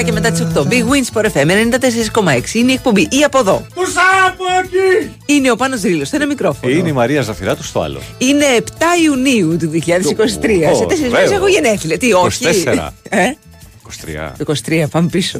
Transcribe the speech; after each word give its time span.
και 0.00 0.12
μετά 0.12 0.30
τις 0.30 0.46
8. 0.54 0.60
Big 0.60 0.82
Wins 0.82 1.08
for 1.12 1.24
FM 1.24 1.46
94,6 1.46 2.54
είναι 2.54 2.70
η 2.70 2.74
εκπομπή. 2.74 3.08
Ή 3.10 3.24
από 3.24 3.38
εδώ. 3.38 3.66
Είναι 5.26 5.50
ο 5.50 5.56
πάνω 5.56 5.76
Ρήλο 5.82 6.04
δεν 6.04 6.20
ένα 6.20 6.26
μικρόφωνο. 6.26 6.72
Είναι 6.72 6.88
η 6.88 6.92
Μαρία 6.92 7.22
Ζαφυράτου 7.22 7.64
στο 7.64 7.80
άλλο. 7.80 8.00
Είναι 8.18 8.44
7 8.64 8.70
Ιουνίου 9.04 9.56
του 9.56 9.70
2023. 9.70 9.78
Σε 10.76 10.84
τέσσερις 10.88 11.12
μέρες 11.12 11.30
έχω 11.30 11.46
γενέθλια. 11.48 11.98
Τι, 11.98 12.12
όχι; 12.12 12.44
24. 12.64 12.88
23. 14.06 14.32
23, 14.66 14.84
πάμε 14.90 15.08
πίσω. 15.08 15.38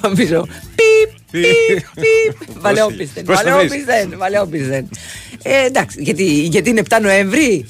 Πάμε 0.00 0.14
πίσω. 0.14 0.46
Πιπ, 0.74 1.10
πιπ, 1.30 1.86
πιπ. 1.94 2.60
Βαλαιόπισθεν. 4.18 4.88
Εντάξει, 5.42 6.02
γιατί 6.48 6.70
είναι 6.70 6.82
7 6.90 6.96
Νοέμβρη; 7.02 7.66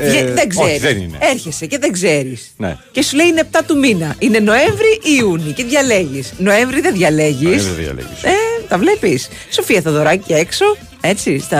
Ε, 0.00 0.10
Γε- 0.10 0.34
δεν 0.34 0.48
ξέρεις. 0.48 0.70
όχι, 0.70 0.78
δεν 0.78 0.96
είναι. 1.02 1.18
Έρχεσαι 1.20 1.66
και 1.66 1.78
δεν 1.78 1.92
ξέρεις. 1.92 2.52
Ναι. 2.56 2.76
Και 2.92 3.02
σου 3.02 3.16
λέει 3.16 3.26
είναι 3.26 3.40
7 3.52 3.60
του 3.66 3.78
μήνα. 3.78 4.14
Είναι 4.18 4.38
Νοέμβρη 4.38 4.92
ή 5.02 5.16
Ιούνι 5.18 5.52
και 5.52 5.64
διαλέγεις. 5.64 6.32
Νοέμβρη 6.38 6.80
δεν 6.80 6.92
διαλέγεις. 6.94 7.40
Νοέμβρη 7.42 7.64
δεν 7.72 7.74
διαλέγεις. 7.84 8.22
Ε, 8.22 8.30
τα 8.68 8.78
βλέπεις. 8.78 9.28
Σοφία 9.50 9.80
Θοδωράκη 9.80 10.32
έξω. 10.32 10.64
Έτσι, 11.00 11.38
στα. 11.38 11.58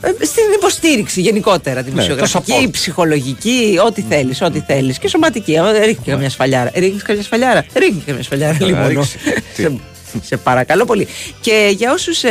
ε, 0.00 0.24
Στην 0.24 0.42
υποστήριξη 0.54 1.20
γενικότερα, 1.20 1.82
τη 1.82 1.90
Ναι, 1.90 1.96
μουσιογραφική, 1.96 2.50
το 2.52 2.56
support. 2.62 2.70
ψυχολογική, 2.72 3.78
ό,τι 3.86 4.04
θέλεις, 4.08 4.42
ό,τι 4.42 4.60
θέλεις. 4.66 4.98
Και 4.98 5.08
σωματική. 5.08 5.52
Ε, 5.52 5.70
Ρίχνεις 5.78 5.98
και 6.04 6.10
καμιά 6.10 6.30
σφαλιάρα. 6.30 6.70
Ρίχνεις 6.74 7.02
καμιά 7.02 7.22
σφαλιάρα. 7.22 7.64
Ρίχνεις 7.74 8.04
καμιά 8.06 8.22
σφαλιάρα. 8.22 8.56
Ε, 8.60 8.64
Λοιπόν, 8.64 8.86
ρίξει. 8.88 9.18
Τι; 9.56 9.62
σε, 9.62 9.72
σε 10.24 10.36
παρακαλώ 10.36 10.84
πολύ. 10.84 11.08
Και 11.40 11.72
για 11.76 11.92
όσους 11.92 12.22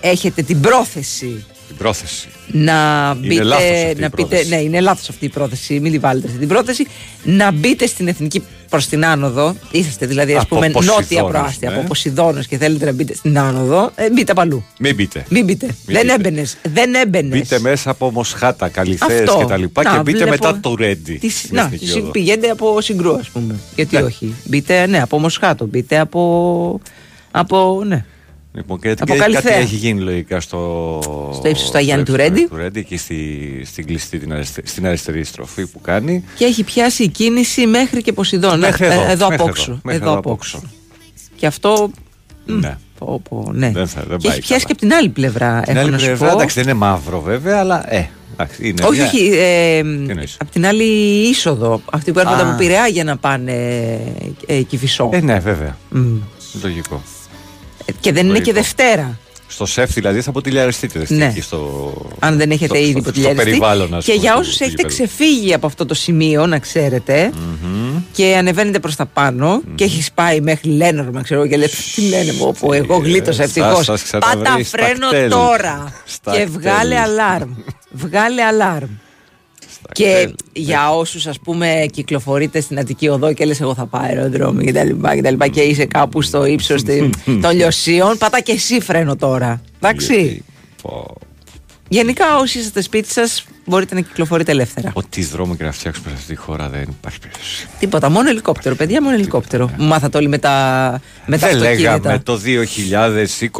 έχετε 0.00 0.42
την 0.42 0.60
πρόθεση 0.60 1.44
Την 1.70 1.78
πρόθεση. 1.78 2.28
να 2.52 3.14
μπείτε. 3.14 3.42
λάθος 3.42 3.64
αυτή 3.64 3.90
η 3.98 4.00
να 4.00 4.10
πείτε, 4.10 4.26
πρόθεση. 4.28 4.48
ναι, 4.48 4.56
είναι 4.56 4.80
λάθος 4.80 5.08
αυτή 5.08 5.24
η 5.24 5.28
πρόθεση. 5.28 5.80
Μην 5.80 5.92
τη 5.92 5.98
βάλετε 5.98 6.26
αυτή 6.26 6.38
την 6.38 6.48
πρόθεση. 6.48 6.86
Να 7.24 7.50
μπείτε 7.52 7.86
στην 7.86 8.08
εθνική 8.08 8.42
προς 8.68 8.86
την 8.86 9.04
άνοδο. 9.04 9.56
Είσαστε 9.70 10.06
δηλαδή, 10.06 10.34
ας 10.34 10.42
Από 10.42 10.54
πούμε, 10.54 10.68
νότια 10.68 10.92
Ποσειδώνος, 10.92 11.30
προάστια. 11.30 11.70
ναι. 11.70 11.76
Από 11.76 11.86
Ποσειδώνος 11.86 12.46
και 12.46 12.56
θέλετε 12.58 12.84
να 12.84 12.92
μπείτε 12.92 13.14
στην 13.14 13.38
άνοδο. 13.38 13.90
Ε, 13.94 14.10
μπείτε 14.10 14.32
παλού. 14.34 14.64
Μην 14.78 14.94
μπείτε. 14.94 15.24
Μην 15.28 15.44
μπείτε. 15.44 15.66
δεν 15.86 16.00
μπείτε. 16.00 16.12
έμπαινες. 16.14 16.56
Δεν 16.62 16.94
έμπαινες. 16.94 17.38
Μπείτε 17.38 17.58
μέσα 17.58 17.90
από 17.90 18.10
Μοσχάτα, 18.10 18.68
Καλυθέες 18.68 19.20
Αυτό. 19.28 19.38
και 19.38 19.44
τα 19.44 19.56
λοιπά 19.56 19.82
Να, 19.82 19.90
και 19.90 19.98
μπείτε 19.98 20.18
βλέπω- 20.24 20.30
μετά 20.46 20.58
το 20.60 20.74
Ρέντι. 20.74 21.14
Τι- 21.18 21.30
στην 21.30 21.56
να, 21.56 21.62
Εθνική 21.62 21.86
συ- 21.86 21.96
Οδό. 22.02 22.10
πηγαίνετε 22.10 22.50
από 22.50 22.80
συγκρού, 22.80 23.14
ας 23.14 23.28
πούμε. 23.28 23.54
Γιατί 23.76 23.96
Ναι. 23.96 24.02
όχι. 24.02 24.34
Μπείτε, 24.44 24.86
ναι, 24.86 25.02
από 25.02 25.18
Μοσχάτο. 25.18 25.66
Μπείτε 25.66 25.98
από. 25.98 26.80
από 27.30 27.82
ναι. 27.86 28.04
Λοιπόν, 28.52 28.80
και, 28.80 28.90
Από 28.90 29.12
και 29.12 29.18
Καλυθέα. 29.18 29.50
κάτι 29.52 29.62
έχει 29.64 29.74
γίνει 29.76 30.00
λογικά 30.00 30.40
στο, 30.40 30.98
Στο 31.34 31.48
ύψος 31.48 31.70
του 31.70 31.78
Αγιάννη 31.78 32.04
στο 32.06 32.14
του 32.14 32.20
ύψος 32.20 32.34
Ρέντι. 32.36 32.48
του 32.48 32.56
Ρέντι 32.56 32.78
εκεί 32.78 32.96
στη, 32.96 33.62
στην 33.64 33.86
κλειστή, 33.86 34.18
την 34.18 34.32
αριστε- 34.32 34.68
στην 34.68 34.86
αριστερή 34.86 35.24
στροφή 35.24 35.66
που 35.66 35.80
κάνει. 35.80 36.24
Και 36.36 36.44
έχει 36.44 36.62
πιάσει 36.64 37.02
η 37.02 37.08
κίνηση 37.08 37.66
μέχρι 37.66 38.02
και 38.02 38.12
Ποσειδώνα. 38.12 38.56
Μέχρι 38.56 38.86
Ε, 38.86 38.88
εδώ, 38.92 39.00
εδώ 39.00 39.08
μέχρι 39.08 39.24
από 39.24 39.32
εδώ, 39.34 39.44
όξω. 39.44 39.80
μέχρι 39.82 40.00
Εδώ 40.00 40.10
εδώ 40.10 40.10
από 40.10 40.18
από 40.18 40.30
όξω. 40.30 40.56
όξω. 40.56 40.70
Και 41.36 41.46
αυτό. 41.46 41.90
Ναι. 42.46 42.76
Πω, 42.98 43.20
πω, 43.28 43.50
ναι. 43.52 43.70
Δεν 43.70 43.86
θα- 43.86 44.04
δεν 44.08 44.18
και 44.18 44.28
πάει 44.28 44.36
έχει 44.36 44.46
πιάσει 44.46 44.46
καλά. 44.46 44.58
και 44.64 44.72
από 44.72 44.80
την 44.80 44.92
άλλη 44.92 45.08
πλευρά. 45.08 45.60
Την 45.60 45.72
έχω 45.72 45.80
άλλη 45.82 45.90
να 45.90 45.98
σου 45.98 46.04
πλευρά, 46.06 46.28
πω. 46.28 46.34
εντάξει, 46.34 46.54
δεν 46.54 46.64
είναι 46.68 46.78
μαύρο 46.78 47.20
βέβαια, 47.20 47.58
αλλά 47.58 47.94
ε, 47.94 48.08
εντάξει, 48.32 48.68
είναι. 48.68 48.82
όχι, 48.84 48.96
μια- 48.98 49.06
όχι. 49.06 49.30
Ε, 49.32 49.76
εννοείς; 49.78 50.36
από 50.40 50.50
την 50.50 50.66
άλλη 50.66 50.84
είσοδο. 51.28 51.80
Αυτοί 51.92 52.12
που 52.12 52.18
έρχονται 52.18 52.42
Α. 52.42 52.48
από 52.48 52.56
Πειραιά 52.56 52.86
για 52.86 53.04
να 53.04 53.16
πάνε 53.16 53.52
ε, 54.46 54.54
ε, 54.54 54.62
Κηφισό. 54.62 55.10
Ε, 55.12 55.20
ναι, 55.20 55.38
βέβαια. 55.38 55.76
Μμ. 55.90 56.16
Λογικό. 56.62 57.02
Ε, 57.84 57.92
και 58.00 58.12
δεν 58.12 58.24
είναι 58.28 58.38
και 58.38 58.52
λογικό. 58.52 58.60
Δευτέρα. 58.60 59.18
Στο 59.46 59.66
σεφ 59.66 59.92
δηλαδή 59.92 60.20
θα 60.20 60.32
ποτηλιαριστείτε 60.32 61.04
Ναι. 61.08 61.24
εκεί 61.24 61.40
στο. 61.40 61.92
Αν 62.18 62.36
δεν 62.36 62.50
έχετε 62.50 62.66
στο- 62.66 62.74
ήδη 62.76 62.90
στο- 62.90 62.98
υποτιλιαριστεί. 62.98 63.40
Στο 63.42 63.50
περιβάλλον, 63.50 63.94
ας 63.94 64.04
Και 64.04 64.12
πούμε, 64.12 64.24
για 64.24 64.32
του- 64.32 64.38
όσους 64.40 64.56
του 64.56 64.62
έχετε 64.64 64.82
γηπέδου. 64.88 64.94
ξεφύγει 65.08 65.54
από 65.54 65.66
αυτό 65.66 65.86
το 65.86 65.94
σημείο, 65.94 66.46
να 66.46 66.58
ξέρετε, 66.58 67.32
και 68.12 68.36
ανεβαίνετε 68.38 68.78
προς 68.78 68.96
τα 68.96 69.06
πάνω 69.06 69.62
και 69.74 69.84
έχεις 69.84 70.12
πάει 70.12 70.40
μέχρι 70.40 70.68
Λένορμα, 70.70 71.22
ξέρω 71.22 71.40
εγώ, 71.40 71.48
και 71.50 71.56
λες: 71.56 71.92
Τι 71.94 72.02
λένε, 72.08 72.32
μου, 72.32 72.44
όπου 72.46 72.72
εγώ 72.72 72.94
Ε, 72.94 72.98
γλίτωσα 72.98 73.32
σας- 73.42 73.56
ευτυχώς. 73.56 73.84
σας 73.84 74.02
ξαναβρεις 74.02 74.42
Πάτα 74.48 74.64
στα 74.64 74.78
φρένο 74.78 75.08
κτέλ. 75.08 75.30
τώρα 75.30 75.92
Στα 76.04 76.30
και 76.32 76.36
κτέλ. 76.38 76.50
βγάλε 76.60 76.98
αλάρμ. 76.98 77.50
Βγάλε 77.90 78.42
αλάρμ. 78.42 78.88
Και 79.92 80.04
κτέλ. 80.04 80.34
για 80.52 80.90
όσους, 80.90 81.26
ας 81.26 81.38
πούμε, 81.38 81.86
κυκλοφορείτε 81.92 82.60
στην 82.60 82.78
Αττική 82.78 83.08
Οδό 83.08 83.32
και 83.32 83.44
λες: 83.44 83.60
Εγώ 83.60 83.74
θα 83.74 83.86
πάω 83.86 84.02
αεροδρόμιο 84.02 84.64
και 84.64 84.72
τα 84.72 84.84
λοιπά 84.84 85.14
και, 85.14 85.22
τα 85.22 85.30
λοιπά, 85.30 85.48
και 85.48 85.60
είσαι 85.60 85.84
κάπου 85.84 86.22
στο 86.22 86.44
ύψος 86.44 86.82
των 87.42 87.50
λιωσίων, 87.52 88.18
πατά 88.18 88.40
και 88.40 88.52
εσύ 88.52 88.80
φρένο 88.80 89.16
τώρα. 89.16 89.62
Εντάξει. 89.78 90.14
Γιατί, 90.22 90.44
πω, 90.82 91.14
Γενικά, 91.92 92.36
όσοι 92.38 92.58
είστε 92.58 92.80
σπίτι 92.80 93.12
σας, 93.12 93.44
μπορείτε 93.70 93.94
να 93.94 94.00
κυκλοφορείτε 94.00 94.50
ελεύθερα. 94.52 94.90
Ό,τι 94.94 95.24
δρόμο 95.24 95.56
και 95.56 95.64
να 95.64 95.72
φτιάξουμε 95.72 96.08
σε 96.08 96.14
αυτή 96.14 96.34
τη 96.34 96.36
χώρα 96.36 96.68
δεν 96.68 96.82
υπάρχει 96.82 97.18
περίπτωση. 97.18 97.66
Τίποτα, 97.78 98.10
μόνο 98.10 98.28
ελικόπτερο, 98.28 98.74
παιδιά, 98.74 99.02
μόνο 99.02 99.14
ελικόπτερο. 99.14 99.70
Μάθατε 99.78 100.18
όλοι 100.18 100.28
με 100.28 100.38
τα, 100.38 100.50
με 101.26 101.38
τα 101.38 101.46
δεν 101.46 101.56
αυτοκίνητα. 101.56 101.90
λέγαμε 101.90 102.18
το 102.18 102.40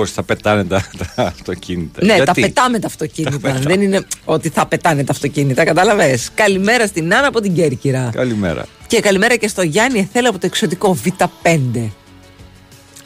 2020 0.00 0.04
θα 0.06 0.22
πετάνε 0.22 0.64
τα, 0.64 0.84
τα 0.98 1.22
αυτοκίνητα. 1.26 2.04
Ναι, 2.04 2.16
τα 2.16 2.22
Γιατί; 2.22 2.40
πετάμε 2.40 2.78
τα 2.78 2.86
αυτοκίνητα. 2.86 3.52
δεν 3.52 3.80
είναι 3.80 4.06
ότι 4.24 4.48
θα 4.48 4.66
πετάνε 4.66 5.04
τα 5.04 5.12
αυτοκίνητα, 5.12 5.64
κατάλαβες; 5.64 6.30
Καλημέρα 6.34 6.86
στην 6.86 7.14
Άννα 7.14 7.26
από 7.26 7.40
την 7.40 7.54
Κέρκυρα. 7.54 8.10
Καλημέρα. 8.12 8.66
Και 8.86 9.00
καλημέρα 9.00 9.36
και 9.36 9.48
στο 9.48 9.62
Γιάννη 9.62 9.98
Εθέλα 9.98 10.28
από 10.28 10.38
το 10.38 10.46
εξωτικό 10.46 10.98
Β5. 11.04 11.90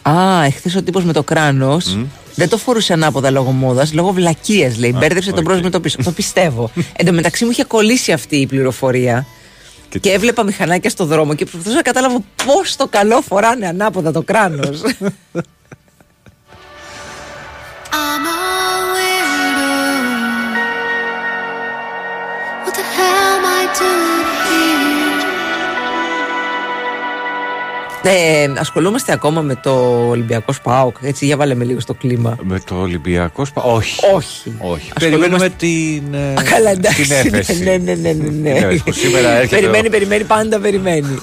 Α, 0.09 0.44
εχθές 0.44 0.75
ο 0.76 0.82
τύπος 0.82 1.04
με 1.04 1.12
το 1.12 1.22
κράνος 1.22 1.98
δεν 2.34 2.48
το 2.48 2.56
φορούσε 2.56 2.92
ανάποδα 2.92 3.31
λόγω 3.31 3.50
μόδας, 3.50 3.92
λόγω 3.92 4.12
βλακείας 4.12 4.78
λέει. 4.78 4.94
Μπέρδεψε 4.98 5.31
τον 5.31 5.38
οκ. 5.38 5.44
πρόσωπο 5.44 5.65
με 5.65 5.70
το 5.70 5.81
πίσω. 5.81 5.97
το 6.04 6.10
πιστεύω. 6.10 6.70
Εν 6.98 7.06
τω 7.06 7.12
μεταξύ 7.12 7.44
μου 7.44 7.50
είχε 7.50 7.65
κολλήσει 7.65 8.12
αυτή 8.12 8.37
η 8.37 8.47
πληροφορία. 8.47 9.26
Και- 9.88 9.98
Και 9.98 10.10
έβλεπα 10.10 10.43
μηχανάκια 10.44 10.91
στο 10.91 11.04
δρόμο 11.04 11.34
και 11.34 11.44
προσπαθούσα 11.44 11.75
να 11.76 11.82
κατάλαβω 11.82 12.25
πώς 12.47 12.76
στο 12.77 12.87
καλό 12.91 13.20
φοράνε 13.20 13.66
ανάποδα 13.66 14.12
το 14.12 14.22
κράνος. 14.22 14.81
I'm 17.97 18.26
a 18.26 18.38
weirdo. 18.94 19.72
What 22.64 22.75
the 22.78 22.84
hell 22.96 23.26
am 23.37 23.44
I 23.61 23.62
doing? 23.79 24.04
Ε, 28.11 28.53
ασχολούμαστε 28.59 29.12
ακόμα 29.12 29.41
με 29.41 29.55
το 29.62 29.71
Ολυμπιακό 30.09 30.53
Σπάουκ. 30.53 30.97
Έτσι, 31.03 31.25
για 31.27 31.37
βάλε 31.37 31.55
με 31.55 31.65
λίγο 31.65 31.81
στο 31.81 31.95
κλίμα. 31.95 32.37
Με 32.43 32.61
το 32.67 32.75
Ολυμπιακό 32.75 33.45
Σπα... 33.45 33.62
Όχι. 33.62 34.01
Όχι. 34.15 34.53
Όχι. 34.59 34.91
Ασχολούμαστε- 34.97 34.99
Περιμένουμε 35.01 35.49
την. 35.49 36.15
ε, 36.15 36.41
Α, 36.41 36.43
καλά, 36.51 36.71
εντάξει. 36.71 37.03
Την 37.03 37.12
έφεση. 37.12 37.62
Ναι, 37.65 37.77
ναι, 37.77 37.95
ναι, 37.95 38.12
ναι, 38.12 38.12
ναι. 38.12 38.29
Την 38.29 38.47
έφεση 38.47 38.83
που 38.85 38.93
σήμερα 38.93 39.31
έρχεται. 39.31 39.56
Περιμένει, 39.56 39.87
ο- 39.87 39.91
περιμένει, 39.91 40.25
πάντα 40.25 40.59
περιμένει. 40.61 41.19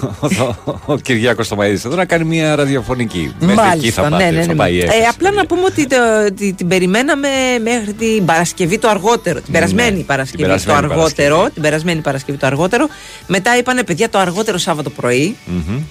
ο, 0.66 0.74
ο 0.86 0.96
Κυριάκος 0.96 1.48
το 1.48 1.56
Μαΐδης 1.60 1.84
εδώ 1.84 1.94
να 1.96 2.04
κάνει 2.04 2.24
μια 2.24 2.54
ραδιοφωνική. 2.56 3.34
Μέχρι 3.40 3.52
εκεί 3.54 3.68
Μάλιστα, 3.68 4.02
θα 4.02 4.08
ναι, 4.08 4.16
πάτε, 4.16 4.30
ναι, 4.30 4.40
θα 4.40 4.46
ναι. 4.46 4.54
πάει 4.54 4.74
η 4.74 4.78
Ε, 4.78 4.82
έφεση, 4.84 5.00
απλά 5.10 5.30
να 5.30 5.40
παιδιά. 5.40 5.46
πούμε 5.56 5.62
ότι 5.64 5.86
το- 5.86 6.34
τη- 6.34 6.52
την 6.52 6.68
περιμέναμε 6.68 7.28
μέχρι 7.62 7.92
την 7.92 8.24
Παρασκευή 8.24 8.78
το 8.78 8.88
αργότερο. 8.88 9.40
Την 9.40 9.52
περασμένη 9.52 9.96
Ναι, 9.96 10.02
Παρασκευή 10.02 10.36
την 10.36 10.46
περασμένη 10.46 10.78
το 10.80 10.84
αργότερο. 10.86 11.26
Παρασκευή. 11.36 11.52
Την 11.52 11.62
περασμένη 11.62 12.00
Παρασκευή 12.00 12.38
το 12.38 12.46
αργότερο. 12.46 12.88
Μετά 13.26 13.56
είπανε 13.58 13.82
παιδιά 13.84 14.08
το 14.08 14.18
αργότερο 14.18 14.58
Σάββατο 14.58 14.90
πρωί. 14.90 15.36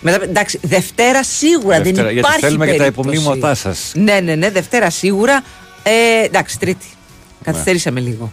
Μετά, 0.02 0.24
εντάξει, 0.24 0.60
Δευτέρα 0.82 1.24
σίγουρα 1.24 1.82
Δευτέρα, 1.82 2.04
δεν 2.04 2.14
γιατί 2.14 2.20
υπάρχει 2.20 2.40
θέλουμε 2.40 2.66
και 2.66 2.72
τα 2.72 2.78
περίπτωση. 2.78 3.10
υπομνήματά 3.10 3.56
σας. 3.56 3.92
Ναι, 3.96 4.20
ναι, 4.20 4.36
ναι, 4.36 4.50
Δευτέρα 4.50 4.90
σίγουρα. 4.90 5.44
Ε, 5.84 6.24
εντάξει, 6.24 6.60
Τρίτη. 6.60 6.86
Καθυστερήσαμε 7.44 8.00
λίγο. 8.00 8.32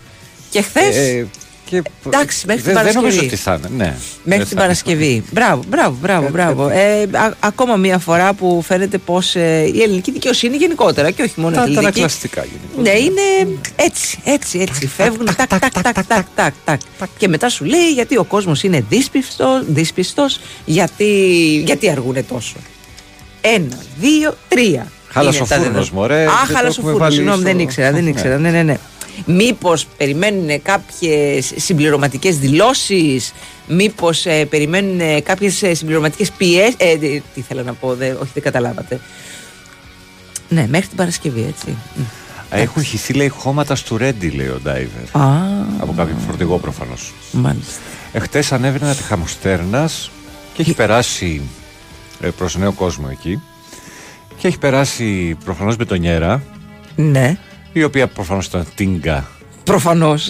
Και 0.50 0.62
χθε. 0.62 0.86
Ε, 0.86 1.26
και... 1.68 1.82
εντάξει, 2.06 2.46
μέχρι 2.46 2.62
την 2.62 2.72
δεν, 2.74 2.82
δεν 2.84 2.94
νομίζω 2.94 3.16
Παρασκευή. 3.16 3.26
ότι 3.26 3.36
θα 3.36 3.54
είναι. 3.68 3.84
Ναι. 3.84 3.84
Μέχρι 3.84 3.98
Δεν 4.24 4.38
την 4.38 4.46
θα- 4.46 4.54
Παρασκευή. 4.62 5.24
Μπράβο, 5.32 5.62
μπράβο, 5.68 5.96
μπράβο. 6.00 6.28
μπράβο. 6.28 6.68
Ε, 6.68 7.02
α- 7.12 7.32
ακόμα 7.40 7.76
μία 7.76 7.98
φορά 7.98 8.32
που 8.34 8.62
φαίνεται 8.66 8.98
πως 8.98 9.34
η 9.34 9.82
ελληνική 9.82 10.10
δικαιοσύνη 10.10 10.56
γενικότερα 10.56 11.10
και 11.10 11.22
όχι 11.22 11.40
μόνο 11.40 11.50
η 11.50 11.54
Τα, 11.54 11.60
τα 11.60 11.66
ελληνική. 11.66 11.86
ανακλαστικά 11.86 12.44
γενικώς. 12.44 12.82
Ναι, 12.92 12.98
είναι 13.04 13.56
έτσι, 13.76 14.18
έτσι, 14.24 14.58
έτσι. 14.58 14.86
Φεύγουν 14.86 15.24
τάκ, 15.24 15.36
τάκ, 15.48 15.60
τάκ, 15.60 15.82
τάκ, 15.82 15.94
τάκ, 16.06 16.26
τάκ, 16.34 16.52
τάκ. 16.64 16.80
Και 17.18 17.28
μετά 17.28 17.48
σου 17.48 17.64
λέει 17.64 17.90
γιατί 17.94 18.16
ο 18.16 18.24
κόσμος 18.24 18.62
είναι 18.62 18.84
δύσπιστος, 18.88 19.62
δύσπιστος, 19.66 20.40
γιατί, 20.64 21.06
γιατί 21.66 21.90
αργούνε 21.90 22.22
τόσο. 22.22 22.56
Ένα, 23.40 23.76
δύο, 24.00 24.36
τρία. 24.48 24.86
Χάλασε 25.10 25.36
Είναι 25.36 25.44
ο 25.44 25.48
τα 25.48 25.54
φούρνος, 25.56 25.90
δεδομένα. 25.90 25.92
μωρέ. 26.14 26.22
Α, 26.26 26.44
Δεν 26.46 26.56
χάλασε 26.56 26.60
το 26.60 26.66
ο 26.66 26.68
έχουμε 26.68 26.82
φούρνος, 26.82 26.98
βάλει 26.98 27.14
συγγνώμη, 27.14 27.40
στο- 27.40 27.48
δεν 27.50 27.58
ήξερα, 27.58 27.92
δεν 27.92 28.04
Ναι. 28.04 28.10
ήξερα. 28.10 28.38
Ναι, 28.38 28.50
ναι, 28.50 28.62
ναι. 28.62 28.76
Μήπως 29.26 29.86
περιμένουν 29.96 30.62
κάποιες 30.62 31.52
συμπληρωματικές 31.56 32.38
δηλώσεις, 32.38 33.32
Μήπως 33.70 34.26
ε, 34.26 34.44
περιμένουν 34.44 35.22
κάποιες 35.22 35.62
συμπληρωματικές 35.72 36.30
πιέσεις. 36.30 36.74
Ε, 36.78 36.96
δε- 36.96 37.20
τι 37.34 37.40
θέλω 37.40 37.62
να 37.62 37.72
πω, 37.74 37.94
δε, 37.94 38.10
όχι 38.10 38.30
δεν 38.34 38.42
καταλάβατε. 38.42 39.00
Ναι, 40.48 40.66
μέχρι 40.68 40.86
την 40.86 40.96
Παρασκευή, 40.96 41.44
έτσι. 41.48 41.76
Μ. 41.94 42.00
Έχουν 42.50 42.84
χυθεί 42.84 43.12
λέει 43.12 43.28
χώματα 43.28 43.74
στο 43.74 43.96
Ρέντι, 43.96 44.28
λέει 44.30 44.46
ο 44.46 44.60
Ντάιβερ. 44.62 45.02
Α, 45.22 45.42
Από 45.78 45.92
κάποιο 45.96 46.14
φορτηγό 46.26 46.58
προφανώς. 46.58 47.12
μάλιστα. 47.32 47.72
Εχθές 48.12 48.52
ανέβαινε 48.52 48.84
ένα 48.84 48.94
τυχαμοστέρνα 48.94 49.90
και 50.54 50.62
έχει 50.62 50.74
περάσει 50.74 51.42
ε, 52.20 52.28
προς 52.28 52.56
νέο 52.56 52.72
κόσμο 52.72 53.08
εκεί. 53.10 53.40
Και 54.36 54.46
έχει 54.48 54.58
περάσει 54.58 55.36
προφανώς 55.44 55.76
μπετονιέρα, 55.76 56.42
Ναι, 56.94 57.36
η 57.78 57.84
οποία 57.84 58.06
προφανώς 58.06 58.46
ήταν 58.46 58.66
τίνγκα. 58.74 59.28
προφανώς. 59.64 60.28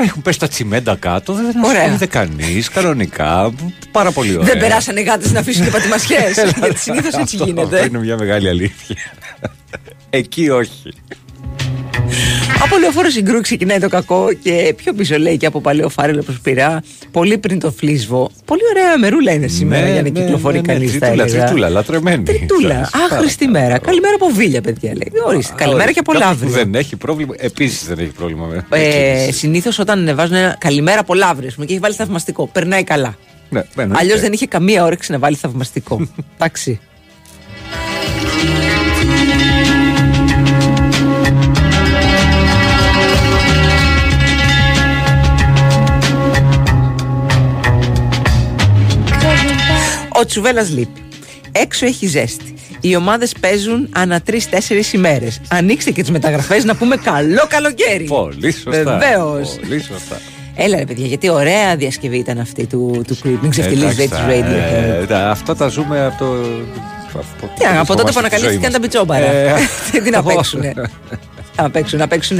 Έχουν 0.00 0.22
πέσει 0.22 0.38
τα 0.38 0.48
τσιμέντα 0.48 0.96
κάτω, 0.96 1.32
δεν 1.32 1.64
Ωραία. 1.64 1.80
ασχολείται 1.80 2.06
κανείς. 2.06 2.68
Κανονικά. 2.68 3.52
Πάρα 3.90 4.10
πολύ 4.10 4.32
ωραία. 4.36 4.44
Δεν 4.44 4.58
περάσανε 4.58 5.00
γάτες 5.02 5.32
να 5.32 5.40
αφήσουν 5.40 5.64
και 5.64 5.70
πατημασιές. 5.70 6.34
Γιατί 6.60 6.78
συνήθως 6.78 7.14
έτσι 7.14 7.36
Αυτό 7.36 7.44
γίνεται. 7.44 7.84
Είναι 7.84 7.98
μια 7.98 8.16
μεγάλη 8.16 8.48
αλήθεια. 8.48 8.96
Εκεί 10.10 10.48
όχι. 10.50 10.92
Από 12.62 12.78
λεωφόρο 12.78 13.10
συγκρού 13.10 13.40
ξεκινάει 13.40 13.78
το 13.78 13.88
κακό 13.88 14.28
και 14.42 14.74
πιο 14.76 14.92
πίσω 14.92 15.18
λέει 15.18 15.36
και 15.36 15.46
από 15.46 15.60
παλαιό 15.60 15.88
φάρελο 15.88 16.22
προ 16.22 16.34
πειρά. 16.42 16.82
Πολύ 17.10 17.38
πριν 17.38 17.58
το 17.58 17.70
φλίσβο. 17.70 18.30
Πολύ 18.44 18.60
ωραία 18.74 18.98
μερούλα 18.98 19.32
είναι 19.32 19.46
σήμερα 19.46 19.82
Ναι, 19.84 19.92
για 19.92 20.02
να 20.02 20.08
ναι, 20.10 20.20
κυκλοφορεί 20.20 20.54
ναι, 20.54 20.60
ναι, 20.60 20.72
κανείς. 20.72 20.92
θα 20.92 20.98
τριτούλα, 20.98 21.22
έλεγα. 21.24 21.44
τριτούλα, 21.44 21.68
λατρεμένη. 21.68 22.22
Τριτούλα. 22.22 22.88
Πάρα 22.92 23.04
Άχρηστη 23.10 23.44
πολύ. 23.44 23.58
μέρα. 23.58 23.78
Καλημέρα 23.78 24.14
από 24.14 24.26
Βίλια, 24.34 24.60
παιδιά 24.60 24.92
λέει. 24.94 25.12
Ορίστε. 25.26 25.54
Καλημέρα 25.56 25.92
και 25.92 25.98
από 25.98 26.12
Κάποιος 26.12 26.30
Λαύριο. 26.30 26.48
που 26.50 26.54
δεν 26.56 26.74
έχει 26.74 26.96
πρόβλημα. 26.96 27.34
Επίσης 27.38 27.86
δεν 27.86 27.98
έχει 27.98 28.10
πρόβλημα 28.10 28.46
με. 28.46 28.66
με 28.70 28.78
Ε, 28.78 28.90
κίνηση. 28.90 29.38
Συνήθως 29.38 29.78
όταν 29.78 29.98
ανεβάζουν 29.98 30.34
ένα 30.36 30.56
καλημέρα 30.58 31.00
από 31.00 31.14
Λαύριο 31.14 31.50
πούμε, 31.54 31.66
και 31.66 31.72
έχει 31.72 31.80
βάλει 31.82 31.94
θαυμαστικό, 31.94 32.46
περνάει 32.52 32.84
καλά. 32.84 33.16
Ναι, 33.50 33.62
εννοείται. 33.76 34.02
Αλλιώς 34.02 34.20
δεν 34.20 34.32
είχε 34.32 34.46
καμία 34.46 34.84
όρεξη 34.84 35.12
να 35.12 35.18
βάλει 35.18 35.36
θαυμαστικό. 35.36 36.08
Εντάξει. 36.36 36.80
Ο 50.20 50.24
Τσουβέλλα 50.26 50.62
λείπει. 50.62 51.02
Έξω 51.52 51.86
έχει 51.86 52.06
ζέστη. 52.06 52.54
Οι 52.80 52.96
ομάδες 52.96 53.32
παίζουν 53.40 53.88
ανά 53.94 54.20
τρει-τέσσερι 54.20 54.84
ημέρες. 54.92 55.40
Ανοίξτε 55.48 55.90
και 55.90 56.00
τις 56.00 56.10
μεταγραφές 56.10 56.64
να 56.64 56.74
πούμε 56.76 56.96
καλό 56.96 57.46
καλοκαίρι. 57.48 58.04
Πολύ 58.04 58.52
σωστά. 58.52 58.70
Βεβαίως. 58.98 59.48
Πολύ 59.60 59.82
σωστά. 59.82 60.20
Έλα 60.56 60.76
ρε 60.78 60.84
παιδιά, 60.84 61.06
γιατί 61.06 61.28
ωραία 61.28 61.76
διασκευή 61.76 62.18
ήταν 62.18 62.38
αυτή 62.38 62.66
του, 62.66 63.02
του 63.06 63.16
Creep. 63.24 63.38
Μην 63.40 63.50
ξεφτυλίζετε 63.50 64.02
Εντάξει, 64.02 64.22
έτσι 64.22 64.42
τα- 64.42 64.48
radio. 64.98 65.02
ε, 65.02 65.06
τα- 65.06 65.30
Αυτά 65.30 65.56
τα 65.56 65.68
ζούμε 65.68 66.04
από 66.06 66.24
το. 66.24 66.32
Τι, 67.58 67.64
από 67.78 67.96
τότε 67.96 68.12
που 68.12 68.18
ανακαλύφθηκαν 68.18 68.72
τα 68.72 68.80
πιτσόμπαρα. 68.80 69.26
Ε, 69.32 69.54
Τι 70.04 70.10
να 70.10 70.22
παίξουνε. 70.22 70.74
Να 71.62 71.70
παίξουν, 71.70 71.98
να 71.98 72.08
παίξουν 72.08 72.38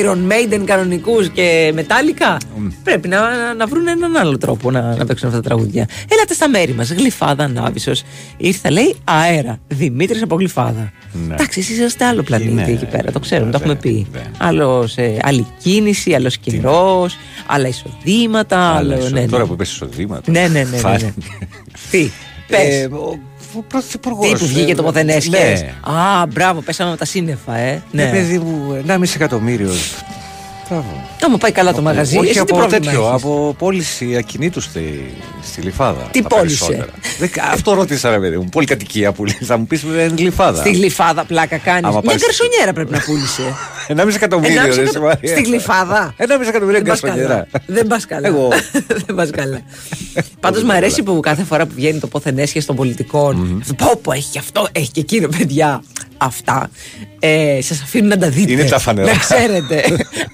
Iron 0.00 0.16
Maiden 0.32 0.62
κανονικούς 0.64 1.28
και 1.28 1.74
Metallica. 1.76 2.36
Πρέπει 2.84 3.08
να, 3.08 3.20
να, 3.20 3.54
να 3.54 3.66
βρουν 3.66 3.88
έναν 3.88 4.16
άλλο 4.16 4.38
τρόπο 4.38 4.70
να, 4.70 4.96
να 4.96 5.04
παίξουν 5.04 5.28
αυτά 5.28 5.40
τα 5.40 5.48
τραγούδια. 5.48 5.88
Έλατε 6.08 6.34
στα 6.34 6.48
μέρη 6.48 6.72
μας. 6.72 6.90
Γλυφάδα, 6.92 7.48
Νάβησο. 7.48 7.92
Ήρθα, 8.36 8.70
λέει, 8.70 8.96
αέρα. 9.04 9.58
Δημήτρης 9.68 10.22
από 10.22 10.34
Γλυφάδα. 10.36 10.92
Ναι. 11.28 11.34
Εντάξει, 11.34 11.60
εσείς 11.60 11.78
είστε 11.78 12.04
άλλο 12.04 12.22
πλανήτη 12.22 12.52
Ναι, 12.52 12.62
εκεί 12.62 12.84
πέρα. 12.86 13.12
Το 13.12 13.18
ξέρουμε, 13.18 13.50
το 13.50 13.58
βέβαια, 13.58 13.72
έχουμε 13.74 13.92
πει. 13.92 14.06
βέβαια. 14.12 14.30
Άλλος, 14.38 14.96
ε, 14.96 15.16
άλλη 15.22 15.46
κίνηση, 15.62 16.14
άλλος 16.14 16.38
καιρός, 16.38 17.16
άλλα 17.46 17.68
εισοδήματα. 17.68 18.58
Άλλα 18.58 18.94
Άλλο, 18.94 19.04
ισο- 19.04 19.14
ναι, 19.14 19.20
ναι. 19.20 19.26
Τώρα 19.26 19.44
που 19.44 19.52
είπες 19.52 19.70
εισοδήματα. 19.70 20.30
Ναι, 20.30 20.40
ναι, 20.40 20.48
ναι, 20.48 20.62
ναι, 20.62 20.70
ναι. 20.70 20.76
φάνηκε. 20.76 21.12
Τι, 21.90 22.10
πες. 22.46 22.74
Ε, 22.82 22.84
ο- 22.92 23.18
ο 23.58 23.62
πρωθυπουργός, 23.62 24.28
Τι 24.32 24.38
που 24.38 24.46
βγήκε 24.46 24.72
ε, 24.72 24.74
το 24.74 24.82
πόθεν 24.82 25.08
έσχες. 25.08 25.62
Ναι. 25.62 25.74
Α, 25.92 26.26
μπράβο, 26.26 26.60
πέσαμε 26.60 26.90
με 26.90 26.96
τα 26.96 27.04
σύννεφα, 27.04 27.56
ε. 27.56 27.82
Ναι, 27.90 28.04
Ναι. 28.04 28.10
παιδί 28.10 28.38
μου, 28.38 28.82
1,5 28.86 29.14
εκατομμύριο. 29.14 29.70
Μπράβο. 30.70 31.06
Άμα 31.24 31.38
πάει 31.38 31.52
καλά 31.52 31.72
το 31.74 31.82
μαγαζί, 31.82 32.16
Όχι 32.16 32.24
εσύ 32.24 32.34
τι 32.34 32.40
από 32.40 32.56
πρόβλημα 32.56 32.78
τέτοιο, 32.84 33.00
έχεις; 33.08 33.12
από 33.22 33.54
πώληση 33.58 34.16
ακινήτου 34.16 34.60
στη, 34.60 35.14
στη 35.42 35.60
Λιφάδα. 35.60 36.08
Τι 36.10 36.22
τα 36.22 36.28
πώλησε; 36.28 36.64
περισσότερα. 36.64 36.98
Δεν- 37.18 37.30
αυτό 37.52 37.72
ρώτησα, 37.74 38.10
ρε 38.10 38.18
παιδί 38.18 38.36
μου. 38.36 38.44
Πολυκατοικία 38.48 39.12
που 39.12 39.24
λέει. 39.24 39.38
Θα 39.40 39.56
μου 39.56 39.66
πεις 39.66 39.84
με 39.84 40.12
Λιφάδα. 40.16 40.58
Στη 40.60 40.70
γλυφάδα 40.72 41.24
πλάκα 41.24 41.56
κάνεις. 41.58 41.84
Άμα 41.84 42.00
Μια 42.02 42.10
πας- 42.12 42.20
γκαρσονιέρα 42.22 42.72
πρέπει 42.72 42.92
να 42.92 42.98
πούλησε. 43.00 43.42
1,5 43.96 44.14
εκατομμύριο. 44.14 44.56
Ενάμιση 44.56 44.76
ρε, 44.76 44.82
εκατο- 44.82 44.98
σε 44.98 45.04
Μαρία. 45.04 45.30
Στη 45.36 45.42
γλυφάδα. 45.42 46.14
1,5 46.16 46.48
εκατομμύριο 46.48 46.80
Δεν 46.82 46.88
πας 46.88 47.00
καλά. 47.00 47.14
γκαρσονιέρα. 47.14 47.46
Δεν 47.66 47.86
πας 47.86 48.06
καλά. 48.06 48.26
Εγώ. 48.28 48.48
Δεν 49.06 49.14
πας 49.14 49.30
καλά. 49.30 49.60
Πάντως 50.40 50.62
μου 50.62 50.72
αρέσει 50.72 51.02
που 51.02 51.20
κάθε 51.20 51.42
φορά 51.44 51.66
που 51.66 51.72
βγαίνει 51.74 51.98
το 51.98 52.06
πόθεν 52.06 52.38
έσχε 52.38 52.62
των 52.62 52.76
πολιτικών. 52.76 53.62
Πω, 53.76 53.98
πω, 54.02 54.12
έχει 54.12 54.30
και 54.30 54.38
αυτό, 54.38 54.68
έχει 54.72 54.90
και 54.90 55.00
εκείνο, 55.00 55.28
παιδιά. 55.38 55.82
Αυτά 56.22 56.70
ε, 57.18 57.58
σας 57.62 57.80
αφήνουν 57.82 58.08
να 58.08 58.18
τα 58.18 58.28
δείτε. 58.28 58.52
Είναι 58.52 58.64
τα 58.64 58.78
φανερά. 58.78 59.12
Να 59.12 59.18
ξέρετε. 59.18 59.84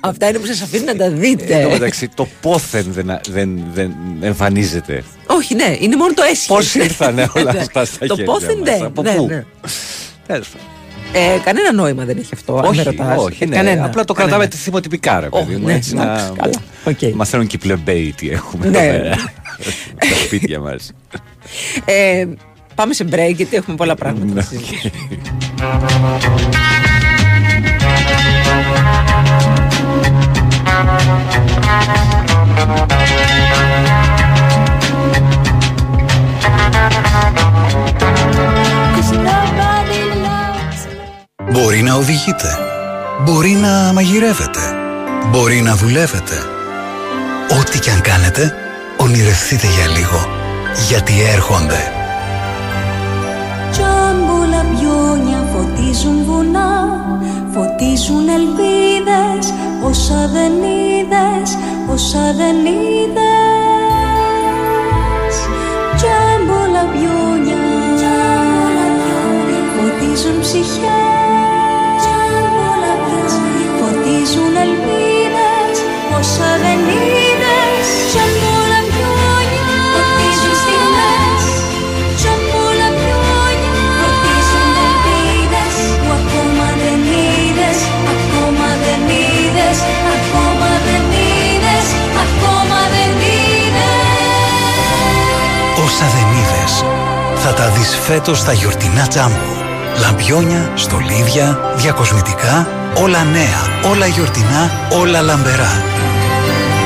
Αυτά 0.00 0.25
είναι 0.28 0.38
που 0.38 0.46
σας 0.46 0.60
αφήνουν 0.60 0.84
να 0.84 0.96
τα 0.96 1.04
Εν 1.04 1.10
τω 1.12 1.16
δείτε. 1.18 1.68
μεταξύ, 1.72 2.08
το 2.14 2.28
πόθεν 2.40 2.86
δεν, 2.88 3.20
δεν, 3.30 3.64
δεν 3.72 3.92
εμφανίζεται. 4.20 5.04
Όχι, 5.26 5.54
ναι, 5.54 5.76
είναι 5.80 5.96
μόνο 5.96 6.14
το 6.14 6.22
έσχε. 6.30 6.46
Πώς 6.48 6.74
ήρθανε 6.74 7.28
όλα 7.36 7.52
Ναι. 7.52 7.58
αυτά 7.58 7.84
στα 7.84 8.06
Το 8.06 8.14
χέρια 8.16 8.24
πόθεν 8.32 8.58
μας, 8.58 8.68
δεν. 8.70 8.84
Από 8.84 9.02
ναι, 9.02 9.14
πού; 9.14 9.26
ναι. 9.26 9.44
Τέλος 10.26 10.48
πάντων. 10.48 10.66
Ε, 11.12 11.38
κανένα 11.44 11.72
νόημα 11.72 12.04
δεν 12.04 12.16
έχει 12.18 12.30
αυτό. 12.32 12.54
αν 12.56 12.62
με 12.62 12.68
Όχι, 12.68 12.82
ρωτάς. 12.82 13.18
όχι, 13.18 13.42
Ε, 13.44 13.46
ναι. 13.46 13.56
κανένα, 13.56 13.84
Απλά 13.84 14.04
το 14.04 14.12
κανένα. 14.12 14.36
κρατάμε 14.36 14.56
εθιμοτυπικά, 14.62 15.20
ρε 15.20 15.28
παιδί 15.28 15.54
Ω, 15.54 15.58
μου. 15.58 15.66
ναι, 15.66 15.74
έτσι 15.74 15.90
εντάξει, 15.94 16.28
να 16.30 16.36
καλά. 16.36 16.54
Οκ. 16.84 17.14
μαθαίνουν 17.14 17.46
και 17.46 17.56
οι 17.56 17.58
πλεμπέοι 17.58 18.14
τι 18.16 18.30
έχουμε 18.30 18.66
Ναι. 18.68 18.78
εδώ 18.78 19.02
πέρα. 19.02 19.16
Στα 20.04 20.14
σπίτια 20.24 20.60
μας. 20.60 20.92
Ε, 21.84 22.26
πάμε 22.74 22.94
σε 22.94 23.04
break 23.10 23.34
γιατί 23.36 23.56
έχουμε 23.56 23.76
πολλά 23.76 23.94
πράγματα. 23.94 24.24
Ναι. 24.26 24.32
να 24.34 24.42
συζητήσουμε. 24.42 24.90
Μπορεί 41.50 41.82
να 41.82 41.94
οδηγείτε. 41.94 42.58
Μπορεί 43.24 43.50
να 43.50 43.92
μαγειρεύετε. 43.92 44.60
Μπορεί 45.30 45.60
να 45.60 45.74
δουλεύετε. 45.76 46.34
Ό,τι 47.60 47.78
κι 47.78 47.90
αν 47.90 48.00
κάνετε, 48.00 48.54
ονειρευτείτε 48.96 49.66
για 49.66 49.86
λίγο. 49.86 50.28
Γιατί 50.88 51.12
έρχονται. 51.34 51.92
Τζάμπολα 53.70 54.64
πιόνια 54.72 55.45
φωτίζουν 55.76 56.24
βουνά 56.24 56.70
Φωτίζουν 57.52 58.28
ελπίδες 58.28 59.54
Όσα 59.84 60.30
δεν 60.32 60.52
είδες 60.52 61.56
Όσα 61.92 62.34
δεν 62.36 62.56
είδες. 62.56 63.26
Τζάμπολα 65.96 66.84
πιόνια 66.92 67.64
Φωτίζουν 69.76 70.40
ψυχές. 70.40 72.02
Φωτίζουν 73.78 74.56
ελπίδες 74.56 75.76
Όσα 76.18 76.50
δεν 76.62 76.78
είδες 76.78 77.25
θα 97.48 97.54
τα 97.54 97.70
δεις 97.70 97.96
φέτος 97.96 98.38
στα 98.38 98.52
γιορτινά 98.52 99.06
τζάμπο. 99.06 99.34
Λαμπιόνια, 100.00 100.72
στολίδια, 100.74 101.74
διακοσμητικά, 101.76 102.68
όλα 103.02 103.24
νέα, 103.24 103.90
όλα 103.90 104.06
γιορτινά, 104.06 104.70
όλα 104.92 105.20
λαμπερά. 105.20 105.82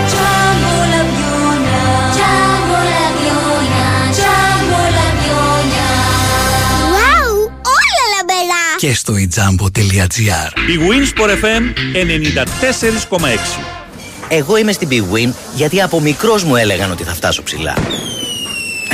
Τζάμπολα 0.06 1.00
πιόνια 1.12 1.82
Τζάμπολα 2.14 3.04
πιόνια 3.18 3.90
Τζάμπολα 4.12 5.06
πιόνια 5.20 5.88
Wow, 6.94 7.30
όλα 7.78 8.04
λαμπερά. 8.14 8.64
Και 8.76 8.94
στο 8.94 9.14
ijambo.gr 9.14 10.50
Η 10.68 10.78
Winsport 10.88 11.30
FM 11.44 11.64
94,6. 13.18 13.60
Εγώ 14.28 14.56
είμαι 14.56 14.72
στην 14.72 14.88
Big 14.90 15.14
Win 15.14 15.32
γιατί 15.54 15.82
από 15.82 16.00
μικρός 16.00 16.44
μου 16.44 16.56
έλεγαν 16.56 16.90
ότι 16.90 17.02
θα 17.02 17.14
φτάσω 17.14 17.42
ψηλά. 17.42 17.74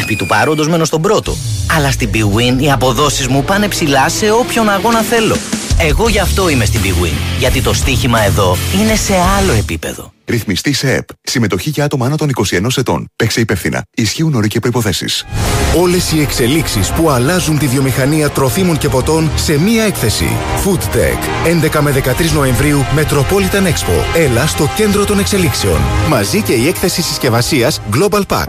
Επί 0.02 0.16
του 0.16 0.26
παρόντος 0.26 0.68
μένω 0.68 0.85
στον 0.85 1.02
πρώτο. 1.02 1.37
Αλλά 1.76 1.90
στην 1.90 2.11
Big 2.12 2.37
Win 2.37 2.62
οι 2.62 2.70
αποδόσεις 2.70 3.26
μου 3.26 3.44
πάνε 3.44 3.68
ψηλά 3.68 4.08
σε 4.08 4.30
όποιον 4.30 4.68
αγώνα 4.68 5.02
θέλω. 5.02 5.37
Εγώ 5.78 6.08
γι' 6.08 6.18
αυτό 6.18 6.49
είμαι 6.49 6.64
στην 6.64 6.80
Big 6.85 7.04
Win. 7.04 7.16
Γιατί 7.38 7.62
το 7.62 7.73
στοίχημα 7.73 8.25
εδώ 8.25 8.56
είναι 8.80 8.94
σε 8.94 9.14
άλλο 9.38 9.52
επίπεδο. 9.52 10.12
Ρυθμιστή 10.25 10.73
σε 10.73 10.94
ΕΠ. 10.94 11.08
Συμμετοχή 11.23 11.70
για 11.70 11.85
άτομα 11.85 12.06
άνω 12.06 12.16
των 12.16 12.30
21 12.35 12.68
ετών. 12.76 13.08
Παίξε 13.16 13.40
υπεύθυνα. 13.40 13.82
Ισχύουν 13.94 14.35
όροι 14.35 14.49
και 14.49 14.58
προποθέσει. 14.58 15.06
Όλες 15.76 16.12
οι 16.12 16.20
εξελίξεις 16.20 16.90
που 16.90 17.11
αλλάζουν 17.11 17.58
τη 17.58 17.66
βιομηχανία 17.66 18.30
τροφίμων 18.30 18.78
και 18.78 18.88
ποτών 18.88 19.30
σε 19.37 19.58
μία 19.58 19.85
έκθεση. 19.85 20.28
Food 20.64 20.96
Tech. 20.96 21.49
11 21.76 21.80
με 21.80 21.92
13 21.92 22.32
Νοεμβρίου 22.35 22.85
Metropolitan 22.96 23.66
Expo. 23.66 24.16
Έλα 24.16 24.46
στο 24.46 24.70
κέντρο 24.76 25.04
των 25.04 25.18
εξελίξεων. 25.18 25.80
Μαζί 26.08 26.42
και 26.42 26.52
η 26.52 26.68
έκθεση 26.68 27.02
συσκευασίας 27.02 27.80
Global 27.92 28.23
Pack. 28.28 28.49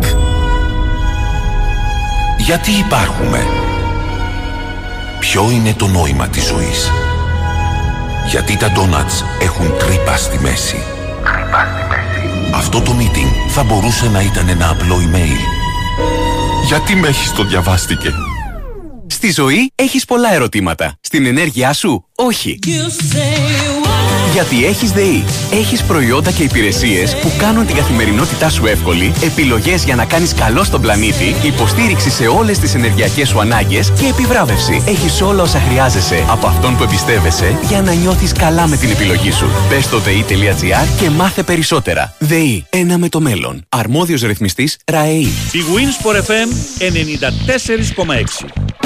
Γιατί 2.38 2.72
υπάρχουμε; 2.72 3.46
Ποιο 5.20 5.50
είναι 5.51 5.74
το 5.74 5.88
νόημα 5.88 6.27
της 6.27 6.44
ζωής; 6.44 6.91
Γιατί 8.29 8.58
τα 8.58 8.72
ντόνατς 8.72 9.24
έχουν 9.41 9.77
τρύπα 9.77 10.17
στη 10.17 10.39
μέση; 10.39 10.84
Τρύπα 11.24 11.67
στη 11.74 11.88
μέση. 11.89 12.51
Αυτό 12.53 12.82
το 12.82 12.96
meeting 13.00 13.50
θα 13.50 13.63
μπορούσε 13.63 14.10
να 14.10 14.22
ήταν 14.22 14.50
ένα 14.50 14.70
απλό 14.70 14.96
email. 14.96 15.41
Γιατί 16.67 16.96
με 16.96 17.08
έχεις 17.08 17.32
το 17.32 17.44
διαβάστηκε; 17.44 18.13
Στη 19.08 19.32
ζωή 19.32 19.72
έχεις 19.75 20.06
πολλά 20.06 20.34
ερωτήματα. 20.34 20.98
Στην 21.01 21.25
ενέργειά 21.25 21.74
σου, 21.74 22.06
όχι. 22.15 22.60
Γιατί 24.34 24.65
έχεις 24.65 24.91
ΔΕΗ. 24.91 25.24
Έχεις 25.51 25.84
προϊόντα 25.84 26.31
και 26.31 26.43
υπηρεσίες 26.43 27.15
που 27.15 27.31
κάνουν 27.38 27.65
την 27.65 27.75
καθημερινότητά 27.75 28.50
σου 28.50 28.65
εύκολη, 28.65 29.12
επιλογές 29.24 29.84
για 29.84 29.96
να 29.96 30.05
κάνεις 30.05 30.34
καλό 30.34 30.63
στον 30.63 30.81
πλανήτη, 30.81 31.36
υποστήριξη 31.43 32.10
σε 32.10 32.27
όλες 32.27 32.60
τις 32.60 32.75
ενεργειακές 32.75 33.27
σου 33.27 33.39
ανάγκες 33.39 33.91
και 34.00 34.07
επιβράβευση. 34.07 34.84
Έχεις 34.88 35.22
όλα 35.22 35.43
όσα 35.43 35.60
χρειάζεσαι 35.60 36.25
από 36.29 36.48
αυτόν 36.48 36.77
που 36.77 36.84
εμπιστεύεσαι 36.84 37.57
για 37.67 37.81
να 37.81 37.93
νιώθεις 37.93 38.31
καλά 38.31 38.67
με 38.67 38.77
την 38.77 38.91
επιλογή 38.91 39.31
σου. 39.31 39.50
Μπες 39.69 39.84
στο 39.84 40.00
ΔΕΗ.gr 40.00 40.88
και 41.00 41.10
μάθε 41.10 41.43
περισσότερα. 41.43 42.13
ΔΕΗ. 42.17 42.65
Ένα 42.69 42.98
με 42.98 43.10
το 43.10 43.19
μέλλον. 43.19 43.65
Αρμόδιος 43.69 44.22
ρυθμιστής 44.22 44.77
ΡΑΕΗ. 44.86 45.27
Η 45.51 45.63
Winsport 45.75 46.15
FM 46.15 46.50
94,6. 46.79 48.76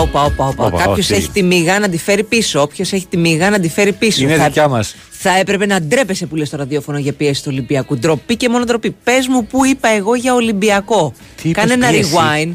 Me. 0.00 0.08
Οπα, 0.08 0.24
οπα, 0.24 0.46
οπα, 0.46 0.64
οπα. 0.64 0.64
Οπα, 0.66 0.84
Κάποιος 0.84 1.06
τι. 1.06 1.14
έχει 1.14 1.28
τη 1.30 1.42
μηγά 1.42 1.78
να 1.78 1.88
τη 1.88 1.98
φέρει 1.98 2.22
πίσω. 2.24 2.60
Όποιος 2.60 2.92
έχει 2.92 3.06
τη 3.10 3.16
μηγά 3.16 3.50
να 3.50 3.60
τη 3.60 3.68
φέρει 3.68 3.92
πίσω. 3.92 4.22
Είναι 4.22 4.36
θα, 4.36 4.44
δικιά 4.44 4.68
μας. 4.68 4.94
θα 5.10 5.36
έπρεπε 5.38 5.66
να 5.66 5.80
ντρέπεσαι 5.82 6.26
που 6.26 6.36
λες 6.36 6.48
στο 6.48 6.56
ραδιόφωνο 6.56 6.98
για 6.98 7.12
πίεση 7.12 7.42
του 7.42 7.48
Ολυμπιακού. 7.52 7.96
Ντροπή 7.98 8.36
και 8.36 8.48
μόνο 8.48 8.64
ντροπή. 8.64 8.96
Πες 9.04 9.26
μου 9.26 9.46
που 9.46 9.64
είπα 9.64 9.88
εγώ 9.88 10.14
για 10.14 10.34
Ολυμπιακό. 10.34 11.12
Τι 11.42 11.48
είπες, 11.48 11.62
Κάνε 11.62 11.72
ένα 11.74 11.88
πίεση; 11.90 12.10
rewind. 12.14 12.52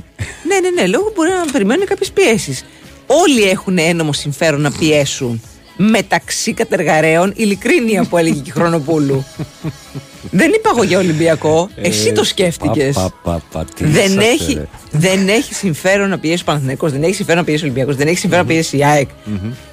ναι, 0.48 0.60
ναι, 0.60 0.82
ναι. 0.82 0.88
Λόγω 0.88 1.12
μπορεί 1.16 1.30
να 1.46 1.52
περιμένουν 1.52 1.86
κάποιες 1.86 2.12
πιέσεις. 2.12 2.66
Όλοι 3.08 3.44
έχουν 3.44 3.78
ένομο 3.78 4.14
συμφέρον 4.14 4.62
να 4.62 4.72
πιέσουν. 4.72 5.42
Μεταξύ 5.78 6.54
κατεργαρέων, 6.54 7.34
ειλικρίνεια 7.36 8.04
που 8.04 8.18
έλεγε 8.18 8.40
και 8.40 8.50
η 8.50 8.52
Χρονοπούλου. 8.52 9.24
Δεν 10.32 10.52
είπα 10.54 10.70
εγώ 10.74 10.84
για 10.84 10.98
Ολυμπιακό. 10.98 11.70
Εσύ 11.76 12.12
το 12.12 12.24
σκέφτηκες. 12.24 12.96
Ε, 12.96 13.00
Πα, 13.00 13.14
πα, 13.24 13.42
πα, 13.52 13.66
τι 13.76 13.86
Δεν 13.86 14.06
είσαστε, 14.06 14.26
έχει, 14.26 14.54
ρε. 14.54 14.68
δεν 14.92 15.28
έχει 15.28 15.54
συμφέρον 15.54 16.10
να 16.10 16.20
πιέσει 16.20 16.42
ο 16.42 16.46
Παναθηναϊκός, 16.46 16.92
δεν 16.92 17.04
έχει 17.04 17.14
συμφέρον 17.14 17.40
να 17.40 17.46
πιέσει 17.46 17.64
ο 17.64 17.66
Ολυμπιακός, 17.66 17.96
δεν 17.96 18.08
έχει 18.08 18.18
συμφέρον 18.18 18.46
να 18.46 18.52
πιέσει 18.52 18.78
η 18.78 18.86
ΑΕΚ. 18.86 19.10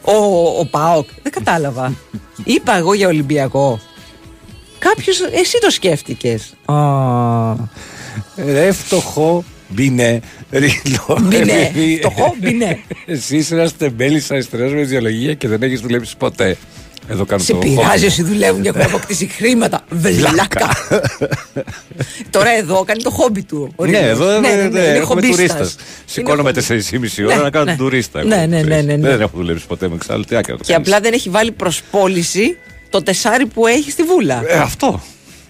Ο, 0.03 0.15
ο 0.59 0.67
ΠΑΟΚ. 0.71 1.09
Δεν 1.23 1.33
κατάλαβα. 1.33 1.93
Είπα 2.45 2.77
εγώ 2.77 2.95
για 2.95 3.09
Ολυμπιακό. 3.09 3.81
Κάποιος, 4.79 5.21
εσύ 5.21 5.59
το 5.61 5.71
σκέφτηκες. 5.71 6.55
Ρε 8.37 8.73
φτωχό 8.73 9.45
μπινέ. 9.73 10.21
Ρίλο. 10.51 11.19
Μπινέ. 11.23 11.53
Επειδή- 11.53 11.97
Φτωχό 11.99 12.35
μπινέ. 12.41 12.79
Εσύ 13.07 13.37
είσαι 13.37 13.55
ένα 13.55 13.71
τεμπέλη 13.79 14.23
αριστερό 14.31 14.69
με 14.71 14.81
ιδεολογία 14.81 15.35
και 15.35 15.49
δεν 15.49 15.63
έχεις 15.63 15.81
δουλέψει 15.81 16.17
ποτέ. 16.17 16.57
Εδώ 17.09 17.25
κάνω 17.25 17.43
Σε 17.43 17.53
το 17.53 17.59
πειράζει 17.59 18.07
όσοι 18.07 18.23
δουλεύουν 18.23 18.63
και 18.63 18.69
έχουν 18.69 18.81
αποκτήσει 18.91 19.27
χρήματα. 19.27 19.85
Βλάκα. 19.91 20.69
Τώρα 22.31 22.51
εδώ 22.59 22.85
κάνει 22.85 23.03
το 23.03 23.11
χόμπι 23.11 23.43
του. 23.43 23.73
ο 23.77 23.85
Ναι, 23.85 23.91
Ρίγος. 23.99 24.11
εδώ 24.11 24.41
ναι, 24.41 24.49
ναι, 24.49 24.55
ναι, 24.55 24.63
είναι 24.63 24.79
έχουμε 24.81 25.05
χομπίστας. 25.05 25.37
τουρίστας. 25.37 25.73
Είναι 25.73 25.83
Σηκώνομαι 26.05 26.53
χομπίστας. 26.53 26.91
4,5 26.91 27.25
ώρα 27.27 27.37
Ναι, 27.37 27.43
να 27.43 27.51
κάνω 27.51 27.65
ναι. 27.65 27.77
τον 27.77 27.87
τουρίστα. 27.87 28.19
εγώ, 28.21 28.29
Ναι, 28.29 28.37
ναι, 28.37 28.47
ναι, 28.47 28.61
ξέρεις. 28.63 28.85
ναι, 28.85 28.97
ναι. 28.97 29.09
Δεν 29.09 29.21
έχω 29.21 29.31
δουλέψει 29.37 29.67
ποτέ 29.67 29.89
με 29.89 29.95
εξάλλου. 29.95 30.25
Τι 30.25 30.37
άκρα 30.37 30.57
το 30.57 30.65
Και 30.65 30.73
κάνεις. 30.73 30.89
απλά 30.89 31.01
δεν 31.01 31.13
έχει 31.13 31.29
βάλει 31.29 31.53
προσπόληση 31.53 32.57
το 32.91 33.03
τεσάρι 33.03 33.47
που 33.47 33.67
έχει 33.67 33.91
στη 33.91 34.03
βούλα. 34.03 34.43
Ε, 34.47 34.59
αυτό. 34.59 35.03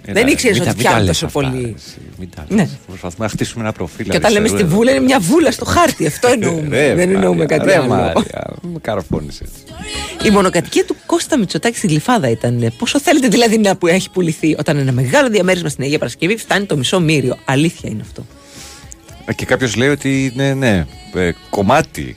Δεν 0.06 0.26
ήξερες 0.26 0.58
Μην 0.58 0.68
ότι 0.68 0.70
τα- 0.70 0.76
μην 0.76 0.84
τα 0.84 0.90
πιάνει 0.90 1.04
λες 1.06 1.18
τόσο 1.18 1.26
αυτά, 1.38 1.50
πολύ. 1.50 1.74
εσύ, 1.78 1.96
Μην 2.18 2.28
τα 2.36 2.44
Ναι. 2.48 2.56
λες. 2.56 2.70
Προσπαθούμε 2.86 3.24
να 3.24 3.30
χτίσουμε 3.30 3.62
ένα 3.62 3.72
προφίλ. 3.72 4.08
Και 4.08 4.16
όταν 4.16 4.32
λέμε 4.32 4.46
στη 4.46 4.56
αριστερού 4.56 4.76
βούλα 4.76 4.90
είναι 4.90 5.00
μια 5.00 5.20
βούλα 5.20 5.50
στο 5.52 5.64
χάρτη. 5.64 6.06
Αυτό 6.06 6.28
εννοούμε. 6.28 6.76
Ρε, 6.76 6.94
Δεν 6.94 7.10
εννοούμε 7.14 7.28
Μάρια, 7.36 7.56
κάτι 7.56 7.68
ρε, 7.68 7.76
άλλο. 7.76 7.86
Μάρια, 7.88 8.54
με 8.62 8.78
καρφώνεις 8.80 9.40
έτσι. 9.40 9.62
Η 10.24 10.30
μονοκατοικία 10.30 10.84
του 10.84 10.96
Κώστα 11.06 11.38
Μητσοτάκη 11.38 11.76
στην 11.76 11.88
Γλυφάδα 11.88 12.28
ήταν. 12.28 12.72
Πόσο 12.78 13.00
θέλετε 13.00 13.28
δηλαδή 13.28 13.58
να 13.58 13.76
που 13.76 13.86
έχει 13.86 14.10
πουληθεί 14.10 14.56
όταν 14.58 14.76
ένα 14.76 14.92
μεγάλο 14.92 15.28
διαμέρισμα 15.28 15.68
στην 15.68 15.84
Αγία 15.84 15.98
Παρασκευή 15.98 16.36
φτάνει 16.36 16.66
το 16.66 16.76
μισό 16.76 17.00
μύριο. 17.00 17.36
Αλήθεια 17.44 17.90
είναι 17.90 18.02
αυτό. 18.02 18.26
Ε, 19.24 19.32
Και 19.32 19.44
κάποιος 19.44 19.76
λέει 19.76 19.88
ότι 19.88 20.32
είναι 20.34 20.54
ναι, 20.54 20.86
ε, 21.14 21.30
κομμάτι. 21.50 22.16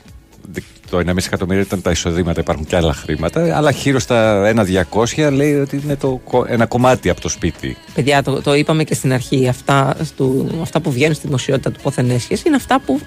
Το 0.90 0.98
1,5 0.98 1.16
εκατομμύριο 1.26 1.62
ήταν 1.62 1.82
τα 1.82 1.90
εισοδήματα, 1.90 2.40
υπάρχουν 2.40 2.66
και 2.66 2.76
άλλα 2.76 2.92
χρήματα. 2.94 3.56
Αλλά 3.56 3.70
γύρω 3.70 3.98
στα 3.98 4.52
1-200 4.90 5.30
λέει 5.32 5.54
ότι 5.54 5.80
είναι 5.84 5.96
το, 5.96 6.20
κο- 6.24 6.44
ένα 6.48 6.66
κομμάτι 6.66 7.08
από 7.10 7.20
το 7.20 7.28
σπίτι. 7.28 7.76
Παιδιά, 7.94 8.22
το, 8.22 8.42
το 8.42 8.54
είπαμε 8.54 8.84
και 8.84 8.94
στην 8.94 9.12
αρχή. 9.12 9.48
Αυτά, 9.48 9.96
στου, 10.04 10.48
αυτά 10.62 10.80
που 10.80 10.92
βγαίνουν 10.92 11.14
στη 11.14 11.26
δημοσιότητα 11.26 11.70
του 11.70 11.80
πόθεν 11.82 12.10
έσχες 12.10 12.42
είναι 12.44 12.56
αυτά 12.56 12.80
που, 12.80 13.00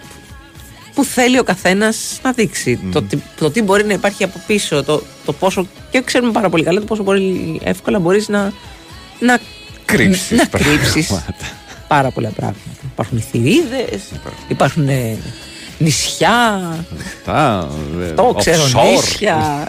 που 0.94 1.04
θέλει 1.04 1.40
ο 1.40 1.44
καθένας 1.44 2.20
να 2.24 2.32
δείξει. 2.32 2.80
Το, 2.92 3.02
τι, 3.02 3.18
το 3.38 3.52
τι 3.52 3.62
μπορεί 3.62 3.86
να 3.86 3.94
υπάρχει 3.94 4.24
από 4.24 4.42
πίσω, 4.48 4.84
το, 4.84 5.02
το 5.26 5.34
πόσο. 5.34 5.68
και 5.92 6.02
ξέρουμε 6.02 6.32
πάρα 6.32 6.50
πολύ 6.50 6.64
καλά 6.64 6.80
το 6.80 6.86
πόσο 6.86 7.04
πολύ 7.04 7.60
εύκολα 7.64 8.00
μπορείς 8.00 8.28
να. 8.28 8.52
να 9.20 9.40
Κρύψεις 9.86 10.38
Να 10.38 10.48
πράγματα. 10.48 10.76
κρύψεις 10.78 11.12
πάρα 11.88 12.12
πολλά 12.12 12.30
πράγματα. 12.30 12.60
Υπάρχουν 12.94 13.18
οι 13.18 13.22
θηρίδες, 13.22 14.02
υπάρχουν 14.48 14.88
ε, 14.88 15.18
νησιά, 15.80 16.60
Τα, 17.26 17.70
ε, 18.02 18.12
το 18.12 18.36
ξέρω, 18.38 18.64
offshore. 18.64 18.96
νησιά. 18.96 19.68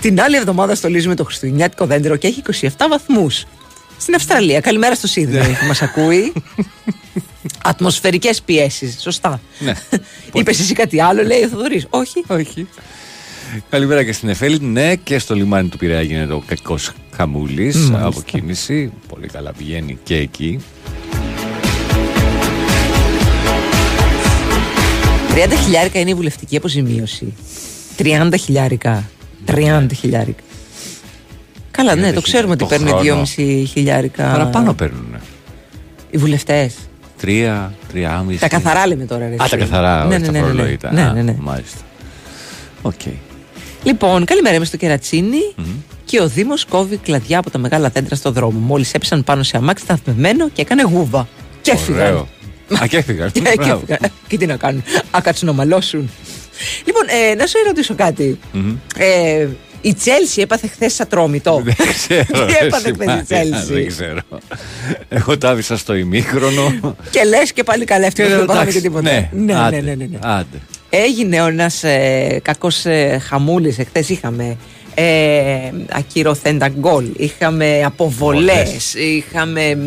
Την 0.00 0.20
άλλη 0.20 0.36
εβδομάδα 0.36 0.74
στολίζουμε 0.74 1.14
το 1.14 1.24
χριστουγεννιάτικο 1.24 1.86
δέντρο 1.86 2.16
και 2.16 2.26
έχει 2.26 2.42
27 2.60 2.68
βαθμούς. 2.88 3.44
Στην 3.98 4.14
Αυστραλία. 4.14 4.60
Καλημέρα 4.60 4.94
στο 4.94 5.06
Σίδνεϊ 5.06 5.56
που 5.60 5.66
μας 5.66 5.82
ακούει. 5.82 6.32
Ατμοσφαιρικές 7.64 8.42
πιέσεις. 8.42 8.96
Σωστά. 9.00 9.40
Ναι. 9.58 9.72
Είπες 10.34 10.60
εσύ 10.60 10.72
κάτι 10.74 11.00
άλλο, 11.00 11.22
λέει 11.22 11.42
ο 11.42 11.48
Θοδωρής. 11.48 11.86
Όχι. 11.90 12.24
Όχι. 12.26 12.66
Καλημέρα 13.70 14.04
και 14.04 14.12
στην 14.12 14.28
Εφέλη. 14.28 14.58
Ναι, 14.60 14.94
και 14.96 15.18
στο 15.18 15.34
λιμάνι 15.34 15.68
του 15.68 15.76
Πειραιά 15.76 16.02
γίνεται 16.02 16.32
ο 16.32 16.42
κακός 16.46 16.90
χαμούλης 17.16 17.76
Μάλιστα. 17.76 18.06
από 18.06 18.20
κίνηση. 18.20 18.92
Πολύ 19.08 19.26
καλά 19.26 19.52
πηγαίνει 19.52 19.98
και 20.04 20.16
εκεί. 20.16 20.60
30 25.34 25.52
χιλιάρικα 25.64 25.98
είναι 26.00 26.10
η 26.10 26.14
βουλευτική 26.14 26.56
αποζημίωση. 26.56 27.34
30 27.98 28.30
χιλιάρικα. 28.40 29.04
30 29.46 29.86
χιλιάρικα. 29.98 30.42
Καλά, 31.70 31.94
ναι, 31.94 32.12
το 32.12 32.20
ξέρουμε 32.20 32.52
ότι 32.52 32.62
το 32.62 32.66
παίρνουν 32.66 32.88
χρόνο. 32.88 33.22
2,5 33.36 33.64
χιλιάρικα. 33.68 34.30
Παραπάνω 34.30 34.72
παίρνουν. 34.74 35.16
Οι 36.10 36.16
βουλευτές. 36.18 36.74
Τρία, 37.20 37.72
τριάμιση. 37.88 38.38
Τα 38.40 38.48
καθαρά 38.48 38.86
λέμε 38.86 39.04
τώρα. 39.04 39.28
Ρε, 39.28 39.34
Α, 39.34 39.36
τα 39.36 39.44
εσύ. 39.44 39.56
καθαρά, 39.56 40.04
ναι, 40.04 40.14
όχι 40.14 40.20
ναι, 40.20 40.26
τα 40.26 40.32
ναι, 40.32 40.38
ναι, 40.38 40.44
ναι. 40.46 40.52
φορολογητά. 40.52 40.92
ναι, 40.92 41.02
Α, 41.02 41.12
ναι, 41.12 41.22
ναι. 41.22 41.36
Μάλιστα. 41.38 41.78
Οκ. 42.82 43.00
Λοιπόν, 43.84 44.24
καλημέρα, 44.24 44.54
είμαι 44.54 44.64
στο 44.64 44.76
Κερατσίνι 44.76 45.54
και 46.04 46.20
ο 46.20 46.28
Δήμος 46.28 46.64
κόβει 46.64 46.96
κλαδιά 46.96 47.38
από 47.38 47.50
τα 47.50 47.58
μεγάλα 47.58 47.88
δέντρα 47.88 48.14
στο 48.16 48.30
δρόμο. 48.30 48.58
Μόλις 48.58 48.94
έπεσαν 48.94 49.24
πάνω 49.24 49.42
σε 49.42 49.56
αμάξι 49.56 49.84
σταθμευμένο 49.84 50.48
και 50.48 50.60
έκανε 50.60 50.82
γούβα. 50.82 51.28
Και 51.62 51.70
έφυγαν. 51.70 52.26
Ωραίο. 52.70 52.84
Α, 52.84 52.86
και 52.86 52.96
έφυγαν. 52.96 53.32
Και, 53.32 53.40
και 53.40 53.52
Μπράβο. 53.56 53.82
έφυγαν. 53.86 54.10
Και 54.28 54.38
τι 54.38 54.46
να 54.46 54.56
κάνουν. 54.56 54.82
Α, 55.10 55.20
κάτσουν 55.22 55.46
να 55.46 55.52
μαλώσουν. 55.52 56.10
Λοιπόν, 56.84 57.02
ε, 57.06 57.34
να 57.34 57.46
σου 57.46 57.56
ρωτήσω 57.66 57.94
κάτι. 57.94 58.38
Μμμ. 58.52 58.76
Ε, 58.96 59.48
η 59.80 59.94
Τσέλσι 59.94 60.40
έπαθε 60.40 60.66
χθες 60.66 61.00
ατρόμητο. 61.00 61.62
Δεν 61.64 61.74
ξέρω. 61.88 62.44
Τι 62.46 62.52
ρε, 62.52 62.66
έπαθε 62.66 62.92
χθες 62.92 63.04
η 63.04 63.08
Μαρία, 63.08 63.24
Τσέλσι. 63.24 63.72
Δεν 63.72 63.86
ξέρω. 63.86 64.20
Εγώ 65.08 65.38
τα 65.38 65.50
άφησα 65.50 65.76
στο 65.76 65.94
ημίχρονο. 65.94 66.96
Και 67.10 67.24
λες 67.24 67.52
και 67.52 67.62
πάλι 67.62 67.84
καλά, 67.84 68.06
ευτυχώς 68.06 68.30
δεν 68.30 68.44
πάθαμε 68.44 68.70
και 68.70 68.78
εντάξει, 68.78 68.80
τίποτα. 68.80 69.10
Ναι, 69.10 69.28
ναι, 69.32 69.54
άντε, 69.54 69.80
ναι, 69.80 69.94
ναι, 69.94 70.04
ναι. 70.10 70.18
άντε. 70.20 70.60
Έγινε 70.90 71.36
ένας 71.36 71.84
ε, 71.84 72.40
κακός 72.42 72.84
ε, 72.84 73.18
χαμούλης. 73.28 73.78
Εχθέ 73.78 74.04
είχαμε 74.06 74.56
ε, 74.94 75.70
ακυρωθέντα 75.90 76.68
γκολ. 76.68 77.04
Είχαμε 77.16 77.82
αποβολές. 77.84 78.54
Βολές. 78.54 78.94
Είχαμε. 78.94 79.78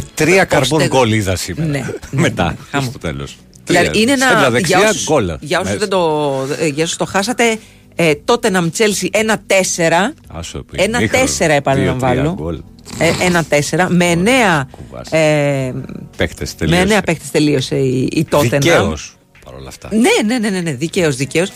Και 0.00 0.04
τρία 0.14 0.44
καρμπόν 0.44 0.80
Ώστε- 0.80 0.96
γκολ 0.96 1.12
είδα 1.12 1.36
σήμερα. 1.36 1.68
Ναι, 1.70 1.78
ναι, 2.10 2.20
Μετά, 2.20 2.44
ναι, 2.44 2.56
χαμ. 2.70 2.84
στο 2.84 2.98
τέλος. 2.98 3.36
Δηλαδή 3.64 4.00
είναι 4.00 4.12
ένα. 4.12 4.26
Στα 4.28 4.50
δεξιά 4.50 4.78
για 4.78 4.88
όσους, 4.88 5.04
γκολ. 5.04 5.36
για 5.40 5.58
όσους 5.60 5.72
Μέσα. 5.72 5.78
δεν 5.78 5.88
το, 5.88 6.46
ε, 6.58 6.66
για 6.66 6.84
όσους 6.84 6.96
το 6.96 7.04
χάσατε, 7.04 7.58
ε, 7.94 8.14
τότε 8.14 8.50
να 8.50 8.70
Chelsea 8.78 9.08
1-4. 9.10 10.14
Άσο 10.28 10.58
που 10.58 10.72
Ένα 10.76 10.98
ημίχρονο, 10.98 11.24
τέσσερα 11.24 11.52
επαναλαμβάνω. 11.52 12.14
δύο-τρία 12.14 12.34
γκολ. 12.44 12.60
Ε, 12.98 13.12
ένα 13.24 13.44
4 13.44 13.86
με 13.90 14.04
εννέα, 14.04 14.68
κουβάς. 14.70 15.12
ε, 15.12 15.74
Παίχτες 16.16 16.50
με 16.50 16.56
τελείωσε. 16.58 16.80
εννέα 16.80 17.02
παίχτες 17.02 17.30
τελείωσε 17.30 17.76
η, 17.76 18.00
η 18.12 18.26
Tottenham. 18.30 18.48
Δικαίως 18.50 19.16
παρόλα 19.44 19.68
αυτά. 19.68 19.88
Ναι, 19.92 20.10
ναι, 20.26 20.38
ναι, 20.38 20.48
ναι, 20.50 20.60
ναι 20.60 20.72
δικαίως, 20.72 21.16
δικαίως. 21.16 21.50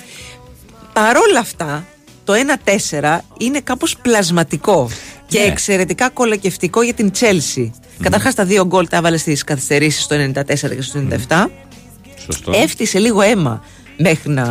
Παρόλα 0.93 1.39
αυτά, 1.39 1.85
το 2.25 2.33
1-4 2.33 3.19
είναι 3.39 3.61
κάπως 3.61 3.97
πλασματικό 4.03 4.89
και 5.33 5.39
Ναι. 5.39 5.45
εξαιρετικά 5.51 6.11
κολακευτικό 6.11 6.83
για 6.83 6.95
την 6.95 7.11
Chelsea. 7.21 7.71
Καταρχάς 8.03 8.35
τα 8.35 8.45
δύο 8.45 8.67
γκολ 8.67 8.89
τα 8.89 8.97
έβαλε 8.97 9.17
στις 9.17 9.45
καθυστερήσεις 9.45 10.03
στο 10.03 10.17
94 10.17 10.75
και 10.75 10.83
στο 10.83 10.99
97. 11.29 11.51
Σωστό. 12.25 12.53
Έφτιασε 12.55 12.99
λίγο 12.99 13.21
αίμα 13.21 13.65
μέχρι 13.97 14.31
να, 14.31 14.45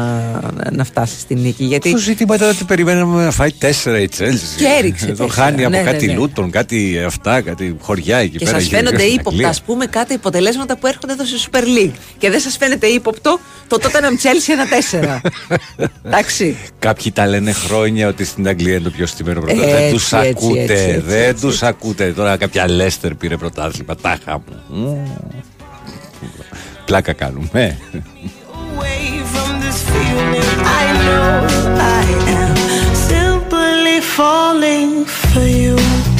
να 0.72 0.84
φτάσει 0.84 1.20
στη 1.20 1.36
νίκη. 1.36 1.64
Γιατί 1.64 1.92
Το 1.92 1.98
ζήτημα 1.98 2.36
ήταν 2.36 2.50
ότι 2.50 2.64
περιμέναμε 2.64 3.24
να 3.24 3.32
φάει 3.32 3.52
τέσσερα 3.52 4.00
η 4.00 4.08
Chelsea. 4.18 4.58
Και 4.58 4.66
έριξε 4.80 5.06
Το 5.06 5.12
τέσσερα. 5.12 5.32
χάνει 5.34 5.66
από 5.66 5.76
Ναι, 5.76 5.82
ναι, 5.82 5.92
κάτι 5.92 6.06
ναι. 6.08 6.14
Λούτον, 6.14 6.52
κάτι 6.52 7.02
αυτά, 7.06 7.42
κάτι 7.42 7.76
χωριά 7.82 8.18
εκεί 8.18 8.38
και 8.38 8.46
πέρα. 8.46 8.58
σας 8.60 8.68
γύρω 8.68 8.78
φαίνονται 8.78 9.00
στην 9.04 9.14
ύποπτα, 9.14 9.30
Αγγλία. 9.30 9.50
ας 9.50 9.62
πούμε, 9.62 9.86
κάτι 9.86 10.14
αποτελέσματα 10.14 10.78
που 10.78 10.88
έρχονται 10.88 11.14
εδώ 11.14 11.26
στη 11.26 11.50
Super 11.52 11.64
League. 11.64 11.94
Και 12.18 12.30
δεν 12.30 12.40
σας 12.40 12.58
φαίνεται 12.58 12.88
ύποπτο 12.88 13.40
το 13.68 13.78
Tottenham 13.82 14.24
Chelsea 14.24 15.00
1-4. 15.20 15.20
Εντάξει. 16.06 16.58
Κάποιοι 16.80 17.12
τα 17.12 17.28
λένε 17.28 17.52
χρόνια 17.52 18.08
ότι 18.08 18.26
στην 18.26 18.48
Αγγλία 18.48 18.74
είναι 18.74 18.84
το 18.84 18.90
πιο 18.90 19.06
στημένο 19.06 19.40
Έτσι, 19.48 19.56
πρωτάθλημα. 19.56 19.80
Δεν 19.82 19.92
τους 19.94 20.12
έτσι, 20.14 20.28
έτσι, 20.28 20.46
ακούτε. 20.46 20.62
έτσι, 20.74 21.02
Δεν 21.06 21.30
έτσι, 21.30 21.42
τους 21.42 21.54
έτσι. 21.54 21.66
ακούτε. 21.66 22.12
Τώρα 22.12 22.38
κάποια 22.38 22.70
Λέστερ 22.70 23.14
πήρε 23.16 23.38
πρωτάθλημα. 23.38 23.96
Τάχα 23.96 24.42
μου. 24.48 24.56
Μμμ. 24.68 25.08
Πλάκα 26.86 27.14
κάνουμε. 27.14 27.78
I 29.94 30.86
know 31.06 31.48
I 31.78 32.06
am 32.40 32.96
simply 32.96 34.02
falling 34.02 35.06
for 35.06 35.42
you. 35.42 36.11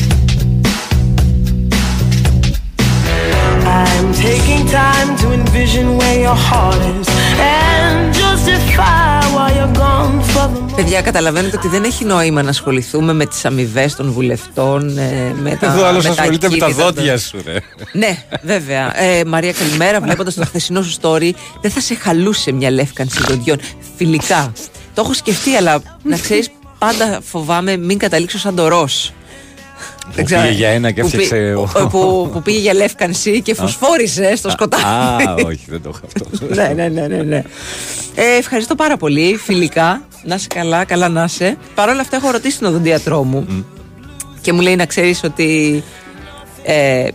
I'm 3.80 4.08
taking 4.28 4.64
time 4.82 5.10
to 5.22 5.26
envision 5.40 5.86
where 6.00 6.18
your 6.26 6.40
heart 6.50 6.82
is 6.96 7.08
and 7.56 7.98
justify 8.24 9.20
why 9.36 9.48
you're 9.58 9.76
gone 9.86 10.16
for 10.34 10.46
the 10.56 10.76
Παιδιά, 10.76 11.02
καταλαβαίνετε 11.02 11.58
ότι 11.58 11.68
δεν 11.68 11.84
έχει 11.84 12.06
νόημα 12.06 12.42
να 12.44 12.50
ασχοληθούμε 12.50 13.14
με 13.14 13.26
τις 13.26 13.46
αμοιβές 13.46 13.96
των 13.96 14.12
βουλευτών. 14.12 14.98
ε, 14.98 15.34
με 15.42 15.56
τα, 15.56 15.68
Εδώ 15.74 15.86
άλλος 15.86 16.04
με 16.08 16.16
τα 16.16 16.22
ασχολείται 16.22 16.50
με 16.50 16.58
τα 16.58 16.66
ακίνητα 16.66 16.84
των- 16.86 16.94
δόντια 16.96 17.18
σου, 17.18 17.38
ρε. 17.46 17.58
Ναι, 17.94 18.24
βέβαια. 18.42 19.02
Ε, 19.02 19.24
Μαρία, 19.26 19.52
καλημέρα. 19.54 20.02
Βλέποντας 20.02 20.34
το 20.34 20.46
χθεσινό 20.46 20.82
σου 20.82 20.96
story, 21.02 21.32
δεν 21.62 21.72
θα 21.72 21.80
σε 21.80 21.96
χαλούσε 21.96 22.52
μια 22.52 22.70
λεύκανση 22.72 23.20
δοντιών. 23.28 23.58
Φιλικά. 23.98 24.52
Το 24.94 25.02
έχω 25.02 25.14
σκεφτεί, 25.14 25.56
αλλά 25.56 25.82
να 26.04 26.18
ξέρεις, 26.18 26.50
πάντα 26.78 27.20
φοβάμαι 27.32 27.78
μην 27.78 27.98
καταλήξω 27.98 28.38
σαν 28.40 28.56
το 28.56 28.68
Ρος. 28.68 29.14
Που 30.16 30.24
πήγε 30.24 30.52
για 30.52 30.70
ένα 30.70 30.92
και 30.92 31.02
που, 31.02 31.10
πή- 31.10 31.20
έφτιαξε. 31.22 31.54
ο- 31.54 31.70
που, 31.74 31.88
που, 31.90 32.30
που 32.34 32.42
πήγε 32.42 32.60
για 32.60 32.74
λεύκανση 32.74 33.42
και 33.42 33.54
φωσφόρησε 33.56 34.36
στο 34.36 34.50
σκοτάδι. 34.50 34.84
Α, 34.84 35.34
όχι, 35.46 35.66
δεν 35.68 35.82
το 35.82 35.90
έχω 35.90 36.00
αυτό. 36.06 36.46
ναι, 36.56 36.68
ναι, 36.76 36.88
ναι, 36.88 37.08
ναι, 37.08 37.24
ναι. 37.24 37.44
Ε, 38.16 38.38
ευχαριστώ 38.38 38.76
πάρα 38.76 38.98
πολύ. 38.98 39.36
Φιλικά. 39.44 40.02
Να 40.24 40.36
είσαι 40.36 40.48
καλά, 40.56 40.84
καλά 40.86 41.10
να 41.10 41.24
είσαι. 41.24 41.58
Παρ' 41.76 41.90
όλα 41.90 42.02
αυτά, 42.02 42.16
έχω 42.16 42.32
ρωτήσει 42.32 42.60
τον 42.60 42.68
οδοντίατρό 42.70 43.24
μου 43.24 43.66
και 44.42 44.54
μου 44.54 44.62
λέει 44.62 44.76
να 44.76 44.86
ξέρεις 44.86 45.24
ότι 45.24 45.84
ε, 46.64 47.08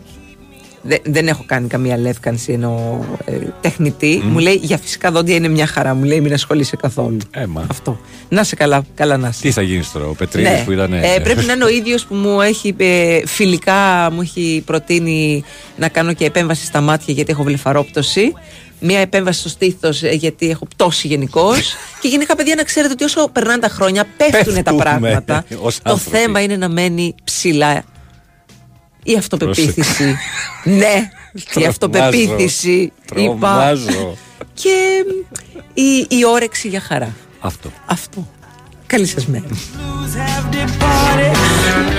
δε- 0.87 0.99
δεν 1.05 1.29
έχω 1.29 1.43
κάνει 1.47 1.69
καμία 1.69 1.97
λεύκανση 1.99 2.53
ενώ 2.53 3.05
ε, 3.25 3.33
τεχνητή. 3.61 4.21
Μου 4.25 4.39
λέει 4.39 4.55
για 4.63 4.79
φυσικά 4.79 5.11
δόντια 5.11 5.35
είναι 5.35 5.49
μια 5.49 5.67
χαρά. 5.67 5.95
Μου 5.95 6.05
λέει 6.05 6.21
μην 6.21 6.33
ασχολείσαι 6.33 6.77
καθόλου. 6.77 7.19
Έμα. 7.31 7.67
Αυτό. 7.71 7.99
Να 8.29 8.41
είσαι 8.41 8.57
καλά, 8.57 8.85
καλά 8.95 9.17
να 9.17 9.29
είσαι. 9.29 9.41
Τι 9.43 9.51
θα 9.51 9.63
γίνει 9.63 9.83
τώρα, 9.93 10.07
ο 10.07 10.13
Πετρίδης 10.15 10.51
Ναι. 10.51 10.63
που 10.65 10.73
ήταν. 10.73 10.93
Ε, 10.93 11.19
πρέπει 11.23 11.45
να 11.45 11.53
είναι 11.53 11.65
ο 11.65 11.69
ίδιος 11.69 12.05
που 12.07 12.15
μου 12.15 12.41
έχει 12.41 12.75
ε, 12.79 13.21
φιλικά 13.27 14.09
μου 14.13 14.21
έχει 14.21 14.63
προτείνει 14.67 15.45
να 15.77 15.89
κάνω 15.89 16.13
και 16.13 16.25
επέμβαση 16.25 16.65
στα 16.67 16.81
μάτια 16.81 17.15
γιατί 17.15 17.33
έχω 17.33 17.43
βλεφαρόπτωση. 17.43 18.33
Μία 18.81 18.99
επέμβαση 19.01 19.41
στο 19.41 19.49
στήθος 19.49 20.03
γιατί 20.03 20.51
έχω 20.51 20.67
πτώση 20.67 21.07
γενικώς. 21.07 21.75
και 22.01 22.09
γενικά, 22.09 22.37
παιδιά, 22.37 22.55
να 22.55 22.63
ξέρετε 22.63 22.93
ότι 22.93 23.05
όσο 23.05 23.29
περνάνε 23.33 23.59
τα 23.61 23.69
χρόνια 23.69 24.05
πέφτουν 24.17 24.55
τα 24.55 24.63
Πέφτουμε 24.63 24.83
πράγματα. 24.83 25.45
ως 25.63 25.77
Το 25.83 25.91
άνθρωποι. 25.91 26.17
θέμα 26.17 26.41
είναι 26.41 26.57
να 26.57 26.69
μένει 26.69 27.15
ψηλά 27.25 27.85
η 29.07 29.17
αυτοπεποίθηση. 29.17 30.17
ναι, 30.65 31.11
η 31.33 31.43
Τρομάζω. 31.51 31.69
αυτοπεποίθηση. 31.69 32.71
Είπα. 32.71 33.15
Τρομάζω. 33.15 34.17
Και 34.55 35.05
η, 35.75 36.07
η 36.09 36.25
όρεξη 36.27 36.69
για 36.69 36.81
χαρά. 36.81 37.15
Αυτό. 37.41 37.73
Αυτό. 37.87 38.29
Καλή 38.87 39.07
σας 39.07 39.27
μέρα. 39.27 39.45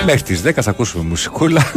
Μέχρι 0.04 0.22
τις 0.22 0.42
10 0.44 0.52
θα 0.60 0.70
ακούσουμε 0.70 1.04
μουσικούλα. 1.04 1.72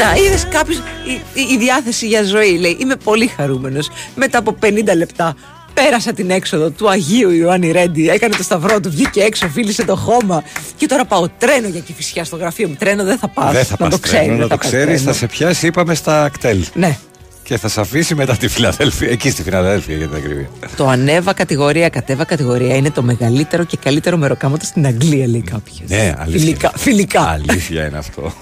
Να, 0.00 0.14
είδες 0.16 0.46
κάποιος. 0.50 0.76
Η, 0.78 1.40
η, 1.40 1.42
η 1.52 1.58
διάθεση 1.58 2.06
για 2.06 2.22
ζωή 2.22 2.58
λέει: 2.58 2.76
Είμαι 2.80 2.96
πολύ 2.96 3.26
χαρούμενος. 3.26 3.90
Μετά 4.14 4.38
από 4.38 4.56
50 4.62 4.96
λεπτά 4.96 5.34
πέρασα 5.82 6.12
την 6.12 6.30
έξοδο 6.30 6.70
του 6.70 6.90
Αγίου 6.90 7.30
Ιωάννη 7.30 7.70
Ρέντι. 7.70 8.08
Έκανε 8.08 8.36
το 8.36 8.42
σταυρό 8.42 8.80
του, 8.80 8.90
βγήκε 8.90 9.20
έξω, 9.20 9.48
φίλησε 9.48 9.84
το 9.84 9.96
χώμα. 9.96 10.42
Και 10.76 10.86
τώρα 10.86 11.04
πάω 11.04 11.28
τρένο 11.38 11.68
για 11.68 11.80
κυφισιά 11.80 12.24
στο 12.24 12.36
γραφείο 12.36 12.68
μου. 12.68 12.74
Τρένο 12.78 13.04
δεν 13.04 13.18
θα 13.18 13.28
πάω. 13.28 13.50
Δεν 13.52 13.64
θα 13.64 13.76
να 13.78 13.88
πας 13.88 13.94
το 13.94 13.98
ξέρεις. 13.98 14.26
τρένο, 14.26 14.42
να 14.42 14.48
το 14.48 14.56
ξέρεις, 14.56 15.02
θα 15.02 15.12
σε 15.12 15.26
πιάσει, 15.26 15.66
είπαμε, 15.66 15.94
στα 15.94 16.30
κτέλ. 16.32 16.64
Ναι. 16.74 16.98
Και 17.42 17.58
θα 17.58 17.68
σε 17.68 17.80
αφήσει 17.80 18.14
μετά 18.14 18.36
τη 18.36 18.48
Φιλαδέλφια, 18.48 19.10
εκεί 19.10 19.30
στη 19.30 19.42
Φιλαδέλφια 19.42 19.96
για 19.96 20.08
την 20.08 20.16
ακρίβεια. 20.16 20.48
Το 20.76 20.88
ανέβα 20.88 21.32
κατηγορία, 21.32 21.88
κατέβα 21.88 22.24
κατηγορία 22.24 22.76
είναι 22.76 22.90
το 22.90 23.02
μεγαλύτερο 23.02 23.64
και 23.64 23.76
καλύτερο 23.76 24.16
μεροκάματο 24.16 24.64
στην 24.64 24.86
Αγγλία, 24.86 25.26
λέει 25.28 25.42
κάποιος. 25.42 25.78
Ναι, 25.86 26.14
αλήθεια. 26.18 26.40
Φιλικά. 26.40 26.72
φιλικά. 26.76 27.22
Αλήθεια 27.22 27.86
είναι 27.86 27.98
αυτό. 27.98 28.32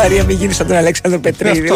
Μαρία, 0.00 0.24
μην 0.24 0.36
γίνεις 0.36 0.56
σαν 0.56 0.66
τον 0.66 0.76
Αλέξανδρο 0.76 1.20
Πετρίδη. 1.20 1.70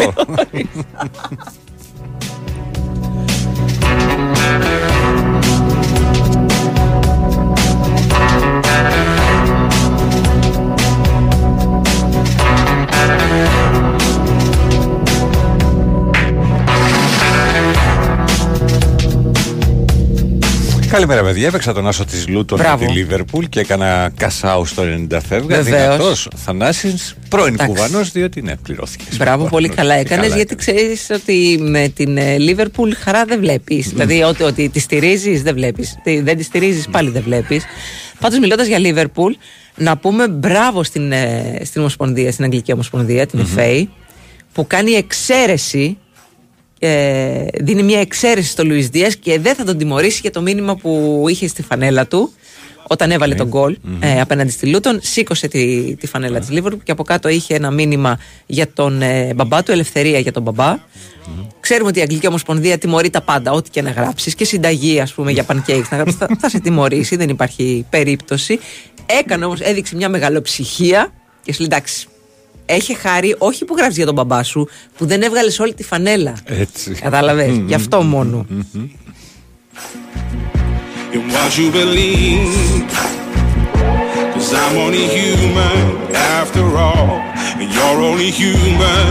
Καλημέρα, 20.93 21.23
παιδιά. 21.23 21.47
Έπαιξα 21.47 21.73
τον 21.73 21.87
άσο 21.87 22.05
της 22.05 22.27
Λούτον 22.27 22.57
με 22.57 22.63
Μπράβο. 22.63 22.85
τη 22.85 22.91
Λίβερπουλ 22.91 23.45
και 23.45 23.59
έκανα 23.59 24.11
κασάου 24.17 24.65
στο 24.65 24.83
90 24.83 25.17
φεύγα. 25.27 25.61
Βεβαίως. 25.61 25.95
Δυνατός 25.95 26.27
Θανάσης, 26.35 27.15
πρώην 27.29 27.53
Εντάξει. 27.53 27.73
κουβανό, 27.73 28.03
διότι 28.03 28.41
ναι, 28.41 28.55
πληρώθηκε. 28.55 29.03
Μπράβο, 29.17 29.45
πολύ 29.45 29.69
καλά 29.69 29.93
έκανες, 29.93 30.35
γιατί 30.35 30.55
ξέρεις 30.55 31.09
ότι 31.09 31.57
με 31.61 31.87
την 31.95 32.17
Λίβερπουλ 32.37 32.91
χαρά 32.99 33.25
δεν 33.25 33.39
βλέπεις. 33.39 33.89
Δηλαδή, 33.89 34.23
ότι, 34.23 34.43
ότι 34.43 34.69
τη 34.69 34.79
στηρίζεις, 34.79 35.43
δεν 35.43 35.53
βλέπεις. 35.53 35.97
Δεν 36.23 36.37
τη 36.37 36.43
στηρίζεις, 36.43 36.87
πάλι 36.87 37.09
δεν 37.09 37.23
βλέπεις. 37.23 37.63
Πάντως, 38.19 38.39
μιλώντας 38.39 38.67
για 38.67 38.79
Λίβερπουλ, 38.79 39.33
να 39.75 39.97
πούμε 39.97 40.27
μπράβο 40.27 40.83
στην, 40.83 41.11
ε, 41.11 41.61
στην 41.63 41.81
Ομοσπονδία, 41.81 42.31
στην 42.31 42.43
Αγγλική 42.43 42.71
Ομοσπονδία, 42.71 43.25
την 43.25 43.47
FA, 43.55 43.83
που 44.53 44.67
κάνει 44.67 44.91
εξαίρεση. 44.91 45.97
Ε, 46.85 47.45
δίνει 47.59 47.83
μια 47.83 47.99
εξαίρεση 47.99 48.49
στο 48.49 48.65
Λουίς 48.65 48.87
Δίας 48.87 49.15
και 49.15 49.39
δεν 49.39 49.55
θα 49.55 49.63
τον 49.63 49.77
τιμωρήσει 49.77 50.19
για 50.21 50.31
το 50.31 50.41
μήνυμα 50.41 50.75
που 50.75 51.23
είχε 51.29 51.47
στη 51.47 51.61
φανέλα 51.61 52.07
του 52.07 52.33
όταν 52.87 53.11
έβαλε 53.11 53.35
τον 53.35 53.47
γκολ 53.47 53.77
ε, 53.99 54.21
απέναντι 54.21 54.51
στη 54.51 54.67
Λούτον, 54.67 54.99
σήκωσε 55.01 55.47
τη, 55.47 55.95
τη 55.95 56.07
φανέλα 56.07 56.39
της 56.39 56.49
Λίβερπουλ 56.49 56.83
και 56.83 56.91
από 56.91 57.03
κάτω 57.03 57.29
είχε 57.29 57.55
ένα 57.55 57.71
μήνυμα 57.71 58.19
για 58.45 58.73
τον 58.73 59.01
ε, 59.01 59.33
μπαμπά 59.33 59.63
του, 59.63 59.71
ελευθερία 59.71 60.19
για 60.19 60.31
τον 60.31 60.43
μπαμπά. 60.43 60.77
Ξέρουμε 61.59 61.89
ότι 61.89 61.99
η 61.99 62.01
Αγγλική 62.01 62.27
Ομοσπονδία 62.27 62.77
τιμωρεί 62.77 63.09
τα 63.09 63.21
πάντα, 63.21 63.51
ό,τι 63.51 63.69
και 63.69 63.81
να 63.81 63.91
γράψεις 63.91 64.35
και 64.35 64.45
συνταγή, 64.45 64.99
ας 64.99 65.13
πούμε, 65.13 65.31
για 65.31 65.45
pancakes 65.47 65.87
να 65.89 65.97
γράψεις, 65.97 66.17
θα, 66.17 66.27
θα 66.39 66.49
σε 66.49 66.59
τιμωρήσει, 66.59 67.15
δεν 67.15 67.29
υπάρχει 67.29 67.85
περίπτωση. 67.89 68.59
Έκανε 69.05 69.45
όμως, 69.45 69.59
έδειξε 69.59 69.95
μια 69.95 70.09
μεγαλοψυχία 70.09 71.13
και 71.43 71.53
σου 71.53 71.59
λέει 71.59 71.69
εντάξει. 71.71 72.07
Έχει 72.65 72.93
χάρη 72.93 73.35
όχι 73.37 73.65
που 73.65 73.75
γράφεις 73.77 73.95
για 73.95 74.05
τον 74.05 74.13
μπαμπά 74.15 74.43
σου, 74.43 74.67
που 74.97 75.05
δεν 75.05 75.21
έβγαλες 75.21 75.59
όλη 75.59 75.73
τη 75.73 75.83
φανέλα. 75.83 76.33
Έτσι. 76.45 76.91
Κατάλαβες; 76.91 77.61
Γι' 77.65 77.73
αυτό 77.73 78.01
μόνο. 78.01 78.45
in 81.13 81.29
what 81.33 81.51
you 81.59 81.67
believe. 81.71 82.91
Cause 84.33 84.51
I'm 84.61 84.75
only 84.85 85.05
human 85.17 85.83
after 86.39 86.65
all. 86.85 87.11
And 87.59 87.69
you're 87.75 88.01
only 88.09 88.31
human 88.41 89.07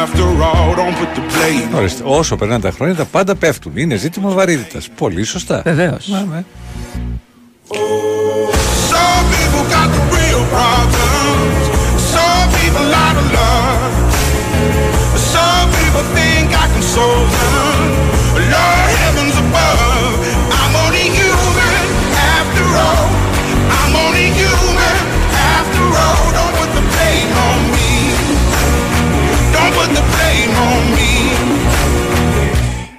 after 0.00 0.26
all. 0.48 0.68
Don't 0.80 0.96
put 1.00 1.10
the 1.14 1.24
blame. 1.32 1.76
Ορίστε, 1.76 2.02
όσο 2.06 2.36
περνάνε 2.36 2.60
τα 2.60 2.70
χρόνια, 2.70 2.94
τα 2.94 3.04
πάντα 3.04 3.34
πέφτουν. 3.34 3.76
Είναι 3.76 3.96
ζήτημα 3.96 4.30
βαρύτητας. 4.30 4.88
Πολύ 4.88 5.24
σωστά. 5.24 5.62
Βεβαίως. 5.64 6.10
Some 8.92 9.24
people 9.34 9.64
got 9.74 9.88
the 9.96 10.02
real 10.16 10.42
problems. 10.54 11.21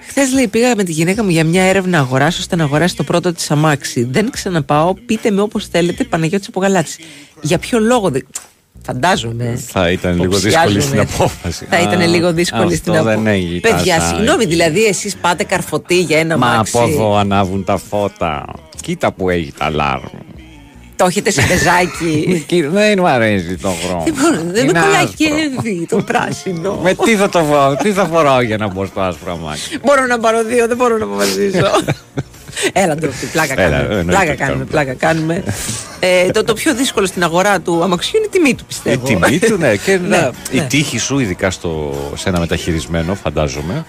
Χθες 0.08 0.34
λέει, 0.34 0.48
πήγα 0.48 0.76
με 0.76 0.84
τη 0.84 0.92
γυναίκα 0.92 1.24
μου 1.24 1.30
για 1.30 1.44
μια 1.44 1.64
έρευνα 1.64 2.00
αγοράς, 2.00 2.40
ώστε 2.40 2.56
να 2.56 2.64
αγοράσει 2.64 2.96
το 2.96 3.04
πρώτο 3.04 3.34
της 3.34 3.52
αμάξι. 3.52 4.04
Δεν 4.04 4.30
ξαναπάω, 4.30 4.94
πείτε 4.94 5.32
με 5.32 5.42
όπως 5.42 5.68
θέλετε, 5.68 6.04
Παναγιώτης 6.04 6.48
αποκαλά 6.48 6.84
τη. 6.84 6.96
Για 7.42 7.58
ποιο 7.58 7.80
λόγο 7.80 8.10
δεν. 8.10 8.28
Φαντάζομαι. 8.86 9.60
Θα 9.68 9.92
ήταν 9.92 10.20
λίγο 10.20 10.38
δύσκολη 10.38 10.82
στην 10.82 11.00
απόφαση. 11.00 11.66
Θα 11.70 11.80
ήταν 11.80 12.02
Α, 12.02 12.06
λίγο 12.06 12.34
δύσκολη 12.34 12.76
στην 12.76 12.92
αυτό 12.92 13.02
απόφαση. 13.02 13.24
δεν 13.24 13.34
έγινε. 13.34 13.60
Παιδιά, 13.60 13.96
Τάσα. 13.98 14.16
συγγνώμη, 14.16 14.46
δηλαδή 14.46 14.84
εσείς 14.86 15.16
πάτε 15.16 15.44
καρφωτή 15.44 16.00
για 16.00 16.20
ένα 16.20 16.38
Μα 16.38 16.48
αμάξι. 16.48 16.78
από 16.78 16.88
εδώ 16.88 17.16
ανάβουν 17.18 17.64
τα 17.64 17.78
φώτα. 17.90 18.46
Κοίτα 18.82 19.12
που 19.12 19.30
έχει 19.30 19.54
τα 19.58 19.70
λάρμ. 19.70 20.04
Το 20.96 21.06
έχετε 21.06 21.32
σε 21.32 21.42
πεζάκι. 21.48 22.46
Δεν 22.72 22.98
μου 23.00 23.08
αρέσει 23.08 23.58
το 23.58 23.70
χρώμα. 23.86 24.04
δεν 24.04 24.14
μπορώ, 24.22 24.36
δεν 24.44 24.52
με 24.52 24.60
Είναι 24.60 24.80
κολλάει 24.80 25.04
άσπρο. 25.04 25.14
και 25.18 25.86
το 25.90 25.98
πράσινο. 26.02 26.80
Με 26.84 26.94
τι 27.06 27.16
θα 27.16 27.30
το 27.30 27.40
φοράω, 27.40 27.76
τι 27.76 27.92
θα 27.92 28.06
φοράω 28.06 28.42
για 28.42 28.58
να 28.58 28.68
μπω 28.68 28.86
στο 28.86 29.02
άσπρο 29.02 29.32
αμάξι. 29.32 29.78
Μπορώ 29.86 30.06
να 30.06 30.20
πάρω 30.20 30.44
δύο, 30.44 30.68
δεν 30.68 30.78
μπορώ 30.78 30.98
να 30.98 31.06
αποφασίσω. 31.06 31.66
Έλα 32.74 32.96
ντροπή, 32.96 33.26
πλάκα 33.32 33.54
Έλα, 33.62 33.78
κάνουμε. 33.78 34.00
εννοείται 34.00 34.12
πλάκα 34.12 34.32
ότι 34.32 34.38
κάνουμε, 34.38 34.66
κάνουμε. 34.66 34.66
πλάκα 34.66 34.94
κάνουμε. 34.94 35.44
ε, 36.00 36.32
το, 36.32 36.44
το 36.44 36.54
πιο 36.54 36.76
δύσκολο 36.76 37.06
στην 37.06 37.24
αγορά 37.24 37.60
του 37.62 37.84
αμαξιού 37.84 38.18
είναι 38.18 38.26
η 38.26 38.30
τιμή 38.30 38.54
του, 38.56 38.64
Η 38.64 38.68
πιστεύω. 38.68 39.06
τιμή 39.06 39.40
του, 39.40 39.58
ναι. 39.58 39.76
Και 39.76 39.98
Ναι, 40.08 40.08
να- 40.18 40.32
η 40.52 40.58
ναι. 40.58 40.66
τύχη 40.66 40.98
σου, 40.98 41.20
ειδικά 41.20 41.52
στο, 41.52 41.94
σε 42.16 42.30
ένα 42.30 42.40
μεταχειρισμένο, 42.40 43.16
φαντάζομαι. 43.16 43.86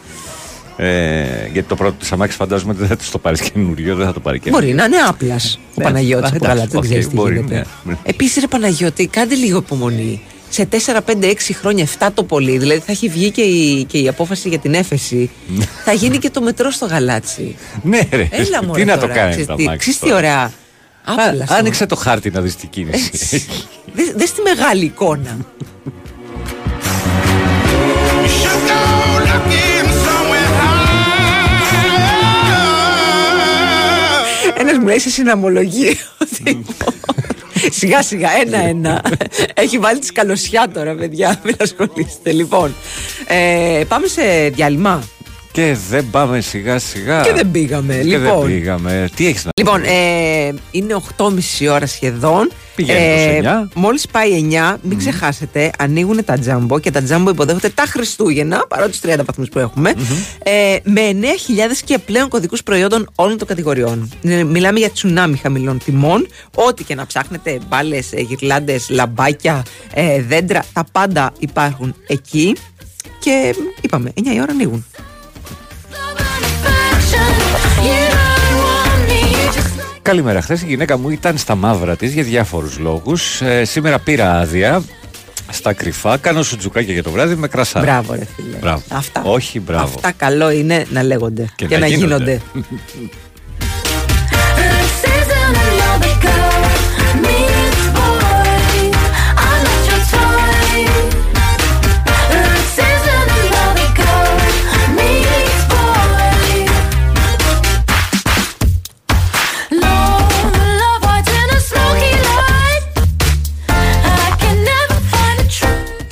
Ε, 0.77 1.25
γιατί 1.53 1.69
το 1.69 1.75
πρώτο 1.77 1.95
της 1.99 2.13
αμάξι 2.13 2.37
φαντάζομαι 2.37 2.71
ότι 2.71 2.79
δεν 2.81 2.89
θα 2.89 2.97
του 2.97 3.05
το 3.13 3.19
πάρεις 3.19 3.41
καινούριο, 3.41 3.95
δεν 3.95 4.07
θα 4.07 4.13
το 4.13 4.21
πάρει 4.21 4.39
καινούριο. 4.39 4.67
Μπορεί 4.67 4.79
να 4.79 4.85
είναι 4.85 4.97
άπλας 5.09 5.59
ο 5.69 5.73
Ναι, 5.75 5.85
Παναγιώτης 5.85 6.31
α, 6.31 6.33
από 6.37 6.45
εντάξει, 6.45 6.55
καλά, 6.57 6.67
δεν 6.71 6.79
οκ, 6.79 6.85
ξέρει 6.85 7.07
τι 7.07 7.15
μπορεί, 7.15 7.35
γίνεται. 7.35 7.67
ναι. 7.85 7.95
Επίσης, 8.03 8.41
ρε 8.41 8.47
Παναγιώτη, 8.47 9.07
κάντε 9.07 9.35
λίγο 9.35 9.59
υπομονή. 9.59 10.23
Σε 10.55 10.69
4, 10.71 10.77
5, 11.07 11.25
6 11.25 11.35
χρόνια, 11.61 11.87
7 11.99 12.09
το 12.15 12.25
πολύ, 12.25 12.59
δηλαδή 12.59 12.81
θα 12.87 12.93
έχει 12.93 13.09
βγει 13.09 13.31
και 13.31 13.41
η, 13.41 13.85
και 13.85 13.99
η 13.99 14.09
απόφαση 14.09 14.49
για 14.49 14.59
την 14.59 14.75
έφεση. 14.75 15.31
θα 15.85 15.93
γίνει 15.93 16.19
και 16.19 16.31
το 16.31 16.41
μετρό 16.43 16.71
στο 16.71 16.87
γαλάτσι. 16.87 17.57
Ναι, 17.83 18.01
ρε. 18.11 18.29
Έλα 18.31 18.59
τι 18.59 18.67
μωρέ 18.67 18.85
να 18.85 18.95
το 18.95 19.01
τώρα, 19.01 19.13
κάνει 19.15 19.31
ξέρεις 19.31 19.47
το 19.47 19.55
τι- 19.55 19.63
αμάξι. 19.63 19.79
ξέρεις 19.79 19.99
τι 19.99 20.07
τώρα. 20.07 20.19
ωραία. 20.19 20.43
Α, 20.45 21.13
Άπλα 21.29 21.45
στο- 21.47 21.55
Άνοιξε 21.55 21.87
το 21.87 21.97
χάρτη 21.97 22.31
να 22.31 22.41
δεις 22.41 22.57
τι 22.57 22.67
κίνηση. 22.67 23.11
Δες, 23.95 24.13
δες 24.17 24.33
τη 24.33 24.41
μεγάλη 24.43 24.85
εικόνα. 24.85 25.37
Ένας 34.59 34.79
μου 34.79 34.87
λέει 34.87 34.99
σε 34.99 35.11
συναμολογεί 35.11 35.99
ότι 36.19 36.65
Σιγά 37.79 38.03
σιγά, 38.03 38.31
ένα-ένα. 38.31 39.05
Έχει 39.55 39.79
βάλει 39.79 39.99
τη 39.99 40.07
σκαλωσιά 40.07 40.69
τώρα, 40.69 40.95
παιδιά. 40.95 41.41
Μην 41.45 41.55
ασχολείστε. 41.61 42.33
Λοιπόν, 42.33 42.75
ε, 43.27 43.83
πάμε 43.89 44.07
σε 44.07 44.49
διάλειμμα. 44.49 45.03
Και 45.55 45.77
δεν 45.89 46.11
πάμε 46.11 46.41
σιγά 46.41 46.79
σιγά. 46.79 47.21
Και 47.21 47.33
δεν 47.33 47.51
πήγαμε. 47.51 47.95
Και 47.95 48.03
λοιπόν, 48.03 48.41
δεν 48.41 48.47
πήγαμε. 48.47 49.09
Τι 49.17 49.27
έχεις 49.27 49.45
να 49.45 49.51
Λοιπόν, 49.57 49.83
ε, 49.85 50.55
είναι 50.71 50.97
8.30 51.17 51.69
ώρα 51.71 51.87
σχεδόν. 51.87 52.51
Πηγαίνεις 52.75 53.41
προς 53.43 53.67
9. 53.67 53.69
Μόλις 53.75 54.07
πάει 54.07 54.49
9, 54.51 54.77
μην 54.83 54.99
ξεχάσετε, 54.99 55.71
ανοίγουν 55.79 56.25
τα 56.25 56.39
τζάμπο 56.39 56.79
και 56.79 56.91
τα 56.91 57.03
τζάμπο 57.03 57.31
υποδέχονται 57.31 57.69
τα 57.69 57.83
Χριστούγεννα, 57.87 58.65
παρότι 58.69 59.01
του 59.01 59.09
30 59.09 59.25
βαθμούς 59.25 59.49
που 59.49 59.59
εχουμε 59.59 59.95
ε, 60.43 60.77
με 60.83 61.01
9.000 61.13 61.27
και 61.85 61.99
πλέον 61.99 62.29
κωδικούς 62.29 62.63
προϊόντων 62.63 63.11
όλων 63.15 63.39
των 63.39 63.47
κατηγοριών. 63.47 64.13
Ε, 64.23 64.43
Μιλάμε 64.45 64.79
για 64.79 64.91
τσουνάμι 64.91 65.37
χαμηλών 65.37 65.79
τιμών. 65.85 66.27
Ό,τι 66.55 66.85
και 66.85 66.95
να 66.95 67.07
ψάχνετε, 67.07 67.59
μπάλες, 67.69 68.11
γυρλάντες, 68.13 68.87
λαμπάκια, 68.91 69.63
ε, 69.95 70.23
δέντρα, 70.23 70.65
τα 70.73 70.85
πάντα 70.93 71.33
υπάρχουν 71.39 71.95
εκεί. 72.07 72.57
Και 73.19 73.55
είπαμε, 73.81 74.13
9 74.15 74.35
η 74.35 74.41
ώρα 74.41 74.53
ανοίγουν. 74.53 74.85
Καλημέρα. 80.03 80.41
Χθες 80.41 80.63
η 80.63 80.67
γυναίκα 80.67 80.99
μου 80.99 81.11
ήταν 81.11 81.39
στα 81.39 81.55
μαύρα 81.55 81.97
της 81.97 82.13
για 82.13 82.23
διάφορους 82.23 82.79
λόγους. 82.79 83.41
Ε, 83.41 83.65
σήμερα 83.65 83.99
πήρα 83.99 84.39
άδεια 84.39 84.83
στα 85.51 85.73
κρυφά. 85.73 86.17
Κάνω 86.17 86.43
σουτζουκάκια 86.43 86.93
για 86.93 87.03
το 87.03 87.11
βράδυ 87.11 87.35
με 87.35 87.49
κρασά. 87.49 87.81
Μπράβο, 87.81 88.15
ρε 88.15 88.25
φίλε. 88.37 88.57
Μπράβο. 88.57 88.83
Αυτά. 88.89 89.23
Όχι, 89.23 89.61
μπράβο. 89.61 89.85
Αυτά 89.85 90.13
καλό 90.13 90.51
είναι 90.51 90.87
να 90.91 91.03
λέγονται 91.03 91.49
και, 91.57 91.79
να, 91.79 91.87
γίνονται. 91.87 92.41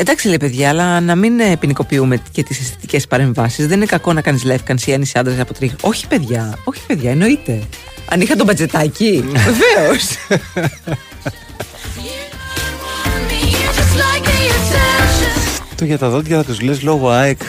Εντάξει, 0.02 0.26
λέει 0.28 0.36
παιδιά, 0.36 0.68
αλλά 0.68 1.00
να 1.00 1.14
μην 1.14 1.40
ε, 1.40 1.56
ποινικοποιούμε 1.56 2.22
και 2.32 2.42
τις 2.42 2.60
αισθητικές 2.60 3.06
παρεμβάσεις. 3.06 3.66
Δεν 3.66 3.76
είναι 3.76 3.86
κακό 3.86 4.12
να 4.12 4.20
κάνεις 4.20 4.44
λεύκανση 4.44 4.92
αν 4.92 5.02
είσαι 5.02 5.18
άντρας 5.18 5.38
από 5.38 5.54
τρίχα. 5.54 5.74
Όχι, 5.80 6.06
παιδιά, 6.06 6.58
όχι, 6.64 6.80
παιδιά, 6.86 7.10
εννοείται. 7.10 7.62
Αν 8.08 8.20
είχα 8.20 8.36
τον 8.36 8.46
μπατζετάκι, 8.46 9.24
βεβαίως. 9.32 10.04
Το 15.76 15.84
για 15.84 15.98
τα 15.98 16.08
δόντια 16.08 16.36
θα 16.36 16.44
τους 16.44 16.60
λες 16.60 16.82
λόγω 16.82 17.10
ΑΕΚ. 17.10 17.40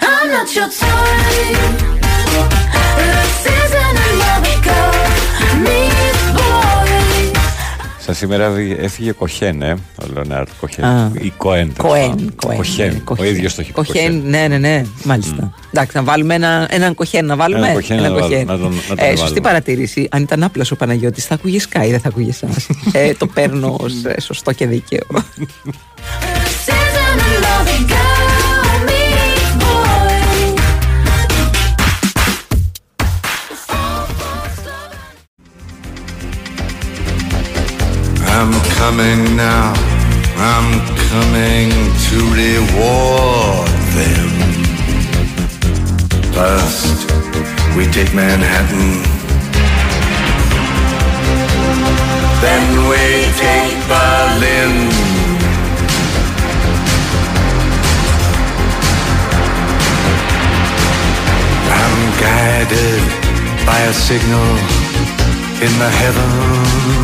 I'm 0.00 0.28
not 0.34 0.48
your 0.56 0.68
type. 0.80 1.93
Σήμερα 8.14 8.50
δι- 8.50 8.78
έφυγε 8.82 9.12
Κοχέν, 9.12 9.62
ε, 9.62 9.72
ο 9.72 10.06
Λεωνάρντ 10.14 10.48
Κοχέν. 10.60 10.84
Α. 10.84 11.10
Ή 11.20 11.30
Κοέν. 11.36 11.72
τέλος 11.74 11.90
Κοέν, 11.92 12.08
πάντων. 12.08 12.34
Κοέν, 12.36 12.56
Κοχέν. 12.56 12.92
ναι, 12.92 13.00
Ο 13.18 13.24
ίδιος 13.24 13.54
το 13.54 13.60
έχει 13.60 13.72
πει. 13.72 13.74
Κοχέν, 13.84 14.22
ναι, 14.26 14.46
ναι, 14.48 14.58
ναι, 14.58 14.82
μάλιστα. 15.04 15.52
Εντάξει, 15.72 15.96
να 15.96 16.02
βάλουμε 16.02 16.34
ένα, 16.34 16.66
έναν 16.70 16.94
κοχέν, 16.94 17.26
να 17.26 17.36
βάλουμε. 17.36 17.66
Ένα 17.66 17.74
κοχέν 17.74 17.96
να 18.02 18.12
βάλουμε, 18.12 18.44
να 18.44 18.58
τον- 18.58 18.72
να 18.88 18.96
τον 18.96 18.98
ε, 18.98 19.06
σωστή 19.08 19.20
βάλουμε. 19.22 19.40
παρατήρηση. 19.40 20.08
Αν 20.10 20.22
ήταν 20.22 20.42
άπλα 20.42 20.64
ο 20.72 20.76
Παναγιώτης, 20.76 21.24
θα 21.26 21.34
ακούγες 21.34 21.68
Sky, 21.72 21.86
δεν 21.90 22.00
θα 22.00 22.08
ακούγες 22.08 22.42
εσάς. 22.42 22.66
ε, 22.92 23.14
το 23.14 23.26
παίρνω 23.26 23.76
ως 23.80 23.92
σωστό 24.20 24.52
και 24.52 24.66
δίκαιο. 24.66 25.00
I'm 38.36 38.52
coming 38.80 39.36
now. 39.36 39.72
I'm 40.36 40.68
coming 41.08 41.70
to 42.06 42.16
reward 42.34 43.70
them. 43.94 44.30
First, 46.34 46.98
we 47.76 47.86
take 47.86 48.12
Manhattan. 48.12 48.90
Then 52.42 52.64
we 52.90 53.04
take 53.44 53.78
Berlin. 53.86 54.74
I'm 61.80 61.98
guided 62.26 63.02
by 63.64 63.78
a 63.78 63.92
signal 63.92 64.50
in 65.62 65.72
the 65.78 65.90
heavens. 66.02 67.03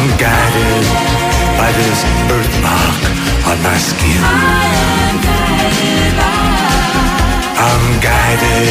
I'm 0.00 0.10
guided 0.26 0.86
by 1.60 1.68
this 1.78 2.00
birthmark 2.28 3.00
on 3.50 3.58
my 3.66 3.76
skin. 3.88 4.22
I'm 7.66 7.84
guided 8.08 8.68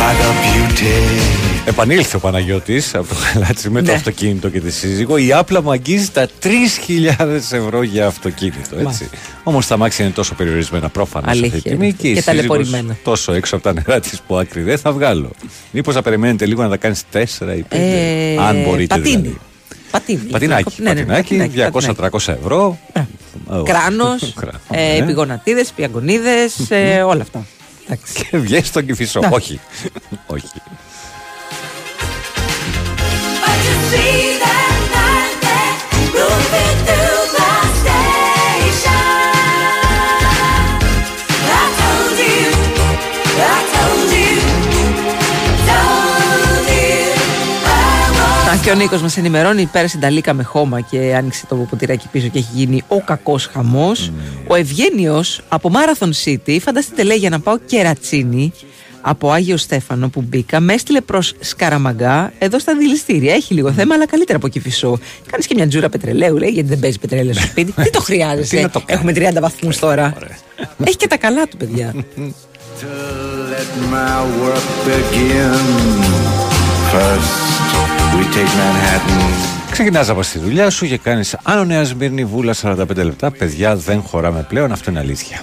by 0.00 0.12
the 0.20 0.30
beauty. 0.44 0.96
Επανήλθε 1.64 2.16
ο 2.16 2.20
Παναγιώτης 2.20 2.94
από 2.94 3.08
το 3.08 3.14
χαλάτσι 3.14 3.70
με 3.70 3.82
το 3.82 3.90
Ναι. 3.90 3.96
αυτοκίνητο 3.96 4.48
και 4.48 4.60
τη 4.60 4.70
σύζυγο. 4.70 5.16
Η 5.16 5.32
Άπλα 5.32 5.62
μου 5.62 5.70
αγγίζει 5.70 6.10
τα 6.10 6.28
3.000 6.42 7.52
ευρώ 7.52 7.82
για 7.82 8.06
αυτοκίνητο. 8.06 8.78
Έτσι. 8.78 9.08
Όμως 9.42 9.66
τα 9.66 9.76
μάξια 9.76 10.04
είναι 10.04 10.14
τόσο 10.14 10.34
περιορισμένα 10.34 10.88
πρόφανα 10.88 11.24
σε 11.26 11.30
αυτή 11.32 11.44
Αλήθεια 11.44 11.62
τη 11.62 11.68
τιμή 11.70 11.84
είναι. 11.86 11.94
και, 11.98 12.08
η 12.08 12.14
Και 12.14 12.20
σύζυγος 12.20 12.24
ταλαιπωρημένα. 12.46 12.96
τόσο 13.04 13.32
έξω 13.32 13.54
από 13.54 13.64
τα 13.64 13.72
νερά 13.72 14.00
της 14.00 14.20
που 14.26 14.36
άκρη 14.36 14.62
δεν 14.62 14.78
θα 14.78 14.92
βγάλω. 14.92 15.30
Μήπως 15.70 15.94
θα 15.94 16.02
περιμένετε 16.02 16.46
λίγο 16.46 16.62
να 16.62 16.68
τα 16.68 16.76
κάνεις 16.76 17.02
4 17.12 17.56
ή 17.56 17.64
5. 17.68 17.76
Ε, 17.76 18.36
αν 18.48 18.62
μπορείτε. 18.62 18.94
πατίνι. 18.94 19.16
δηλαδή. 19.16 19.38
Πατίνι. 19.90 20.18
Πατινάκι, 20.30 20.82
Ναι, 20.82 20.92
ναι, 20.92 21.04
πατινάκι, 21.04 21.58
πατινάκι, 21.58 21.96
200-300 22.28 22.32
ευρώ. 22.42 22.78
Κράνος, 23.64 24.32
Κράνος, 24.40 24.60
ε, 24.70 24.98
ναι. 24.98 25.06
πηγονατίδε, 25.06 25.64
πιαγκονίδες, 25.76 26.56
ε, 26.70 27.02
όλα 27.02 27.22
αυτά. 27.22 27.46
Εντάξει. 27.86 28.26
Και 28.30 28.36
βγαίνει 28.36 28.64
στον 28.64 28.86
κυφισό. 28.86 29.20
Ναι. 29.20 29.28
Όχι. 29.30 29.60
Όχι. 30.26 30.46
Και 48.68 48.74
ο 48.74 48.76
Νίκος 48.76 49.02
μας 49.02 49.16
ενημερώνει: 49.16 49.66
πέρασε 49.66 49.98
τα 49.98 50.10
λίκα 50.10 50.34
με 50.34 50.42
χώμα 50.42 50.80
και 50.80 51.14
άνοιξε 51.16 51.46
το 51.46 51.54
ποτηράκι 51.54 52.08
πίσω 52.08 52.28
και 52.28 52.38
έχει 52.38 52.48
γίνει 52.54 52.82
ο 52.88 53.00
κακός 53.00 53.46
χαμός. 53.46 54.12
Ο 54.46 54.54
Ευγένιος 54.54 55.40
από 55.48 55.70
Marathon 55.74 56.10
City, 56.24 56.58
φανταστείτε 56.60 57.02
λέει 57.02 57.16
για 57.16 57.30
να 57.30 57.40
πάω 57.40 57.58
κερατσίνη 57.58 58.52
από 59.00 59.30
Άγιο 59.30 59.56
Στέφανο 59.56 60.08
που 60.08 60.24
μπήκα, 60.28 60.60
με 60.60 60.72
έστειλε 60.72 61.00
προς 61.00 61.34
Σκαραμαγκά 61.40 62.32
εδώ 62.38 62.58
στα 62.58 62.76
δηληστήρια. 62.76 63.34
Έχει 63.34 63.54
λίγο 63.54 63.72
θέμα, 63.72 63.94
αλλά 63.94 64.06
καλύτερα 64.06 64.38
από 64.38 64.48
Κυφισό. 64.48 64.98
Κάνεις 65.30 65.46
και 65.46 65.54
μια 65.54 65.68
τζούρα 65.68 65.88
πετρελαίου, 65.88 66.36
λέει, 66.36 66.50
γιατί 66.50 66.68
δεν 66.68 66.78
παίζει 66.78 66.98
πετρέλαιο 66.98 67.34
στο 67.34 67.46
σπίτι. 67.46 67.72
Τι 67.72 67.90
το 67.90 68.00
χρειάζεσαι; 68.00 68.56
Τι 68.56 68.62
να 68.62 68.70
το 68.70 68.82
Έχουμε 68.86 69.12
30 69.16 69.40
βαθμούς 69.40 69.78
τώρα. 69.78 70.14
Έχει 70.84 70.96
και 70.96 71.06
τα 71.06 71.16
καλά 71.16 71.48
του, 71.48 71.56
παιδιά. 71.56 71.94
Let 76.88 76.94
my 76.94 77.08
work 77.08 77.20
begin. 77.20 77.20
First, 77.20 77.34
we 78.16 78.24
take 78.34 78.52
Manhattan. 78.56 79.70
Ξεκινάς 79.70 80.08
από 80.08 80.20
τη 80.20 80.38
δουλειά 80.38 80.70
σου 80.70 80.86
και 80.86 80.96
κάνεις 80.96 81.36
Άνω 81.42 81.64
Νέα 81.64 81.84
Σμύρνη 81.84 82.24
βούλα 82.24 82.54
45 82.62 82.76
λεπτά. 82.96 83.30
Παιδιά 83.30 83.76
δεν 83.76 84.02
χωράμε 84.02 84.46
πλέον, 84.48 84.72
αυτό 84.72 84.90
είναι 84.90 84.98
αλήθεια. 84.98 85.40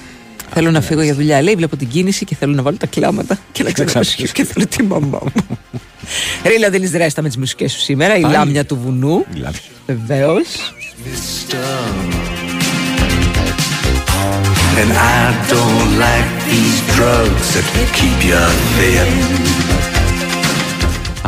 Θέλω 0.54 0.72
να 0.72 0.82
φύγω 0.82 1.02
για 1.02 1.14
δουλειά. 1.14 1.42
Λέει, 1.42 1.56
βλέπω 1.56 1.78
την 1.78 1.88
κίνηση 1.88 2.26
και 2.26 2.36
θέλω 2.36 2.54
να 2.54 2.62
βάλω 2.62 2.78
τα 2.78 2.88
κλάματα 2.88 3.38
και 3.52 3.64
να 3.64 3.72
ξαναπέσω 3.72 4.26
και 4.34 4.44
θέλω 4.44 4.68
τη 4.68 4.84
μαμά 4.84 5.20
μου. 5.22 5.32
Ρίλα 6.44 6.70
δίνει 6.70 6.90
ρέστα 6.94 7.22
με 7.22 7.28
τις 7.28 7.38
μουσικές 7.38 7.72
σου 7.72 7.80
σήμερα. 7.80 8.18
Η 8.18 8.22
Πάλι. 8.22 8.34
λάμια 8.34 8.66
του 8.66 8.80
βουνού. 8.84 9.26
Βεβαίως. 9.86 10.46
And 14.82 14.92
I 14.92 15.26
don't 15.54 15.92
like 16.06 16.32
these 16.52 16.80
drugs 16.96 17.46
that 17.56 17.68
keep 17.98 18.20
you 18.30 18.44
thin. 18.78 19.65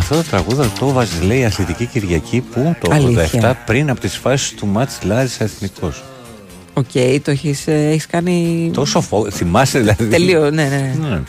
Αυτό 0.09 0.21
το 0.21 0.29
τραγούδι 0.29 0.71
το 0.79 0.87
βάζει, 0.87 1.21
λέει, 1.21 1.45
Αθλητική 1.45 1.85
Κυριακή 1.85 2.41
που 2.41 2.75
το 2.81 2.89
87 2.91 2.93
Αλήθεια. 2.93 3.57
πριν 3.65 3.89
από 3.89 3.99
τις 3.99 4.17
φάσεις 4.17 4.53
του 4.53 4.67
ματς 4.67 4.99
Λάρισα 5.03 5.43
Εθνικός. 5.43 6.03
Οκ, 6.73 6.91
το 7.23 7.31
έχεις 7.31 7.67
έχεις 7.67 8.07
κάνει. 8.07 8.69
Τόσο 8.73 9.01
fo... 9.01 9.31
θυμάσαι 9.31 9.79
δηλαδή. 9.79 10.05
Τελείω, 10.05 10.51
ναι, 10.51 10.63
ναι. 10.63 11.07
Ναι. 11.09 11.21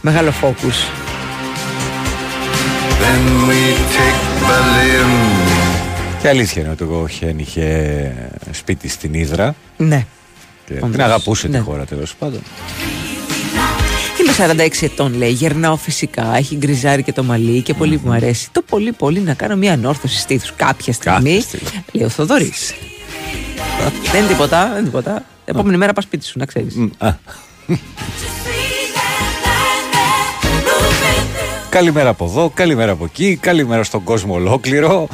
Μεγάλο 0.00 0.32
focus. 0.42 0.78
Then 3.00 3.48
we 3.48 3.76
take 3.94 4.48
Berlin. 4.48 5.08
Και 6.20 6.28
αλήθεια 6.28 6.62
είναι 6.62 6.70
ότι 6.70 6.82
ο 6.82 7.08
Κοέν 7.08 7.38
είχε 7.38 8.30
σπίτι 8.50 8.88
στην 8.88 9.14
Ύδρα. 9.14 9.54
Ναι. 9.76 10.06
Και 10.66 10.74
Όντως, 10.76 10.90
την 10.90 11.02
αγαπούσε 11.02 11.48
ναι. 11.48 11.58
τη 11.58 11.64
χώρα 11.64 11.84
τέλος 11.84 12.14
πάντων. 12.14 12.40
Είμαι 14.20 14.56
46 14.66 14.82
ετών, 14.82 15.14
λέει. 15.14 15.30
Γερνάω 15.30 15.76
φυσικά. 15.76 16.36
Έχει 16.36 16.56
γκριζάρει 16.56 17.02
και 17.02 17.12
το 17.12 17.22
μαλλί 17.22 17.62
και 17.62 17.74
πολύ 17.74 18.00
μου 18.04 18.12
αρέσει. 18.12 18.48
Το 18.52 18.62
πολύ, 18.62 18.92
πολύ 18.92 19.20
να 19.20 19.34
κάνω 19.34 19.56
μια 19.56 19.72
ανόρθωση 19.72 20.18
στήθου 20.18 20.54
κάποια 20.56 20.92
στιγμή. 20.92 21.44
Λέει 21.92 22.04
ο 22.04 22.08
Θοδωρής. 22.08 22.74
δεν 24.12 24.20
είναι 24.20 24.30
τίποτα, 24.30 24.66
δεν 24.68 24.76
είναι 24.76 24.84
τίποτα. 24.84 25.24
Επόμενη 25.44 25.76
μέρα 25.76 25.92
πας 25.92 26.04
σπίτι 26.04 26.24
σου, 26.24 26.38
να 26.38 26.44
ξέρεις. 26.44 26.74
Καλημέρα 31.68 32.08
από 32.08 32.24
εδώ, 32.24 32.50
καλημέρα 32.54 32.92
από 32.92 33.04
εκεί, 33.04 33.36
καλημέρα 33.40 33.82
στον 33.82 34.04
κόσμο 34.04 34.34
ολόκληρο. 34.34 35.08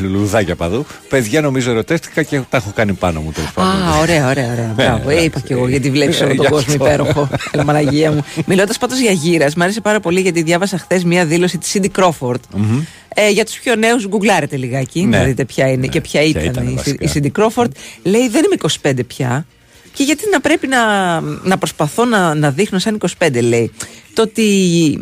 Λουλουδάκια 0.00 0.56
παδού. 0.56 0.86
Παιδιά, 1.08 1.40
νομίζω 1.40 1.70
ερωτεύτηκα 1.70 2.22
και 2.22 2.40
τα 2.50 2.56
έχω 2.56 2.72
κάνει 2.74 2.92
πάνω 2.92 3.20
μου 3.20 3.32
τέλος 3.32 3.52
πάντων. 3.52 3.82
Α, 3.88 3.98
ωραία, 4.00 4.28
ωραία, 4.28 4.52
ωραία. 4.52 4.72
Μπράβο. 4.76 5.08
Ναι, 5.08 5.14
Ε, 5.14 5.22
είπα 5.24 5.40
κι 5.40 5.52
εγώ 5.52 5.68
γιατί 5.68 5.90
βλέπεις 5.90 6.20
Ε, 6.20 6.24
όλο 6.24 6.34
τον 6.34 6.44
γι' 6.44 6.50
κόσμο 6.50 6.72
αυτό. 6.72 6.84
υπέροχο. 6.84 7.28
Έλα, 7.50 7.64
Μαλαγία 7.64 8.12
μου. 8.12 8.24
Μιλώντας 8.46 8.78
πάντως 8.78 8.98
για 8.98 9.10
γύρας, 9.12 9.54
μου 9.54 9.62
άρεσε 9.62 9.80
πάρα 9.80 10.00
πολύ 10.00 10.20
γιατί 10.20 10.42
διάβασα 10.42 10.78
χθες 10.78 11.04
μία 11.04 11.24
δήλωση 11.24 11.58
της 11.58 11.76
Cindy 11.78 12.00
Crawford. 12.00 12.40
Μμμ. 12.56 12.80
Ε, 13.18 13.30
για 13.30 13.44
τους 13.44 13.58
πιο 13.58 13.74
νέους, 13.74 14.06
γκουγκλάρετε 14.08 14.56
λιγάκι 14.56 15.04
Ναι. 15.04 15.18
να 15.18 15.24
δείτε 15.24 15.44
ποια 15.44 15.68
είναι 15.68 15.86
και 15.86 16.00
ποια 16.00 16.22
ήταν, 16.22 16.44
ήταν 16.44 16.66
η, 16.68 16.74
βασικά. 16.74 17.04
η 17.04 17.10
Cindy 17.14 17.40
Crawford. 17.40 17.68
Λέει: 18.02 18.28
Δεν 18.28 18.42
είμαι 18.44 18.56
25 18.82 19.04
πια. 19.06 19.46
Και 19.92 20.02
γιατί 20.02 20.22
να 20.32 20.40
πρέπει 20.40 20.66
να, 20.66 20.80
να 21.20 21.58
προσπαθώ 21.58 22.04
να, 22.04 22.34
να 22.34 22.50
δείχνω 22.50 22.78
σαν 22.78 22.98
25, 23.18 23.28
λέει. 23.42 23.70
Το 24.12 24.22
ότι 24.22 24.44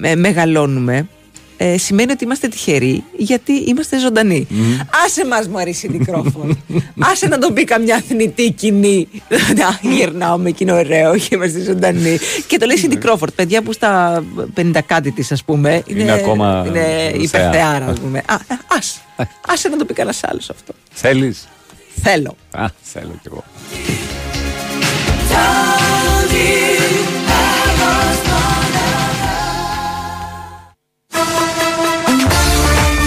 ε, 0.03 0.14
μεγαλώνουμε 0.14 1.09
ε, 1.57 1.79
σημαίνει 1.79 2.12
ότι 2.12 2.25
είμαστε 2.25 2.49
τυχεροί 2.49 3.05
γιατί 3.17 3.53
είμαστε 3.53 3.99
ζωντανοί. 3.99 4.47
Άσε 5.05 5.27
μας 5.27 5.49
μου 5.49 5.59
αρέσει 5.59 5.87
η 5.87 6.05
Crawford. 6.09 6.57
Άσε 7.11 7.27
να 7.27 7.38
τον 7.38 7.55
πει 7.55 7.64
καμιά 7.64 8.03
θνητή 8.09 8.51
κοινή. 8.53 9.09
Να 9.59 9.90
γυρνάω 9.90 10.37
με 10.38 10.49
εκείνο 10.49 10.75
ωραίο 10.77 11.17
και 11.17 11.29
είμαστε 11.31 11.61
ζωντανοί. 11.62 12.19
Και 12.47 12.59
το 12.59 12.67
λέει 12.67 12.77
η 12.77 12.88
Cindy 12.90 13.07
Crawford, 13.07 13.35
παιδιά 13.35 13.62
που 13.62 13.73
στα 13.73 14.25
50 14.57 14.79
κάτι 14.87 15.11
της 15.11 15.33
ας 15.33 15.45
πούμε 15.45 15.83
Είναι 15.87 16.12
ακόμα 16.12 16.64
είναι 16.67 16.81
θεά. 16.81 17.11
υπερθεάρα 17.23 17.87
ας 17.87 18.01
πούμε. 18.01 18.19
Α, 18.27 18.35
ε, 18.35 18.55
άσε. 18.79 18.99
άσε 19.47 19.69
να 19.69 19.77
το 19.77 19.85
πει 19.85 19.95
κανένας 19.95 20.25
άλλος 20.25 20.51
αυτό. 20.51 20.73
Θέλεις; 20.93 21.49
Θέλω. 22.03 22.37
Α, 22.51 22.67
θέλω 22.83 23.14
κι 23.23 23.29
εγώ. 23.33 23.45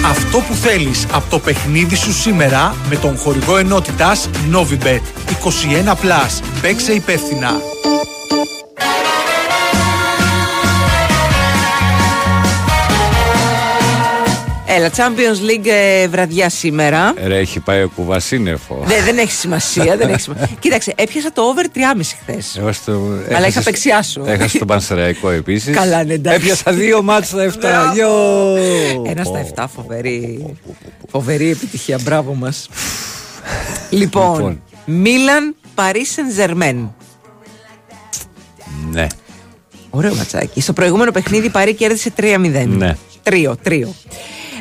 Αυτό 0.10 0.38
που 0.38 0.54
θέλεις 0.54 1.06
από 1.12 1.30
το 1.30 1.40
παιχνίδι 1.40 1.96
σου 1.96 2.14
σήμερα 2.14 2.76
με 2.90 2.96
τον 2.96 3.18
χορηγό 3.18 3.58
ενότητας 3.58 4.30
Novibet 4.54 5.02
21+. 5.44 6.42
Παίξε 6.62 6.92
υπεύθυνα. 6.92 7.52
Έλα, 14.78 14.90
Champions 14.96 15.50
League 15.50 15.68
ε, 15.68 16.08
βραδιά 16.08 16.50
σήμερα. 16.50 17.14
Ρε, 17.26 17.38
έχει 17.38 17.60
πάει 17.60 17.84
ο 17.84 17.90
κουβασίνεφο. 17.96 18.84
Δε, 18.86 19.02
δεν 19.02 19.18
έχει 19.18 19.32
σημασία. 19.32 19.98
δεν 19.98 20.10
έχει 20.10 20.20
σημασία. 20.22 20.50
Κοίταξε, 20.60 20.94
έπιασα 20.98 21.32
το 21.32 21.42
over 21.42 21.66
3,5 21.78 22.02
χθες. 22.22 22.58
Εγώ 22.58 22.72
στο- 22.72 22.92
Αλλά 22.92 23.28
έχασες- 23.30 23.50
είχα 23.50 23.60
απεξιάσω. 23.60 24.24
Έχασες 24.26 24.58
τον 24.60 24.68
Πανσεραϊκό 24.68 25.30
επίσης. 25.30 25.76
Καλά, 25.76 26.04
ναι, 26.04 26.14
εντάξει. 26.14 26.40
Έπιασα 26.42 26.72
δύο 26.72 27.02
μάτς 27.02 27.28
στα 27.28 27.44
7. 27.44 27.92
Γιο! 27.94 28.10
Ένα 29.08 29.24
στα 29.24 29.40
7, 29.56 29.66
φοβερή, 29.76 30.46
φοβερή 31.10 31.50
επιτυχία. 31.50 32.00
Μπράβο 32.02 32.34
μας. 32.34 32.70
λοιπόν, 33.90 34.36
Λοιπόν. 34.36 34.62
Μίλαν 34.86 35.56
Παρί 35.76 36.06
Σεν 36.06 36.26
Ναι. 38.92 39.08
Ωραίο 39.90 40.16
ματσάκι. 40.16 40.62
Στο 40.62 40.74
προηγούμενο 40.74 41.12
παιχνίδι 41.12 41.46
η 41.46 41.50
Παρί 41.50 41.74
κέρδισε 41.74 42.14
3-0. 42.18 42.66
Ναι. 42.68 42.96
Τρίο, 43.24 43.56
τρίο. 43.64 43.94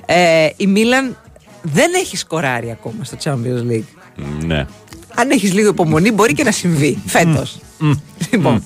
Ε, 0.06 0.48
η 0.56 0.66
Μίλαν 0.66 1.16
δεν 1.62 1.94
έχει 1.94 2.16
σκοράρει 2.16 2.70
ακόμα 2.70 3.04
στο 3.04 3.16
Champions 3.22 3.72
League. 3.72 4.16
Ναι. 4.44 4.66
Αν 5.14 5.30
έχεις 5.30 5.52
λίγο 5.52 5.68
υπομονή, 5.68 6.12
μπορεί 6.12 6.32
και 6.32 6.42
να 6.42 6.50
συμβεί 6.50 6.98
φέτος. 7.06 7.58
Λοιπόν. 8.30 8.64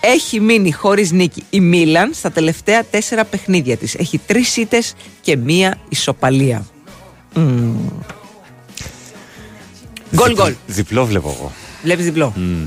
Έχει 0.00 0.40
μείνει 0.40 0.72
χωρίς 0.72 1.12
νίκη 1.12 1.44
η 1.50 1.60
Μίλαν 1.60 2.14
στα 2.14 2.30
τελευταία 2.30 2.84
τέσσερα 2.84 3.24
παιχνίδια 3.24 3.76
της. 3.76 3.94
Έχει 3.94 4.18
τρεις 4.18 4.56
ήττες 4.56 4.94
και 5.20 5.36
μία 5.36 5.78
ισοπαλία. 5.88 6.66
Μμμ. 7.34 7.74
Γκολ 10.14 10.34
γκολ. 10.34 10.54
Διπλό 10.66 11.06
βλέπω 11.06 11.34
εγώ. 11.38 11.52
Βλέπεις 11.82 12.04
διπλό. 12.04 12.32
Μμ. 12.36 12.66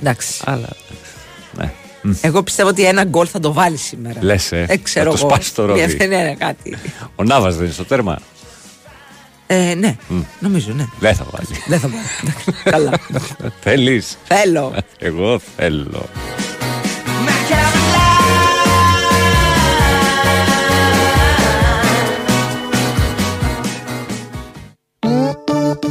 Εντάξει. 0.00 0.42
Αλλά. 0.44 0.68
Ναι. 2.06 2.16
Εγώ 2.20 2.42
πιστεύω 2.42 2.68
ότι 2.68 2.84
ένα 2.84 3.04
γκολ 3.04 3.26
θα 3.32 3.40
το 3.40 3.52
βάλει 3.52 3.76
σήμερα. 3.76 4.18
Λες, 4.22 4.52
ε. 4.52 4.64
Δεν 4.68 4.82
ξέρω 4.82 5.10
Θα 5.12 5.16
το 5.18 5.24
εγώ. 5.26 5.34
σπάσει 5.34 5.54
το 5.54 5.64
ρόδι. 5.64 5.96
Ναι, 5.96 6.06
ναι, 6.06 6.22
ναι, 6.22 6.34
κάτι. 6.34 6.76
Ο 7.16 7.24
Νάβα 7.24 7.50
δεν 7.50 7.64
είναι 7.64 7.72
στο 7.72 7.84
τέρμα. 7.84 8.18
Ε, 9.46 9.74
ναι, 9.74 9.96
Μμ. 10.08 10.20
νομίζω, 10.38 10.72
ναι. 10.72 10.84
Δεν 10.98 11.14
θα 11.14 11.26
βάλει. 11.30 11.46
Δεν 11.66 11.80
θα 11.80 11.88
βάλει. 11.88 12.04
Εντάξει, 12.22 12.62
Καλά. 12.64 12.90
Θέλεις; 13.60 14.18
Θέλω. 14.24 14.74
Εγώ 14.98 15.40
θέλω. 15.56 16.08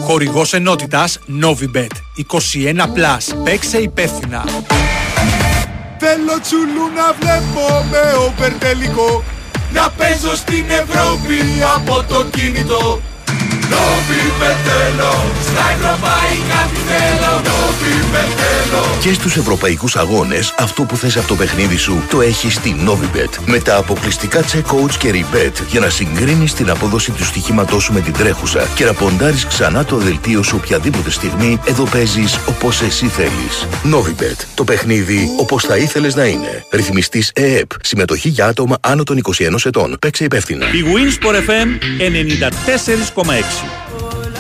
Χορηγός 0.01 0.53
ενότητας 0.53 1.19
Novibet 1.43 1.87
21+. 2.17 3.43
Παίξε 3.43 3.77
υπεύθυνα. 3.77 4.43
Θέλω 6.07 6.39
τσουλού 6.41 6.85
να 6.95 7.07
βλέπω 7.19 7.85
με 7.91 8.03
όπερ 8.27 8.53
τελικό. 8.53 9.23
Να 9.73 9.89
παίζω 9.89 10.35
στην 10.35 10.65
Ευρώπη 10.69 11.37
από 11.75 12.03
το 12.03 12.25
κινητό 12.25 13.01
Νόβι 13.75 14.23
με 14.39 14.51
θέλω, 14.65 15.13
στα 15.47 15.65
ευρωπαϊκά 15.75 16.59
τι 16.73 16.79
θέλω 16.89 17.33
Νόβι 17.47 17.95
με 18.11 18.23
θέλω 18.37 18.83
Και 18.99 19.13
στους 19.13 19.35
ευρωπαϊκούς 19.37 19.95
αγώνες, 19.95 20.53
αυτό 20.57 20.83
που 20.83 20.97
θες 20.97 21.17
από 21.17 21.27
το 21.27 21.35
παιχνίδι 21.35 21.75
σου 21.77 22.03
το 22.09 22.21
έχεις 22.21 22.53
στη 22.53 22.75
Novibet. 22.87 23.39
Με 23.45 23.59
τα 23.59 23.75
αποκλειστικά 23.77 24.43
check-coach 24.43 24.95
και 24.97 25.11
rebet 25.13 25.53
για 25.69 25.79
να 25.79 25.89
συγκρίνεις 25.89 26.53
την 26.53 26.69
απόδοση 26.69 27.11
του 27.11 27.25
στοιχήματός 27.25 27.83
σου 27.83 27.93
με 27.93 27.99
την 27.99 28.13
τρέχουσα 28.13 28.67
και 28.75 28.85
να 28.85 28.93
ποντάρεις 28.93 29.45
ξανά 29.45 29.85
το 29.85 29.97
δελτίο 29.97 30.43
σου 30.43 30.59
οποιαδήποτε 30.63 31.09
στιγμή, 31.11 31.59
εδώ 31.65 31.83
παίζεις 31.83 32.39
όπως 32.47 32.81
εσύ 32.81 33.07
θέλεις. 33.07 33.67
Novibet. 33.93 34.45
Το 34.53 34.63
παιχνίδι 34.63 35.29
όπως 35.37 35.63
θα 35.63 35.77
ήθελες 35.77 36.15
να 36.15 36.25
είναι. 36.25 36.65
Ρυθμιστής 36.71 37.31
ΕΕΠ. 37.35 37.69
Συμμετοχή 37.81 38.29
για 38.29 38.45
άτομα 38.45 38.77
άνω 38.81 39.03
των 39.03 39.17
21 39.17 39.65
ετών. 39.65 39.97
Παίξε 40.01 40.23
υπεύθυνα. 40.23 40.65
Η 40.65 40.83
Wins 40.83 41.27
for 41.27 41.33
FM 41.33 41.67
94,6. 42.05 43.64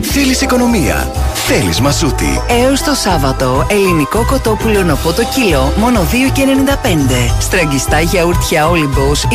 Θέλεις 0.00 0.40
οικονομία. 0.40 1.12
Θέλεις 1.34 1.80
μασούτη. 1.80 2.40
Έως 2.48 2.82
το 2.82 2.94
Σάββατο, 2.94 3.66
ελληνικό 3.70 4.24
κοτόπουλο 4.26 4.82
νοπό 4.82 5.12
το 5.12 5.22
κιλό, 5.34 5.72
μόνο 5.76 6.06
2,95. 6.12 7.34
Στραγγιστά 7.40 8.00
γιαούρτια 8.00 8.68
Olibos, 8.68 9.32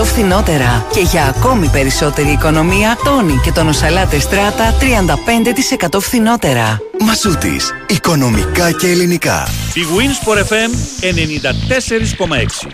25% 0.00 0.04
φθηνότερα. 0.04 0.86
Και 0.92 1.00
για 1.00 1.34
ακόμη 1.36 1.68
περισσότερη 1.68 2.28
οικονομία, 2.28 2.96
τόνι 3.04 3.40
και 3.44 3.52
τονοσαλάτε 3.52 4.20
στράτα, 4.20 4.74
35% 4.80 6.00
φθηνότερα. 6.00 6.80
Μασούτης. 7.00 7.72
Οικονομικά 7.88 8.70
και 8.70 8.86
ελληνικά. 8.86 9.48
Η 9.74 9.80
Wins 9.96 10.28
for 10.28 10.36
FM 10.38 10.70
94,6. 11.00 12.68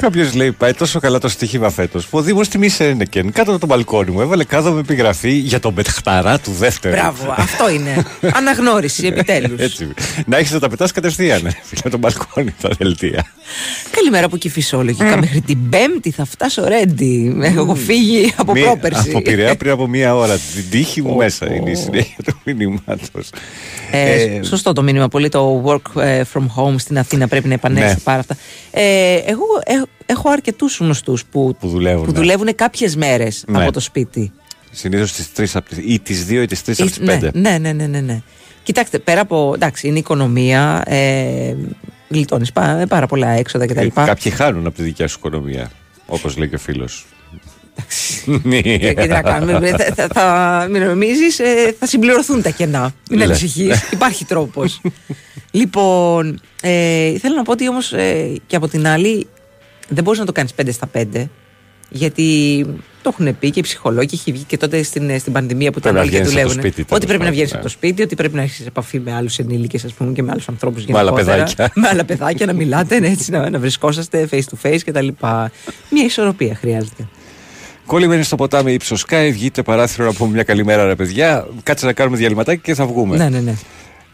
Κάποιος 0.00 0.34
λέει: 0.34 0.52
Πάει 0.52 0.72
τόσο 0.72 1.00
καλά 1.00 1.18
το 1.18 1.28
στοίχημα 1.28 1.70
φέτος. 1.70 2.06
Που 2.06 2.18
ο 2.18 2.22
Δήμος 2.22 2.48
τιμή 2.48 2.68
Σένεκεν 2.68 3.32
κάτω 3.32 3.50
από 3.50 3.60
το 3.60 3.66
μπαλκόνι 3.66 4.10
μου 4.10 4.20
έβαλε 4.20 4.44
κάτω 4.44 4.70
με 4.72 4.80
επιγραφή 4.80 5.30
για 5.30 5.60
τον 5.60 5.74
πετχταρά 5.74 6.38
του 6.38 6.50
δεύτερου. 6.52 6.94
Μπράβο, 6.96 7.34
αυτό 7.36 7.70
είναι. 7.70 8.04
Αναγνώριση 8.34 9.06
επιτέλους. 9.06 9.60
Έτσι. 9.60 9.88
Να 10.26 10.36
έχεις 10.36 10.52
να 10.52 10.58
τα 10.58 10.68
πετάς 10.68 10.92
κατευθείαν. 10.92 11.40
Φίλε, 11.62 11.90
τον 11.90 11.98
μπαλκόνι 11.98 12.54
τα 12.60 12.70
δελτία. 12.78 13.26
Καλημέρα 13.90 14.26
από 14.26 14.36
Κυφισό. 14.36 14.82
Λογικά 14.82 15.16
μέχρι 15.16 15.40
την 15.40 15.68
Πέμπτη 15.68 16.10
θα 16.10 16.24
φτάσω 16.24 16.64
ρέντι. 16.68 17.38
Έχω 17.42 17.74
φύγει 17.74 18.32
από 18.36 18.52
Μία- 18.52 18.64
πρόπερση. 18.64 19.10
Από 19.10 19.22
Πειραιά 19.22 19.56
πριν 19.56 19.70
από 19.70 19.86
μία 19.86 20.16
ώρα. 20.16 20.34
Την 20.54 20.64
τύχη 20.70 21.02
μου 21.02 21.14
μέσα 21.16 21.54
είναι 21.54 21.70
η 21.70 21.74
συνέχεια 21.74 22.16
του 22.24 22.40
μηνύματος. 22.44 23.30
Ε, 23.90 24.40
σωστό 24.42 24.72
το 24.72 24.82
μήνυμα. 24.82 25.08
Πολύ 25.08 25.28
το 25.28 25.62
work 25.66 26.02
ε, 26.02 26.22
from 26.34 26.42
home 26.56 26.74
στην 26.78 26.98
Αθήνα 26.98 27.28
πρέπει 27.28 27.48
να 27.48 27.54
επανέλθει 27.54 27.88
Ναι. 27.88 28.00
πάρα 28.04 28.18
αυτά. 28.18 28.36
Ε, 28.70 29.14
εγώ 29.26 29.44
έχω, 30.06 30.18
έχω 30.20 30.30
αρκετούς 30.30 30.78
γνωστούς 30.78 31.24
που, 31.24 31.56
Που 31.60 31.68
δουλεύουν. 31.68 32.04
που 32.04 32.12
ναι. 32.12 32.18
δουλεύουν 32.18 32.54
κάποιες 32.54 32.96
μέρες 32.96 33.44
Ναι. 33.48 33.62
από 33.62 33.72
το 33.72 33.80
σπίτι. 33.80 34.32
Συνήθως 34.70 35.10
στι 35.10 35.24
3 35.52 35.60
ή 35.86 35.98
τις 36.00 36.26
2 36.28 36.42
ή 36.42 36.46
τις 36.46 36.62
3 36.64 36.72
από 36.82 36.90
τις 36.90 36.98
ναι, 36.98 37.18
5. 37.22 37.30
ναι, 37.32 37.58
ναι, 37.58 37.72
ναι, 37.72 37.86
ναι, 37.86 38.00
ναι. 38.00 38.22
Κοιτάξτε, 38.62 38.98
πέρα 38.98 39.20
από. 39.20 39.52
εντάξει, 39.54 39.88
είναι 39.88 39.98
οικονομία. 39.98 40.82
Ε, 40.86 41.54
Γλιτώνεις 42.08 42.52
πάρα, 42.52 42.86
πάρα 42.86 43.06
πολλά 43.06 43.28
έξοδα 43.28 43.66
κτλ. 43.66 43.86
Ε, 43.86 43.90
Κάποιοι 43.94 44.32
χάνουν 44.32 44.66
από 44.66 44.76
τη 44.76 44.82
δικιά 44.82 45.08
σου 45.08 45.16
οικονομία. 45.18 45.70
Όπως 46.06 46.36
λέει 46.36 46.48
και 46.48 46.54
ο 46.54 46.58
φίλος. 46.58 47.06
Και 48.50 48.94
τι 48.96 49.06
να 49.08 49.22
κάνουμε, 49.22 49.68
θα, 49.70 49.92
θα, 49.94 50.06
θα, 50.12 50.66
μην 50.70 50.82
νομίζεις, 50.82 51.38
ε, 51.38 51.76
θα 51.78 51.86
συμπληρωθούν 51.86 52.42
τα 52.42 52.50
κενά. 52.50 52.92
Μην 53.10 53.18
Ναι. 53.18 53.24
ανησυχείς, 53.24 53.82
υπάρχει 53.92 54.24
τρόπος. 54.24 54.80
λοιπόν, 55.50 56.40
ε, 56.62 57.18
θέλω 57.18 57.34
να 57.34 57.42
πω 57.42 57.52
ότι 57.52 57.68
όμως 57.68 57.92
ε, 57.92 58.32
και 58.46 58.56
από 58.56 58.68
την 58.68 58.86
άλλη 58.86 59.26
δεν 59.90 60.04
μπορείς 60.04 60.18
να 60.20 60.26
το 60.26 60.32
κάνεις 60.32 60.52
5 60.62 60.68
στα 60.72 60.90
5 60.94 61.04
γιατί 61.92 62.66
το 63.02 63.14
έχουν 63.18 63.38
πει 63.38 63.50
και 63.50 63.58
οι 63.58 63.62
ψυχολόγοι, 63.62 64.08
έχει 64.12 64.32
βγει 64.32 64.42
και 64.42 64.56
τότε 64.56 64.82
στην, 64.82 65.18
στην 65.20 65.32
πανδημία 65.32 65.72
που 65.72 65.78
ήταν 65.78 65.92
Πρέπει 65.92 65.94
να 65.94 66.00
όλοι 66.00 66.24
και 66.24 66.30
βγαίνεις 66.30 66.32
από 66.32 66.48
το 66.48 66.48
δουλεύουν. 66.54 66.70
σπίτι, 66.72 66.80
Ότι 66.80 66.88
τέλος 66.88 67.04
πρέπει 67.06 67.12
να 67.12 67.18
πάντων, 67.18 67.32
βγαίνεις 67.32 67.50
ναι. 67.52 67.58
από 67.58 67.66
το 67.66 67.72
σπίτι, 67.72 68.02
ότι 68.02 68.14
πρέπει 68.14 68.34
να 68.34 68.42
έχεις 68.42 68.66
επαφή 68.66 69.00
με 69.00 69.12
άλλους 69.14 69.38
ενήλικες 69.38 69.92
πούμε, 69.98 70.12
και 70.12 70.22
με 70.22 70.30
άλλους 70.32 70.48
ανθρώπους 70.48 70.86
Με 70.86 70.98
άλλα 70.98 71.10
γενικότερα. 71.10 71.42
παιδάκια. 71.44 71.70
με 71.74 71.88
άλλα 71.88 72.04
παιδάκια 72.04 72.46
να 72.46 72.52
μιλάτε, 72.52 72.98
ναι, 73.00 73.08
έτσι, 73.08 73.30
να, 73.30 73.50
να 73.50 73.58
βρισκόσαστε 73.58 74.28
face 74.30 74.36
to 74.40 74.68
face 74.68 74.78
κτλ. 74.84 75.08
Μια 75.90 76.04
ισορροπία 76.04 76.54
χρειάζεται. 76.54 77.08
Κόλλημένοι 77.86 78.22
στο 78.22 78.36
ποτάμι 78.36 78.72
ύψος 78.72 79.04
Sky, 79.08 79.28
βγείτε 79.32 79.62
παράθυρο 79.62 80.06
να 80.06 80.12
πούμε 80.12 80.30
μια 80.32 80.42
καλημέρα, 80.42 80.86
ρε 80.86 80.94
παιδιά. 80.94 81.46
Κάτσε 81.62 81.86
να 81.86 81.92
κάνουμε 81.92 82.16
διαλυματάκι 82.16 82.60
και 82.62 82.74
θα 82.74 82.86
βγούμε. 82.86 83.16
Ναι, 83.16 83.28
ναι, 83.28 83.38
ναι. 83.40 83.54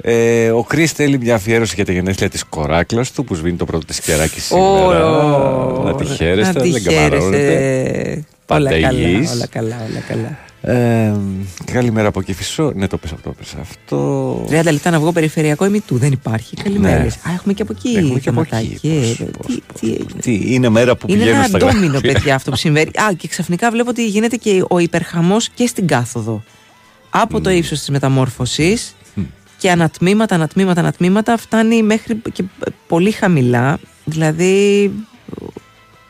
Ε, 0.01 0.51
ο 0.51 0.63
Κρι 0.63 0.87
θέλει 0.87 1.19
μια 1.19 1.35
αφιέρωση 1.35 1.73
για 1.75 1.85
τα 1.85 1.93
γενέθλια 1.93 2.29
της 2.31 2.45
κοράκλας 2.45 3.13
του 3.13 3.25
που 3.25 3.35
σβήνει 3.35 3.57
το 3.57 3.65
πρώτο 3.65 3.87
της 3.87 4.01
κεράκι 4.01 4.41
σήμερα. 4.41 5.07
Ω, 5.07 5.83
να 5.85 5.95
τη 5.95 6.05
χαίρεστε, 6.05 6.53
να 6.53 6.61
τη 6.61 6.71
δεν 6.71 6.83
καμαρώνετε. 6.83 7.37
χαίρεστε. 7.39 8.25
Όλα 8.49 8.69
Πάντα 8.69 8.81
καλά, 8.81 8.91
υγιείς. 8.99 9.31
όλα 9.33 9.47
καλά, 9.47 9.77
όλα 9.91 10.01
καλά. 10.09 10.39
Ε, 10.61 11.13
καλημέρα 11.73 12.09
από 12.09 12.23
Κεφισό. 12.23 12.73
Ναι, 12.75 12.87
το 12.87 12.97
πες 12.97 13.13
αυτό, 13.13 13.29
το 13.29 13.35
πες 13.39 13.55
αυτό. 13.61 14.45
30 14.51 14.73
λεπτά 14.73 14.91
να 14.91 14.99
βγω 15.01 15.13
περιφερειακό 15.13 15.65
ημιτού, 15.65 15.99
δεν 15.99 16.13
υπάρχει. 16.13 16.57
Καλημέρες. 16.57 17.19
Ναι. 17.25 17.31
Α, 17.33 17.35
έχουμε 17.35 17.53
και 17.53 17.63
από 17.63 17.73
εκεί. 17.77 17.97
Έχουμε 17.97 18.19
και 18.19 18.29
από 18.29 18.45
θεματάκι. 18.45 18.73
εκεί, 18.75 19.17
Ε, 19.21 19.25
τι- 19.47 19.61
τι 19.81 19.87
έγινε; 19.93 20.21
Τι, 20.21 20.55
είναι 20.55 20.69
μέρα 20.69 20.97
που 20.97 21.07
Είναι 21.09 21.19
πηγαίνουν 21.19 21.39
ένα 21.39 21.49
στα 21.49 21.59
ντόμινο, 21.59 21.87
γραφεία. 21.93 22.13
παιδιά, 22.13 22.35
αυτό 22.35 22.51
που 22.51 22.57
συμβαίνει. 22.57 22.87
Α, 22.89 23.13
και 23.17 23.29
ξαφνικά 23.29 23.71
βλέπω 23.71 23.91
ότι 23.91 24.07
γίνεται 24.07 24.37
και 24.37 24.65
ο 24.69 24.79
υπερχαμός 24.79 25.49
και 25.49 25.67
στην 25.67 25.87
κάθοδο. 25.87 26.43
Από 27.11 27.41
το 27.41 27.51
ύψος 27.51 27.79
της 27.79 27.89
μεταμόρφωσης 27.91 28.96
και 29.67 29.73
ανατμήματα, 29.73 30.35
ανατμήματα, 30.35 30.81
ανατμήματα 30.81 31.37
φτάνει 31.37 31.83
μέχρι 31.83 32.23
και 32.33 32.45
πολύ 32.87 33.11
χαμηλά. 33.11 33.79
Δηλαδή. 34.05 34.93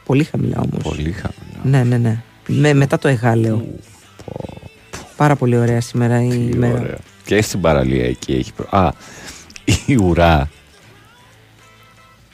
Πολύ 0.04 0.24
χαμηλά 0.24 0.56
όμως. 0.56 0.82
Πολύ 0.82 1.12
χαμηλά. 1.12 1.60
Ναι, 1.62 1.84
ναι, 1.84 1.96
ναι. 2.08 2.22
Με, 2.46 2.74
μετά 2.74 2.98
το 2.98 3.08
εγάλεο. 3.08 3.66
Πάρα 5.16 5.36
πολύ 5.36 5.56
ωραία 5.56 5.80
σήμερα 5.80 6.22
η 6.22 6.50
ημέρα. 6.52 6.78
Ωραία. 6.80 6.98
Και 7.24 7.42
στην 7.42 7.60
παραλία 7.60 8.04
εκεί 8.06 8.32
έχει. 8.32 8.52
προ- 8.52 8.74
Α, 8.74 8.92
η 9.86 9.94
ουρά. 9.96 10.50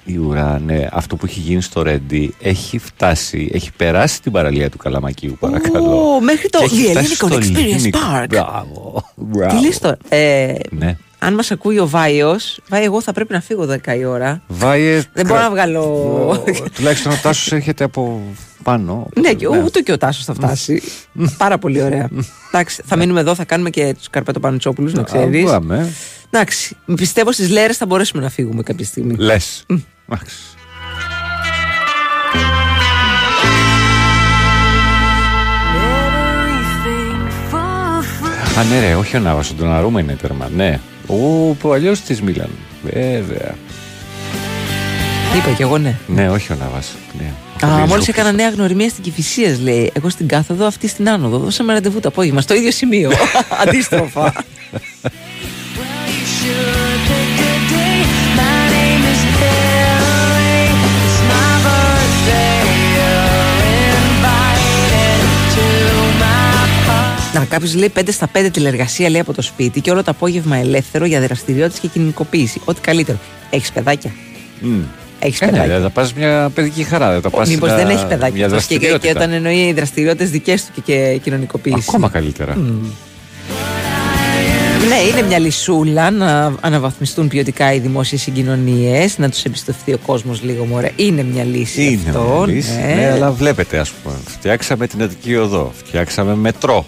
Η 0.04 0.16
ουρά, 0.16 0.58
ναι. 0.64 0.88
Αυτό 0.92 1.16
που 1.16 1.26
έχει 1.26 1.40
γίνει 1.40 1.62
στο 1.62 1.82
Ρέντι 1.82 2.34
έχει 2.40 2.78
φτάσει, 2.78 3.50
έχει 3.54 3.72
περάσει 3.72 4.22
την 4.22 4.32
παραλία 4.32 4.70
του 4.70 4.76
Καλαμακίου, 4.76 5.36
παρακαλώ. 5.40 6.14
Ω, 6.14 6.20
μέχρι 6.20 6.48
το 6.48 6.58
Και 6.58 6.64
έχει 6.64 6.84
The 6.86 6.90
φτάσει 6.90 7.06
Hellenic 7.08 7.14
στο 7.14 7.28
Experience 7.28 7.94
Hellenic. 7.94 8.22
Park. 8.22 8.26
Μπράβο. 8.28 9.04
μπράβο. 9.16 9.56
Τι 9.56 9.66
λες 9.66 9.78
τώρα. 9.78 9.96
Ε, 10.08 10.54
Ναι. 10.70 10.96
Αν 11.24 11.34
μας 11.34 11.50
ακούει 11.50 11.78
ο 11.78 11.88
Βάιος, 11.88 12.60
Βάη 12.68 12.84
εγώ 12.84 13.00
θα 13.00 13.12
πρέπει 13.12 13.32
να 13.32 13.40
φύγω 13.40 13.68
10 13.84 13.96
η 13.98 14.04
ώρα. 14.04 14.42
Βάιε. 14.46 15.02
Δεν 15.12 15.26
μπορώ 15.26 15.40
να 15.40 15.50
βγάλω... 15.50 16.44
Τουλάχιστον 16.74 17.12
ο 17.12 17.18
Τάσος 17.22 17.52
έρχεται 17.52 17.84
από 17.84 18.22
πάνω. 18.62 19.08
ναι, 19.20 19.32
και 19.32 19.46
ούτε 19.46 19.80
και 19.80 19.92
ο 19.92 19.98
Τάσος 19.98 20.24
θα 20.24 20.34
φτάσει. 20.34 20.82
Πάρα 21.36 21.58
πολύ 21.58 21.82
ωραία. 21.82 22.08
Εντάξει, 22.48 22.82
θα 22.86 22.96
μείνουμε 22.96 23.20
εδώ, 23.20 23.34
θα 23.34 23.44
κάνουμε 23.44 23.70
και 23.70 23.94
τους 23.98 24.10
Καρπέτο 24.10 24.40
Πανουτσόπουλους, 24.40 24.92
να 24.92 25.02
ξέρεις. 25.02 25.44
Πάμε. 25.44 25.92
Εντάξει, 26.30 26.76
πιστεύω 26.94 27.32
στις 27.32 27.50
Λέρες 27.50 27.76
θα 27.76 27.86
μπορέσουμε 27.86 28.22
να 28.22 28.30
φύγουμε 28.30 28.62
κάποια 28.62 28.84
στιγμή. 28.84 29.14
Λες. 29.18 29.64
Εντάξει. 30.06 30.36
Α, 38.58 38.64
ναι, 38.64 38.80
ρε, 38.80 38.94
όχι 38.94 39.16
ο 39.16 39.20
Νάβας, 39.20 39.50
ο 39.50 39.54
Ντοναρούμα 39.54 40.00
είναι 40.00 40.16
τέρμα. 40.16 40.48
Ναι. 40.56 40.80
Ο 41.62 41.72
αλλιώς 41.72 42.00
της 42.00 42.22
Μίλαν. 42.22 42.50
Βέβαια. 42.82 43.54
Είπα 45.36 45.50
και 45.56 45.62
εγώ 45.62 45.78
ναι. 45.78 45.94
Ναι, 46.06 46.30
όχι 46.30 46.52
ο 46.52 46.56
Νάβας. 46.60 46.94
Ναι. 47.18 47.24
Ο 47.62 47.66
Α, 47.66 47.68
Φαβίος 47.68 47.88
μόλις 47.88 48.04
Ζούκης. 48.04 48.20
έκανα 48.20 48.32
νέα 48.32 48.48
γνωριμία 48.50 48.88
στην 48.88 49.02
Κυφυσία, 49.02 49.56
λέει. 49.62 49.90
Εγώ 49.94 50.08
στην 50.08 50.28
κάθοδο, 50.28 50.66
αυτή 50.66 50.88
στην 50.88 51.08
άνοδο. 51.08 51.38
Δώσαμε 51.38 51.72
ραντεβού 51.72 52.00
το 52.00 52.08
απόγευμα, 52.08 52.40
στο 52.40 52.54
ίδιο 52.54 52.70
σημείο. 52.70 53.10
Αντίστροφα. 53.66 54.32
Να, 67.34 67.44
κάποιος 67.44 67.74
λέει 67.74 67.92
5 67.98 68.02
στα 68.08 68.28
5 68.34 68.48
τηλεργασία 68.52 69.08
λέει 69.10 69.20
από 69.20 69.32
το 69.32 69.42
σπίτι 69.42 69.80
και 69.80 69.90
όλο 69.90 70.02
το 70.04 70.10
απόγευμα 70.10 70.56
ελεύθερο 70.56 71.04
για 71.04 71.20
δραστηριότητες 71.20 71.80
και 71.80 71.88
κοινωνικοποίηση. 71.88 72.60
Ό,τι 72.64 72.80
καλύτερο. 72.80 73.18
Έχεις 73.50 73.72
παιδάκια; 73.72 74.10
Μμ. 74.60 74.80
Έχεις 75.18 75.40
Ε, 75.40 75.44
ναι, 75.44 75.50
παιδάκια; 75.52 75.80
θα 75.80 75.90
πας 75.90 76.12
μια 76.14 76.50
παιδική 76.54 76.82
χαρά. 76.82 77.20
Θα 77.20 77.30
πας 77.30 77.48
Μήπως 77.48 77.68
ένα- 77.68 77.76
δεν 77.78 77.88
έχει 77.88 78.06
παιδάκια. 78.06 78.34
Μια 78.36 78.46
αυτός 78.46 78.66
και, 78.66 78.74
και, 78.74 78.80
και 78.80 78.88
δραστηριότητα. 78.90 79.20
όταν 79.24 79.32
εννοεί 79.32 79.72
δραστηριότητες 79.72 80.30
δικές 80.30 80.64
του 80.64 80.82
και, 80.82 80.82
και 81.12 81.18
κοινωνικοποίησης. 81.22 81.88
Ακόμα 81.88 82.08
καλύτερα. 82.08 82.56
Ναι, 84.88 84.94
είναι 85.10 85.22
μια 85.26 85.38
λυσούλα 85.38 86.10
να 86.10 86.54
αναβαθμιστούν 86.60 87.28
ποιοτικά 87.28 87.72
οι 87.72 87.78
δημόσιες 87.78 88.20
συγκοινωνίες, 88.22 89.18
να 89.18 89.28
τους 89.30 89.44
εμπιστευτεί 89.44 89.92
ο 89.92 89.98
κόσμος 90.06 90.42
λίγο 90.42 90.64
μωρέ. 90.64 90.90
Είναι 90.96 91.22
μια 91.22 91.44
λύση 91.44 91.82
Είναι 91.84 92.00
αυτό. 92.06 92.42
μια 92.44 92.54
λύση, 92.54 92.70
ναι. 92.86 92.94
ναι, 92.94 93.10
αλλά 93.12 93.30
βλέπετε, 93.30 93.78
ας 93.78 93.90
πούμε, 93.90 94.14
φτιάξαμε 94.26 94.86
την 94.86 95.02
Αττική 95.02 95.36
Οδό, 95.36 95.72
φτιάξαμε 95.84 96.34
μετρό, 96.34 96.86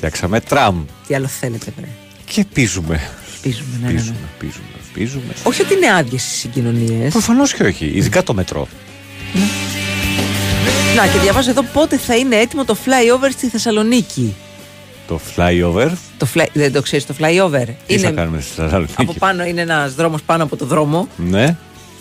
φτιάξαμε 0.00 0.40
τραμ 0.40 0.84
Τι 1.06 1.14
άλλο 1.14 1.26
θέλετε, 1.26 1.72
βρε. 1.76 1.88
και 2.24 2.44
πίζουμε. 2.52 3.00
Πίζουμε, 3.42 3.68
ναι, 3.80 3.86
ναι, 3.86 3.92
ναι. 3.92 3.98
Πίζουμε, 3.98 4.16
πίζουμε, 4.38 4.64
πίζουμε. 4.94 5.32
Όχι 5.42 5.62
ότι 5.62 5.74
είναι 5.74 5.92
άδειες 5.92 6.26
οι 6.26 6.30
συγκοινωνίες. 6.30 7.12
Προφανώς 7.12 7.54
και 7.54 7.62
όχι, 7.62 7.86
ειδικά 7.94 8.22
το 8.22 8.34
μετρό. 8.34 8.68
Να, 10.96 11.06
και 11.06 11.18
διαβάζω 11.18 11.50
εδώ 11.50 11.62
πότε 11.62 11.96
θα 11.98 12.16
είναι 12.16 12.36
έτοιμο 12.36 12.64
το 12.64 12.76
flyover 12.84 13.28
στη 13.32 13.48
Θεσσαλονίκη. 13.48 14.34
Το 15.06 15.20
flyover, 15.36 15.90
Το 16.18 16.26
fly, 16.34 16.46
δεν 16.52 16.72
το 16.72 16.82
ξέρεις 16.82 17.06
το 17.06 17.14
flyover. 17.20 17.66
τι 17.86 17.98
θα 17.98 18.10
κάνουμε 18.10 18.40
στη 18.40 18.52
Θεσσαλονίκη; 18.54 18.94
από 18.96 19.12
πάνω 19.18 19.44
είναι 19.44 19.60
ένας 19.60 19.94
δρόμος 19.94 20.22
πάνω 20.22 20.42
από 20.42 20.56
το 20.56 20.64
δρόμο. 20.64 21.08
Ναι, 21.16 21.56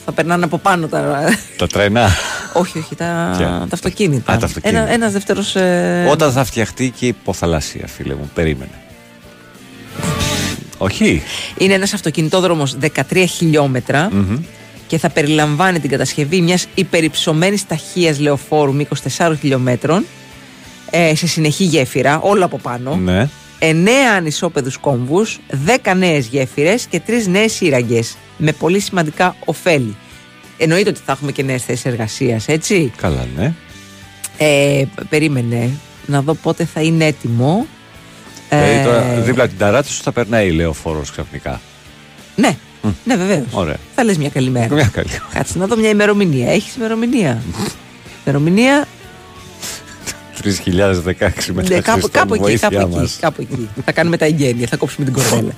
Θα 0.10 0.16
περνάνε 0.16 0.46
από 0.46 0.58
πάνω 0.58 0.88
τα. 0.88 1.30
τα 1.58 1.68
τρένα. 1.68 2.10
όχι, 2.54 2.78
όχι, 2.78 2.96
τα, 2.96 3.34
Ποια; 3.38 3.48
τα 3.48 3.68
αυτοκίνητα. 3.74 4.34
Α, 4.34 4.38
τα 4.38 4.46
αυτοκίνητα. 4.46 4.82
Ένα 4.82 4.92
ένας 4.92 5.12
δεύτερος, 5.12 5.56
ε, 5.56 6.08
Όταν 6.10 6.32
θα 6.32 6.44
φτιαχτεί 6.44 6.94
και 7.00 7.06
η 7.06 7.08
υποθαλάσσια, 7.08 7.88
φίλε 7.88 8.16
μου, 8.16 8.30
περίμενε. 8.34 8.72
Όχι. 10.78 11.22
Είναι 11.58 11.74
ένας 11.74 11.94
αυτοκινητόδρομος 11.94 12.78
13 13.12 13.26
χιλιόμετρα 13.28 14.10
Μμμ. 14.12 14.38
και 14.88 14.98
θα 14.98 15.10
περιλαμβάνει 15.10 15.80
την 15.80 15.90
κατασκευή 15.90 16.42
μιας 16.42 16.68
υπερυψωμένης 16.76 17.68
ταχείας 17.68 18.20
λεωφόρου 18.20 18.74
με 18.74 18.88
24 19.18 19.34
χιλιόμετρων 19.40 20.06
ε, 20.90 21.16
σε 21.16 21.28
συνεχή 21.28 21.64
γέφυρα, 21.64 22.20
όλο 22.20 22.46
από 22.46 22.58
πάνω. 22.58 22.96
Ναι. 22.96 23.30
9 23.60 23.90
ανισόπεδους 24.16 24.78
κόμβους, 24.78 25.40
10 25.50 25.94
νέες 25.96 26.26
γέφυρες 26.26 26.86
και 26.86 27.02
3 27.08 27.28
νέες 27.28 27.52
σύραγγες 27.54 28.18
με 28.38 28.52
πολύ 28.52 28.80
σημαντικά 28.80 29.36
ωφέλη. 29.46 29.96
Εννοείται 30.58 30.90
ότι 30.90 31.00
θα 31.06 31.12
έχουμε 31.12 31.32
και 31.32 31.44
νέες 31.44 31.64
θέσεις 31.64 31.86
εργασίας, 31.86 32.48
έτσι; 32.48 32.92
Καλά, 32.98 33.28
ναι. 33.38 33.54
Ε, 34.38 34.84
περίμενε 35.10 35.70
να 36.06 36.22
δω 36.22 36.34
πότε 36.34 36.66
θα 36.66 36.82
είναι 36.82 37.06
έτοιμο. 37.06 37.66
Δηλαδή 38.50 38.84
τώρα 38.84 39.04
Ε, 39.04 39.22
δίπλα 39.22 39.44
από 39.44 39.52
την 39.52 39.60
ταράτσα 39.60 39.92
σου 39.92 40.04
θα 40.04 40.12
περνάει 40.12 40.48
η 40.48 40.52
λεωφόρος 40.52 41.12
ξαφνικά. 41.12 41.62
Ναι, 42.36 42.58
ναι 43.04 43.16
βεβαίως. 43.16 43.46
Ωραία. 43.52 43.78
Θα 43.96 44.04
λες 44.04 44.18
μια 44.18 44.30
καλημέρα. 44.30 44.74
Μια 44.74 44.90
καλή. 44.94 45.10
Κάτσε 45.34 45.58
να 45.58 45.68
δω 45.68 45.78
μια 45.78 45.90
ημερομηνία. 45.90 46.52
Έχεις 46.52 46.76
ημερομηνία; 46.76 47.42
ημερομηνία. 48.26 48.88
3016 50.44 51.54
μετά 51.54 51.70
Ναι, 51.70 51.80
κάπου, 51.80 51.92
Χριστό 51.92 52.10
κάπου 52.10 52.36
μου, 52.36 52.46
εκεί, 52.48 52.58
κάπου 52.60 52.76
βοήθειά 52.76 52.80
εκεί, 52.82 52.96
μας. 52.96 53.18
κάπου 53.20 53.42
εκεί. 53.42 53.70
θα 53.86 53.92
κάνουμε 53.92 54.18
τα 54.18 54.26
εγγένεια, 54.26 54.68
θα 54.68 54.78
κόψουμε 54.78 55.06
την 55.06 55.14
κορδέλα. 55.14 55.52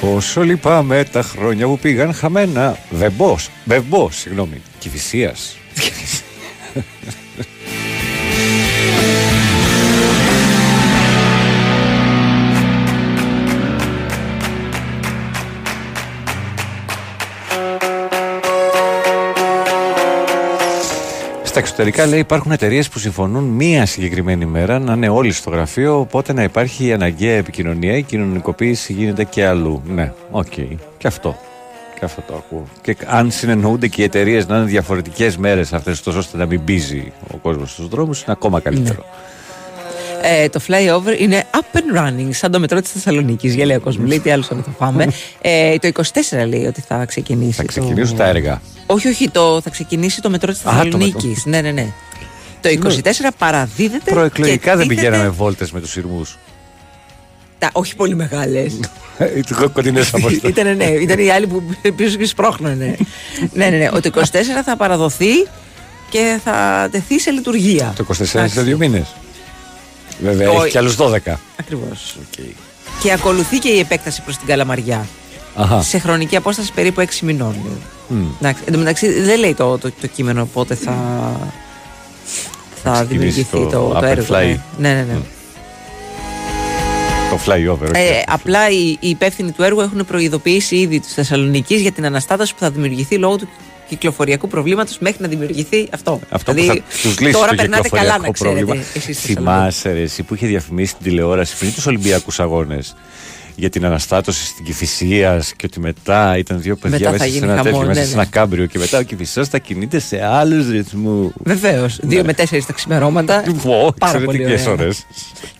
Πόσο 0.00 0.42
λυπάμαι 0.42 1.04
τα 1.12 1.22
χρόνια 1.22 1.66
που 1.66 1.78
πήγαν 1.78 2.14
χαμένα. 2.14 2.76
Βεμπός, 2.90 3.50
βεμπός, 3.64 4.16
συγγνώμη, 4.16 4.62
Κηφισίας. 4.78 5.56
Στα 21.54 21.62
εξωτερικά 21.62 22.06
λέει 22.06 22.18
υπάρχουν 22.18 22.52
εταιρείες 22.52 22.88
που 22.88 22.98
συμφωνούν 22.98 23.44
μία 23.44 23.86
συγκεκριμένη 23.86 24.46
μέρα 24.46 24.78
να 24.78 24.92
είναι 24.92 25.08
όλοι 25.08 25.32
στο 25.32 25.50
γραφείο, 25.50 25.98
οπότε 26.00 26.32
να 26.32 26.42
υπάρχει 26.42 26.86
η 26.86 26.92
αναγκαία 26.92 27.36
επικοινωνία, 27.36 27.96
η 27.96 28.02
κοινωνικοποίηση 28.02 28.92
γίνεται 28.92 29.24
και 29.24 29.46
αλλού. 29.46 29.82
Ναι, 29.86 30.12
οκ. 30.30 30.52
Και 30.98 31.06
αυτό. 31.06 31.36
Και 31.98 32.04
αυτό 32.04 32.22
το 32.26 32.34
ακούω. 32.34 32.64
Και 32.82 32.96
αν 33.06 33.30
συνεννοούνται 33.30 33.88
και 33.88 34.00
οι 34.00 34.04
εταιρείες 34.04 34.46
να 34.46 34.56
είναι 34.56 34.64
διαφορετικές 34.64 35.36
μέρες 35.36 35.72
αυτές, 35.72 36.02
τόσο 36.02 36.18
ώστε 36.18 36.36
να 36.36 36.46
μην 36.46 36.60
μπίζει 36.64 37.12
ο 37.34 37.36
κόσμος 37.36 37.70
στους 37.70 37.88
δρόμους, 37.88 38.22
είναι 38.22 38.32
ακόμα 38.32 38.60
καλύτερο. 38.60 39.04
Ε, 40.26 40.48
το 40.48 40.60
flyover 40.66 41.20
είναι 41.20 41.44
up 41.50 41.78
and 41.78 41.98
running, 41.98 42.28
σαν 42.30 42.50
το 42.50 42.60
μετρό 42.60 42.80
της 42.80 42.90
Θεσσαλονίκης. 42.90 43.54
Γελάει 43.54 43.76
ο 43.76 43.80
κόσμος. 43.80 44.08
Λέει 44.08 44.20
τι 44.20 44.30
άλλο 44.30 44.42
θα 44.42 44.54
το 44.54 44.70
πάμε. 44.78 45.06
ε, 45.40 45.78
το 45.78 45.90
24 45.94 46.46
λέει 46.48 46.64
ότι 46.66 46.80
θα 46.80 47.04
ξεκινήσει. 47.04 47.52
Θα 47.52 47.64
ξεκινήσουν 47.64 48.16
το... 48.16 48.22
τα 48.22 48.28
έργα. 48.28 48.62
Όχι, 48.86 49.08
όχι, 49.08 49.30
το, 49.30 49.60
θα 49.60 49.70
ξεκινήσει 49.70 50.20
το 50.20 50.30
μετρό 50.30 50.52
της 50.52 50.62
το 50.62 50.70
Θεσσαλονίκης. 50.70 51.44
Ναι, 51.44 51.60
ναι, 51.60 51.70
ναι. 51.70 51.86
Το 52.60 52.68
24 52.68 53.00
παραδίδεται. 53.38 54.10
Προεκλογικά 54.10 54.70
και 54.70 54.76
δεν 54.76 54.88
τίθεται 54.88 55.08
πηγαίναμε 55.08 55.28
βόλτες 55.28 55.70
με 55.72 55.80
τους 55.80 55.90
σειρμούς. 55.90 56.38
Τα, 57.58 57.70
όχι 57.72 57.96
πολύ 57.96 58.14
μεγάλες. 58.14 58.80
Κοντινές 59.72 60.14
αποστολέ. 60.14 60.52
ήταν, 60.52 60.76
ναι, 60.76 60.84
ήταν 60.84 61.18
οι 61.18 61.30
άλλοι 61.30 61.46
που 61.46 61.62
πίσω 61.96 62.16
και 62.16 62.26
σπρώχνανε. 62.26 62.96
ναι, 63.52 63.68
ναι, 63.68 63.76
ναι. 63.76 63.88
Ο 63.92 64.00
το 64.00 64.10
24 64.14 64.22
θα 64.64 64.76
παραδοθεί 64.76 65.46
και 66.10 66.40
θα 66.44 66.88
τεθεί 66.90 67.20
σε 67.20 67.30
λειτουργία. 67.30 67.92
Το 67.96 68.06
24 68.08 68.44
σε 68.46 68.62
δύο 68.62 68.76
μήνες. 68.76 69.06
Βέβαια, 70.22 70.50
Όχι. 70.50 70.58
έχει 70.58 70.70
και 70.70 70.78
άλλους 70.78 70.96
12. 70.96 71.40
Ακριβώς. 71.60 72.16
Και 73.02 73.12
ακολουθεί 73.12 73.58
και 73.58 73.68
η 73.68 73.78
επέκταση 73.78 74.22
προς 74.22 74.36
την 74.36 74.46
Καλαμαριά. 74.46 75.06
Αχα. 75.54 75.82
Σε 75.82 75.98
χρονική 75.98 76.36
απόσταση 76.36 76.72
περίπου 76.72 77.00
6 77.00 77.04
μηνών. 77.22 77.54
Μμ. 78.08 78.24
Εντάξει, 78.40 78.62
εν 78.66 78.72
τω 78.72 78.78
μεταξύ 78.78 79.20
δεν 79.20 79.38
λέει 79.38 79.54
το, 79.54 79.78
το, 79.78 79.90
το 80.00 80.06
κείμενο 80.06 80.48
πότε 80.52 80.74
θα, 80.74 80.94
θα 82.82 82.90
ξεκινήσει 82.92 83.16
δημιουργηθεί 83.16 83.50
το 83.50 83.66
το, 83.68 83.88
το, 83.88 83.98
Upper 83.98 84.02
έργο. 84.02 84.26
Fly. 84.34 84.56
Ναι, 84.78 84.92
ναι, 84.92 85.02
ναι. 85.02 85.18
Το 87.30 87.40
flyover. 87.46 87.90
όχι. 87.94 88.04
Ε, 88.04 88.22
απλά 88.26 88.70
οι, 88.70 88.96
οι 89.00 89.08
υπεύθυνοι 89.08 89.52
του 89.52 89.62
έργου 89.62 89.80
έχουν 89.80 90.04
προειδοποιήσει 90.04 90.76
ήδη 90.76 91.00
τους 91.00 91.12
Θεσσαλονίκης 91.12 91.80
για 91.80 91.92
την 91.92 92.04
αναστάτωση 92.06 92.52
που 92.54 92.60
θα 92.60 92.70
δημιουργηθεί 92.70 93.16
λόγω 93.16 93.36
του 93.36 93.48
κυκλοφοριακού 93.88 94.48
προβλήματος 94.48 94.98
μέχρι 94.98 95.22
να 95.22 95.28
δημιουργηθεί 95.28 95.88
αυτό. 95.90 96.20
Αυτό 96.28 96.52
δηλαδή, 96.52 96.78
που 96.78 96.84
θα 96.88 97.08
τους 97.08 97.20
λύσει 97.20 97.32
τώρα 97.32 97.48
το 97.48 97.54
περνάτε 97.54 97.88
καλά 97.88 98.02
κυκλοφοριακό 98.02 98.26
να 98.26 98.32
ξέρετε. 98.32 98.58
πρόβλημα. 98.64 98.84
εσείς 98.94 99.16
στη 99.16 99.26
Θεσσαλονίκη. 99.26 99.60
Θυμάσαι 99.60 99.92
ρε, 99.92 100.02
εσύ 100.02 100.22
που 100.22 100.34
είχε 100.34 100.46
διαφημίσει 100.46 100.90
στην 100.90 101.04
τηλεόραση 101.04 101.56
πριν 101.56 101.72
τους 101.74 101.86
Ολυμπιακούς 101.86 102.40
Αγώνες 102.40 102.94
για 103.56 103.70
την 103.70 103.84
αναστάτωση 103.84 104.46
στην 104.46 104.64
Κηφισίας 104.64 105.52
και 105.56 105.66
ότι 105.66 105.80
μετά 105.80 106.36
ήταν 106.38 106.60
δύο 106.60 106.76
παιδιά 106.76 106.98
Μετά 106.98 107.10
θα 107.10 107.12
μέσα 107.12 107.24
σε 107.24 107.30
γίνει 107.30 107.44
ένα 107.44 107.54
χαμό, 107.56 107.64
τέτοιο, 107.70 107.86
μέσα 107.86 108.00
ναι, 108.00 108.06
σε 108.06 108.14
ναι. 108.14 108.20
ένα 108.20 108.30
κάμπριο 108.30 108.66
και 108.66 108.78
μετά 108.78 108.98
ο 108.98 109.02
Κηφισός 109.02 109.48
θα 109.48 109.58
κινείται 109.58 109.98
σε 109.98 110.24
άλλους 110.24 110.68
ρυθμούς. 110.70 111.32
Βεβαίως. 111.44 111.98
Δύο 112.02 112.24
με 112.24 112.32
τέσσερις 112.32 112.66
τα 112.66 112.72
ξημερώματα. 112.72 113.42
Πω, 113.62 113.94
Πάρα 113.98 114.18
πολύ 114.18 114.42
εξαιρετικές 114.42 114.66
ωραία. 114.66 114.84
ώρες. 114.84 115.06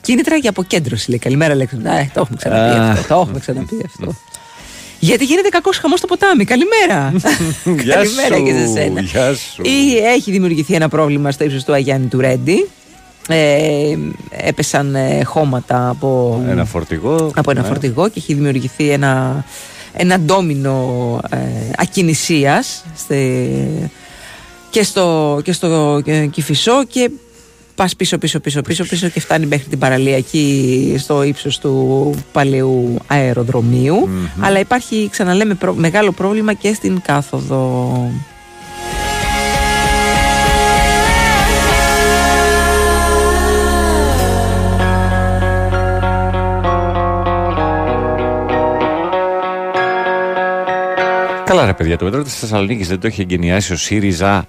Κίνητρα 0.00 0.36
για 0.36 0.50
αποκέντρωση, 0.50 1.10
λέει. 1.10 1.18
Καλημέρα, 1.18 1.54
Λέξη. 1.54 1.76
Ναι, 1.76 2.10
το 2.14 2.20
έχουμε 2.20 2.36
ξαναπεί 2.36 2.78
Α. 2.78 2.90
αυτό. 2.90 3.14
Το 3.14 3.20
έχουμε 3.20 3.38
ξαναπεί 3.38 3.84
αυτό. 3.86 4.14
Γιατί 5.04 5.24
γίνεται 5.24 5.48
κακός 5.48 5.78
χαμός 5.78 5.98
στο 5.98 6.06
ποτάμι. 6.06 6.44
Καλημέρα. 6.44 7.12
Γεια 7.84 7.94
Καλημέρα 7.94 8.36
σου, 8.36 8.42
και 8.42 8.52
σε 8.52 8.66
σένα. 8.66 9.00
Γεια 9.00 9.34
σου. 9.34 9.62
Ή 9.62 9.96
έχει 9.98 10.30
δημιουργηθεί 10.30 10.74
ένα 10.74 10.88
πρόβλημα 10.88 11.30
στο 11.30 11.44
ύψος 11.44 11.64
του 11.64 11.72
Αγιάννη 11.72 12.06
του 12.06 12.20
Ρέντι. 12.20 12.68
Ε, 13.28 13.96
έπεσαν 14.30 14.94
ε, 14.94 15.22
χώματα 15.24 15.88
από 15.88 16.42
Ένα 16.48 16.64
φορτηγό. 16.64 17.30
από 17.34 17.50
ένα 17.50 17.60
ναι. 17.60 17.66
φορτηγό 17.66 18.08
και 18.08 18.18
έχει 18.18 18.34
δημιουργηθεί 18.34 18.88
ένα, 18.90 19.44
ένα 19.92 20.18
ντόμινο 20.20 21.20
ε, 21.30 21.36
ακινησίας 21.76 22.84
στη- 22.96 23.90
και 24.70 24.82
στο, 24.82 25.40
και 25.44 25.52
στο 25.52 26.00
ε, 26.06 26.26
Κηφισό 26.26 26.84
και 26.84 27.10
πας 27.74 27.96
πίσω 27.96 28.18
πίσω 28.18 28.40
πίσω 28.40 28.60
πίσω 28.62 28.84
πίσω 28.84 29.08
και 29.08 29.20
φτάνει 29.20 29.46
μέχρι 29.46 29.64
την 29.68 29.78
παραλία 29.78 30.16
εκεί 30.16 30.94
στο 30.98 31.22
ύψος 31.22 31.58
του 31.58 32.14
παλαιού 32.32 32.96
αεροδρομίου. 33.06 34.08
Αλλά 34.40 34.58
υπάρχει 34.58 35.08
ξαναλέμε 35.10 35.54
προ- 35.54 35.74
μεγάλο 35.74 36.12
πρόβλημα 36.12 36.52
και 36.52 36.72
στην 36.74 37.00
κάθοδο 37.02 37.92
Καλά, 51.54 51.66
ρε 51.66 51.72
παιδιά, 51.72 51.96
το 51.96 52.04
μετρό 52.04 52.22
της 52.22 52.34
Θεσσαλονίκης 52.38 52.88
δεν 52.88 53.00
το 53.00 53.08
είχε 53.08 53.22
εγκαινιάσει 53.22 53.72
ο 53.72 53.76
ΣΥΡΙΖΑ. 53.76 54.46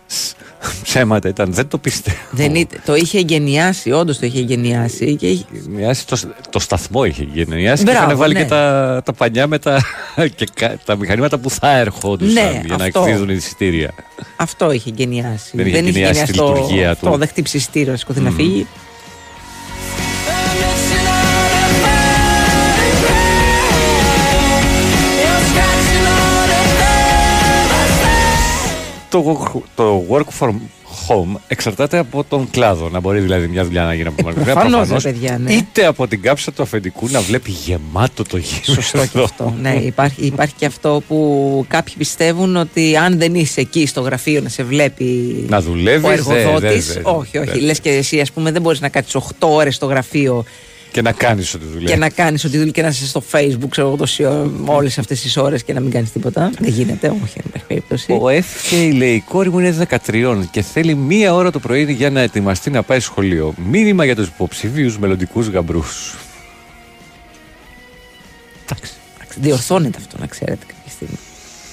Ψέματα 0.83 1.29
ήταν, 1.29 1.53
δεν 1.53 1.67
το 1.67 1.77
πιστεύω. 1.77 2.17
Δεν 2.31 2.55
είτε, 2.55 2.77
το 2.85 2.95
είχε 2.95 3.17
εγκαινιάσει, 3.17 3.91
όντως 3.91 4.19
το 4.19 4.25
είχε 4.25 4.39
εγκαινιάσει. 4.39 5.15
Και 5.15 5.27
είχε- 5.27 5.45
Εγκαινιάσει 5.55 6.07
το, 6.07 6.19
το 6.49 6.59
σταθμό 6.59 7.03
είχε 7.05 7.21
εγκαινιάσει 7.21 7.83
και 7.83 7.91
Μπράβο, 7.91 8.05
είχαν 8.05 8.17
βάλει 8.17 8.33
ναι. 8.33 8.41
και 8.41 8.45
τα, 8.47 9.01
τα 9.05 9.13
πανιά 9.13 9.47
με 9.47 9.59
τα, 9.59 9.81
και 10.35 10.47
κα- 10.53 10.77
τα 10.85 10.95
μηχανήματα 10.95 11.37
που 11.37 11.49
θα 11.49 11.77
ερχόντουσαν 11.77 12.33
Ναι, 12.33 12.61
για 12.65 12.77
να 12.77 12.83
αυτό. 12.85 12.99
εκδίδουν 13.05 13.29
εισιτήρια. 13.29 13.91
Αυτό 14.35 14.71
είχε 14.71 14.89
εγκαινιάσει. 14.89 15.51
Δεν 15.53 15.65
είχε 15.67 15.77
εγκαινιάσει 15.77 16.23
τη 16.25 16.33
το- 16.37 16.47
λειτουργία 16.53 16.95
του. 16.95 17.05
Το 17.09 17.17
δεν 17.17 17.27
χτύψει 17.27 17.57
εισιτήριο, 17.57 17.95
σηκωθεί 17.97 18.19
να 18.19 18.29
Μμμ. 18.29 18.35
φύγει. 18.35 18.67
Το, 29.23 29.63
το 29.75 30.03
work 30.09 30.39
from 30.45 30.53
home 31.07 31.39
εξαρτάται 31.47 31.97
από 31.97 32.23
τον 32.29 32.49
κλάδο. 32.49 32.89
Να 32.89 32.99
μπορεί 32.99 33.19
δηλαδή 33.19 33.47
μια 33.47 33.63
δουλειά 33.63 33.83
να 33.83 33.93
γίνει 33.93 34.07
από 34.07 34.23
μακριά. 34.23 34.41
Ε, 34.41 34.45
προφανώς, 34.45 34.71
προφανώς, 34.77 35.03
ρε 35.03 35.11
παιδιά, 35.11 35.37
ναι. 35.37 35.53
Είτε 35.53 35.85
από 35.85 36.07
την 36.07 36.21
κάψα 36.21 36.51
του 36.51 36.61
αφεντικού 36.61 37.07
να 37.11 37.21
βλέπει 37.21 37.51
γεμάτο 37.51 38.23
το 38.23 38.37
γύρο. 38.37 38.73
Σωστό 38.73 39.05
και 39.05 39.19
αυτό. 39.23 39.53
ναι, 39.61 39.73
υπάρχει, 39.75 40.25
υπάρχει 40.25 40.53
και 40.57 40.65
αυτό 40.65 41.01
που 41.07 41.65
κάποιοι 41.67 41.93
πιστεύουν 41.97 42.55
ότι 42.55 42.97
αν 42.97 43.17
δεν 43.17 43.35
είσαι 43.35 43.61
εκεί 43.61 43.85
στο 43.85 44.01
γραφείο 44.01 44.41
να 44.41 44.49
σε 44.49 44.63
βλέπει 44.63 45.05
Να 45.49 45.61
δουλεύεις, 45.61 46.03
ο 46.05 46.07
δε- 46.07 46.13
εργοδότης. 46.41 46.87
δε- 46.87 46.93
δε- 46.93 47.09
όχι, 47.09 47.37
όχι. 47.37 47.49
δε- 47.49 47.59
Λες 47.59 47.79
και 47.79 47.89
εσύ, 47.89 48.19
ας 48.19 48.31
πούμε, 48.31 48.51
δεν 48.51 48.61
μπορείς 48.61 48.81
να 48.81 48.89
κάτσεις 48.89 49.15
8 49.15 49.47
ώρες 49.49 49.75
στο 49.75 49.85
γραφείο 49.85 50.45
Και 50.95 51.01
να 51.01 51.11
κάνεις 51.11 51.53
ό,τι 51.53 51.65
δουλεύεις. 51.65 51.89
και 51.91 51.95
να 51.97 52.09
κάνεις 52.09 52.43
ό,τι 52.43 52.57
δουλειά 52.57 52.71
και 52.71 52.81
να 52.81 52.87
είσαι 52.87 53.07
στο 53.07 53.23
Facebook, 53.31 53.69
ξέρω 53.69 53.87
εγώ, 53.87 54.51
όλες 54.65 54.97
αυτές 54.97 55.21
τις 55.21 55.37
ώρες 55.37 55.63
και 55.63 55.73
να 55.73 55.79
μην 55.79 55.91
κάνεις 55.91 56.11
τίποτα. 56.11 56.51
Δεν 56.59 56.69
γίνεται, 56.69 57.07
όχι, 57.07 57.33
δεν 57.33 57.43
υπάρχει 57.45 57.67
περίπτωση. 57.67 58.11
Ο 58.11 58.29
FK 58.29 58.93
λέει: 58.97 59.13
Η 59.13 59.19
κόρη 59.19 59.49
μου 59.49 59.59
είναι 59.59 59.87
13 60.05 60.43
και 60.51 60.61
θέλει 60.61 60.95
μία 60.95 61.33
ώρα 61.33 61.51
το 61.51 61.59
πρωί 61.59 61.91
για 61.93 62.09
να 62.09 62.21
ετοιμαστεί 62.21 62.69
να 62.69 62.83
πάει 62.83 62.99
σχολείο. 62.99 63.53
Μήνυμα 63.69 64.05
για 64.05 64.15
τους 64.15 64.27
υποψήφιου 64.27 64.93
μελλοντικούς 64.99 65.47
γαμπρούς. 65.47 66.15
Εντάξει, 68.63 68.93
Διορθώνεται 69.35 69.97
αυτό, 69.97 70.17
να 70.19 70.25
ξέρετε 70.25 70.65
κάποια 70.67 70.91
στιγμή. 70.91 71.17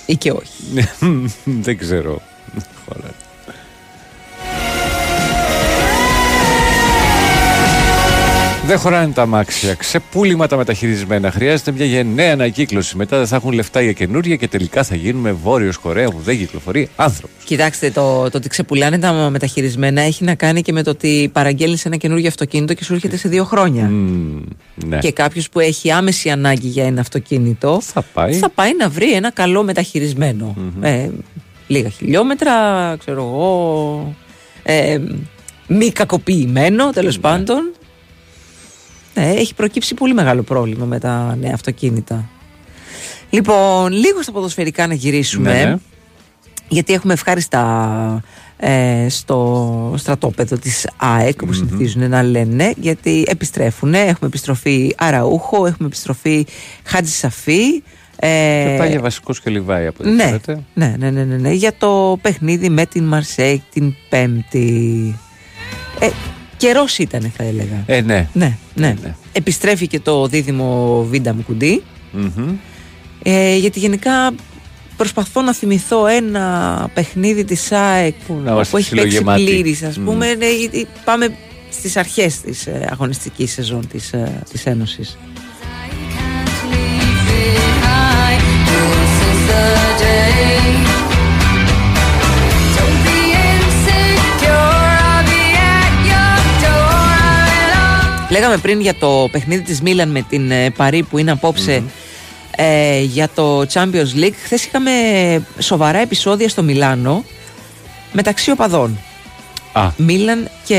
Ή 0.07 0.17
και 0.17 0.31
όχι. 0.31 0.89
Δεν 1.67 1.79
ξέρω. 1.79 2.23
Χωράει. 2.87 3.22
Δεν 8.73 8.81
χωράνε 8.81 9.13
τα 9.13 9.23
αμάξια. 9.23 9.75
Ξεπούλημα 9.75 10.47
τα 10.47 10.57
μεταχειρισμένα. 10.57 11.31
Χρειάζεται 11.31 11.73
μια 11.73 11.85
γενναία 11.85 12.33
ανακύκλωση. 12.33 12.97
Μετά 12.97 13.17
δεν 13.17 13.27
θα 13.27 13.37
έχουν 13.37 13.53
λεφτά 13.53 13.81
για 13.81 13.93
καινούρια 13.93 14.37
και 14.37 14.49
τελικά 14.49 14.83
θα 14.83 14.95
γίνουμε 14.95 15.33
βόρειος 15.33 15.77
Κορέα 15.77 16.11
που 16.11 16.19
δεν 16.19 16.39
κυκλοφορεί 16.39 16.89
άνθρωπο. 16.97 17.33
Κοιτάξτε, 17.45 17.91
το, 17.91 18.31
το 18.31 18.37
ότι 18.37 18.49
ξεπουλάνε 18.49 18.99
τα 18.99 19.13
μεταχειρισμένα 19.31 20.01
έχει 20.01 20.25
να 20.25 20.35
κάνει 20.35 20.63
και 20.63 20.73
με 20.73 20.83
το 20.83 20.91
ότι 20.91 21.31
παραγγέλνεις 21.33 21.85
ένα 21.85 21.97
καινούργιο 21.97 22.29
αυτοκίνητο 22.29 22.75
και 22.75 22.85
σου 22.85 22.95
έρχεται 22.95 23.17
σε 23.17 23.29
δύο 23.29 23.45
χρόνια. 23.45 23.91
Ναι. 24.87 24.99
Και 24.99 25.13
κάποιος 25.13 25.49
που 25.49 25.61
έχει 25.61 25.91
άμεση 25.91 26.31
ανάγκη 26.31 26.69
για 26.69 26.85
ένα 26.85 27.01
αυτοκίνητο 27.01 27.81
θα 27.83 28.03
πάει, 28.03 28.33
θα 28.33 28.51
πάει 28.51 28.77
να 28.77 28.89
βρει 28.89 29.13
ένα 29.13 29.33
καλό 29.33 29.63
μεταχειρισμένο. 29.63 30.57
Ε, 30.81 31.09
λίγα 31.67 31.89
χιλιόμετρα, 31.89 32.53
ξέρω 32.99 33.23
εγώ. 33.23 34.15
Ε, 34.63 34.99
μη 35.67 35.91
κακοποιημένο 35.91 36.91
τέλος 36.91 37.19
πάντων. 37.19 37.57
Ναι, 37.57 37.81
έχει 39.15 39.55
προκύψει 39.55 39.95
πολύ 39.95 40.15
μεγάλο 40.15 40.43
πρόβλημα 40.43 40.85
με 40.85 40.99
τα 40.99 41.37
νέα 41.41 41.53
αυτοκίνητα. 41.55 42.29
Λοιπόν, 43.31 43.93
λίγο 43.93 44.23
στα 44.23 44.33
ποδοσφαιρικά 44.33 44.87
να 44.87 44.95
γυρίσουμε. 44.95 45.53
Ναι, 45.53 45.65
ναι. 45.65 45.77
Γιατί 46.69 46.93
έχουμε 46.93 47.13
ευχάριστα 47.13 48.23
ε, 48.57 49.07
στο 49.09 49.95
στρατόπεδο 49.97 50.57
της 50.59 50.87
ΑΕΚ, 50.97 51.43
όπως 51.43 51.57
συνηθίζουν 51.57 52.09
να 52.09 52.23
λένε, 52.23 52.73
γιατί 52.77 53.25
επιστρέφουν. 53.29 53.95
Έχουμε 53.95 54.27
επιστροφή 54.27 54.95
Αραούχο, 54.97 55.67
έχουμε 55.67 55.87
επιστροφή 55.89 56.47
Χάτζη 56.85 57.13
Σαφή. 57.13 57.83
Ε, 58.17 58.29
Και 58.69 58.75
πάει 58.79 58.91
για 58.91 59.01
βασικού 59.01 59.33
και 59.33 59.51
λιβάει 59.51 59.87
από 59.87 59.99
ό,τι 60.01 60.11
ναι, 60.11 60.25
φαίνεται. 60.25 60.63
ναι, 60.75 60.95
ναι, 60.99 61.11
ναι, 61.11 61.25
ναι, 61.25 61.37
ναι, 61.37 61.53
για 61.53 61.73
το 61.79 62.19
παιχνίδι 62.23 62.69
με 62.69 62.87
την 62.87 63.05
Μαρσέικ 63.05 63.61
την 63.73 63.95
Πέμπτη. 64.09 65.17
Ε, 65.99 66.09
Καιρός 66.63 66.99
ήταν, 66.99 67.33
θα 67.37 67.43
έλεγα. 67.45 67.83
Ε, 67.87 68.01
ναι. 68.01 68.29
Ναι, 68.33 68.57
ναι. 68.75 68.95
Επιστρέφει 69.33 69.87
και 69.87 70.01
το 70.01 70.27
δίδυμο 70.27 71.03
Βίντα 71.11 71.35
Μουκουντή. 71.35 71.83
Μμμ. 72.13 72.55
Ε, 73.23 73.57
γιατί 73.57 73.79
γενικά 73.79 74.35
προσπαθώ 74.97 75.43
να 75.43 75.55
θυμηθώ 75.55 76.07
ένα 76.07 76.91
παιχνίδι 76.95 77.45
της 77.45 77.73
ΑΕΚ 77.73 78.15
που, 78.27 78.41
να 78.45 78.53
είμαστε 78.53 78.79
έχει 78.79 78.91
παίξει 78.91 79.07
ψιλογεμάτοι. 79.07 79.45
πλήρης 79.45 79.83
ας 79.83 79.99
Μμ. 79.99 80.05
πούμε 80.05 80.35
ναι, 80.35 80.51
γιατί 80.51 80.87
πάμε 81.05 81.37
στις 81.71 81.97
αρχές 81.97 82.41
της 82.41 82.67
ε, 82.67 82.89
αγωνιστικής 82.91 83.53
σεζόν 83.53 83.89
της, 83.89 84.13
ε, 84.13 84.43
της 84.51 84.67
Ένωσης 84.67 85.19
Λέγαμε 98.33 98.57
πριν 98.57 98.81
για 98.81 98.95
το 98.95 99.29
παιχνίδι 99.33 99.63
της 99.63 99.81
Μίλαν 99.81 100.09
με 100.09 100.23
την 100.29 100.51
ε, 100.51 100.71
Παρή 100.71 101.03
που 101.03 101.19
είναι 101.19 101.31
απόψε 101.31 101.83
ε, 102.57 103.01
για 103.01 103.29
το 103.35 103.61
Champions 103.73 104.21
League. 104.23 104.35
Χθες 104.45 104.65
είχαμε 104.65 104.91
σοβαρά 105.59 105.99
επεισόδια 105.99 106.49
στο 106.49 106.63
Μιλάνο 106.63 107.25
μεταξύ 108.13 108.51
οπαδών. 108.51 108.99
Α. 109.73 109.91
Μίλαν 109.97 110.51
και 110.65 110.77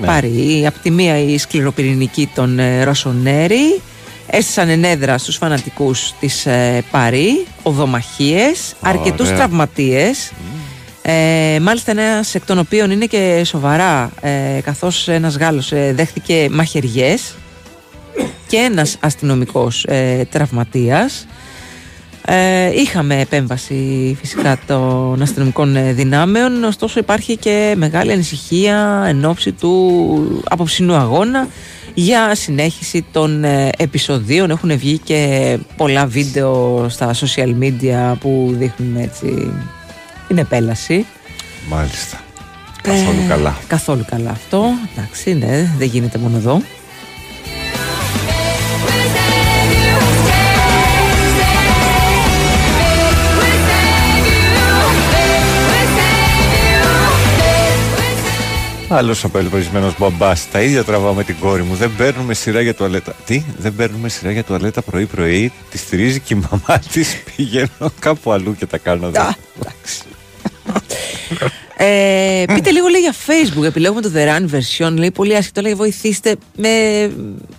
Ναι. 0.00 0.06
Παρή. 0.06 0.64
Απ' 0.66 0.78
τη 0.82 0.90
μία 0.90 1.18
η 1.18 1.38
σκληροπυρηνική 1.38 2.30
των 2.34 2.58
ε, 2.58 2.84
Ρωσονέρη 2.84 3.80
έστησαν 4.26 4.68
ενέδρα 4.68 5.18
στους 5.18 5.36
φανατικούς 5.36 6.12
της 6.20 6.46
ε, 6.46 6.84
Παρή, 6.90 7.46
οδομαχίες, 7.62 8.74
Ωραία. 8.86 8.98
αρκετούς 8.98 9.28
τραυματίες. 9.28 10.32
Ε, 11.06 11.58
μάλιστα 11.60 11.90
ένας 11.90 12.34
εκ 12.34 12.44
των 12.46 12.58
οποίων 12.58 12.90
είναι 12.90 13.06
και 13.06 13.42
σοβαρά 13.44 14.10
ε, 14.20 14.60
καθώς 14.62 15.08
ένας 15.08 15.36
Γάλλος 15.36 15.72
ε, 15.72 15.92
δέχτηκε 15.94 16.48
μαχαιριές 16.50 17.34
και 18.46 18.56
ένας 18.56 18.96
αστυνομικός 19.00 19.84
ε, 19.84 20.26
τραυματίας. 20.30 21.26
Ε, 22.26 22.80
είχαμε 22.80 23.20
επέμβαση 23.20 24.16
φυσικά 24.20 24.58
των 24.66 25.22
αστυνομικών 25.22 25.76
ε, 25.76 25.92
δυνάμεων, 25.92 26.64
ωστόσο 26.64 26.98
υπάρχει 26.98 27.36
και 27.36 27.74
μεγάλη 27.76 28.12
ανησυχία 28.12 29.04
εν 29.06 29.24
ώψη 29.24 29.52
του 29.52 30.42
απόψινού 30.48 30.94
αγώνα 30.94 31.48
για 31.94 32.34
συνέχιση 32.34 33.04
των 33.12 33.44
ε, 33.44 33.70
επεισοδίων. 33.78 34.50
Έχουν 34.50 34.78
βγει 34.78 34.98
και 34.98 35.58
πολλά 35.76 36.06
βίντεο 36.06 36.86
στα 36.88 37.14
social 37.14 37.54
media 37.60 38.14
που 38.20 38.54
δείχνουν 38.58 38.96
έτσι 38.96 39.52
την 40.34 40.42
επέλαση. 40.42 41.06
Μάλιστα. 41.68 42.20
Καθόλου 42.82 43.20
Ε, 43.24 43.28
καλά. 43.28 43.56
Καθόλου 43.66 44.04
καλά 44.10 44.30
αυτό. 44.30 44.64
Εντάξει, 44.92 45.34
ναι, 45.34 45.74
δεν 45.78 45.88
γίνεται 45.88 46.18
μόνο 46.18 46.36
εδώ. 46.36 46.62
Άλλος 58.88 59.24
απελπισμένος 59.24 59.94
μπαμπά. 59.98 60.32
Τα 60.52 60.60
ίδια 60.60 60.84
τραβάω 60.84 61.14
με 61.14 61.24
την 61.24 61.36
κόρη 61.40 61.62
μου. 61.62 61.74
Δεν 61.74 61.90
παίρνουμε 61.96 62.34
σειρά 62.34 62.60
για 62.60 62.74
τουαλέτα. 62.74 63.14
Τι, 63.26 63.42
δεν 63.58 63.74
παίρνουμε 63.74 64.08
σειρά 64.08 64.30
για 64.30 64.44
τουαλέτα 64.44 64.82
πρωί-πρωί. 64.82 65.52
Τη 65.70 65.78
στηρίζει 65.78 66.20
και 66.20 66.34
η 66.34 66.42
μαμά 66.50 66.78
της. 66.92 67.16
Πηγαίνω 67.36 67.92
κάπου 67.98 68.32
αλλού 68.32 68.54
και 68.54 68.66
τα 68.66 68.78
κάνω 68.78 69.06
εδώ. 69.06 69.34
Ε, 71.76 72.44
πείτε 72.54 72.70
λίγο 72.70 72.86
λέει 72.88 73.00
για 73.00 73.14
Facebook. 73.26 73.64
Επιλέγουμε 73.64 74.00
το 74.00 74.10
The 74.14 74.28
Run 74.28 74.44
version. 74.54 74.92
Λέει 74.92 75.10
πολύ 75.10 75.36
άσχετο. 75.36 75.60
Λέει 75.60 75.74
βοηθήστε 75.74 76.36
με. 76.56 76.68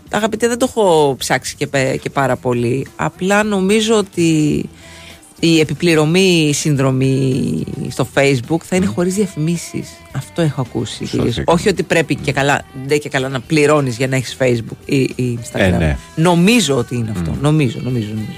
Αγαπητέ, 0.10 0.48
δεν 0.48 0.58
το 0.58 0.66
έχω 0.70 1.16
ψάξει 1.20 1.56
και, 1.56 1.68
πε- 1.68 2.00
και 2.00 2.10
πάρα 2.10 2.36
πολύ. 2.36 2.88
Απλά 2.96 3.44
νομίζω 3.44 3.96
ότι 3.98 4.30
η 5.40 5.60
επιπληρωμή 5.60 6.52
συνδρομή 6.54 7.64
στο 7.90 8.08
Facebook 8.16 8.62
θα 8.64 8.76
είναι 8.76 8.86
χωρίς 8.86 9.14
διαφημίσεις. 9.16 9.90
Αυτό 10.12 10.42
έχω 10.42 10.62
ακούσει. 10.62 10.98
Σωστά. 10.98 11.18
κυρίως. 11.18 11.42
Όχι 11.46 11.70
ότι 11.70 11.84
πρέπει 11.84 12.16
και 12.16 12.32
καλά, 12.32 12.66
δεν 12.88 13.00
και 13.00 13.10
καλά 13.10 13.30
να 13.30 13.40
πληρώνεις 13.40 13.98
για 13.98 14.08
να 14.08 14.16
έχεις 14.16 14.38
Facebook 14.40 14.78
ή, 14.86 14.96
ή 15.16 15.40
Instagram. 15.42 15.60
Ε, 15.60 15.70
ναι. 15.70 15.98
Νομίζω 16.16 16.76
ότι 16.78 16.96
είναι 16.96 17.12
αυτό. 17.16 17.36
Νομίζω, 17.42 17.80
νομίζω, 17.84 18.08
νομίζω. 18.08 18.38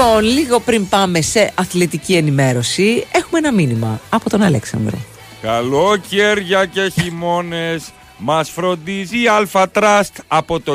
Λοιπόν, 0.00 0.22
λίγο 0.22 0.60
πριν 0.60 0.88
πάμε 0.88 1.20
σε 1.20 1.52
αθλητική 1.54 2.14
ενημέρωση, 2.14 3.06
έχουμε 3.12 3.38
ένα 3.38 3.52
μήνυμα 3.52 4.00
από 4.10 4.30
τον 4.30 4.42
Αλέξανδρο. 4.42 4.98
Καλοκαίρια 5.42 6.66
και 6.66 6.92
χειμώνες 7.00 7.90
μας 8.16 8.50
φροντίζει 8.50 9.22
η 9.22 9.28
Αλφα 9.28 9.70
Trust 9.74 10.14
από 10.28 10.60
το 10.60 10.74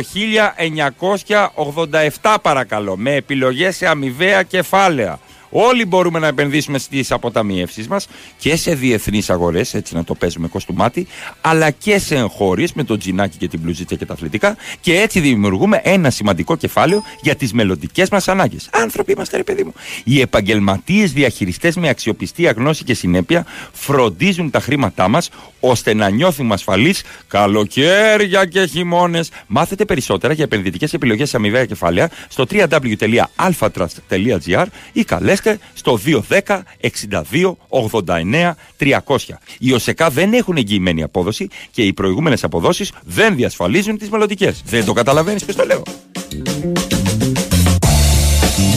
1987 2.22 2.36
παρακαλώ 2.42 2.98
με 2.98 3.14
επιλογές 3.16 3.76
σε 3.76 3.88
αμοιβαία 3.88 4.44
κεφάλαια. 4.44 5.20
Όλοι 5.58 5.86
μπορούμε 5.86 6.20
να 6.20 6.28
επενδύσουμε 6.28 6.78
στις 6.78 7.12
αποταμιεύσεις 7.12 7.88
μας 7.88 8.08
και 8.38 8.56
σε 8.56 8.76
διεθνείς 8.76 9.30
αγορές, 9.30 9.74
έτσι 9.74 9.95
να 9.95 10.03
το 10.03 10.16
παίζουμε 10.16 10.47
κοστούμάτι, 10.47 11.08
αλλά 11.41 11.72
και 11.72 11.99
σε 11.99 12.16
εγχώριες 12.16 12.74
με 12.74 12.84
το 12.84 12.97
τζινάκι 12.97 13.38
και 13.38 13.47
την 13.47 13.60
μπλουζίτσα 13.60 13.95
και 13.95 14.06
τα 14.06 14.14
αθλητικά 14.14 14.58
και 14.82 14.99
έτσι 14.99 15.20
δημιουργούμε 15.20 15.82
ένα 15.84 16.10
σημαντικό 16.10 16.56
κεφάλαιο 16.56 17.03
για 17.22 17.36
τις 17.36 17.53
μελλοντικές 17.53 18.10
μας 18.10 18.28
ανάγκες. 18.28 18.70
Άνθρωποι 18.72 19.12
είμαστε 19.12 19.38
ρε 19.38 19.43
παιδί 19.43 19.64
μου. 19.64 19.74
Οι 20.03 20.22
επαγγελματίες 20.22 21.14
διαχειριστές 21.14 21.76
με 21.76 21.89
αξιοπιστία, 21.89 22.51
γνώση 22.51 22.84
και 22.84 22.93
συνέπεια 22.93 23.45
φροντίζουν 23.72 24.49
τα 24.49 24.60
χρήματά 24.60 25.08
μας 25.08 25.30
ώστε 25.60 25.93
να 25.93 26.10
νιώθουμε 26.10 26.53
ασφαλείς 26.53 27.03
καλοκαίρια 27.28 28.45
και 28.45 28.66
χειμώνες. 28.66 29.32
Μάθετε 29.47 29.86
περισσότερα 29.86 30.34
για 30.34 30.43
επενδυτικές 30.43 30.93
επιλογές 30.93 31.30
σε 31.30 31.38
αμοιβαία 31.38 31.66
κεφάλαια 31.66 32.10
στο 32.28 32.45
www.alphatrust.gr 32.51 34.66
ή 34.93 35.03
καλέστε 35.03 35.45
στο 35.74 36.00
210 36.30 36.41
62 36.82 37.56
89 37.70 38.52
300. 38.80 39.18
Οι 39.60 39.74
ΟΣΕΚΑ 39.74 40.10
δεν 40.10 40.34
έχουν 40.34 40.58
εγγυημένη 40.58 41.04
απόδοση 41.04 41.48
και 41.72 41.82
οι 41.82 41.93
προηγούμενες 41.93 42.43
αποδόσεις 42.43 42.91
δεν 43.04 43.36
διασφαλίζουν 43.36 43.98
τις 43.98 44.10
μελλοντικές. 44.10 44.62
Δεν 44.66 44.86
το 44.86 44.93
καταλαβαίνεις 44.93 45.43
ποιος 45.43 45.56
το 45.56 45.66
λέω. 45.66 45.84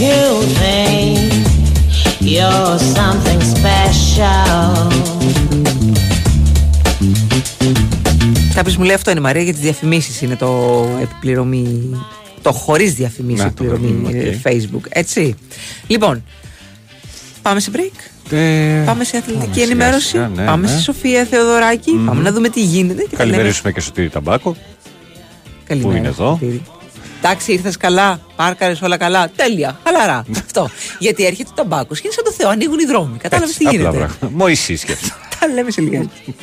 You 0.01 0.31
think 0.61 1.33
you're 2.21 2.79
something 2.97 3.41
special. 3.55 4.93
Κάποιος 8.55 8.77
μου 8.77 8.85
λέει 8.85 8.95
αυτό 8.95 9.11
είναι 9.11 9.21
Μαρία 9.21 9.43
για 9.43 9.53
τις 9.53 9.63
διαφημίσεις 9.63 10.21
είναι 10.23 10.37
το 10.37 10.85
επί 11.03 11.27
πληρωμή. 11.27 11.91
Το 12.43 12.53
χωρίς 12.53 12.95
διαφημίσεις 12.95 13.45
Να, 13.45 13.53
το 13.53 13.65
επί 13.65 13.76
πληρωμή 13.76 14.03
βρούμε, 14.03 14.19
ε, 14.19 14.29
OK. 14.29 14.35
Facebook. 14.45 14.87
Έτσι. 14.89 15.35
Λοιπόν, 15.87 16.25
πάμε 17.49 17.61
σε 17.61 17.71
break. 17.75 18.33
Ε, 18.33 18.83
Πάμε 18.87 19.05
σε 19.05 19.17
αθλητική 19.17 19.41
πάμε 19.45 19.53
σιγά 19.55 19.65
ενημέρωση. 19.65 20.07
σιγά, 20.09 20.31
ναι, 20.35 20.45
πάμε 20.45 20.67
ναι. 20.67 20.73
στη 20.73 20.83
Σοφία 20.83 21.25
Θεοδωράκη. 21.25 21.91
Πάμε 22.07 22.23
να 22.23 22.33
δούμε 22.33 22.49
τι 22.49 22.63
γίνεται. 22.63 23.03
Και 23.03 23.09
θα 23.17 23.25
λέμε- 23.25 23.31
Καλημερίσουμε 23.31 23.73
και 23.73 23.81
στο 23.81 23.91
Τύρι 23.93 24.09
Ταμπάκο. 24.09 24.57
Καλημέρα, 25.67 25.93
Πού 25.93 25.99
είναι 25.99 26.09
εδώ; 26.09 26.29
Σωτήρη. 26.41 26.63
Εντάξει, 27.23 27.53
ήρθες 27.53 27.77
καλά. 27.77 28.21
Πάρκαρες 28.37 28.83
όλα 28.83 28.97
καλά. 28.97 29.31
Τέλεια. 29.37 29.79
Χαλαρά. 29.85 30.25
Αυτό. 30.37 30.71
Γιατί 30.99 31.25
έρχεται 31.27 31.49
ο 31.51 31.55
ταμπάκο 31.55 31.95
και 31.95 32.01
είναι 32.05 32.13
σαν 32.13 32.25
το 32.25 32.33
Θεό. 32.33 32.49
Ανοίγουν 32.49 32.79
οι 32.79 32.85
δρόμοι. 32.85 33.17
Κατάλαβες 33.19 33.57
τι 33.57 33.65
Απλά 33.67 33.79
γίνεται. 33.79 33.97
πράγματα. 33.97 34.31
Μωυσής 34.35 34.81
σκέφτεται. 34.81 35.15
Τα 35.41 35.47
λέμε 35.49 35.71
σε 35.71 35.81
λιγάκι. 35.81 36.35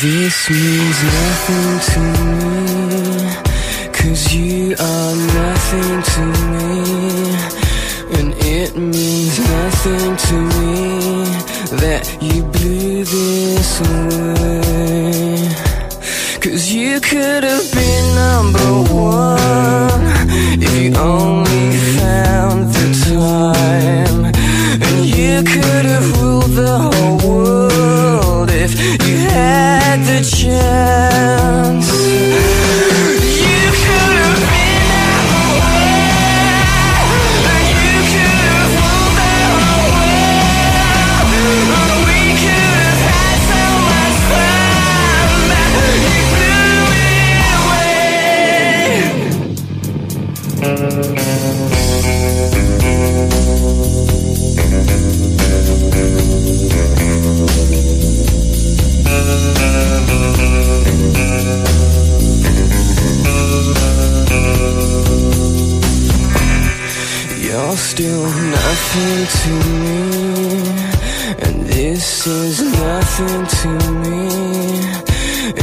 This 0.00 0.48
means 0.48 1.02
nothing 1.02 1.80
to 1.90 2.00
me, 2.38 2.52
cause 3.92 4.32
you 4.32 4.76
are 4.78 5.16
nothing 5.34 6.02
to 6.12 6.20
me. 6.54 6.76
And 8.16 8.32
it 8.38 8.76
means 8.76 9.40
nothing 9.40 10.16
to 10.16 10.34
me 10.54 11.24
that 11.82 12.16
you 12.20 12.44
blew 12.44 13.02
this 13.02 13.80
away. 13.80 15.48
Cause 16.42 16.70
you 16.70 17.00
could 17.00 17.42
have 17.42 17.68
been 17.72 18.14
number 18.14 18.70
one 18.94 20.04
if 20.62 20.80
you 20.80 20.94
only 20.94 21.76
found 21.98 22.72
the 22.72 22.86
time. 23.10 24.26
And 24.80 25.06
you 25.06 25.42
could 25.42 25.84
have 25.86 26.22
ruled 26.22 26.52
the 26.52 26.78
whole 26.78 27.18
world 27.28 28.50
if 28.52 28.78
you 29.04 29.16
had 29.16 29.77
the 30.04 30.37
nothing 68.98 69.26
to 69.40 69.50
me, 69.84 70.02
and 71.44 71.56
this 71.66 72.26
is 72.26 72.60
nothing 72.60 73.46
to 73.58 73.68
me. 74.02 74.24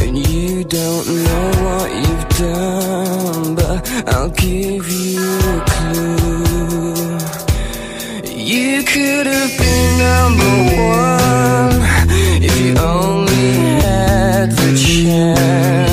And 0.00 0.12
you 0.28 0.64
don't 0.64 1.06
know 1.06 1.50
what 1.64 1.88
you've 1.92 2.28
done, 2.38 3.54
but 3.54 3.78
I'll 4.08 4.30
give 4.30 4.88
you 4.88 5.20
a 5.54 5.64
clue. 5.74 7.18
You 8.34 8.82
could 8.84 9.26
have 9.26 9.52
been 9.58 9.98
number 9.98 10.54
one 10.76 11.76
if 12.42 12.54
you 12.60 12.76
only 12.78 13.52
had 13.82 14.50
the 14.50 14.74
chance. 14.76 15.85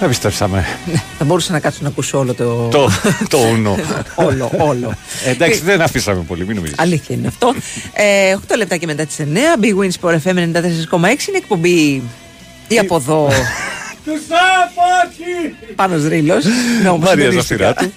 Been 0.00 0.04
Επιστρέψαμε. 0.04 0.64
Θα 1.18 1.24
μπορούσα 1.24 1.52
να 1.52 1.60
κάτσω 1.60 1.78
να 1.82 1.88
ακούσω 1.88 2.18
όλο 2.18 2.34
το. 2.34 2.68
το, 2.68 2.90
το 3.28 3.38
ουνό. 3.38 3.76
όλο, 4.14 4.50
όλο. 4.58 4.94
Ε, 5.24 5.30
Εντάξει, 5.30 5.60
δεν 5.60 5.80
αφήσαμε 5.80 6.22
πολύ, 6.22 6.46
μην 6.46 6.56
νομίζεις. 6.56 6.78
Αλήθεια 6.78 7.16
είναι 7.16 7.26
αυτό. 7.26 7.54
Ε, 7.92 8.36
8 8.48 8.56
λεπτά 8.56 8.76
και 8.76 8.86
μετά 8.86 9.04
τις 9.06 9.16
9. 9.18 9.24
Big 9.64 9.74
Wins 9.84 9.90
Sport 10.00 10.14
FM 10.14 10.36
94,6 10.36 11.28
είναι 11.28 11.36
εκπομπή. 11.36 12.02
Ή 12.68 12.78
από 12.78 12.96
εδώ. 12.96 13.28
Του 14.04 14.12
Σάφακη! 14.28 15.54
Πάνω 15.74 16.08
Ρήλο. 16.08 16.34
Μαρία 17.00 17.30
Ζαφυράτου. 17.30 17.92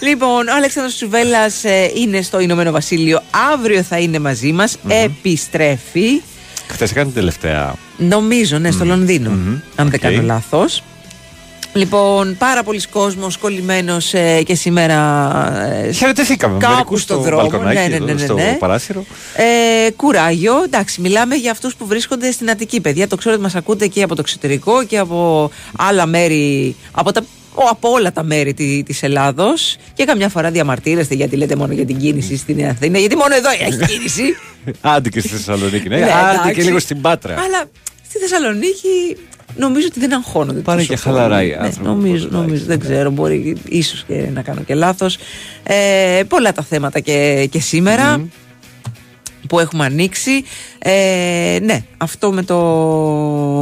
Λοιπόν, 0.00 0.48
ο 0.48 0.54
Αλέξανδρος 0.56 0.94
Τσουβέλλας 0.94 1.64
ε, 1.64 1.90
είναι 1.96 2.22
στο 2.22 2.40
Ηνωμένο 2.40 2.70
Βασίλειο. 2.70 3.20
Αύριο 3.52 3.82
θα 3.82 3.98
είναι 3.98 4.18
μαζί 4.18 4.52
μας. 4.52 4.76
Επιστρέφει. 4.88 6.22
Χθες 6.68 6.90
έκανε 6.90 7.06
την 7.06 7.14
τελευταία. 7.14 7.74
Νομίζω, 7.96 8.58
ναι, 8.58 8.70
στο 8.70 8.84
Λονδίνο. 8.84 9.30
Αν 9.30 9.62
δεν 9.76 9.86
Οκ. 9.94 9.98
κάνω 10.00 10.22
λάθος. 10.22 10.82
Λοιπόν, 11.78 12.36
πάρα 12.36 12.62
πολλοί 12.62 12.80
κόσμος 12.90 13.36
κολλημένος 13.36 14.14
ε, 14.14 14.42
και 14.42 14.54
σήμερα. 14.54 14.96
Ε, 15.66 15.92
Χαιρετηθήκαμε 15.92 16.52
με 16.54 16.60
κάπου 16.60 16.72
μερικούς 16.72 17.02
στο 17.02 17.12
στο 17.14 17.22
δρόμο. 17.22 17.40
μπαλκονάκι 17.42 17.76
ναι, 17.78 17.86
ναι, 17.86 17.94
εδώ, 17.94 18.04
ναι, 18.04 18.12
ναι, 18.12 18.18
στο 18.18 18.34
ναι. 18.34 18.56
παράθυρο. 18.58 19.04
Ε, 19.86 19.90
κουράγιο. 19.90 20.62
Εντάξει, 20.64 21.00
μιλάμε 21.00 21.34
για 21.34 21.50
αυτούς 21.50 21.74
που 21.76 21.86
βρίσκονται 21.86 22.30
στην 22.30 22.50
Αττική, 22.50 22.80
παιδιά. 22.80 23.08
Το 23.08 23.16
ξέρω 23.16 23.34
ότι 23.34 23.42
μας 23.42 23.54
ακούτε 23.54 23.86
και 23.86 24.02
από 24.02 24.14
το 24.14 24.20
εξωτερικό 24.20 24.84
και 24.84 24.98
από 24.98 25.50
άλλα 25.76 26.06
μέρη, 26.06 26.76
από, 26.92 27.12
τα, 27.12 27.24
ο, 27.54 27.62
από 27.70 27.88
όλα 27.90 28.12
τα 28.12 28.22
μέρη 28.22 28.54
τη, 28.54 28.82
της 28.82 29.02
Ελλάδος 29.02 29.76
και 29.94 30.04
καμιά 30.04 30.28
φορά 30.28 30.50
διαμαρτύρεστε 30.50 31.14
γιατί 31.14 31.36
λέτε 31.36 31.56
μόνο 31.56 31.72
για 31.72 31.84
την 31.86 31.98
κίνηση 31.98 32.36
στην 32.36 32.56
Νέα 32.56 32.70
Αθήνα, 32.70 32.98
γιατί 32.98 33.16
μόνο 33.16 33.34
εδώ 33.34 33.48
έχει 33.50 33.86
κίνηση. 33.92 34.22
Άντε 34.80 35.08
και 35.08 35.20
στη 35.20 35.28
Θεσσαλονίκη. 35.28 35.88
Ναι, 35.88 35.96
Ναι, 35.96 36.02
άντε 36.02 36.36
και 36.36 36.48
εντάξει. 36.48 36.60
λίγο 36.66 36.78
στην 36.78 37.00
Πάτρα. 37.00 37.32
Αλλά 37.34 37.64
στη 38.08 38.18
Θεσσαλονίκη 38.18 39.16
νομίζω 39.56 39.86
ότι 39.90 40.00
δεν 40.00 40.14
αγχώνονται. 40.14 40.60
Πάνε 40.60 40.80
τόσο 40.80 40.92
και 40.92 41.00
χαλαρά 41.00 41.42
οι 41.42 41.46
πολύ. 41.46 41.58
Ναι, 41.60 41.66
άνθρωποι, 41.66 41.88
νομίζω, 41.88 42.28
νομίζω, 42.30 42.64
δεν 42.64 42.78
ξέρω, 42.78 43.10
μπορεί 43.10 43.56
ίσως 43.68 44.04
και 44.04 44.28
να 44.32 44.42
κάνω 44.42 44.60
και 44.60 44.74
λάθος. 44.74 45.18
Ε, 45.62 46.22
πολλά 46.28 46.52
τα 46.52 46.62
θέματα 46.62 47.00
και, 47.00 47.48
και 47.50 47.60
σήμερα 47.60 48.28
που 49.48 49.58
έχουμε 49.58 49.84
ανοίξει. 49.84 50.30
Ε, 50.78 51.58
ναι, 51.62 51.84
αυτό 51.96 52.32
με 52.32 52.42
το, 52.42 52.56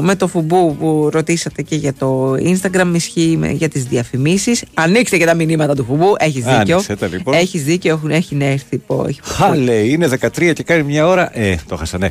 με 0.05 0.15
το 0.17 0.27
φουμπού 0.29 0.77
που 0.77 1.09
ρωτήσατε 1.13 1.63
και 1.63 1.77
για 1.77 1.95
το 1.95 2.33
Instagram 2.33 2.91
ισχύει 2.95 3.37
με- 3.39 3.51
για 3.51 3.69
τις 3.69 3.85
διαφημίσεις. 3.85 4.63
Ανοίξτε 4.75 5.17
και 5.17 5.25
τα 5.25 5.35
μηνύματα 5.35 5.75
του 5.75 5.85
φουμπού, 5.85 6.15
έχεις 6.19 6.45
δίκιο. 6.45 6.55
Άνοιξε 6.57 6.97
τα, 6.97 7.07
λοιπόν. 7.07 7.35
Έχεις 7.35 7.65
δίκιο, 7.65 7.93
έχουν, 7.95 8.11
έχει 8.11 8.37
έρθει. 8.41 8.79
πω, 8.79 9.05
έχει- 9.09 9.21
Χα, 9.25 9.57
λέει, 9.57 9.89
είναι 9.89 10.07
13 10.09 10.53
και 10.53 10.63
κάνει 10.63 10.83
μια 10.83 11.07
ώρα. 11.07 11.39
Ε, 11.39 11.57
το 11.69 11.77
χάσα, 11.77 11.99
ναι. 11.99 12.11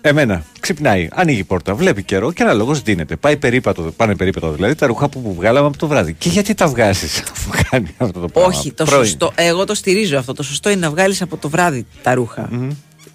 Εμένα, 0.00 0.44
ξυπνάει, 0.60 1.08
ανοίγει 1.12 1.38
η 1.38 1.44
πόρτα, 1.44 1.74
βλέπει 1.74 2.02
καιρό 2.02 2.32
και 2.32 2.42
ένα 2.42 2.52
λόγο 2.52 2.74
δίνεται. 2.74 3.16
Πάει 3.16 3.36
περίπατο, 3.36 3.82
πάνε 3.96 4.14
περίπατο 4.16 4.50
δηλαδή 4.52 4.74
τα 4.74 4.86
ρούχα 4.86 5.08
που, 5.08 5.22
που 5.22 5.34
βγάλαμε 5.34 5.66
από 5.66 5.76
το 5.78 5.86
βράδυ. 5.86 6.12
Και 6.18 6.28
γιατί 6.28 6.54
τα 6.54 6.66
βγάζεις 6.68 7.22
αφού 7.32 7.50
κάνει 7.70 7.94
αυτό 7.96 8.20
το 8.20 8.28
πράγμα; 8.28 8.50
Όχι, 8.58 8.72
το 8.72 8.84
Πρώην. 8.84 9.04
σωστό. 9.04 9.32
Εγώ 9.34 9.64
το 9.64 9.74
στηρίζω 9.74 10.18
αυτό. 10.18 10.32
Το 10.32 10.42
σωστό 10.42 10.70
είναι 10.70 10.80
να 10.80 10.90
βγάλεις 10.90 11.22
από 11.22 11.36
το 11.36 11.48
βράδυ 11.48 11.86
τα 12.02 12.14
ρουχα 12.14 12.48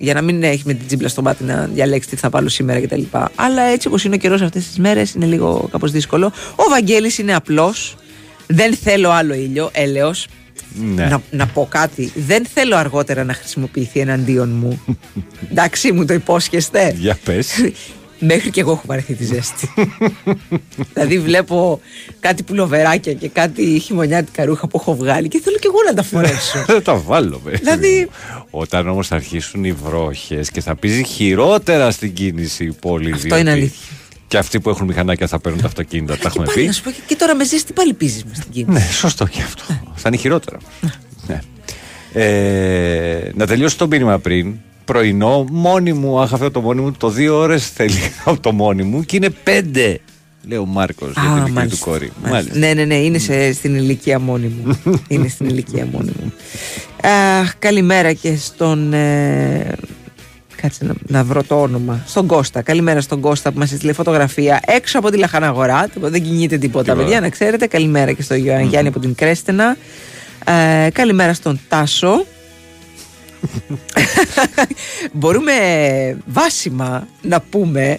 Για 0.01 0.13
να 0.13 0.21
μην 0.21 0.43
έχει 0.43 0.63
με 0.65 0.73
την 0.73 0.87
τσίμπλα 0.87 1.07
στο 1.07 1.21
μάτι 1.21 1.43
να 1.43 1.69
διαλέξει 1.73 2.09
τι 2.09 2.15
θα 2.15 2.29
βάλω 2.29 2.49
σήμερα 2.49 2.81
κτλ. 2.81 3.01
Αλλά 3.35 3.61
έτσι 3.61 3.87
όπως 3.87 4.03
είναι 4.03 4.15
ο 4.15 4.17
καιρός 4.17 4.41
αυτές 4.41 4.67
τις 4.67 4.77
μέρες 4.77 5.13
είναι 5.13 5.25
λίγο 5.25 5.67
κάπως 5.71 5.91
δύσκολο. 5.91 6.31
Ο 6.55 6.63
Βαγγέλης 6.69 7.17
είναι 7.17 7.35
απλός. 7.35 7.95
Δεν 8.47 8.75
θέλω 8.75 9.09
άλλο 9.09 9.33
ήλιο, 9.33 9.69
έλεος. 9.73 10.27
Ναι. 10.95 11.05
Να, 11.05 11.21
να 11.31 11.47
πω 11.47 11.67
κάτι. 11.69 12.11
Δεν 12.15 12.45
θέλω 12.53 12.75
αργότερα 12.75 13.23
να 13.23 13.33
χρησιμοποιηθεί 13.33 13.99
εναντίον 13.99 14.49
μου. 14.49 14.81
Εντάξει, 15.51 15.91
μου 15.91 16.05
το 16.05 16.13
υπόσχεστε. 16.13 16.95
Για 16.97 17.17
πες. 17.23 17.47
Μέχρι 18.19 18.49
και 18.49 18.59
εγώ 18.59 18.71
έχω 18.71 18.83
βαρεθεί 18.85 19.13
τη 19.13 19.23
ζέστη. 19.25 19.69
δηλαδή 20.93 21.19
βλέπω 21.19 21.81
κάτι 22.19 22.43
πουλοβεράκια 22.43 23.13
και 23.13 23.29
κάτι 23.29 23.79
χειμωνιάτικα 23.79 24.45
ρούχα 24.45 24.67
που 24.67 24.77
έχω 24.81 24.95
βγάλει 24.95 25.27
και 25.27 25.39
θέλω 25.43 25.57
και 25.57 25.67
εγώ 25.67 25.77
να 25.87 25.93
τα 25.93 26.03
φορέσω. 26.03 26.63
Δεν 26.67 26.83
τα 26.89 26.95
βάλω, 26.95 27.37
παιδί. 27.43 27.57
Δηλαδή- 27.57 28.09
Όταν 28.49 28.87
όμως 28.87 29.07
θα 29.07 29.15
αρχίσουν 29.15 29.63
οι 29.63 29.71
βρόχε 29.71 30.41
και 30.51 30.61
θα 30.61 30.75
πει 30.75 31.03
χειρότερα 31.03 31.91
στην 31.91 32.13
κίνηση 32.13 32.63
η 32.65 32.71
πόλη. 32.81 33.11
Αυτό 33.11 33.27
διότι 33.27 33.41
είναι 33.41 33.51
αλήθεια. 33.51 33.95
Και 34.27 34.37
αυτοί 34.37 34.59
που 34.59 34.69
έχουν 34.69 34.85
μηχανάκια 34.87 35.27
θα 35.27 35.39
παίρνουν 35.39 35.61
τα 35.61 35.67
αυτοκίνητα. 35.67 36.17
Τα 36.17 36.21
έχουμε 36.25 36.45
Πάλι 36.45 36.59
πει. 36.59 36.65
να 36.65 36.71
σου 36.71 36.83
πω 36.83 36.91
και- 36.91 37.01
και 37.05 37.15
τώρα 37.15 37.35
με 37.35 37.43
ζέστη 37.45 37.73
πάλι 37.73 37.93
πίζεις 37.93 38.23
μες 38.23 38.37
στην 38.37 38.51
κίνηση. 38.51 38.71
Ναι, 38.85 38.91
σωστό 38.91 39.27
και 39.27 39.41
αυτό. 39.41 39.63
Θα 39.95 40.07
είναι 40.07 40.17
χειρότερα. 40.17 40.57
ναι. 41.27 41.39
Ε, 42.13 43.31
να 43.35 43.47
τελειώσω 43.47 43.77
το 43.77 43.87
μήνυμα 43.87 44.19
πριν. 44.19 44.55
Πρωινό, 44.93 45.45
μόνη 45.51 45.93
μου, 45.93 46.19
αχ 46.19 46.33
αυτό 46.33 46.51
το 46.51 46.61
μόνη 46.61 46.81
μου, 46.81 46.91
το 46.91 47.09
δύο 47.09 47.37
ώρες 47.37 47.69
θέλει 47.69 47.99
από 48.25 48.39
το 48.39 48.51
μόνη 48.51 48.83
μου 48.83 49.03
και 49.03 49.15
είναι 49.15 49.29
πέντε. 49.29 49.99
Λέει 50.47 50.57
ο 50.57 50.65
Μάρκος 50.65 51.11
για 51.11 51.21
την 51.21 51.31
μικρή 51.31 51.45
του 51.47 51.53
μάλιστα, 51.53 51.85
κόρη. 51.85 52.11
μάλιστα. 52.23 52.57
Ναι, 52.57 52.73
ναι, 52.73 52.85
ναι, 52.85 52.95
είναι 52.95 53.17
σε, 53.17 53.53
στην 53.53 53.75
ηλικία 53.75 54.19
μόνη 54.19 54.47
μου. 54.47 54.79
είναι 55.07 55.27
στην 55.27 55.47
ηλικία 55.47 55.87
μόνη 55.91 56.11
μου. 56.21 56.33
Αχ, 57.41 57.53
καλημέρα 57.59 58.13
και 58.13 58.35
στον. 58.35 58.93
Ε, 58.93 59.71
κάτσε 60.61 60.85
να, 60.85 60.93
να 61.07 61.23
βρω 61.23 61.43
το 61.43 61.61
όνομα. 61.61 62.03
Στον 62.07 62.25
Κώστα. 62.27 62.61
Καλημέρα 62.61 63.01
στον 63.01 63.19
Κώστα 63.19 63.51
που 63.51 63.59
μας 63.59 63.71
έστειλε 63.71 63.93
φωτογραφία 63.93 64.61
έξω 64.65 64.99
από 64.99 65.09
τη 65.09 65.17
Λαχαναγορά. 65.17 65.87
Τίποτα, 65.87 66.11
Δεν 66.11 66.23
κινείται 66.23 66.57
τίποτα, 66.57 66.83
Τίποτα. 66.83 67.03
παιδιά, 67.03 67.19
να 67.19 67.29
ξέρετε. 67.29 67.67
Καλημέρα 67.67 68.11
και 68.11 68.21
στον 68.21 68.37
Γιάννη 68.37 68.67
Γιάννη 68.67 68.87
από 68.89 68.99
την 68.99 69.15
Κρέστενα. 69.15 69.77
Ε, 70.85 70.89
καλημέρα 70.89 71.33
στον 71.33 71.59
Τάσο. 71.67 72.25
Μπορούμε 75.13 75.51
βάσιμα 76.25 77.07
να 77.21 77.41
πούμε 77.41 77.97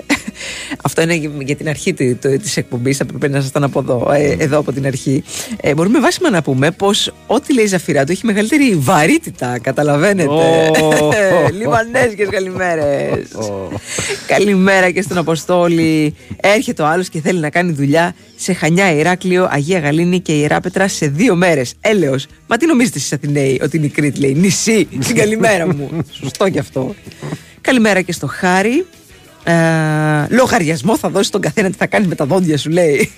αυτό 0.83 1.03
είναι 1.03 1.15
για 1.45 1.57
την 1.57 1.69
αρχή 1.69 1.95
τη- 1.95 2.15
το- 2.15 2.39
της 2.39 2.57
εκπομπής 2.57 2.97
θα 2.97 3.05
πρέπει 3.05 3.29
να 3.29 3.39
ήσασταν 3.39 3.65
από 3.65 3.81
εδώ, 3.81 4.11
ε, 4.13 4.37
εδώ 4.39 4.59
από 4.59 4.73
την 4.73 4.87
αρχή. 4.87 5.23
Ε, 5.61 5.75
μπορούμε 5.75 6.01
βάσιμα 6.01 6.31
να 6.31 6.43
πούμε 6.43 6.71
πως 6.71 7.13
ό,τι 7.27 7.55
λέει 7.55 7.65
η 7.65 7.69
Ζαφυρά 7.69 8.05
του 8.05 8.13
έχει 8.13 8.27
μεγαλύτερη 8.27 8.75
βαρύτητα 8.75 9.59
καταλαβαίνετε. 9.63 10.31
Ω. 10.83 11.11
Λιμανέζικες 11.59 12.29
καλημέρες. 12.29 13.27
Καλημέρα 14.27 14.91
και 14.91 15.03
στον 15.03 15.19
Αποστόλη. 15.19 16.15
Έρχεται 16.41 16.83
ο 16.83 16.87
άλλος 16.87 17.09
και 17.09 17.21
θέλει 17.21 17.39
να 17.41 17.51
κάνει 17.51 17.73
δουλειά 17.73 18.15
σε 18.37 18.53
Χανιά, 18.53 18.93
Ηράκλειο, 18.93 19.49
Αγία 19.51 19.79
Γαλήνη 19.79 20.21
και 20.21 20.33
Ιεράπετρα 20.33 20.89
σε 20.89 21.07
δύο 21.07 21.35
μέρες. 21.37 21.75
Έλεος, 21.81 22.27
μα 22.47 22.57
τι 22.57 22.67
νομίζετε 22.67 22.99
εσείς 22.99 23.13
Αθηναίοι 23.13 23.61
ότι 23.63 23.77
είναι 23.77 23.87
η 23.87 23.89
Κρήτη 23.89 24.21
λέει 24.21 24.35
νησί 24.35 24.89
στην 25.01 25.17
καλημέρα 25.31 25.75
μου 25.75 25.91
Σωστό 26.11 26.49
κι 26.49 26.59
αυτό 26.59 26.95
Καλημέρα 27.61 28.01
και 28.01 28.13
στο 28.13 28.27
Χάρη 28.27 28.87
ε, 29.45 29.55
Λογαριασμό 30.29 30.97
θα 30.97 31.09
δώσεις 31.09 31.31
τον 31.31 31.41
καθένα 31.41 31.71
τι 31.71 31.77
θα 31.77 31.87
κάνει 31.87 32.07
με 32.07 32.15
τα 32.15 32.25
δόντια 32.27 32.59
σου 32.59 32.71
λέει 32.71 33.11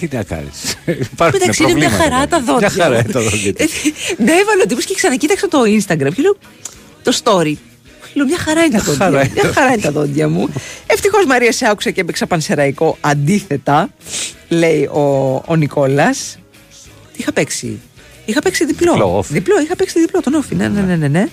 Τι 0.00 0.08
να 0.12 0.22
κάνεις. 0.22 0.76
Υπάρχουν 0.86 1.40
Εντάξει, 1.42 1.62
είναι 1.62 1.72
μια 1.74 1.88
προβλήματα, 1.88 2.14
χαρά 2.14 2.26
τα 2.26 2.36
παιδιά. 2.36 2.52
δόντια. 2.52 2.70
Μια 2.74 2.84
χαρά 2.84 2.94
μου. 2.94 3.00
είναι 3.04 3.12
τα 3.12 3.20
δόντια. 3.20 3.52
Ε, 3.56 3.64
Ναι, 4.24 4.32
έβαλε 4.32 4.62
ο 4.62 4.66
τύπος 4.66 4.84
και 4.84 4.94
ξανακοίταξα 4.94 5.48
το 5.48 5.60
Instagram 5.62 6.12
και 6.14 6.22
λέω 6.22 6.36
το 7.02 7.18
story. 7.22 7.54
Λέω, 8.14 8.26
μια 8.26 8.38
χαρά 8.38 8.64
είναι 8.64 8.78
τα 8.78 8.84
δόντια. 8.84 9.04
χαρά 9.04 9.10
μου. 9.18 9.20
είναι. 9.24 9.40
Μια 9.42 9.52
χαρά 9.52 9.72
είναι 9.72 9.80
τα 9.82 9.90
δόντια 9.90 10.28
μου. 10.28 10.48
Ευτυχώς 10.86 11.24
Μαρία 11.26 11.52
σε 11.52 11.66
άκουσα 11.68 11.90
και 11.90 12.00
έπαιξα 12.00 12.26
πανσεραϊκό 12.26 12.96
αντίθετα, 13.00 13.88
λέει 14.48 14.84
ο, 14.84 15.00
ο 15.46 15.54
Νικόλας. 15.56 16.38
Τι 17.12 17.18
είχα 17.20 17.32
παίξει; 17.32 17.80
Είχα 18.24 18.40
παίξει 18.40 18.64
διπλό. 18.66 18.92
Διπλό, 18.92 19.18
off. 19.18 19.24
διπλό 19.28 19.60
είχα 19.60 19.76
παίξει 19.76 20.00
διπλό, 20.00 20.20
τον 20.20 20.34
όφη. 20.34 20.54
Ναι, 20.54 20.68
ναι, 20.68 20.80
ναι, 20.80 20.96
ναι. 20.96 21.08
ναι. 21.08 21.26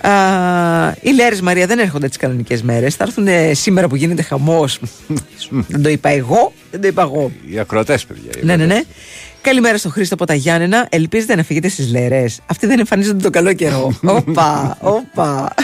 Α, 0.00 0.94
οι 1.00 1.10
Λέρες 1.10 1.40
Μαρία 1.40 1.66
δεν 1.66 1.78
έρχονται 1.78 2.08
τις 2.08 2.16
κανονικές 2.16 2.62
μέρες 2.62 2.94
Θα 2.94 3.04
έρθουν 3.04 3.26
ε, 3.26 3.54
σήμερα 3.54 3.88
που 3.88 3.96
γίνεται 3.96 4.22
χαμός 4.22 4.80
Δεν 5.68 5.82
το 5.82 5.88
είπα 5.88 6.08
εγώ 6.08 6.52
Δεν 6.70 6.80
το 6.80 6.86
είπα 6.86 7.02
εγώ 7.02 7.30
Οι 7.50 7.58
ακροατές, 7.58 8.04
παιδιά. 8.04 8.30
οι 8.36 8.44
ναι, 8.44 8.56
ναι, 8.56 8.62
ακροατές. 8.62 8.76
ναι. 8.86 8.94
Καλημέρα 9.40 9.78
στον 9.78 9.90
Χρήστο 9.90 10.14
από 10.14 10.26
τα 10.26 10.34
Γιάννενα. 10.34 10.86
Ελπίζετε 10.90 11.34
να 11.36 11.42
φύγετε 11.42 11.68
στις 11.68 11.90
λερέ. 11.90 12.24
Αυτοί 12.46 12.66
δεν 12.66 12.78
εμφανίζονται 12.78 13.22
το 13.22 13.30
καλό 13.30 13.52
καιρό. 13.52 13.98
Όπα, 14.18 14.78
όπα. 14.80 15.54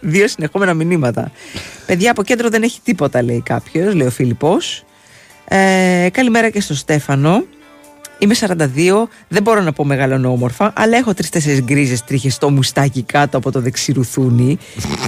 Δύο 0.00 0.28
συνεχόμενα 0.28 0.74
μηνύματα. 0.74 1.30
Παιδιά, 1.86 2.10
από 2.10 2.22
κέντρο 2.22 2.48
δεν 2.48 2.62
έχει 2.62 2.80
τίποτα, 2.84 3.22
λέει 3.22 3.42
κάποιος, 3.44 3.94
λέει 3.94 4.06
ο 4.06 4.10
Φίλιππος. 4.10 4.84
Ε, 5.48 6.08
καλημέρα 6.12 6.50
και 6.50 6.60
στον 6.60 6.76
Στέφανο. 6.76 7.44
Είμαι 8.24 8.34
42, 8.40 9.08
δεν 9.28 9.42
μπορώ 9.42 9.60
να 9.60 9.72
πω 9.72 9.84
μεγαλώνω 9.84 10.30
όμορφα, 10.30 10.72
αλλά 10.76 10.96
έχω 10.96 11.14
τρει-τέσσερι 11.14 11.62
γκρίζες 11.62 12.04
τρίχες 12.04 12.34
στο 12.34 12.50
μουστάκι 12.50 13.02
κάτω 13.02 13.36
από 13.36 13.52
το 13.52 13.60
δεξιρουθούνι. 13.60 14.58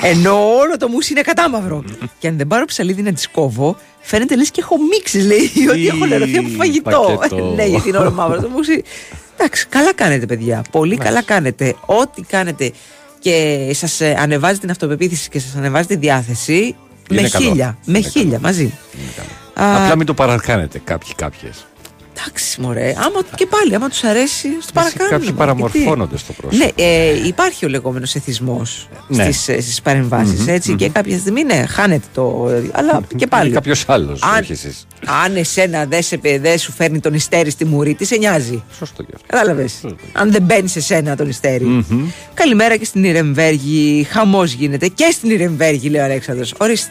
Ενώ 0.03 0.33
όλο 0.33 0.77
το 0.79 0.89
μουσι 0.89 1.12
είναι 1.12 1.21
κατάμαυρο. 1.21 1.85
και 2.19 2.29
αν 2.29 2.37
δεν 2.37 2.47
πάρω 2.47 2.64
ψαλίδι 2.64 3.03
να 3.03 3.12
τις 3.12 3.29
κόβω, 3.29 3.77
φαίνεται 4.01 4.37
λες 4.37 4.51
και 4.51 4.61
έχω 4.61 4.77
μίξεις, 4.91 5.27
λέει, 5.27 5.51
ότι 5.71 5.87
έχω 5.87 6.05
λερωθεί 6.05 6.37
από 6.37 6.49
φαγητό. 6.49 7.17
πακέτο. 7.21 7.53
ναι, 7.57 7.64
γιατί 7.64 7.89
είναι 7.89 7.99
όλο 7.99 8.11
μαύρο 8.11 8.41
το 8.41 8.49
μουσι. 8.49 8.83
Εντάξει, 9.37 9.67
καλά 9.69 9.95
κάνετε, 9.95 10.27
παιδιά. 10.27 10.64
Πολύ 10.71 10.97
καλά 10.97 11.23
κάνετε. 11.23 11.75
Ό,τι 11.87 12.23
κάνετε 12.23 12.73
και 13.19 13.71
σας 13.75 14.01
ανεβάζει 14.01 14.59
την 14.59 14.71
αυτοπεποίθηση 14.71 15.29
και 15.29 15.39
σας 15.39 15.57
ανεβάζει 15.57 15.87
τη 15.87 15.97
διάθεση. 15.97 16.75
Είναι 17.11 17.21
με 17.21 17.29
καλό. 17.29 17.45
χίλια. 17.45 17.79
Με 17.85 17.99
Είναι 17.99 18.09
χίλια 18.09 18.39
μαζί. 18.41 18.73
Α, 19.55 19.83
Απλά 19.83 19.97
μην 19.97 20.07
το 20.07 20.14
παρακάνετε 20.14 20.81
κάποιοι 20.85 21.14
κάποιες. 21.14 21.67
Εντάξει, 22.19 22.61
μωρέ. 22.61 22.95
Άμα 22.97 23.21
και 23.35 23.47
πάλι, 23.47 23.75
άμα 23.75 23.89
τους 23.89 24.05
αρέσει, 24.05 24.49
του 24.49 24.73
παρακάνουμε. 24.73 25.11
Κάποιοι 25.11 25.25
Γιατί; 25.25 25.39
παραμορφώνονται 25.39 26.17
στο 26.19 26.33
πρόσωπο. 26.33 26.64
Ναι, 26.64 26.85
ε, 26.85 27.27
υπάρχει 27.27 27.64
ο 27.64 27.69
λεγόμενος 27.69 28.14
εθισμός 28.14 28.89
Ναι. 29.09 29.23
στις, 29.25 29.49
ε, 29.49 29.61
στις 29.61 29.83
παρεμβασεις 29.83 30.47
έτσι, 30.47 30.75
και 30.75 30.89
κάποια 30.89 31.19
στιγμή 31.19 31.43
ναι, 31.45 31.64
χάνεται 31.69 32.07
το. 32.14 32.51
Αλλά 32.73 33.01
και 33.17 33.27
πάλι. 33.27 33.51
Κάποιος 33.51 33.85
άλλος, 33.89 34.23
Αν- 34.23 34.43
όχι 34.43 34.53
εσείς. 34.53 34.87
Αν 35.25 35.37
εσένα 35.37 35.85
δεν 35.87 36.03
σε, 36.03 36.21
δεν 36.41 36.59
σου 36.59 36.73
φέρνει 36.73 37.01
τον 37.01 37.14
ιστέρι 37.14 37.51
στη 37.51 37.64
μουρή, 37.64 37.95
τι 37.95 38.05
σε 38.05 38.17
νοιάζει; 38.17 38.62
Σωστό 38.79 39.03
και 39.03 39.12
αυτό. 39.14 39.27
Κατάλαβες; 39.29 39.85
Αν 40.12 40.33
δεν 40.33 40.43
μπαίνει 40.43 40.69
σε 40.69 40.81
σένα 40.81 41.17
τον 41.17 41.29
ιστέρι. 41.29 41.85
Καλημέρα 42.35 42.77
και 42.77 42.85
στην 42.85 43.05
Ιρεμβέργη. 43.05 44.07
Χαμός 44.11 44.53
γίνεται 44.53 44.89
και 44.89 45.09
στην 45.12 45.31
Ιρεμβέργη, 45.31 45.89
λέει 45.89 46.01
ο 46.01 46.05
Αλέξανδρος. 46.05 46.55
Ορίστε. 46.59 46.91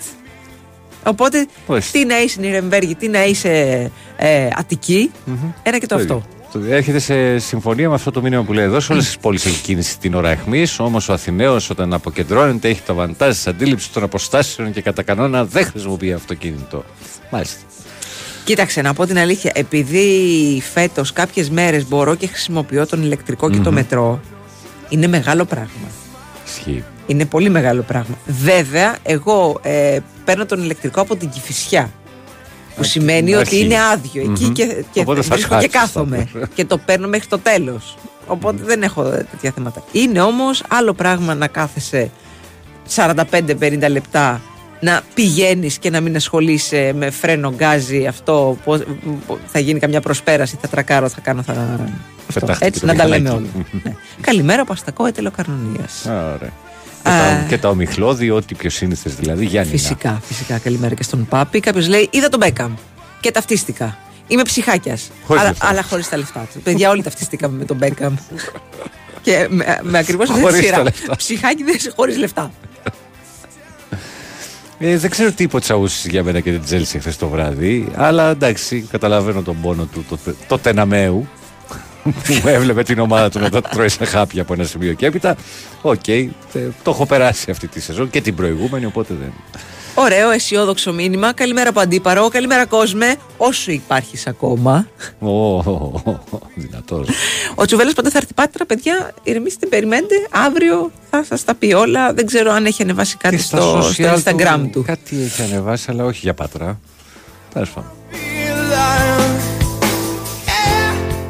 Οπότε, 1.05 1.47
Ορίστε. 1.65 1.99
τι 1.99 2.05
να 2.05 2.17
είσαι 2.19 2.27
στην 2.29 2.43
Ιρεμβέργη, 2.43 2.95
τι 2.95 3.07
να 3.07 3.25
είσαι 3.25 3.49
ε, 4.17 4.47
Αττική, 4.55 5.11
ένα 5.63 5.77
και 5.77 5.85
το 5.87 5.95
Το 5.95 6.01
ίδιο. 6.01 6.15
αυτό. 6.15 6.29
Το- 6.59 6.65
Έρχεται 6.69 6.99
σε 6.99 7.37
συμφωνία 7.39 7.89
με 7.89 7.95
αυτό 7.95 8.11
το 8.11 8.21
μήνυμα 8.21 8.43
που 8.43 8.53
λέει 8.53 8.65
εδώ. 8.65 8.79
Σε 8.79 8.91
όλες 8.91 9.05
τις 9.05 9.17
πόλεις 9.17 9.45
έχει 9.45 9.61
κίνηση 9.61 9.99
την 9.99 10.13
ώρα 10.13 10.29
αιχμής. 10.29 10.79
Όμως 10.79 11.09
ο 11.09 11.13
Αθηναίος 11.13 11.69
όταν 11.69 11.93
αποκεντρώνεται 11.93 12.69
έχει 12.69 12.81
το 12.81 12.93
βαντάζ 12.93 13.35
της 13.35 13.47
αντίληψης 13.47 13.91
των 13.91 14.03
αποστάσεων 14.03 14.71
και 14.71 14.81
κατά 14.81 15.03
κανόνα 15.03 15.45
δεν 15.45 15.65
χρησιμοποιεί 15.65 16.13
αυτοκίνητο. 16.13 16.83
Μάλιστα. 17.31 17.59
Κοίταξε, 18.43 18.81
να 18.81 18.93
πω 18.93 19.05
την 19.05 19.17
αλήθεια. 19.17 19.51
Επειδή 19.55 20.63
φέτος 20.73 21.13
κάποιες 21.13 21.49
μέρες 21.49 21.87
μπορώ 21.87 22.15
και 22.15 22.27
χρησιμοποιώ 22.27 22.87
τον 22.87 23.01
ηλεκτρικό 23.03 23.49
και 23.49 23.57
το 23.57 23.69
Μμμ. 23.69 23.75
μετρό, 23.75 24.19
είναι 24.89 25.07
μεγάλο 25.07 25.45
πράγμα. 25.45 25.87
Ισχύει. 26.47 26.83
Είναι 27.07 27.25
πολύ 27.25 27.49
μεγάλο 27.49 27.81
πράγμα. 27.81 28.15
Βέβαια, 28.25 28.95
εγώ 29.03 29.59
ε, 29.63 29.97
παίρνω 30.25 30.45
τον 30.45 30.63
ηλεκτρικό 30.63 31.01
από 31.01 31.15
την 31.15 31.29
Κυφυσιά. 31.29 31.89
Που 32.75 32.83
σημαίνει 32.83 33.27
στην 33.27 33.33
ότι 33.39 33.39
αρχή. 33.47 33.59
είναι 33.59 33.75
άδειο 33.93 34.21
εκεί 34.31 34.43
Μμμ. 34.45 34.51
και, 34.53 34.83
και 34.91 34.99
Οπότε 34.99 35.21
θα 35.21 35.33
βρίσκω 35.35 35.57
και 35.59 35.67
κάτσεις. 35.67 35.79
κάθομαι. 35.93 36.27
και 36.53 36.65
το 36.65 36.77
παίρνω 36.77 37.07
μέχρι 37.07 37.27
το 37.27 37.39
τέλος. 37.39 37.97
Οπότε 38.27 38.63
δεν 38.63 38.83
έχω 38.83 39.03
τέτοια 39.03 39.51
θέματα. 39.55 39.83
Είναι 39.91 40.21
όμως 40.21 40.63
άλλο 40.69 40.93
πράγμα 40.93 41.35
να 41.35 41.47
κάθεσαι 41.47 42.11
45-50 42.95 43.15
λεπτά 43.89 44.41
να 44.79 45.01
πηγαίνεις 45.13 45.77
και 45.77 45.89
να 45.89 46.01
μην 46.01 46.15
ασχολείσαι 46.15 46.93
με 46.95 47.09
φρένο, 47.09 47.53
γκάζι, 47.55 48.05
αυτό. 48.05 48.57
Πώς, 48.63 48.79
θα 49.45 49.59
γίνει 49.59 49.79
καμιά 49.79 50.01
προσπέραση, 50.01 50.57
θα 50.61 50.67
τρακάρω, 50.67 51.09
θα 51.09 51.21
κάνω. 51.21 51.41
Θα... 51.41 51.51
Αυτό. 52.27 52.39
Πετάχτηκε 52.39 52.65
Έτσι, 52.67 52.79
το 52.79 52.85
να 52.85 52.95
τα 52.95 53.07
λέμε 53.07 53.19
μηχανάκι. 53.19 53.49
όλα. 53.55 53.65
Ναι. 53.83 53.95
Καλημέρα, 54.21 54.65
Παστακό, 54.65 55.05
ετελοκαρνωνία. 55.05 55.85
Ωραία. 56.05 56.51
Και 57.05 57.11
τα, 57.11 57.45
και 57.49 57.57
τα 57.57 57.69
ομιχλώδη, 57.69 58.29
ό,τι 58.29 58.55
πιο 58.55 58.69
σύνηθες 58.69 59.15
δηλαδή. 59.15 59.45
Γιάννη. 59.45 59.71
Φυσικά, 59.71 60.21
φυσικά. 60.25 60.57
Καλημέρα 60.57 60.95
και 60.95 61.03
στον 61.03 61.25
Πάπη. 61.29 61.59
Κάποιος 61.59 61.87
λέει: 61.87 62.09
Είδα 62.11 62.29
τον 62.29 62.39
Μπέκαμ 62.39 62.73
και 63.19 63.31
ταυτίστηκα. 63.31 63.97
Είμαι 64.27 64.41
ψυχάκιας. 64.41 65.11
Χωρίς 65.25 65.41
Αλλά, 65.41 65.51
λεφτά. 65.51 65.67
αλλά 65.67 65.83
χωρίς 65.83 66.09
τα 66.09 66.17
λεφτά 66.17 66.47
του. 66.53 66.61
Παιδιά, 66.61 66.89
όλοι 66.89 67.03
ταυτιστήκαμε 67.03 67.57
με 67.57 67.65
τον 67.65 67.77
Μπέκαμ. 67.77 68.15
και 69.21 69.47
με, 69.49 69.79
με 69.83 69.97
ακριβώς 69.97 70.29
αυτή 70.29 70.41
τη 70.41 70.47
Χωρίς 70.47 70.61
τα 70.61 70.65
σειρά. 70.67 70.83
λεφτά. 70.83 71.15
Ψυχάκιδες 71.15 71.91
χωρίς 71.95 72.17
λεφτά. 72.17 72.51
Ε, 74.79 74.97
δεν 74.97 75.09
ξέρω 75.09 75.31
τι 75.31 75.43
είπε 75.43 75.55
ο 75.55 75.59
Τσαούσης 75.59 76.05
για 76.05 76.23
μένα 76.23 76.39
και 76.39 76.51
την 76.51 76.63
Τσέλσι 76.63 76.99
χθες 76.99 77.17
το 77.17 77.27
βράδυ. 77.27 77.87
Αλλά 77.95 78.29
εντάξει, 78.29 78.87
καταλαβαίνω 78.91 79.41
τον 79.41 79.61
πόνο 79.61 79.83
του, 79.85 80.05
το, 80.09 80.17
Τοτεναμαίου. 80.47 81.27
Που 82.11 82.47
έβλεπε 82.47 82.83
την 82.83 82.99
ομάδα 82.99 83.29
του 83.29 83.39
να 83.39 83.49
τα 83.49 83.61
τρώει 83.61 83.89
σε 83.89 84.05
χάπια 84.05 84.41
από 84.41 84.53
ένα 84.53 84.63
σημείο 84.63 84.93
και 84.93 85.05
έπειτα. 85.05 85.35
Οκ, 85.81 86.07
ε, 86.07 86.29
το 86.53 86.91
έχω 86.91 87.05
περάσει 87.05 87.51
αυτή 87.51 87.67
τη 87.67 87.79
σεζόν 87.79 88.09
και 88.09 88.21
την 88.21 88.35
προηγούμενη, 88.35 88.85
οπότε 88.85 89.13
δεν. 89.19 89.33
Ωραίο, 89.97 90.29
αισιόδοξο 90.29 90.93
μήνυμα. 90.93 91.33
Καλημέρα 91.33 91.69
από 91.69 91.79
Αντίπαρο. 91.79 92.27
Καλημέρα 92.27 92.65
κόσμε. 92.65 93.15
Όσο 93.37 93.71
υπάρχεις 93.71 94.27
ακόμα. 94.27 94.87
Ω, 95.19 95.61
δυνατός. 96.55 97.07
Ο 97.55 97.65
Τσουβέλλα 97.65 97.91
πάντα 97.95 98.09
θα 98.09 98.17
έρθει 98.17 98.33
πάτρα, 98.33 98.65
παιδιά. 98.65 99.11
Ηρεμήστε, 99.23 99.65
περιμένετε. 99.65 100.15
Αύριο 100.31 100.91
θα 101.09 101.23
σας 101.23 101.43
τα 101.43 101.55
πει 101.55 101.73
όλα. 101.73 102.13
Δεν 102.13 102.25
ξέρω 102.25 102.51
αν 102.51 102.65
έχει 102.65 102.81
ανεβάσει 102.81 103.17
κάτι 103.17 103.37
στο, 103.37 103.89
στο 103.93 104.13
Instagram 104.15 104.67
του. 104.71 104.83
Κάτι 104.83 105.23
έχει 105.23 105.41
ανεβάσει, 105.41 105.85
αλλά 105.89 106.03
όχι 106.03 106.19
για 106.23 106.33
πατρά. 106.33 106.79
Τέλος 107.53 107.69
πάντων. 107.69 107.91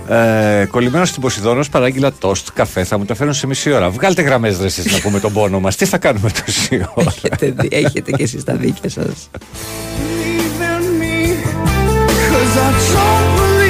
Ε, 0.09 0.65
Κολλημένος 0.71 1.09
στην 1.09 1.21
Ποσειδόνο, 1.21 1.63
παράγγειλα 1.71 2.11
τόστ, 2.19 2.47
καφέ. 2.53 2.83
Θα 2.83 2.97
μου 2.97 3.05
τα 3.05 3.15
φέρουν 3.15 3.33
σε 3.33 3.47
μισή 3.47 3.71
ώρα. 3.71 3.89
Βγάλτε 3.89 4.21
γραμμές 4.21 4.59
ρε 4.59 4.65
εσείς 4.65 4.91
να 4.91 4.99
πούμε 4.99 5.19
τον 5.19 5.33
πόνο 5.33 5.59
μας. 5.59 5.75
Τι 5.75 5.85
θα 5.85 5.97
κάνουμε 5.97 6.29
τόση 6.45 6.85
ώρα; 6.93 7.13
έχετε, 7.23 7.53
δει- 7.57 7.73
έχετε 7.73 8.11
και 8.11 8.23
εσείς 8.23 8.43
τα 8.43 8.53
δίκια 8.53 8.89
σας. 8.89 9.29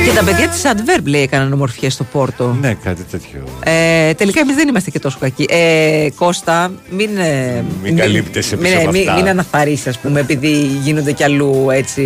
Και 0.06 0.12
τα 0.12 0.24
παιδιά 0.24 0.48
της 0.48 0.62
Adverb 0.66 1.04
λέει 1.06 1.22
έκαναν 1.22 1.54
ομορφιές 1.54 1.94
στο 1.94 2.04
Πόρτο. 2.04 2.58
ναι, 2.62 2.74
κάτι 2.84 3.04
τέτοιο. 3.12 3.44
Ε, 3.64 4.14
τελικά 4.14 4.40
εμείς 4.40 4.56
δεν 4.56 4.68
είμαστε 4.68 4.90
και 4.90 5.00
τόσο 5.00 5.18
κακοί. 5.20 5.46
Ε, 5.50 6.08
Κώστα, 6.16 6.72
μην. 6.90 7.18
ε, 7.18 7.64
Μην 7.84 7.98
καλύπτεσαι 7.98 8.56
μην, 8.56 8.64
πίσω 8.66 8.78
από 8.78 8.92
μην, 8.92 9.02
αυτά. 9.10 9.14
μην 9.22 9.28
αναθαρρείς, 9.30 9.88
ας 9.88 9.98
πούμε, 10.00 10.20
επειδή 10.20 10.50
γίνονται 10.84 11.12
κι 11.12 11.24
αλλού 11.24 11.68
έτσι, 11.72 12.04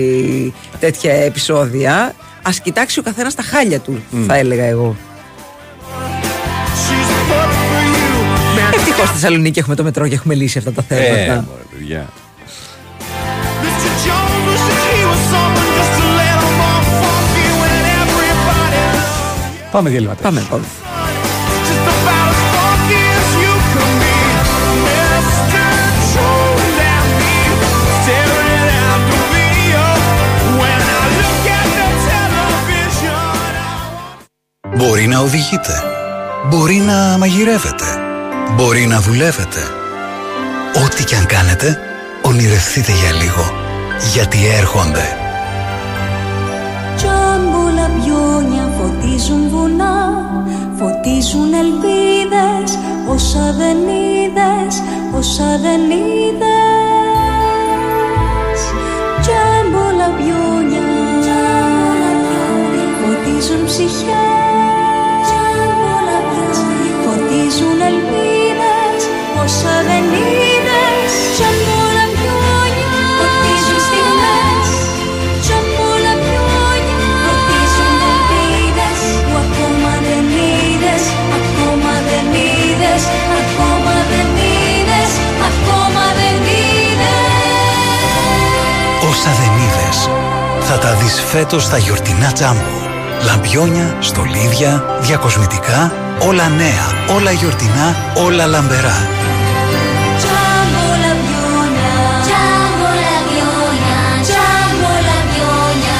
τέτοια 0.79 1.13
επεισόδια. 1.13 2.13
Α 2.41 2.51
κοιτάξει 2.63 2.99
ο 2.99 3.01
καθένας 3.03 3.35
τα 3.35 3.43
χάλια 3.43 3.79
του, 3.79 4.03
θα 4.27 4.35
έλεγα 4.35 4.63
εγώ. 4.63 4.95
Ευτυχώς 8.73 9.07
στη 9.07 9.13
Θεσσαλονίκη 9.17 9.59
έχουμε 9.59 9.75
το 9.75 9.83
μετρό 9.83 10.07
και 10.07 10.13
έχουμε 10.13 10.33
λύσει 10.35 10.57
αυτά 10.57 10.71
τα 10.71 10.83
Ε, 10.87 10.95
θέματα. 10.95 11.45
μωρέ, 11.49 11.61
παιδιά. 11.71 12.07
Πάμε 19.71 19.89
διαλύματα. 19.89 20.21
Πάμε, 20.21 20.45
πάμε. 20.49 20.63
Μπορεί 34.75 35.07
να 35.07 35.19
οδηγείτε. 35.19 35.83
Μπορεί 36.49 36.75
να 36.75 37.17
μαγειρεύετε. 37.17 37.85
Μπορεί 38.55 38.85
να 38.85 38.99
δουλεύετε. 38.99 39.59
Ό,τι 40.85 41.03
κι 41.03 41.15
αν 41.15 41.25
κάνετε, 41.25 41.77
ονειρευτείτε 42.21 42.91
για 42.91 43.11
λίγο. 43.11 43.51
Γιατί 44.13 44.37
έρχονται. 44.57 45.05
Τζάμπολα 46.95 47.89
πιόνια 47.95 48.73
φωτίζουν 48.77 49.49
βουνά 49.49 49.97
Φωτίζουν 50.77 51.53
ελπίδες 51.53 52.79
Όσα 53.07 53.53
δεν 53.57 53.77
είδες 53.77 54.81
Όσα 55.17 55.59
δεν 55.61 55.81
είδες 55.89 56.59
Τζάμπολα 59.21 60.09
πιόνια 60.17 60.87
Φωτίζουν 62.99 63.65
ψυχές 63.65 64.48
Φωτίζουν 67.59 67.81
ελπίδες 67.91 69.01
Όσα 69.43 69.75
δεν 69.89 70.05
είδες. 70.17 71.11
Τζάμπολα 71.35 72.05
πιόνια 72.15 72.91
Φωτίζουν 73.19 73.79
στιγμές 73.87 74.67
Τζάμπολα 75.43 76.13
πιόνια 76.23 76.97
Φωτίζουν 77.25 77.99
ελπίδες 78.11 78.99
Που 79.27 79.35
ακόμα 79.45 79.93
δεν 80.07 80.25
είδες 80.39 81.03
Ακόμα 81.39 81.93
δεν 82.09 82.25
είδες 82.45 83.01
Ακόμα 83.41 83.95
δεν 84.11 84.27
είδες 84.47 85.11
Ακόμα 85.49 86.05
δεν 86.19 86.37
είδες. 86.57 87.27
Όσα 89.09 89.31
δεν 89.39 89.53
είδες, 89.63 89.97
θα 90.67 90.77
τα 90.83 90.91
δεις 90.99 91.15
φέτος 91.31 91.63
στα 91.63 91.77
γιορτινά 91.77 92.31
τζάμπο. 92.31 92.75
Λαμπιόνια, 93.27 93.87
στολίδια, 93.99 94.71
διακοσμητικά, 94.99 96.08
όλα 96.27 96.49
νέα, 96.49 97.15
όλα 97.15 97.31
γιορτινά, 97.31 98.13
όλα 98.15 98.45
λαμπερά. 98.45 99.07
Τζάμπολα 100.17 101.11
πιόνια 101.23 101.95
Τζάμπολα 102.21 103.15
πιόνια 103.29 104.01
Τζάμπολα 104.21 105.17
πιόνια 105.31 105.99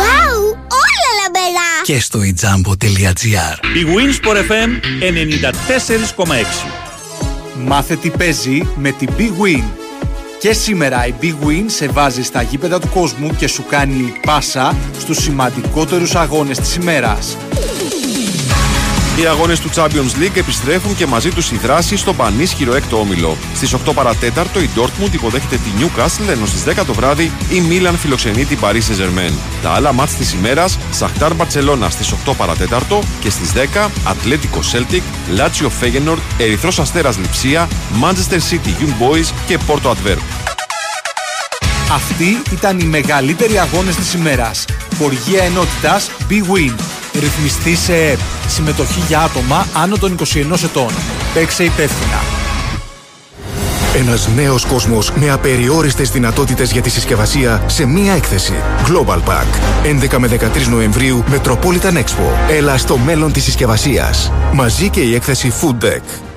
Wow, 0.00 0.34
όλα 0.82 1.08
λαμπερά. 1.20 1.70
Και 1.82 2.00
στο 2.00 2.18
ijambo.gr 2.18 3.56
Η 3.76 3.86
Winsport 3.94 4.36
FM 4.36 4.70
94,6. 6.24 6.34
Μάθε 7.66 7.96
τι 7.96 8.10
παίζει 8.10 8.68
με 8.76 8.90
την 8.90 9.08
Big 9.18 9.22
Win. 9.42 9.62
Και 10.40 10.52
σήμερα 10.52 11.06
η 11.06 11.14
Big 11.22 11.46
Win 11.46 11.64
σε 11.66 11.88
βάζει 11.88 12.22
στα 12.22 12.42
γήπεδα 12.42 12.80
του 12.80 12.88
κόσμου 12.94 13.36
και 13.36 13.46
σου 13.48 13.64
κάνει 13.68 14.12
πάσα 14.26 14.76
στους 14.98 15.16
σημαντικότερους 15.22 16.14
αγώνες 16.14 16.58
της 16.58 16.74
ημέρας. 16.74 17.36
Οι 19.16 19.26
αγώνες 19.26 19.60
του 19.60 19.70
Champions 19.74 20.22
League 20.22 20.36
επιστρέφουν 20.36 20.96
και 20.96 21.06
μαζί 21.06 21.30
τους 21.30 21.50
η 21.50 21.56
δράση 21.56 21.96
στο 21.96 22.14
πανίσχυρο 22.14 22.74
έκτο 22.74 23.00
όμιλο. 23.00 23.36
Στις 23.54 23.74
8 23.74 23.78
παρατέταρτο 23.94 24.60
η 24.60 24.70
Dortmund 24.76 25.12
υποδέχεται 25.12 25.56
τη 25.56 25.70
Newcastle 25.78 26.28
ενώ 26.28 26.46
στις 26.46 26.64
10 26.64 26.84
το 26.86 26.94
βράδυ 26.94 27.32
η 27.50 27.62
Milan 27.70 27.94
φιλοξενεί 27.98 28.44
την 28.44 28.58
Paris 28.60 28.74
Saint-Germain. 28.74 29.32
Τα 29.62 29.70
άλλα 29.70 29.92
μάτς 29.92 30.14
της 30.14 30.32
ημέρας, 30.32 30.78
Σαχτάρ 30.90 31.34
Μπαρτσελώνα 31.34 31.90
στις 31.90 32.12
8 32.12 32.34
παρατέταρτο 32.36 33.02
και 33.20 33.30
στις 33.30 33.52
10 33.52 33.90
Ατλέτικο 34.04 34.60
Celtic, 34.72 35.02
Lazio 35.38 35.68
Feyenoord, 35.80 36.18
Ερυθρός 36.38 36.78
Αστέρας 36.78 37.16
Λιψία, 37.16 37.68
Manchester 38.02 38.38
City 38.50 38.68
Young 38.80 39.02
Boys 39.02 39.26
και 39.46 39.58
Porto 39.66 39.88
Adverb. 39.88 40.18
Αυτοί 41.92 42.42
ήταν 42.52 42.78
οι 42.78 42.84
μεγαλύτεροι 42.84 43.58
αγώνες 43.58 43.96
της 43.96 44.14
ημέρας. 44.14 44.64
Χοργία 44.98 45.44
ενότητας 45.44 46.10
Big 46.30 46.42
Win. 46.54 46.93
Ρυθμιστή 47.18 47.76
σε 47.76 47.94
ΕΠ. 47.94 48.18
Συμμετοχή 48.48 49.00
για 49.06 49.20
άτομα 49.20 49.66
άνω 49.72 49.96
των 49.96 50.16
21 50.18 50.62
ετών. 50.64 50.90
Παίξε 51.34 51.64
υπεύθυνα. 51.64 52.20
Ένας 53.96 54.28
νέος 54.36 54.64
κόσμος 54.64 55.12
με 55.12 55.30
απεριόριστες 55.30 56.10
δυνατότητες 56.10 56.72
για 56.72 56.82
τη 56.82 56.90
συσκευασία 56.90 57.62
σε 57.66 57.86
μία 57.86 58.12
έκθεση. 58.12 58.52
Global 58.86 59.18
Pack. 59.18 59.46
11 59.84 60.18
με 60.18 60.28
13 60.28 60.68
Νοεμβρίου, 60.70 61.24
Metropolitan 61.32 61.96
Expo. 61.96 62.50
Έλα 62.50 62.78
στο 62.78 62.96
μέλλον 62.96 63.32
της 63.32 63.44
συσκευασίας. 63.44 64.32
Μαζί 64.52 64.88
και 64.88 65.00
η 65.00 65.14
έκθεση 65.14 65.52
Food 65.60 65.84
Deck. 65.84 66.33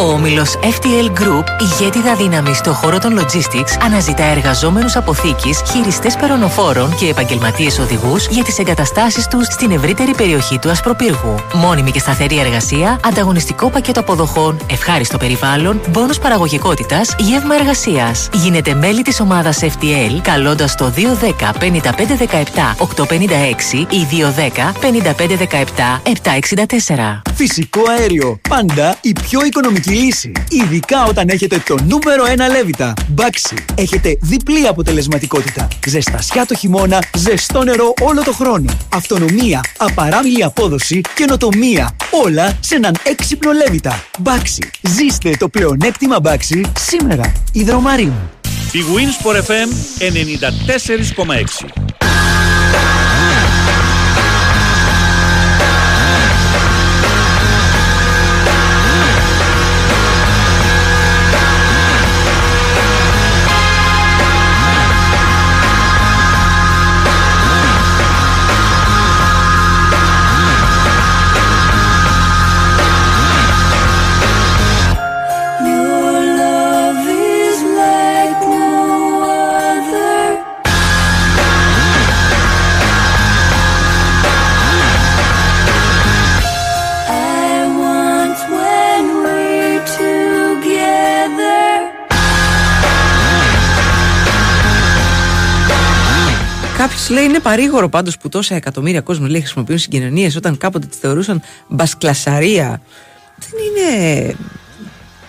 Ο 0.00 0.12
όμιλος 0.12 0.54
FTL 0.62 1.20
Group, 1.20 1.44
ηγέτιδα 1.60 2.14
δύναμη 2.14 2.54
στον 2.54 2.74
χώρο 2.74 2.98
των 2.98 3.18
logistics, 3.20 3.78
αναζητά 3.82 4.24
εργαζόμενους 4.24 4.96
αποθήκης, 4.96 5.62
χειριστές 5.70 6.16
περονοφόρων 6.16 6.96
και 6.96 7.08
επαγγελματίες 7.08 7.78
οδηγούς 7.78 8.26
για 8.26 8.44
τις 8.44 8.58
εγκαταστάσεις 8.58 9.26
τους 9.26 9.46
στην 9.46 9.70
ευρύτερη 9.70 10.14
περιοχή 10.14 10.58
του 10.58 10.70
Ασπροπύργου. 10.70 11.34
Μόνιμη 11.54 11.90
και 11.90 11.98
σταθερή 11.98 12.38
εργασία, 12.38 13.00
ανταγωνιστικό 13.04 13.70
πακέτο 13.70 14.00
αποδοχών, 14.00 14.60
ευχάριστο 14.70 15.18
περιβάλλον, 15.18 15.80
πόνου 15.92 16.14
παραγωγικότητας, 16.22 17.14
γεύμα 17.18 17.54
εργασίας. 17.54 18.28
Γίνετε 18.32 18.74
μέλη 18.74 19.02
της 19.02 19.20
ομάδας 19.20 19.58
FTL 19.62 20.20
καλώντας 20.22 20.74
το 20.74 20.90
210 20.90 21.52
5517 21.58 22.74
856 22.78 23.86
ή 23.90 24.06
210 24.10 24.72
5517 24.80 26.00
764. 26.02 27.22
Φυσικό 27.34 27.80
αέριο. 27.98 28.40
Πάντα 28.48 28.98
η 29.00 29.12
πιο 29.12 29.44
οικονομική 29.44 29.89
λύση. 29.90 30.32
Ειδικά 30.48 31.04
όταν 31.04 31.28
έχετε 31.28 31.62
το 31.66 31.74
νούμερο 31.74 32.24
1 32.48 32.52
λέβητα. 32.52 32.92
Μπάξι. 33.08 33.54
Έχετε 33.74 34.18
διπλή 34.20 34.66
αποτελεσματικότητα. 34.66 35.68
Ζεστασιά 35.86 36.46
το 36.46 36.54
χειμώνα, 36.54 37.02
ζεστό 37.16 37.64
νερό 37.64 37.94
όλο 38.00 38.22
το 38.22 38.32
χρόνο. 38.32 38.72
Αυτονομία, 38.94 39.60
απαράμιλη 39.76 40.44
απόδοση, 40.44 41.00
καινοτομία. 41.14 41.96
Όλα 42.24 42.58
σε 42.60 42.74
έναν 42.74 42.96
έξυπνο 43.02 43.52
λέβητα. 43.52 44.04
Μπάξι. 44.18 44.70
Ζήστε 44.88 45.30
το 45.38 45.48
πλεονέκτημα 45.48 46.20
Μπάξι 46.20 46.60
σήμερα. 46.78 47.32
Ιδρομαρίνου. 47.52 48.30
Η 48.72 48.78
Wins 48.94 49.26
for 49.26 49.34
FM 49.36 49.68
94,6. 49.98 51.89
Λέει 97.10 97.24
είναι 97.24 97.38
παρήγορο 97.38 97.88
πάντως 97.88 98.18
που 98.18 98.28
τόσα 98.28 98.54
εκατομμύρια 98.54 99.00
κόσμο 99.00 99.26
λέει 99.26 99.40
χρησιμοποιούν 99.40 99.78
συγκοινωνίες 99.78 100.36
όταν 100.36 100.56
κάποτε 100.56 100.86
τις 100.86 100.98
θεωρούσαν 100.98 101.42
μπασκλασαρία. 101.68 102.80
Δεν 103.38 103.50
είναι. 103.66 104.34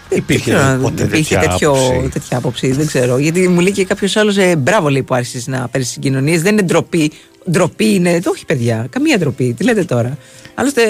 Υπήρχε 0.09 0.51
δεν 0.51 0.59
ξέρω 0.59 0.71
αν 0.71 0.81
ποτέ 0.81 1.03
υπήρχε 1.03 1.35
τέτοια 1.35 1.49
τέτοιο, 1.49 1.71
άποψη. 1.71 2.09
τέτοια 2.09 2.37
άποψη, 2.37 2.71
δεν 2.71 2.85
ξέρω. 2.85 3.17
Γιατί 3.17 3.47
μου 3.47 3.59
λέει 3.59 3.71
και 3.71 3.85
κάποιος 3.85 4.15
άλλος, 4.15 4.37
ε, 4.37 4.55
μπράβο 4.55 4.89
λέει 4.89 5.03
που 5.03 5.15
άρχισες 5.15 5.47
να 5.47 5.67
παίρνεις 5.67 5.89
συγκοινωνίες. 5.89 6.41
Δεν 6.41 6.53
είναι 6.53 6.61
ντροπή. 6.61 7.11
Ντροπή 7.51 7.93
είναι. 7.93 8.19
Το 8.19 8.29
όχι, 8.29 8.45
παιδιά. 8.45 8.87
Καμία 8.89 9.17
ντροπή. 9.17 9.53
Τι 9.53 9.63
λέτε 9.63 9.83
τώρα. 9.83 10.17
Άλλωστε, 10.55 10.83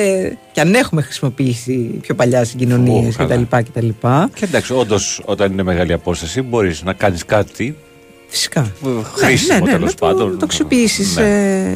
κι 0.52 0.60
αν 0.60 0.74
έχουμε 0.74 1.02
χρησιμοποιήσει 1.02 1.74
πιο 2.02 2.16
παλιά 2.16 2.44
συγκοινωνίες 2.44 3.16
Ω, 3.16 3.18
καλά. 3.18 3.36
κτλ. 3.36 3.58
κτλ. 3.58 3.88
Και 4.34 4.46
εντάξει, 4.46 4.74
όντως 4.74 5.22
όταν 5.26 5.52
είναι 5.52 5.64
μεγάλη 5.64 5.94
απόσταση 5.94 6.42
μπορείς 6.42 6.84
να 6.84 6.94
κάνεις 6.94 7.26
κάτι. 7.26 7.76
Φυσικά. 8.34 8.72
Χρήσιμο 9.16 9.58
ναι, 9.60 9.66
ναι, 9.66 9.72
τέλος 9.72 9.94
να 9.94 10.00
το- 10.00 10.06
πάντων. 10.06 10.32
να 10.32 10.38
το 10.38 10.46
αξιοποιήσεις 10.46 11.16
Ναι. 11.16 11.22
ε, 11.24 11.72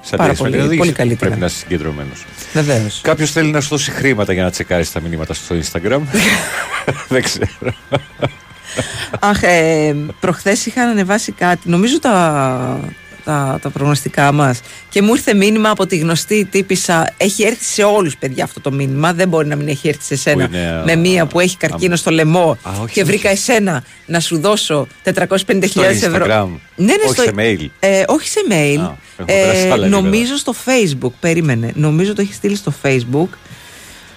Σαν 0.00 0.18
πάρα 0.18 0.24
διασφαλή 0.24 0.50
πολύ, 0.50 0.56
οδήγηση 0.56 0.78
πολύ 0.78 0.92
καλύτερα. 0.92 1.20
Πρέπει 1.30 1.40
να 1.40 1.46
είσαι 1.46 1.56
συγκεντρωμένος. 1.56 2.24
Βεβαίως. 2.52 3.00
Κάποιος 3.02 3.30
θέλει 3.32 3.50
να 3.50 3.60
σου 3.60 3.68
δώσει 3.68 3.90
χρήματα 3.90 4.32
για 4.32 4.42
να 4.42 4.50
τσεκάρεις 4.50 4.92
τα 4.92 5.00
μηνύματα 5.00 5.34
στο 5.34 5.54
Instagram; 5.62 6.00
Δεν 7.08 7.22
ξέρω. 7.22 7.46
Αχ, 9.20 9.42
ε, 9.42 9.94
προχθές 10.20 10.66
είχαν 10.66 10.88
ανεβάσει 10.88 11.32
κάτι, 11.32 11.68
νομίζω 11.68 11.98
τα, 12.00 12.80
τα, 13.30 13.58
τα 13.62 13.70
προγνωστικά 13.70 14.32
μας 14.32 14.60
και 14.88 15.02
μου 15.02 15.14
ήρθε 15.14 15.34
μήνυμα 15.34 15.70
από 15.70 15.86
τη 15.86 15.96
γνωστή 15.96 16.44
τύπησα, 16.44 17.14
έχει 17.16 17.42
έρθει 17.42 17.64
σε 17.64 17.82
όλους 17.82 18.16
παιδιά 18.16 18.44
αυτό 18.44 18.60
το 18.60 18.72
μήνυμα, 18.72 19.12
δεν 19.12 19.28
μπορεί 19.28 19.46
να 19.46 19.56
μην 19.56 19.68
έχει 19.68 19.88
έρθει 19.88 20.02
σε 20.04 20.16
σένα 20.16 20.48
Που 20.48 20.54
είναι, 20.54 20.82
με 20.84 20.92
α, 20.92 20.96
μία 20.96 21.26
που 21.26 21.40
έχει 21.40 21.56
καρκίνο 21.56 21.94
α, 21.94 21.96
στο 21.96 22.10
λαιμό 22.10 22.58
α, 22.62 22.70
όχι, 22.70 22.92
και 22.92 23.00
όχι. 23.00 23.04
βρήκα 23.04 23.28
εσένα 23.28 23.82
να 24.06 24.20
σου 24.20 24.38
δώσω 24.40 24.86
450.000 25.04 25.68
Στο 25.68 25.82
ευρώ. 25.82 26.24
Instagram. 26.26 26.48
Ναι, 26.76 26.84
ναι, 26.84 26.92
Όχι 27.04 27.12
στο- 27.12 27.22
σε 27.22 27.32
mail. 27.36 27.66
Ε, 27.80 28.02
όχι 28.06 28.28
σε 28.28 28.40
mail. 28.50 28.78
Α, 28.78 28.94
έχω 29.16 29.24
περάσει 29.24 29.60
σε 29.60 29.64
άλλα 29.70 29.74
επίπεδα. 29.74 29.88
νομίζω 29.88 30.36
στο 30.36 30.54
facebook, 30.64 31.10
περίμενε. 31.20 31.70
Νομίζω 31.74 32.14
το 32.14 32.20
έχει 32.22 32.32
στείλει 32.34 32.56
στο 32.56 32.72
facebook. 32.82 33.28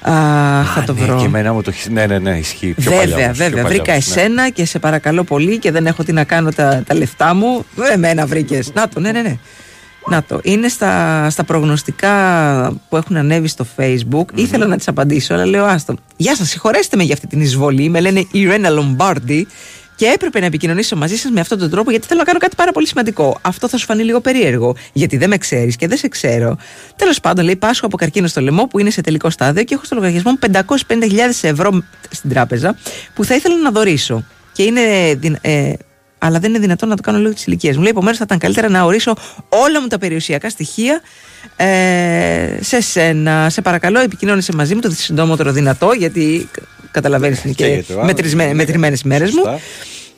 Α, 0.04 0.64
θα 0.64 0.84
το 0.86 0.94
ναι, 0.94 1.06
βρω. 1.06 1.20
και 1.20 1.26
εμένα 1.26 1.54
μου 1.54 1.62
το 1.62 1.72
έχει. 1.74 1.92
Ναι, 1.92 2.06
ναι, 2.06 2.20
ναι, 2.20 2.38
ισχύει. 2.38 2.74
Πιο 2.74 2.92
παλιά 2.92 3.06
Βέβαια, 3.06 3.26
όμως, 3.26 3.38
πιο 3.38 3.46
βέβαια. 3.46 3.64
παλιά 3.64 3.78
Βρήκα 3.78 3.92
όμως, 3.92 4.16
ναι. 4.16 4.22
εσένα 4.22 4.50
και 4.50 4.66
σε 4.66 4.80
παρακαλώ 4.80 5.24
πολύ 5.24 5.58
και 5.60 5.72
δεν 5.72 5.86
έχω 5.86 6.04
τι 6.04 6.12
να 6.12 6.24
κάνω 6.24 6.50
τα, 6.52 6.84
τα 6.88 6.96
λεφτά 6.96 7.34
μου. 7.34 7.66
Ε, 7.90 7.94
Εμένα 7.94 8.26
βρήκες. 8.26 8.72
Να 8.74 8.88
το, 8.88 9.00
ναι, 9.00 9.12
ναι, 9.12 9.22
ναι. 9.22 9.38
Να 10.08 10.24
το. 10.24 10.40
Είναι 10.44 10.68
στα, 10.68 11.28
στα 11.30 11.44
προγνωστικά 11.44 12.12
που 12.90 12.98
έχουν 12.98 13.16
ανέβει 13.18 13.48
στο 13.48 13.66
Facebook. 13.76 14.26
Ήθελα 14.36 14.66
να 14.66 14.78
τις 14.78 14.88
απαντήσω, 14.88 15.34
αλλά 15.34 15.46
λέω 15.46 15.66
άστο. 15.66 15.96
Γεια 16.18 16.36
σας, 16.36 16.50
συγχωρέστε 16.50 16.98
με 16.98 17.04
για 17.04 17.14
αυτή 17.14 17.28
την 17.28 17.42
εισβολή. 17.42 17.90
Με 17.90 18.00
λένε 18.00 18.28
Ιρένα 18.32 18.70
Λομπάρντι. 18.70 19.48
Και 20.04 20.10
έπρεπε 20.10 20.40
να 20.40 20.46
επικοινωνήσω 20.46 20.96
μαζί 20.96 21.16
σας 21.16 21.32
με 21.32 21.40
αυτόν 21.40 21.58
τον 21.60 21.70
τρόπο 21.70 21.92
γιατί 21.92 22.08
θέλω 22.08 22.20
να 22.20 22.26
κάνω 22.26 22.40
κάτι 22.40 22.56
πάρα 22.56 22.72
πολύ 22.72 22.88
σημαντικό. 22.88 23.38
Αυτό 23.42 23.68
θα 23.70 23.78
σου 23.78 23.86
φανεί 23.86 24.04
λίγο 24.04 24.22
περίεργο, 24.22 24.76
γιατί 24.94 25.18
δεν 25.18 25.30
με 25.30 25.38
ξέρεις 25.38 25.76
και 25.76 25.88
δεν 25.88 25.98
σε 25.98 26.08
ξέρω. 26.08 26.58
Τέλος 26.96 27.20
πάντων, 27.20 27.46
λέει, 27.46 27.56
πάσχω 27.56 27.86
από 27.86 27.98
καρκίνο 27.98 28.28
στο 28.28 28.42
λαιμό 28.42 28.68
που 28.68 28.80
είναι 28.80 28.90
σε 28.90 29.02
τελικό 29.02 29.30
στάδιο 29.30 29.64
και 29.64 29.74
έχω 29.74 29.86
στο 29.86 29.96
λογαριασμό 29.96 30.32
μου 30.32 30.38
550.000 30.88 31.18
ευρώ 31.42 31.84
στην 32.10 32.30
τράπεζα 32.30 32.76
που 33.14 33.26
θα 33.26 33.36
ήθελα 33.36 33.56
να 33.58 33.72
δωρήσω. 33.72 34.26
Και 34.52 34.64
είναι. 34.64 34.82
δυνα- 35.18 35.40
Ε, 35.42 35.74
αλλά 36.18 36.40
δεν 36.40 36.50
είναι 36.50 36.60
δυνατόν 36.60 36.90
να 36.90 36.96
το 36.96 37.02
κάνω 37.02 37.18
λόγω 37.20 37.34
της 37.34 37.46
ηλικίας 37.46 37.76
μου. 37.76 37.82
Λέει, 37.82 37.92
επομένως 37.92 38.18
θα 38.18 38.24
ήταν 38.26 38.38
καλύτερα 38.38 38.70
να 38.70 38.84
ορίσω 38.84 39.14
όλα 39.50 39.82
μου 39.82 39.88
τα 39.88 39.98
περιουσιακά 39.98 40.50
στοιχεία 40.50 41.02
ε, 41.56 42.58
σε 42.62 42.82
σένα. 42.82 43.50
Σε 43.50 43.62
παρακαλώ, 43.62 44.00
επικοινώνησε 44.00 44.54
μαζί 44.56 44.76
μου 44.76 44.82
το 44.82 44.92
συντομότερο 44.92 45.52
δυνατό, 45.52 45.92
γιατί 45.98 46.50
καταλαβαίνεις 46.94 47.44
είναι 47.44 47.54
και 47.54 47.64
Καίγεται 47.66 47.94
ο 47.94 48.02
άλλος. 48.02 48.34
μετρημένες 48.54 49.04
μέρες 49.04 49.32
μου. 49.32 49.42
Σωστά. 49.44 49.60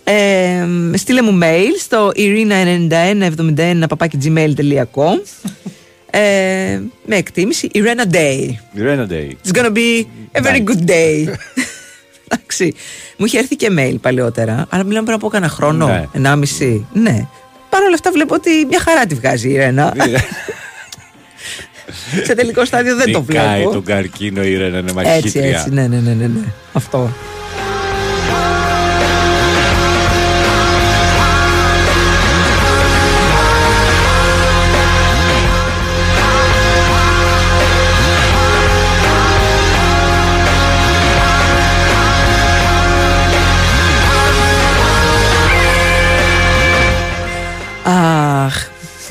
Ε, 0.04 0.66
στείλε 0.98 1.22
μου 1.22 1.40
mail 1.42 1.72
στο 1.80 2.12
irina9171 2.16 3.76
ε, 6.10 6.80
με 7.06 7.16
εκτίμηση 7.16 7.70
Irena 7.74 8.14
Day. 8.16 8.50
Irena 8.80 9.08
Day. 9.12 9.30
It's 9.44 9.52
gonna 9.58 9.72
be 9.72 10.04
a 10.32 10.42
very 10.42 10.64
good 10.64 10.90
day. 10.90 11.34
Εντάξει. 12.28 12.74
Μου 13.18 13.26
είχε 13.26 13.38
έρθει 13.38 13.56
και 13.56 13.68
mail 13.78 13.96
παλαιότερα, 14.02 14.66
αλλά 14.70 14.84
μιλάμε 14.84 15.04
πριν 15.06 15.16
από 15.18 15.28
κάνα 15.28 15.48
χρόνο, 15.48 15.88
Ναι. 15.88 16.06
ενάμιση. 16.14 16.86
Ναι. 16.94 17.28
Παρ' 17.70 17.82
όλα 17.84 17.94
αυτά 17.94 18.12
βλέπω 18.12 18.34
ότι 18.36 18.50
μια 18.70 18.80
χαρά 18.80 19.06
τη 19.06 19.16
βγάζει 19.16 19.50
η 19.50 19.58
Irena. 19.60 19.92
Σε 22.24 22.36
τελικό 22.36 22.66
στάδιο 22.66 22.96
δεν 22.96 23.12
το 23.12 23.20
Νικάει 23.28 23.56
βλέπω. 23.56 23.72
τον 23.72 23.84
καρκίνο 23.84 24.44
η 24.44 24.56
Ρένα, 24.58 24.78
είναι 24.78 24.80
Έτσι, 24.80 24.94
μαχήτρια. 24.94 25.46
έτσι, 25.58 25.70
ναι, 25.70 25.88
ναι, 25.88 25.98
ναι, 25.98 26.14
ναι, 26.14 26.26
ναι. 26.28 26.40
Αυτό. 26.74 27.12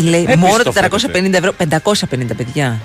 Λέει, 0.02 0.20
Έπεισε 0.22 0.36
μόνο 0.36 0.62
το 0.62 0.72
450 0.72 1.32
ευρώ, 1.32 1.52
550 1.58 2.36
παιδιά. 2.36 2.80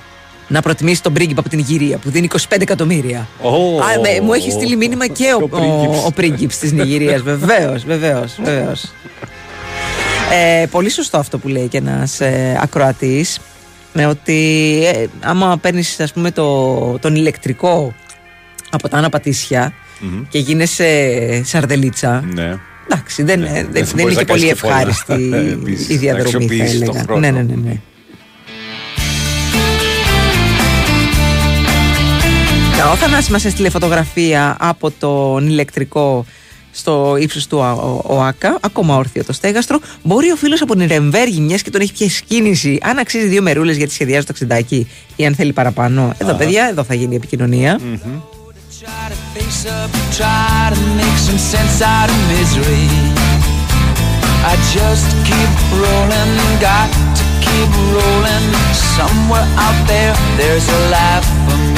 Να 0.48 0.62
προτιμήσει 0.62 1.02
τον 1.04 1.14
πρίγκιπα 1.14 1.40
από 1.40 1.50
την 1.50 1.60
Ιγυρία 1.60 1.98
που 1.98 2.10
δίνει 2.10 2.28
25 2.32 2.38
εκατομμύρια. 2.62 3.28
Ω, 3.42 3.50
Α, 3.82 4.00
με- 4.02 4.22
μου 4.22 4.34
έχεις 4.34 4.54
στείλει 4.54 4.76
μήνυμα 4.76 5.08
και 5.08 5.26
ο, 5.34 5.44
ο 5.44 5.48
πρίγκιπς. 5.48 5.98
ο, 5.98 6.06
ο 6.06 6.12
πρίγκιπς 6.12 6.58
της 6.58 6.72
Νιγηρίας. 6.72 7.22
Βεβαίως, 7.22 7.84
βεβαίως, 7.86 8.36
βεβαίως. 8.44 8.92
Ε, 10.62 10.66
πολύ 10.66 10.90
σωστό 10.90 11.18
αυτό 11.18 11.38
που 11.38 11.48
λέει 11.48 11.68
και 11.68 11.78
ένας 11.78 12.20
ε, 12.22 12.60
ακροατής. 12.62 13.40
ε, 13.94 14.06
ότι 14.06 14.36
ε, 14.94 15.06
άμα 15.22 15.58
παίρνεις 15.62 16.00
ας 16.00 16.14
πούμε 16.14 16.32
το, 16.32 16.98
τον 17.00 17.16
ηλεκτρικό 17.16 17.94
από 18.70 18.90
τα 18.90 18.98
Άννα 18.98 19.10
Πατήσια 19.10 19.74
Μμμ. 20.00 20.24
και 20.30 20.40
γίνεσαι 20.40 21.42
σαρδελίτσα. 21.46 22.24
Ναι. 22.34 22.56
Εντάξει, 22.92 23.24
δεν, 23.24 23.40
δεν, 23.42 23.68
δεν 23.72 23.72
μπορείς 23.72 23.92
είναι 23.94 24.04
να 24.14 24.20
και 24.20 24.24
κάνεις 24.26 24.44
πολύ 24.44 24.46
και 24.48 24.56
πολλά. 24.62 24.74
ευχάριστη 24.80 25.30
Επίσης, 25.52 25.90
η 25.90 25.94
να 25.94 26.00
διαδρομή, 26.00 26.32
θα 26.32 26.38
αξιοποιήσεις 26.38 26.80
τον 26.80 26.88
έλεγα. 26.90 27.04
χρόνο. 27.04 27.20
Ναι, 27.20 27.32
ναι, 27.32 27.42
ναι. 27.42 27.56
ναι. 27.64 27.80
Ο 32.92 32.96
Θανάσης 32.96 33.30
μας 33.30 33.46
έστειλε 33.46 33.70
φωτογραφία 33.70 34.56
από 34.60 34.92
τον 35.00 35.48
ηλεκτρικό 35.48 36.26
στο 36.72 37.16
ύψος 37.20 37.48
του 37.48 37.64
Α- 37.64 37.72
ο- 37.74 38.04
ΟΑΚΑ, 38.08 38.58
ακόμα 38.62 38.96
όρθιο 38.96 39.24
το 39.24 39.34
στέγαστρο. 39.34 39.80
Μπορεί 40.04 40.32
ο 40.32 40.36
φίλος 40.36 40.62
από 40.62 40.76
Νιρεμβέργη, 40.76 41.40
μιας 41.42 41.62
και 41.62 41.70
τον 41.70 41.82
έχει 41.82 41.94
πιέσει 41.94 42.24
κίνηση, 42.28 42.78
αν 42.82 42.98
αξίζει 42.98 43.28
δύο 43.28 43.42
μερούλες 43.42 43.78
γιατί 43.78 43.94
σχεδιάζει 43.94 44.20
το 44.26 44.28
ταξιδάκι 44.28 44.88
ή 45.16 45.26
αν 45.26 45.36
θέλει 45.36 45.54
παραπάνω. 45.54 46.14
Εδώ, 46.18 46.30
Αχα. 46.30 46.38
παιδιά, 46.40 46.68
εδώ 46.70 46.84
θα 46.84 46.94
γίνει 46.94 47.14
η 47.14 47.16
επικοινωνία. 47.16 47.80
Face 49.34 49.66
up, 49.66 49.92
try 50.16 50.72
to 50.74 50.80
make 50.96 51.18
some 51.18 51.38
sense 51.38 51.82
out 51.82 52.10
of 52.10 52.16
misery. 52.30 52.88
I 54.48 54.56
just 54.72 55.08
keep 55.28 55.52
rolling, 55.76 56.32
got 56.62 56.88
to 57.18 57.24
keep 57.44 57.70
rolling. 57.92 58.46
Somewhere 58.96 59.48
out 59.58 59.88
there, 59.88 60.16
there's 60.38 60.68
a 60.70 60.90
life 60.92 61.26
for 61.50 61.58
me. 61.58 61.69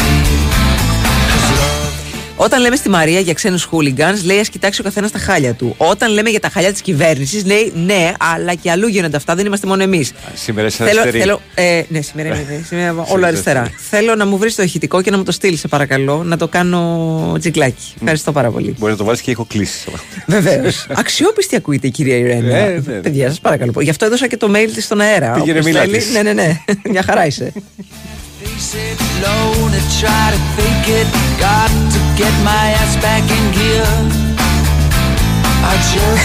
'Cause 2.42 2.44
love 2.44 2.46
Όταν 2.46 2.62
λέμε 2.62 2.76
στη 2.76 2.90
Μαρία 2.90 3.20
για 3.20 3.34
ξένους 3.34 3.64
χούλιγκανς, 3.64 4.24
λέει 4.24 4.40
ας 4.40 4.50
κοιτάξει 4.50 4.82
ο 4.82 4.84
καθένας 4.84 5.12
τα 5.12 5.20
χάλια 5.20 5.54
του. 5.54 5.74
Όταν 5.78 6.12
λέμε 6.14 6.30
για 6.30 6.40
τα 6.40 6.50
χάλια 6.50 6.72
της 6.72 6.82
κυβέρνησης, 6.82 7.46
λέει 7.46 7.72
ναι, 7.86 8.12
αλλά 8.20 8.54
και 8.54 8.72
αλλού 8.72 8.88
γίνονται 8.88 9.18
αυτά, 9.18 9.36
δεν 9.36 9.46
είμαστε 9.46 9.68
μόνο 9.68 9.84
εμείς. 9.84 10.12
Σήμερα 10.34 10.68
είσαι 10.68 10.84
Θέλω, 10.84 11.02
αριστερή. 11.02 11.20
θέλω, 11.24 11.42
ε, 11.56 11.82
ναι, 11.88 12.02
σήμερα 12.02 12.28
είμαι, 12.30 12.46
ναι, 12.50 12.64
σήμερα 12.68 12.88
είμαι 12.90 13.00
όλο 13.00 13.08
Σήμερα 13.10 13.28
αριστερά. 13.28 13.60
αριστερή. 13.60 13.84
Θέλω 13.90 14.16
να 14.16 14.26
μου 14.26 14.38
βρεις 14.38 14.56
το 14.56 14.64
ηχητικό 14.64 15.02
και 15.02 15.12
να 15.12 15.18
μου 15.18 15.24
το 15.24 15.32
στείλεις, 15.32 15.60
σε 15.60 15.68
παρακαλώ, 15.68 16.24
να 16.24 16.38
το 16.38 16.48
κάνω 16.48 17.36
τζιγκλάκι. 17.40 17.94
Ευχαριστώ 18.00 18.32
πάρα 18.32 18.50
πολύ. 18.52 18.76
Μπορεί 18.80 18.92
να 18.92 18.98
το 18.98 19.04
βάλεις 19.04 19.22
και 19.22 19.32
έχω 19.32 19.46
κλείσει. 19.46 19.92
Βεβαίως. 20.26 20.86
Αξιόπιστη 20.94 21.56
ακούγεται 21.56 21.88
η 21.88 21.92
κυρία 21.92 22.16
Ιρένα. 22.18 22.56
Ε, 22.56 22.70
ναι, 22.70 22.94
ναι. 22.94 23.00
Παιδιά, 23.02 23.28
σας 23.28 23.40
παρακαλώ. 23.40 23.74
Γι' 23.82 23.90
αυτό 23.90 24.06
έδωσα 24.06 24.28
και 24.28 24.38
το 24.38 24.52
mail 24.56 24.70
της 24.74 24.84
στον 24.86 25.00
αέρα. 25.02 25.32
Πήγαινε, 25.32 25.50
Όποιος 25.60 25.66
μίλα 25.66 25.80
θέλει. 25.80 25.98
της. 25.98 26.12
Ναι, 26.14 26.22
ναι, 26.22 26.34
ναι. 26.34 26.60
Μια 26.90 27.04
χαρά 27.04 27.26
είσαι. 27.26 27.52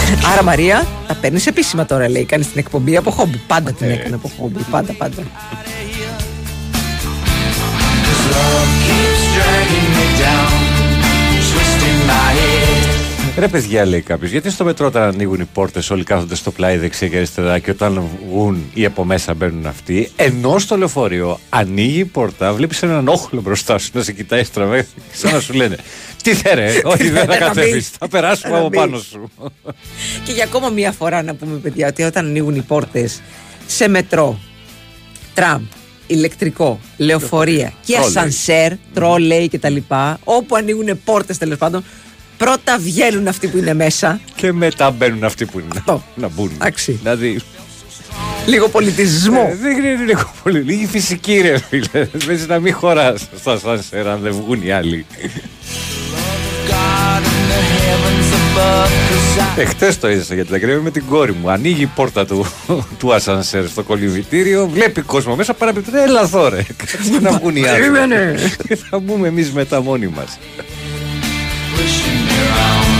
Άρα 0.31 0.43
Μαρία, 0.43 0.87
τα 1.07 1.15
παίρνεις 1.15 1.47
επίσημα 1.47 1.85
τώρα 1.85 2.09
λέει, 2.09 2.25
κάνεις 2.25 2.47
την 2.51 2.59
εκπομπή 2.59 2.97
από 2.97 3.11
χόμπι. 3.11 3.41
Πάντα 3.47 3.71
την 3.71 3.89
ε. 3.89 3.93
έκανε 3.93 4.15
από 4.15 4.31
χόμπι, 4.37 4.59
πάντα, 4.71 4.93
πάντα. 4.93 5.21
Ρε 13.37 13.47
παιδιά, 13.47 13.85
λέει 13.85 14.01
κάποιος, 14.01 14.31
γιατί 14.31 14.49
στο 14.49 14.63
μετρό 14.63 14.85
όταν 14.85 15.03
ανοίγουν 15.03 15.39
οι 15.39 15.45
πόρτες 15.53 15.89
όλοι 15.89 16.03
κάθονται 16.03 16.35
στο 16.35 16.51
πλάι 16.51 16.77
δεξιά 16.77 17.07
και 17.07 17.17
αριστερά 17.17 17.59
και 17.59 17.71
όταν 17.71 18.03
βγουν 18.29 18.63
ή 18.73 18.85
από 18.85 19.03
μέσα 19.03 19.33
μπαίνουν 19.33 19.65
αυτοί, 19.65 20.11
ενώ 20.15 20.59
στο 20.59 20.77
λεωφορείο 20.77 21.39
ανοίγει 21.49 21.99
η 21.99 22.05
πόρτα, 22.05 22.53
βλέπεις 22.53 22.83
έναν 22.83 23.07
όχλο 23.07 23.41
μπροστά 23.41 23.77
σου 23.77 23.89
να 23.93 24.01
σε 24.03 24.11
κοιτάει 24.11 24.43
στραβέ, 24.43 24.87
σαν 25.13 25.31
να 25.33 25.39
σου 25.39 25.53
λένε 25.53 25.77
Τι 26.23 26.33
θέρε, 26.33 26.81
όχι 26.83 27.09
δεν 27.09 27.25
θα 27.25 27.33
θέρε 27.33 27.39
να 27.39 27.47
κατέβεις, 27.47 27.73
μπεις. 27.73 27.89
θα 27.89 28.07
περάσουμε 28.07 28.53
Να 28.53 28.59
από 28.59 28.67
μπεις. 28.67 28.79
πάνω 28.79 28.97
σου. 28.99 29.31
Και 30.25 30.31
για 30.31 30.43
ακόμα 30.43 30.69
μία 30.69 30.91
φορά 30.91 31.23
να 31.23 31.35
πούμε, 31.35 31.57
παιδιά, 31.57 31.87
ότι 31.87 32.03
όταν 32.03 32.25
ανοίγουν 32.25 32.55
οι 32.55 32.61
πόρτες 32.61 33.21
σε 33.67 33.87
μετρό, 33.87 34.39
τραμ, 35.33 35.61
ηλεκτρικό, 36.07 36.79
λεωφορεία 36.97 37.73
και 37.85 37.93
Τρόλεϊ. 37.93 38.09
ασανσέρ, 38.09 38.71
τρόλεϊ 38.93 39.47
κτλ. 39.49 39.75
Όπου 40.23 40.55
ανοίγουν 40.55 40.99
πόρτες 41.03 41.37
τέλος 41.37 41.57
πάντων, 41.57 41.83
πρώτα 42.37 42.77
βγαίνουν 42.79 43.27
αυτοί 43.27 43.47
που 43.47 43.57
είναι 43.57 43.73
μέσα. 43.73 44.19
Και 44.35 44.51
μετά 44.53 44.91
μπαίνουν 44.91 45.23
αυτοί 45.23 45.45
που 45.45 45.59
είναι 45.59 45.81
να, 45.85 45.99
να 46.15 46.27
μπουν. 46.27 46.51
Εντάξει. 46.53 46.91
Δηλαδή, 46.91 47.39
Λίγο 48.45 48.69
πολιτισμό. 48.69 49.47
ε, 49.51 49.55
δεν 49.61 49.77
είναι 49.77 50.03
λίγο 50.05 50.31
πολύ. 50.43 50.59
Λίγη 50.59 50.85
φυσική, 50.85 51.41
ρε 51.41 51.57
φίλε. 51.69 52.05
Παίζει 52.25 52.45
να 52.47 52.59
μην 52.59 52.73
χωράς 52.73 53.27
στο 53.39 53.51
ασανσέρ 53.51 54.07
αν 54.07 54.19
δεν 54.21 54.31
βγουν 54.33 54.61
οι 54.63 54.71
άλλοι. 54.71 55.05
God 56.67 57.23
in 57.23 57.43
the 57.51 57.59
heavens 57.77 58.31
above, 58.39 58.87
'cause 58.87 59.57
I 59.57 59.59
Εχθέ 59.61 59.93
το 59.99 60.07
έζησα 60.07 60.33
γιατί 60.33 60.49
τα 60.51 60.59
κρύβει 60.59 60.81
με 60.81 60.91
την 60.91 61.03
κόρη 61.09 61.33
μου. 61.33 61.49
Ανοίγει 61.49 61.81
η 61.81 61.85
πόρτα 61.95 62.25
του, 62.25 62.45
του 62.99 63.13
ασανσέρ 63.13 63.67
στο 63.67 63.83
κολυμπητήριο, 63.83 64.67
βλέπει 64.67 65.01
κόσμο 65.01 65.35
μέσα, 65.35 65.53
παραπληκτρέ, 65.53 66.01
έλα 66.03 66.21
εδώ 66.21 66.49
ρε. 66.49 66.61
Κάτσε 66.77 67.19
να 67.21 67.31
βγουν 67.31 67.55
οι 67.55 67.67
άλλοι. 67.67 67.77
Περίμενε. 67.79 68.35
Και 68.67 68.75
θα 68.75 68.99
μπούμε 68.99 69.27
εμείς 69.27 69.51
μετά 69.51 69.81
μόνοι 69.81 70.07
μας. 70.07 70.37
Pushing 71.77 72.19
me 72.27 72.37
around. 72.47 72.95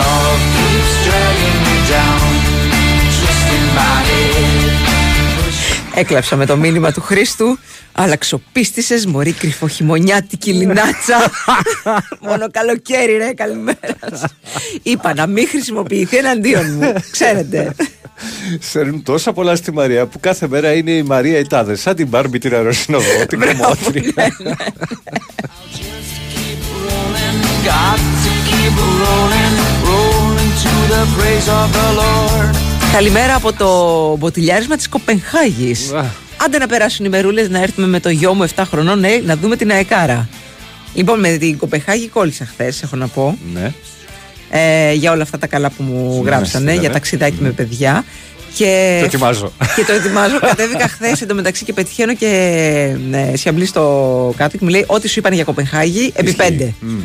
Love 0.00 0.42
keeps 0.56 0.92
dragging 1.06 1.58
me 1.66 1.76
down, 1.94 2.28
twisting 3.16 3.66
my 3.78 3.96
head. 4.08 4.72
Έκλαψα 5.94 6.36
με 6.36 6.46
το 6.46 6.56
μήνυμα 6.56 6.92
του 6.92 7.00
Χρήστου. 7.00 7.58
Αλλαξοπίστησε, 7.92 9.02
μωρή 9.08 9.32
κρυφοχειμωνιάτικη 9.32 10.52
λινάτσα. 10.52 11.30
Μόνο 12.28 12.50
καλοκαίρι, 12.50 13.16
ρε, 13.16 13.32
καλημέρα. 13.32 13.96
σας. 14.10 14.24
Είπα 14.82 15.14
να 15.14 15.26
μην 15.26 15.48
χρησιμοποιηθεί 15.48 16.16
εναντίον 16.16 16.72
μου. 16.72 16.92
Ξέρετε. 17.10 17.74
Σέρνουν 18.58 19.02
τόσα 19.02 19.32
πολλά 19.32 19.56
στη 19.56 19.72
Μαρία 19.72 20.06
που 20.06 20.20
κάθε 20.20 20.48
μέρα 20.48 20.72
είναι 20.72 20.90
η 20.90 21.02
Μαρία 21.02 21.38
η 21.38 21.46
τάδε. 21.46 21.74
Σαν 21.74 21.94
την 21.96 22.06
Μπάρμπι 22.06 22.38
την 22.38 22.54
αεροσυνοδό, 22.54 23.26
την 23.28 23.40
κομμότρια. 23.40 24.12
Καλημέρα 32.92 33.34
από 33.34 33.52
το 33.52 33.68
μποτιλιάρισμα 34.16 34.76
της 34.76 34.88
Κοπενχάγης. 34.88 35.90
Άντε 36.44 36.58
να 36.58 36.66
περάσουν 36.66 37.04
οι 37.04 37.08
μερούλες 37.08 37.48
να 37.48 37.62
έρθουμε 37.62 37.86
με 37.86 38.00
το 38.00 38.08
γιο 38.10 38.34
μου 38.34 38.48
7 38.54 38.62
χρονών 38.70 38.98
ναι, 38.98 39.20
να 39.24 39.36
δούμε 39.36 39.56
την 39.56 39.70
αεκάρα. 39.70 40.28
Λοιπόν, 40.94 41.20
με 41.20 41.36
την 41.36 41.58
Κοπενχάγη 41.58 42.08
κόλλησα 42.08 42.44
χθες, 42.44 42.82
έχω 42.82 42.96
να 42.96 43.06
πω. 43.08 43.38
Ναι. 43.54 43.72
ε, 44.50 44.92
για 44.92 45.12
όλα 45.12 45.22
αυτά 45.22 45.38
τα 45.38 45.46
καλά 45.46 45.70
που 45.70 45.82
μου 45.82 46.20
Ναι, 46.22 46.30
γράψανε, 46.30 46.46
στείλανε. 46.64 46.80
για 46.80 46.90
ταξιδάκι 46.90 47.36
με 47.40 47.50
παιδιά. 47.50 48.04
Και 48.54 48.96
Το 49.00 49.04
ετοιμάζω. 49.04 49.52
Και 49.76 49.84
το 49.84 49.92
ετοιμάζω. 49.92 50.38
Κατέβηκα 50.48 50.88
χθες 50.88 51.20
εντωμεταξύ 51.22 51.64
και 51.64 51.72
πετυχαίνω 51.72 52.14
και 52.14 52.96
ναι, 53.08 53.32
σιαμπλή 53.34 53.66
στο 53.66 54.34
κάτω 54.36 54.50
και 54.56 54.64
μου 54.64 54.70
λέει: 54.70 54.84
Ό,τι 54.86 55.08
σου 55.08 55.18
είπαν 55.18 55.32
για 55.32 55.44
Κοπενχάγη, 55.44 56.12
επί 56.16 56.32
πέντε. 56.32 56.74
Μμ, 56.80 56.88
Ναι. 56.96 57.02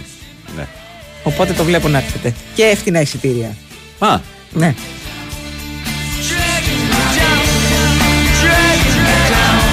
Οπότε 1.28 1.54
το 1.54 1.64
βλέπω 1.64 1.88
να 1.88 1.98
έρχεται. 1.98 2.34
Και 2.56 2.64
εύθυνα 2.64 3.02
εισιτήρια. 3.02 3.56
Α, 4.00 4.20
Ναι. 4.54 4.74
Dragging 8.42 8.98
me 9.08 9.18
down. 9.34 9.68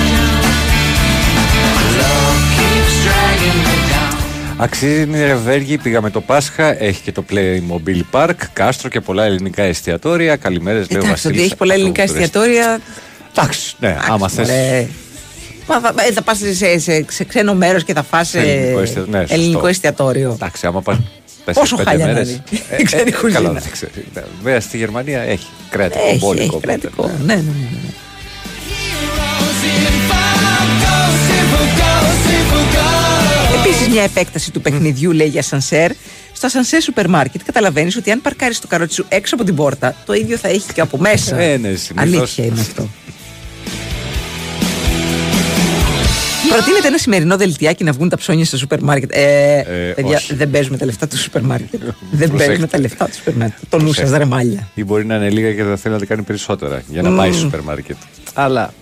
Love 2.01 2.39
keeps 2.57 2.95
dragging 3.05 3.59
me 3.67 3.77
down. 3.93 4.17
Αξίζει 4.57 5.01
η 5.11 5.25
Ρεβέργη, 5.27 5.79
πήγαμε 5.79 6.11
το 6.11 6.21
Πάσχα, 6.21 6.83
έχει 6.83 7.03
και 7.03 7.13
το 7.13 7.25
Playmobil 7.31 8.01
Park, 8.11 8.31
κάστρο 8.53 8.89
και 8.89 9.01
πολλά 9.01 9.25
ελληνικά 9.25 9.63
εστιατόρια. 9.63 10.37
Καλημέρες, 10.37 10.91
λέω 10.91 11.01
Εντάξει, 11.01 11.11
Βασίλης 11.11 11.37
ότι 11.37 11.47
έχει 11.47 11.57
πολλά 11.57 11.75
από 11.75 11.83
το 11.83 11.87
ελληνικά 11.89 12.13
Βρέστι. 12.13 12.23
εστιατόρια. 12.25 12.81
Εντάξει, 13.37 13.75
ναι, 13.79 13.97
άμα 14.11 14.29
θες. 14.29 14.49
Μωρέ. 14.49 14.89
Μα 15.69 15.81
θα, 15.81 15.95
ε, 16.09 16.13
θα 16.13 16.23
πας 16.23 16.39
σε, 16.39 16.79
σε, 16.79 17.05
σε 17.09 17.25
ξένο 17.25 17.55
μέρος 17.55 17.85
και 17.85 17.93
θα 17.95 18.03
φας 18.03 18.35
ε, 18.35 18.39
Ελληνικό 18.41 18.81
εστια- 18.81 19.05
ναι, 19.09 19.19
σωστό. 19.21 19.35
ελληνικό 19.35 19.67
εστιατόριο. 19.67 20.31
Εντάξει, 20.33 20.67
άμα 20.67 20.83
πα. 20.83 21.01
Πόσο 21.53 21.77
χάλια 21.77 22.07
να 22.07 22.11
είναι. 22.11 22.43
Η 22.81 22.83
ξένη 22.83 23.13
κουζίνα. 23.13 23.41
Καλά, 23.41 23.53
δεν 23.61 23.71
ξέρω. 23.73 23.91
Ναι, 24.15 24.23
Βέβαια 24.43 24.61
στη 24.61 24.77
Γερμανία 24.77 25.21
έχει 25.21 25.47
κρατικό, 25.71 26.05
Έχει, 26.09 26.19
μπόλικο. 26.19 26.43
έχει 26.45 26.55
οπότε, 26.55 26.67
κρατικό. 26.67 27.07
ναι. 27.07 27.35
Ναι, 27.35 27.35
ναι, 27.35 27.41
ναι. 27.43 27.69
ναι. 27.83 27.93
Επίσης, 33.65 33.89
μια 33.89 34.03
επέκταση 34.03 34.51
του 34.51 34.61
παιχνιδιού 34.61 35.13
λέει 35.13 35.27
για 35.29 35.43
σανσέρ. 35.43 35.91
Στο 36.33 36.49
σανσέρ 36.49 36.83
σούπερ 36.83 37.09
μάρκετ 37.09 37.41
καταλαβαίνεις 37.45 37.97
ότι 37.97 38.11
αν 38.11 38.21
παρκάρεις 38.21 38.61
το 38.61 38.67
καρότσι 38.67 38.95
σου 38.95 39.07
έξω 39.09 39.35
από 39.35 39.45
την 39.45 39.55
πόρτα, 39.55 39.95
το 40.07 40.13
ίδιο 40.13 40.37
θα 40.37 40.49
έχει 40.49 40.73
και 40.73 40.81
από 40.81 40.99
μέσα. 40.99 41.37
Ε, 41.39 41.57
ναι, 41.57 41.75
συνήθως. 41.75 41.93
Αλήθεια 41.97 42.45
είναι 42.45 42.61
αυτό. 42.61 42.89
Προτείνεται 46.55 46.87
ένα 46.89 46.99
σημερινό 46.99 47.37
δελτιάκι 47.37 47.85
να 47.85 47.93
βγουν 47.93 48.09
τα 48.09 48.17
ψώνια 48.17 48.45
στο 48.45 48.57
σούπερ 48.59 48.83
μάρκετ. 48.83 49.11
Ε, 49.13 49.63
παιδιά, 49.95 50.17
όχι. 50.17 50.35
δεν 50.35 50.51
παίζουμε 50.51 50.77
τα 50.77 50.85
λεφτά 50.85 51.09
του 51.09 51.19
σούπερ 51.19 51.43
μάρκετ. 51.43 51.81
δεν 52.11 52.29
Προσέχτε. 52.29 52.47
παίζουμε 52.47 52.67
τα 52.67 52.79
λεφτά 52.79 53.05
του 53.05 53.15
σούπερ 53.15 53.35
μάρκετ. 53.35 53.59
Το 53.69 53.79
νου 53.79 53.87
σας, 53.87 53.95
Προσέχτε. 53.97 54.19
ρε 54.19 54.25
μάλια. 54.25 54.69
Ή 54.75 54.85
μπορεί 54.85 55.05
να 55.07 55.15
είναι 55.15 55.31
λίγα 55.31 55.53
και 55.53 55.63
θα 55.63 55.77
θέλει 55.77 55.95
να 55.95 56.01
τα 56.01 56.07
κάνει 56.07 56.23
περισσότερα 56.23 56.83
για 56.89 57.03
να 57.03 57.11
πάει 57.17 57.31
στο 57.33 57.41
σούπερ 57.41 57.61
μάρκετ. 57.61 57.97
Αλλά 58.35 58.73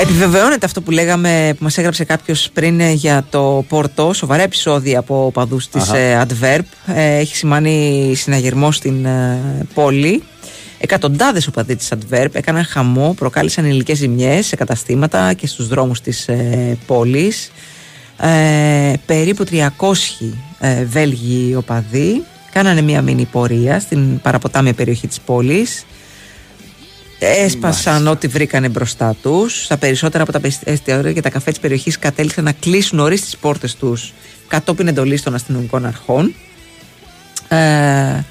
Επιβεβαιώνεται 0.00 0.66
αυτό 0.66 0.80
που 0.80 0.90
λέγαμε, 0.90 1.54
που 1.58 1.64
μας 1.64 1.78
έγραψε 1.78 2.04
κάποιος 2.04 2.50
πριν 2.52 2.80
ε, 2.80 2.90
για 2.92 3.26
το 3.30 3.64
Πόρτο, 3.68 4.12
σοβαρά 4.12 4.42
επεισόδια 4.42 4.98
από 4.98 5.24
οπαδούς 5.26 5.68
της 5.68 5.82
Αχα. 5.82 5.96
ε, 5.98 6.26
Αντβέρπ. 6.28 6.60
Ε, 6.94 7.16
έχει 7.16 7.36
σημάνει 7.36 8.12
συναγερμό 8.16 8.72
στην 8.72 9.04
ε, 9.04 9.38
πόλη. 9.74 10.22
Εκατοντάδες 10.82 11.46
οπαδοί 11.46 11.76
της 11.76 11.92
Αντβέρπ 11.92 12.36
έκαναν 12.36 12.64
χαμό, 12.64 13.14
προκάλεσαν 13.16 13.64
υλικέ 13.64 13.94
ζημιές 13.94 14.46
σε 14.46 14.56
καταστήματα 14.56 15.32
και 15.32 15.46
στους 15.46 15.68
δρόμους 15.68 16.00
της 16.00 16.28
ε, 16.28 16.78
πόλης. 16.86 17.52
Ε, 18.16 18.92
περίπου 19.06 19.44
300 19.50 19.66
ε, 20.58 20.84
Βέλγοι 20.84 21.54
οπαδοί 21.54 22.24
κάνανε 22.52 22.80
μία 22.80 23.02
μήνυ 23.02 23.24
πορεία 23.24 23.80
στην 23.80 24.20
παραποτάμια 24.20 24.72
περιοχή 24.72 25.06
της 25.06 25.20
πόλης 25.20 25.84
Έσπασαν 27.22 28.06
ό,τι 28.06 28.26
βρήκανε 28.26 28.68
μπροστά 28.68 29.16
τους. 29.22 29.64
Στα 29.64 29.76
περισσότερα 29.76 30.22
από 30.22 30.32
τα 30.32 30.40
εστιατόρια 30.64 31.12
και 31.12 31.20
τα 31.20 31.30
καφέ 31.30 31.50
της 31.50 31.60
περιοχής 31.60 31.98
κατέληξαν 31.98 32.44
να 32.44 32.52
κλείσουν 32.52 32.98
νωρίς 32.98 33.20
τις 33.20 33.36
πόρτες 33.36 33.74
τους 33.74 34.12
κατόπιν 34.48 34.88
εντολής 34.88 35.22
των 35.22 35.34
αστυνομικών 35.34 35.86
αρχών. 35.86 36.34
Ε, 37.48 38.24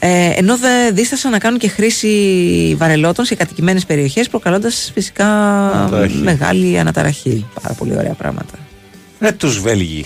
ε, 0.00 0.30
ενώ 0.34 0.58
δεν 0.58 0.94
δίστασαν 0.94 1.30
να 1.30 1.38
κάνουν 1.38 1.58
και 1.58 1.68
χρήση 1.68 2.74
βαρελότων 2.78 3.24
σε 3.24 3.34
κατοικημένες 3.34 3.84
περιοχές, 3.86 4.28
προκαλώντας 4.28 4.90
φυσικά 4.94 5.26
Αναταραχή. 5.70 6.16
μεγάλη 6.16 6.78
αναταραχή. 6.78 7.46
Πάρα 7.62 7.74
πολύ 7.74 7.96
ωραία 7.96 8.12
πράγματα. 8.12 8.54
Ε, 9.20 9.32
τους 9.32 9.60
Βέλγοι. 9.60 10.04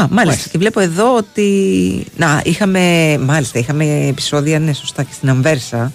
Α, 0.00 0.06
μάλιστα. 0.10 0.48
Και 0.50 0.58
βλέπω 0.58 0.80
εδώ 0.80 1.16
ότι. 1.16 2.06
Να, 2.16 2.40
είχαμε. 2.44 3.16
Μάλιστα, 3.18 3.58
είχαμε 3.58 4.06
επεισόδια, 4.06 4.58
ναι, 4.58 4.72
σωστά, 4.72 5.02
και 5.02 5.12
στην 5.14 5.28
Αμβέρσα. 5.28 5.92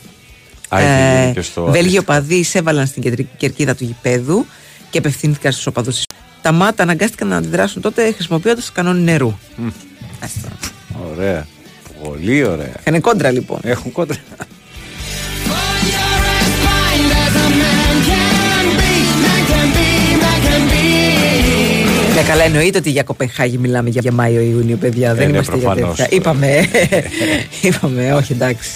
Α, 0.69 0.79
είχε 0.81 1.31
και 1.33 1.41
στο- 1.41 1.65
Βέλγοι 1.65 1.97
οπαδοί 1.97 2.35
εισέβαλαν 2.35 2.87
στην 2.87 3.01
κεντρική 3.01 3.29
κερκίδα 3.37 3.75
του 3.75 3.83
γηπέδου 3.83 4.45
και 4.89 4.97
απευθύνθηκαν 4.97 5.51
στους 5.51 5.65
οπαδούς. 5.67 6.03
Τα 6.41 6.51
μάτα 6.51 6.83
αναγκάστηκαν 6.83 7.27
να 7.27 7.37
αντιδράσουν 7.37 7.81
τότε 7.81 8.11
χρησιμοποιώντας 8.11 8.71
κανόνι 8.71 9.01
νερού. 9.01 9.37
Μμ. 9.55 9.67
Ωραία. 11.11 11.47
Πολύ 12.03 12.43
ωραία. 12.43 12.73
Είχαν 12.87 13.01
κόντρα 13.01 13.31
λοιπόν. 13.31 13.59
Έχουν 13.63 13.91
κόντρα. 13.91 14.17
Ναι, 22.15 22.21
καλά, 22.25 22.43
εννοείται 22.43 22.77
ότι 22.77 22.89
για 22.89 23.03
Κοπεχάγη 23.03 23.57
μιλάμε 23.57 23.89
για, 23.89 24.01
για 24.01 24.11
Μάιο-Ιούνιο, 24.11 24.77
παιδιά. 24.77 25.13
Δεν 25.13 25.25
ναι, 25.25 25.33
είμαστε 25.33 25.57
για 25.57 25.69
προφανώς. 25.69 25.97
τέτοια. 25.97 26.17
Είπαμε. 26.17 26.65
είπαμε, 27.61 28.13
όχι 28.13 28.33
εντάξει. 28.33 28.69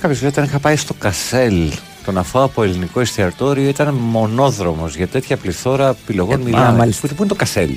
Κάποιος 0.00 0.20
λέει 0.20 0.30
όταν 0.30 0.44
είχα 0.44 0.58
πάει 0.58 0.76
στο 0.76 0.94
Κασέλ 0.94 1.70
το 2.04 2.12
να 2.12 2.22
φάω 2.22 2.44
από 2.44 2.62
ελληνικό 2.62 3.00
εστιατόριο 3.00 3.68
ήταν 3.68 3.94
μονόδρομος 3.94 4.96
για 4.96 5.06
τέτοια 5.08 5.36
πληθώρα 5.36 5.88
επιλογών 5.88 6.40
Ε, 6.40 6.44
μιλάμε. 6.44 6.66
α, 6.66 6.72
μάλιστα. 6.72 7.06
Πού, 7.08 7.14
πού 7.14 7.22
είναι 7.22 7.28
το 7.32 7.34
Κασέλ; 7.38 7.70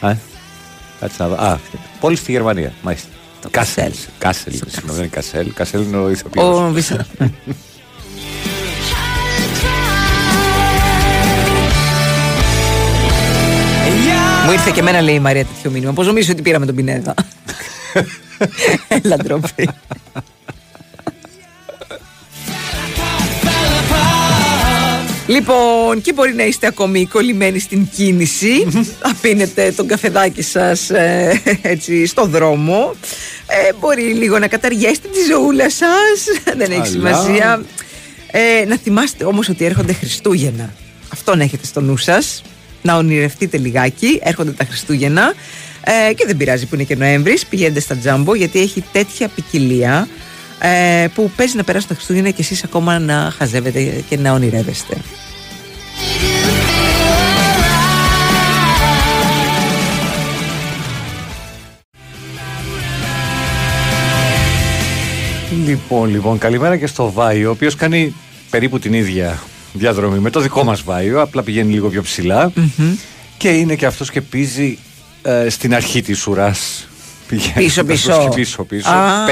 Α, 0.00 0.12
κάτσε 1.00 1.22
να 1.22 1.28
δω. 1.28 1.34
Α, 1.34 1.58
πόλη 2.00 2.16
στη 2.16 2.32
Γερμανία. 2.32 2.72
Μάλιστα. 2.82 3.08
Το 3.40 3.48
Κασέλ. 3.50 3.92
Κασέλ. 4.18 4.52
Συγγνώμη, 4.54 4.86
δεν 4.86 4.96
είναι 4.98 5.06
Κασέλ. 5.06 5.52
Κασέλ 5.54 5.82
είναι 5.82 5.96
ο 5.96 6.10
ηθοποιός. 6.10 6.58
Ο 6.58 6.70
Βίσα. 6.72 7.06
Μου 14.46 14.52
ήρθε 14.52 14.70
και 14.70 14.80
εμένα 14.80 15.00
λέει 15.00 15.14
η 15.14 15.20
Μαρία 15.20 15.44
τέτοιο 15.44 15.70
μήνυμα. 15.70 15.92
Πώς 15.92 16.06
νομίζω 16.06 16.32
ότι 16.32 16.42
πήραμε 16.42 16.66
τον 16.66 16.74
Πινέδα; 16.74 17.14
Έλα 19.02 19.16
ντροπή. 19.16 19.68
Λοιπόν, 25.26 26.00
και 26.00 26.12
μπορεί 26.12 26.34
να 26.34 26.44
είστε 26.44 26.66
ακόμη 26.66 27.06
κολλημένοι 27.06 27.58
στην 27.58 27.88
κίνηση. 27.94 28.66
Θα 29.00 29.14
πίνετε 29.20 29.72
τον 29.76 29.86
καφεδάκι 29.86 30.42
σας 30.42 30.90
ε, 30.90 31.42
έτσι 31.62 32.06
στο 32.06 32.26
δρόμο. 32.26 32.94
Ε, 33.46 33.72
μπορεί 33.80 34.02
λίγο 34.02 34.38
να 34.38 34.48
καταργέσετε 34.48 35.08
τη 35.08 35.32
ζωούλα 35.32 35.70
σας. 35.70 36.24
Δεν 36.56 36.70
έχει 36.70 36.74
Αλλά. 36.74 36.84
σημασία. 36.84 37.62
Ε, 38.30 38.64
να 38.64 38.76
θυμάστε 38.76 39.24
όμως 39.24 39.48
ότι 39.48 39.64
έρχονται 39.64 39.92
Χριστούγεννα. 39.92 40.74
Αυτό 41.12 41.36
να 41.36 41.42
έχετε 41.42 41.66
στο 41.66 41.80
νου 41.80 41.96
σας. 41.96 42.42
Να 42.82 42.96
ονειρευτείτε 42.96 43.56
λιγάκι. 43.58 44.20
Έρχονται 44.22 44.50
τα 44.50 44.64
Χριστούγεννα. 44.64 45.34
Ε, 45.84 46.12
και 46.12 46.24
δεν 46.26 46.36
πειράζει 46.36 46.66
που 46.66 46.74
είναι 46.74 46.84
και 46.84 46.96
Νοέμβρης. 46.96 47.46
Πηγαίνετε 47.46 47.80
στα 47.80 47.96
τζάμπο 47.96 48.34
γιατί 48.34 48.60
έχει 48.60 48.84
τέτοια 48.92 49.28
ποικιλία 49.28 50.08
ε, 50.64 51.06
που 51.14 51.30
παίζει 51.36 51.56
να 51.56 51.64
περάσουν 51.64 51.88
τα 51.88 51.94
Χριστούγεννα 51.94 52.30
και 52.30 52.42
εσείς 52.42 52.64
ακόμα 52.64 52.98
να 52.98 53.32
χαζεύετε 53.36 54.04
και 54.08 54.16
να 54.16 54.32
ονειρεύεστε. 54.32 54.96
Λοιπόν, 65.66 66.10
λοιπόν, 66.10 66.38
καλημέρα 66.38 66.76
και 66.76 66.86
στο 66.86 67.12
Βάιο, 67.12 67.48
ο 67.48 67.52
οποίος 67.52 67.74
κάνει 67.74 68.14
περίπου 68.50 68.78
την 68.78 68.92
ίδια 68.92 69.42
διαδρομή 69.72 70.18
με 70.18 70.30
το 70.30 70.40
δικό 70.40 70.64
μας 70.64 70.82
Βάιο, 70.82 71.20
απλά 71.20 71.42
πηγαίνει 71.42 71.72
λίγο 71.72 71.88
πιο 71.88 72.02
ψηλά. 72.02 72.52
Και 73.36 73.48
είναι 73.48 73.74
και 73.74 73.86
αυτός 73.86 74.10
και 74.10 74.20
πίζει 74.20 74.78
ε, 75.22 75.48
στην 75.48 75.74
αρχή 75.74 76.02
της 76.02 76.26
ουράς. 76.26 76.86
Πίσω, 77.54 77.84
πίσω. 77.84 78.28
πίσω, 78.34 78.64
πίσω. 78.64 78.90
Α. 78.90 79.26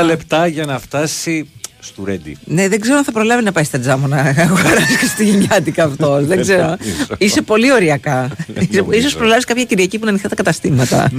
50 0.00 0.04
λεπτά 0.04 0.46
για 0.46 0.64
να 0.64 0.78
φτάσει 0.78 1.48
στο 1.78 2.04
Ρέντι. 2.04 2.36
Ναι, 2.44 2.68
δεν 2.68 2.80
ξέρω 2.80 2.96
αν 2.96 3.04
θα 3.04 3.12
προλάβει 3.12 3.42
να 3.42 3.52
πάει 3.52 3.64
στα 3.64 3.78
τζάμο 3.78 4.06
να 4.06 4.16
αγοράσει 4.46 4.96
χριστουγεννιάτικα 4.98 5.84
αυτό. 5.84 6.20
δεν 6.22 6.40
ξέρω. 6.40 6.62
νομίζω. 6.62 7.06
Είσαι 7.18 7.42
πολύ 7.42 7.72
ωριακά. 7.72 8.30
νομίζω. 8.56 8.86
Ίσως 8.90 9.14
προλάβεις 9.14 9.44
κάποια 9.44 9.64
Κυριακή 9.64 9.98
που 9.98 10.02
είναι 10.02 10.10
ανοιχτά 10.10 10.28
τα 10.28 10.34
καταστήματα. 10.34 11.10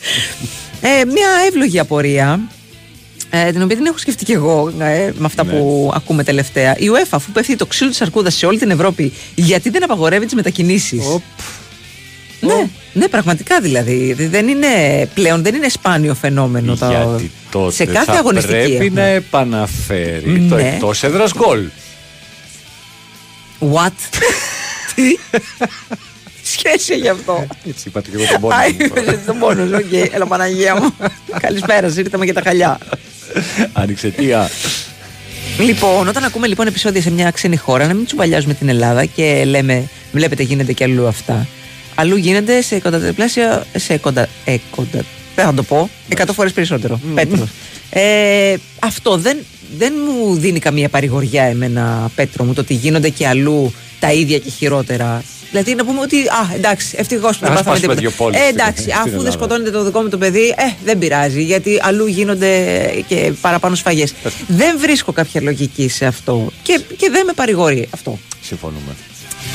ε, 0.80 1.04
μια 1.04 1.28
εύλογη 1.48 1.78
απορία. 1.78 2.40
Ε, 3.34 3.50
την 3.52 3.62
οποία 3.62 3.76
την 3.76 3.86
έχω 3.86 3.98
σκεφτεί 3.98 4.24
και 4.24 4.32
εγώ 4.32 4.72
ε, 4.78 5.10
με 5.18 5.26
αυτά 5.26 5.44
που 5.44 5.90
ακούμε 5.94 6.24
τελευταία. 6.24 6.76
Η 6.78 6.86
UEFA, 6.92 7.06
αφού 7.10 7.32
πέφτει 7.32 7.56
το 7.56 7.66
ξύλο 7.66 7.90
της 7.90 8.02
αρκούδας 8.02 8.34
σε 8.34 8.46
όλη 8.46 8.58
την 8.58 8.70
Ευρώπη, 8.70 9.12
γιατί 9.34 9.70
δεν 9.70 9.82
απαγορεύει 9.82 10.24
τις 10.24 10.34
μετακινήσεις; 10.34 11.04
Ναι, 12.46 12.68
ναι, 12.92 13.08
πραγματικά 13.08 13.60
δηλαδή. 13.60 14.12
Δεν 14.18 14.48
είναι 14.48 14.66
πλέον, 15.14 15.42
δεν 15.42 15.54
είναι 15.54 15.68
σπάνιο 15.68 16.14
φαινόμενο. 16.14 16.76
το- 16.76 16.86
Γιατί 16.86 17.30
τότε 17.50 17.72
σε 17.72 17.84
κάθε 17.84 18.12
θα 18.12 18.18
αγωνιστική. 18.18 18.52
πρέπει 18.52 18.72
έχουμε. 18.84 19.00
να 19.00 19.06
επαναφέρει 19.06 20.46
το 20.48 20.54
Ναι. 20.54 20.68
εκτός 20.74 21.02
έδρας 21.02 21.32
γκολ. 21.36 21.64
What? 23.72 23.90
Τι; 24.94 25.02
Σχέση 26.44 26.94
γι' 26.96 27.08
αυτό. 27.08 27.46
Έτσι 27.68 27.88
είπατε 27.88 28.10
και 28.10 28.16
εγώ 28.16 28.32
τον 28.32 28.40
πόνο 28.40 28.54
Α, 28.54 28.58
μου. 28.68 28.76
είπες 28.78 29.18
τον 29.26 29.38
πόνο 29.38 29.66
σου, 29.66 29.72
οκ. 29.86 30.12
Έλα 30.14 30.26
Παναγία 30.26 30.74
μου. 30.80 30.94
Καλησπέρα, 31.40 31.88
σας, 31.88 31.96
ήρθαμε 31.96 32.24
για 32.24 32.34
τα 32.34 32.42
χαλιά. 32.44 32.78
Άνοιξε 33.72 34.08
τι, 34.08 34.32
α. 34.32 34.50
Λοιπόν, 35.58 36.08
όταν 36.08 36.24
ακούμε 36.24 36.46
λοιπόν 36.46 36.66
επεισόδια 36.66 37.02
σε 37.02 37.10
μια 37.10 37.30
ξένη 37.30 37.56
χώρα, 37.56 37.86
να 37.86 37.94
μην 37.94 38.06
τσουβαλιάζουμε 38.06 38.54
την 38.54 38.68
Ελλάδα 38.68 39.04
και 39.04 39.44
λέμε, 39.46 39.88
βλέπετε 40.12 40.42
γίνεται 40.42 40.72
και 40.72 40.84
αλλού 40.84 41.06
αυτά. 41.06 41.46
Αλλού 41.94 42.16
γίνεται 42.16 42.60
σε 42.62 42.74
εκατονταπλάσια, 42.74 43.66
σε 43.76 43.92
εκοντα, 43.92 44.28
εκοντα, 44.44 45.04
δεν 45.34 45.44
θα 45.44 45.54
το 45.54 45.62
πω, 45.62 45.90
εκατό 46.08 46.32
φορές 46.32 46.52
περισσότερο. 46.52 47.00
Πέτρος. 47.14 47.48
Ε, 47.90 48.54
αυτό 48.78 49.16
δεν, 49.16 49.38
δεν 49.78 49.92
μου 50.06 50.34
δίνει 50.34 50.58
καμία 50.58 50.88
παρηγοριά 50.88 51.42
εμένα, 51.44 52.10
Πέτρο 52.14 52.44
μου, 52.44 52.52
το 52.54 52.60
ότι 52.60 52.74
γίνονται 52.74 53.08
και 53.08 53.26
αλλού 53.26 53.72
τα 54.00 54.12
ίδια 54.12 54.38
και 54.38 54.50
χειρότερα. 54.50 55.22
Δηλαδή 55.50 55.74
να 55.74 55.84
πούμε 55.84 56.00
ότι, 56.00 56.16
α, 56.20 56.54
εντάξει, 56.54 56.94
ευτυχώς 56.98 57.38
που 57.38 57.44
δεν 57.44 57.50
Ας 57.52 57.56
πάθαμε 57.58 57.76
σπάσουμε 57.76 57.94
τίποτα. 57.94 58.00
δύο 58.00 58.10
πόλεις 58.24 58.38
Ε, 58.40 58.42
στην- 58.44 58.58
εντάξει, 58.58 58.80
στην 58.82 58.92
αφού 58.94 59.04
Ελλάδα. 59.06 59.22
δεν 59.22 59.32
σκοτώνεται 59.32 59.70
το 59.70 59.84
δικό 59.84 60.00
μου 60.00 60.08
το 60.08 60.18
παιδί, 60.18 60.48
ε, 60.48 60.72
δεν 60.84 60.98
πειράζει, 60.98 61.42
γιατί 61.42 61.78
αλλού 61.82 62.06
γίνονται 62.06 62.66
και 63.08 63.32
παραπάνω 63.40 63.74
σφαγές. 63.74 64.14
Δεν 64.46 64.78
βρίσκω 64.78 65.12
κάποια 65.12 65.40
λογική 65.40 65.88
σε 65.88 66.06
αυτό. 66.06 66.52
Και, 66.62 66.80
και 66.96 67.08
δεν 67.10 67.24
με 67.26 67.32
παρηγορεί 67.32 67.88
αυτό. 67.90 68.18
Συμφωνούμε. 68.42 68.94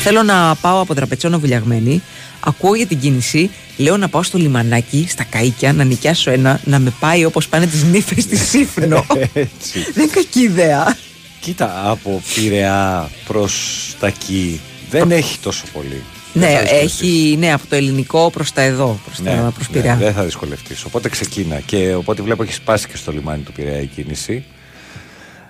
Θέλω 0.03 0.23
να 0.23 0.55
πάω 0.61 0.80
από 0.81 0.93
τραπετσόνα 0.95 1.38
βουλιαγμένη. 1.38 2.01
Ακούω 2.39 2.76
για 2.76 2.85
την 2.85 2.99
κίνηση. 2.99 3.49
Λέω 3.77 3.97
να 3.97 4.07
πάω 4.09 4.23
στο 4.23 4.38
λιμανάκι, 4.38 5.05
στα 5.09 5.23
καίκια, 5.23 5.73
να 5.73 5.84
νοικιάσω 5.84 6.31
ένα, 6.31 6.59
να 6.64 6.80
με 6.80 6.93
πάει 6.99 7.26
όπως 7.26 7.47
πάνε 7.47 7.65
τις 7.68 7.84
νύφες 7.84 8.23
στη 8.23 8.35
Σύφνο. 8.38 9.05
Έτσι. 9.34 9.80
δεν 9.93 10.03
είναι 10.03 10.11
κακή 10.14 10.39
ιδέα. 10.41 10.97
Κοίτα, 11.39 11.81
από 11.89 12.22
Πειραιά 12.35 13.09
προς 13.27 13.95
τα 13.99 14.07
εκεί 14.07 14.59
δεν 14.89 15.11
έχει 15.11 15.38
τόσο 15.39 15.64
πολύ. 15.73 16.01
Δεν 16.34 16.49
ναι, 16.49 16.55
θα 16.55 16.61
δυσκολευτείς. 16.61 17.01
έχει 17.01 17.35
ναι, 17.39 17.53
από 17.53 17.64
το 17.69 17.76
ελληνικό 17.76 18.30
προς 18.30 18.51
τα 18.51 18.61
εδώ, 18.61 18.99
προς 19.05 19.19
Ναι, 19.19 19.35
τα 19.35 19.51
προς 19.55 19.69
ναι, 19.69 19.73
Πειραιά. 19.76 19.95
δεν 19.95 20.14
θα 20.14 20.23
δυσκολευτείς. 20.23 20.84
Οπότε 20.84 21.09
ξεκίνα. 21.09 21.59
Και 21.59 21.93
οπότε 21.95 22.22
βλέπω 22.22 22.43
έχεις 22.43 22.55
σπάσει 22.55 22.88
και 22.88 22.97
στο 22.97 23.11
λιμάνι 23.11 23.41
του 23.43 23.51
Πειραιά 23.51 23.81
η 23.81 23.85
κίνηση. 23.85 24.43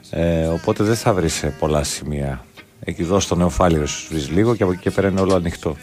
Ε, 0.09 0.45
οπότε 0.45 0.83
δεν 0.83 0.95
θα 0.95 1.13
βρεις 1.13 1.33
σε 1.33 1.47
πολλά 1.59 1.83
σημεία. 1.83 2.45
Εκεί 2.89 3.01
εδώ 3.01 3.19
στο 3.19 3.35
Νεοφάλιρο 3.35 3.85
σου 3.87 4.07
βρει 4.09 4.19
λίγο 4.19 4.55
και 4.55 4.63
από 4.63 4.71
εκεί 4.71 4.81
και 4.81 4.91
πέρα 4.91 5.07
είναι 5.07 5.21
όλο 5.21 5.35
ανοιχτό. 5.35 5.75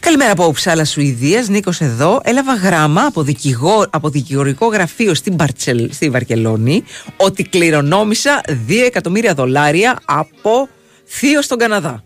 Καλημέρα 0.00 0.32
από 0.32 0.46
Ουψάλα 0.46 0.84
Σουηδίας. 0.84 1.48
Νίκος 1.48 1.80
εδώ. 1.80 2.20
Έλαβα 2.24 2.54
γράμμα 2.54 3.02
από, 3.02 3.22
δικηγό, 3.22 3.86
από 3.90 4.08
δικηγορικό 4.08 4.66
γραφείο 4.66 5.14
στην 5.14 5.34
Μπαρτσελ, 5.34 5.92
στη 5.92 6.10
Βαρκελόνη 6.10 6.84
ότι 7.16 7.42
κληρονόμησα 7.44 8.40
2 8.68 8.84
εκατομμύρια 8.84 9.34
δολάρια 9.34 9.98
από 10.04 10.68
θείο 11.06 11.42
στον 11.42 11.58
Καναδά. 11.58 12.04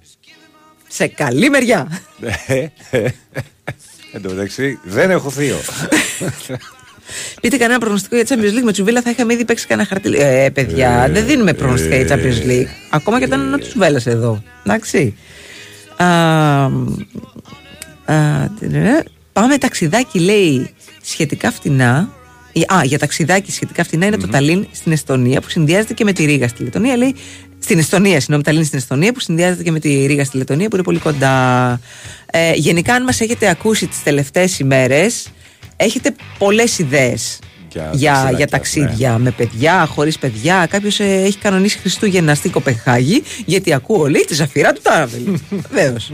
Σε 0.89 1.07
καλή 1.07 1.51
μεριά. 1.51 2.01
Εν 4.13 4.23
τω 4.23 4.29
μεταξύ, 4.29 4.79
δεν 4.85 5.11
έχω 5.11 5.31
θείο. 5.31 5.57
Πείτε 7.41 7.57
κανένα 7.57 7.79
προγνωστικό 7.79 8.17
για 8.17 8.25
Champions 8.29 8.59
League. 8.59 8.65
Με 8.65 8.73
Τσουβέλα 8.73 9.03
θα 9.03 9.11
είχαμε 9.11 9.33
ήδη 9.33 9.45
παίξει 9.45 9.67
κανένα 9.67 9.89
χαρτί. 9.89 10.15
Ε, 10.17 10.49
παιδιά, 10.55 11.05
Ε, 11.09 11.11
δεν 11.13 11.27
δίνουμε 11.27 11.53
προγνωστικά 11.53 11.97
για 11.97 12.07
ε. 12.15 12.19
Champions 12.21 12.49
League. 12.51 12.69
Ακόμα 12.91 13.19
και 13.19 13.25
όταν 13.25 13.41
είναι 13.41 13.55
ο 13.55 13.59
Τσουβέλας 13.59 14.07
εδώ. 14.07 14.43
Εντάξει. 14.67 15.17
Α, 15.97 16.07
α, 18.05 18.49
τε- 18.61 19.07
πάμε 19.33 19.59
ταξιδάκι, 19.59 20.19
λέει, 20.19 20.71
σχετικά 21.03 21.51
φτηνά. 21.53 22.09
Ε, 22.53 22.75
Α, 22.75 22.81
για 22.85 22.99
ταξιδάκι 22.99 23.53
σχετικά 23.53 23.85
φτηνά 23.85 24.07
είναι 24.07 24.17
το 24.17 24.29
Ταλίν 24.29 24.67
στην 24.73 24.93
Εστονία 24.93 25.41
που 25.41 25.51
συνδυάζεται 25.51 25.95
και 25.95 26.05
με 26.05 26.13
τη 26.13 26.25
Ρήγα 26.25 26.49
στη 26.49 26.63
Λετωνία. 26.63 26.97
Λέει, 26.97 27.15
στην 27.59 27.79
Εστονία, 27.79 28.19
συγγνώμη, 28.19 28.43
Ταλίν 28.43 28.65
στην 28.65 28.79
Εστονία 28.79 29.13
που 29.13 29.21
συνδυάζεται 29.21 29.63
και 29.63 29.71
με 29.71 29.79
τη 29.81 30.07
Ρήγα 30.07 30.25
στη 30.25 30.37
Λετωνία 30.37 30.69
που 30.69 30.75
είναι 30.75 30.85
πολύ 30.85 30.99
κοντά. 30.99 31.81
Ε, 32.31 32.53
γενικά, 32.55 32.95
αν 32.95 33.03
μας 33.03 33.21
έχετε 33.21 33.49
ακούσει 33.49 33.87
τις 33.87 34.03
τελευταίες 34.03 34.59
ημέρες, 34.59 35.27
έχετε 35.79 36.15
πολλές 36.39 36.79
ιδέες 36.79 37.39
Για 37.73 37.91
για, 37.93 38.13
ταξιδάκια, 38.13 38.37
για 38.37 38.47
ταξίδια 38.47 39.19
με 39.19 39.31
παιδιά, 39.31 39.87
χωρίς 39.87 40.19
παιδιά. 40.19 40.67
Κάποιος 40.71 41.01
έχει 41.01 41.39
κανονίσει 41.39 41.79
Χριστούγεννα 41.79 42.35
στην 42.35 42.51
Κοπεχάγη, 42.51 43.23
γιατί 43.45 43.73
ακούω, 43.73 44.09
λέει, 44.09 44.25
τη 44.27 44.35
ζαφυρά 44.35 44.73
του 44.73 44.81
Τάραβελ. 44.83 45.39
Βεβαίως. 45.71 46.11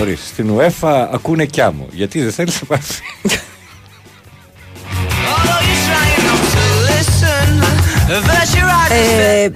Ορίστε, 0.00 0.26
στην 0.26 0.56
UEFA 0.56 1.08
ακούνε 1.12 1.44
κι 1.46 1.60
άμμο. 1.60 1.86
Γιατί 1.92 2.22
δεν 2.22 2.32
θέλεις 2.32 2.60
να 2.60 2.66
πάει. 2.66 2.80
Ε, 8.90 9.48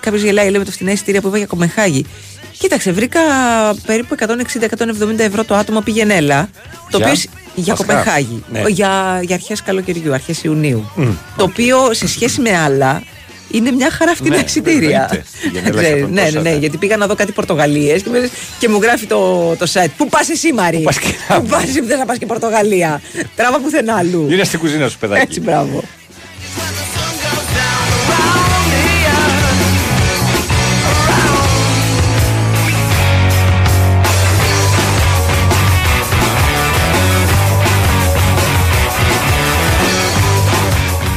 Κάποιος 0.00 0.22
γελάει, 0.22 0.50
λέει 0.50 0.58
με 0.58 0.64
το 0.64 0.70
φθηνά 0.70 0.92
εισιτήρια 0.92 1.20
που 1.20 1.28
είπα 1.28 1.36
για 1.36 1.46
Κοπεχάγη. 1.46 2.06
Κοίταξε, 2.58 2.92
βρήκα 2.92 3.20
περίπου 3.86 4.14
160-170 4.18 5.18
ευρώ 5.18 5.44
το 5.44 5.54
άτομο 5.54 5.80
πήγαινέλα. 5.80 6.48
Το 6.90 6.96
Για; 6.96 7.06
οποίο 7.06 7.18
σ- 7.18 7.28
για 7.54 7.74
Πασχά. 7.74 7.92
Κοπεχάγη. 7.94 8.44
Ναι. 8.52 8.62
Για, 8.68 9.20
για 9.22 9.34
αρχές 9.34 9.62
καλοκαιριού, 9.62 10.12
αρχές 10.14 10.42
Ιουνίου. 10.44 10.90
Μμ. 10.94 11.08
Το 11.36 11.44
οποίο 11.44 11.94
σε 11.94 12.08
σχέση 12.08 12.40
με 12.40 12.56
άλλα 12.58 13.02
είναι 13.50 13.70
μια 13.70 13.90
χαρά 13.90 14.14
φτηνά 14.14 14.36
Ναι, 14.36 14.42
εισιτήρια. 14.46 15.00
εννοείται. 15.10 15.24
Πήγαινε 15.42 15.68
έλα 15.68 15.80
Ξέρεις, 15.82 16.04
και 16.04 16.10
ναι, 16.12 16.20
ναι, 16.22 16.26
τόσα, 16.28 16.40
ναι, 16.40 16.50
ναι. 16.50 16.56
γιατί 16.56 16.76
πήγα 16.76 16.96
να 16.96 17.06
δω 17.06 17.14
κάτι 17.14 17.32
Πορτογαλίες 17.32 18.02
και, 18.02 18.08
μου 18.10 18.14
λες- 18.16 18.30
και 18.58 18.68
μου 18.68 18.78
γράφει 18.82 19.06
το, 19.06 19.54
το 19.58 19.66
site. 19.72 19.90
Πού 19.96 20.08
πας 20.08 20.28
εσύ, 20.28 20.52
Μαρή; 20.52 20.82
Πού 21.28 21.46
πας 21.48 21.62
εσύ 21.62 21.80
που 21.80 21.86
θε 21.86 21.96
να 21.96 22.04
πας 22.04 22.18
και 22.18 22.26
Πορτογαλία. 22.26 23.00
Τράβα 23.36 23.58
πουθενά 23.60 23.94
αλλού. 23.96 24.26
Γύρω 24.28 24.44
στην 24.44 24.58
κουζίνα 24.58 24.88
σου, 24.88 24.98
παιδάκι. 24.98 25.22
Έτσι, 25.22 25.40
μπράβο. 25.40 25.82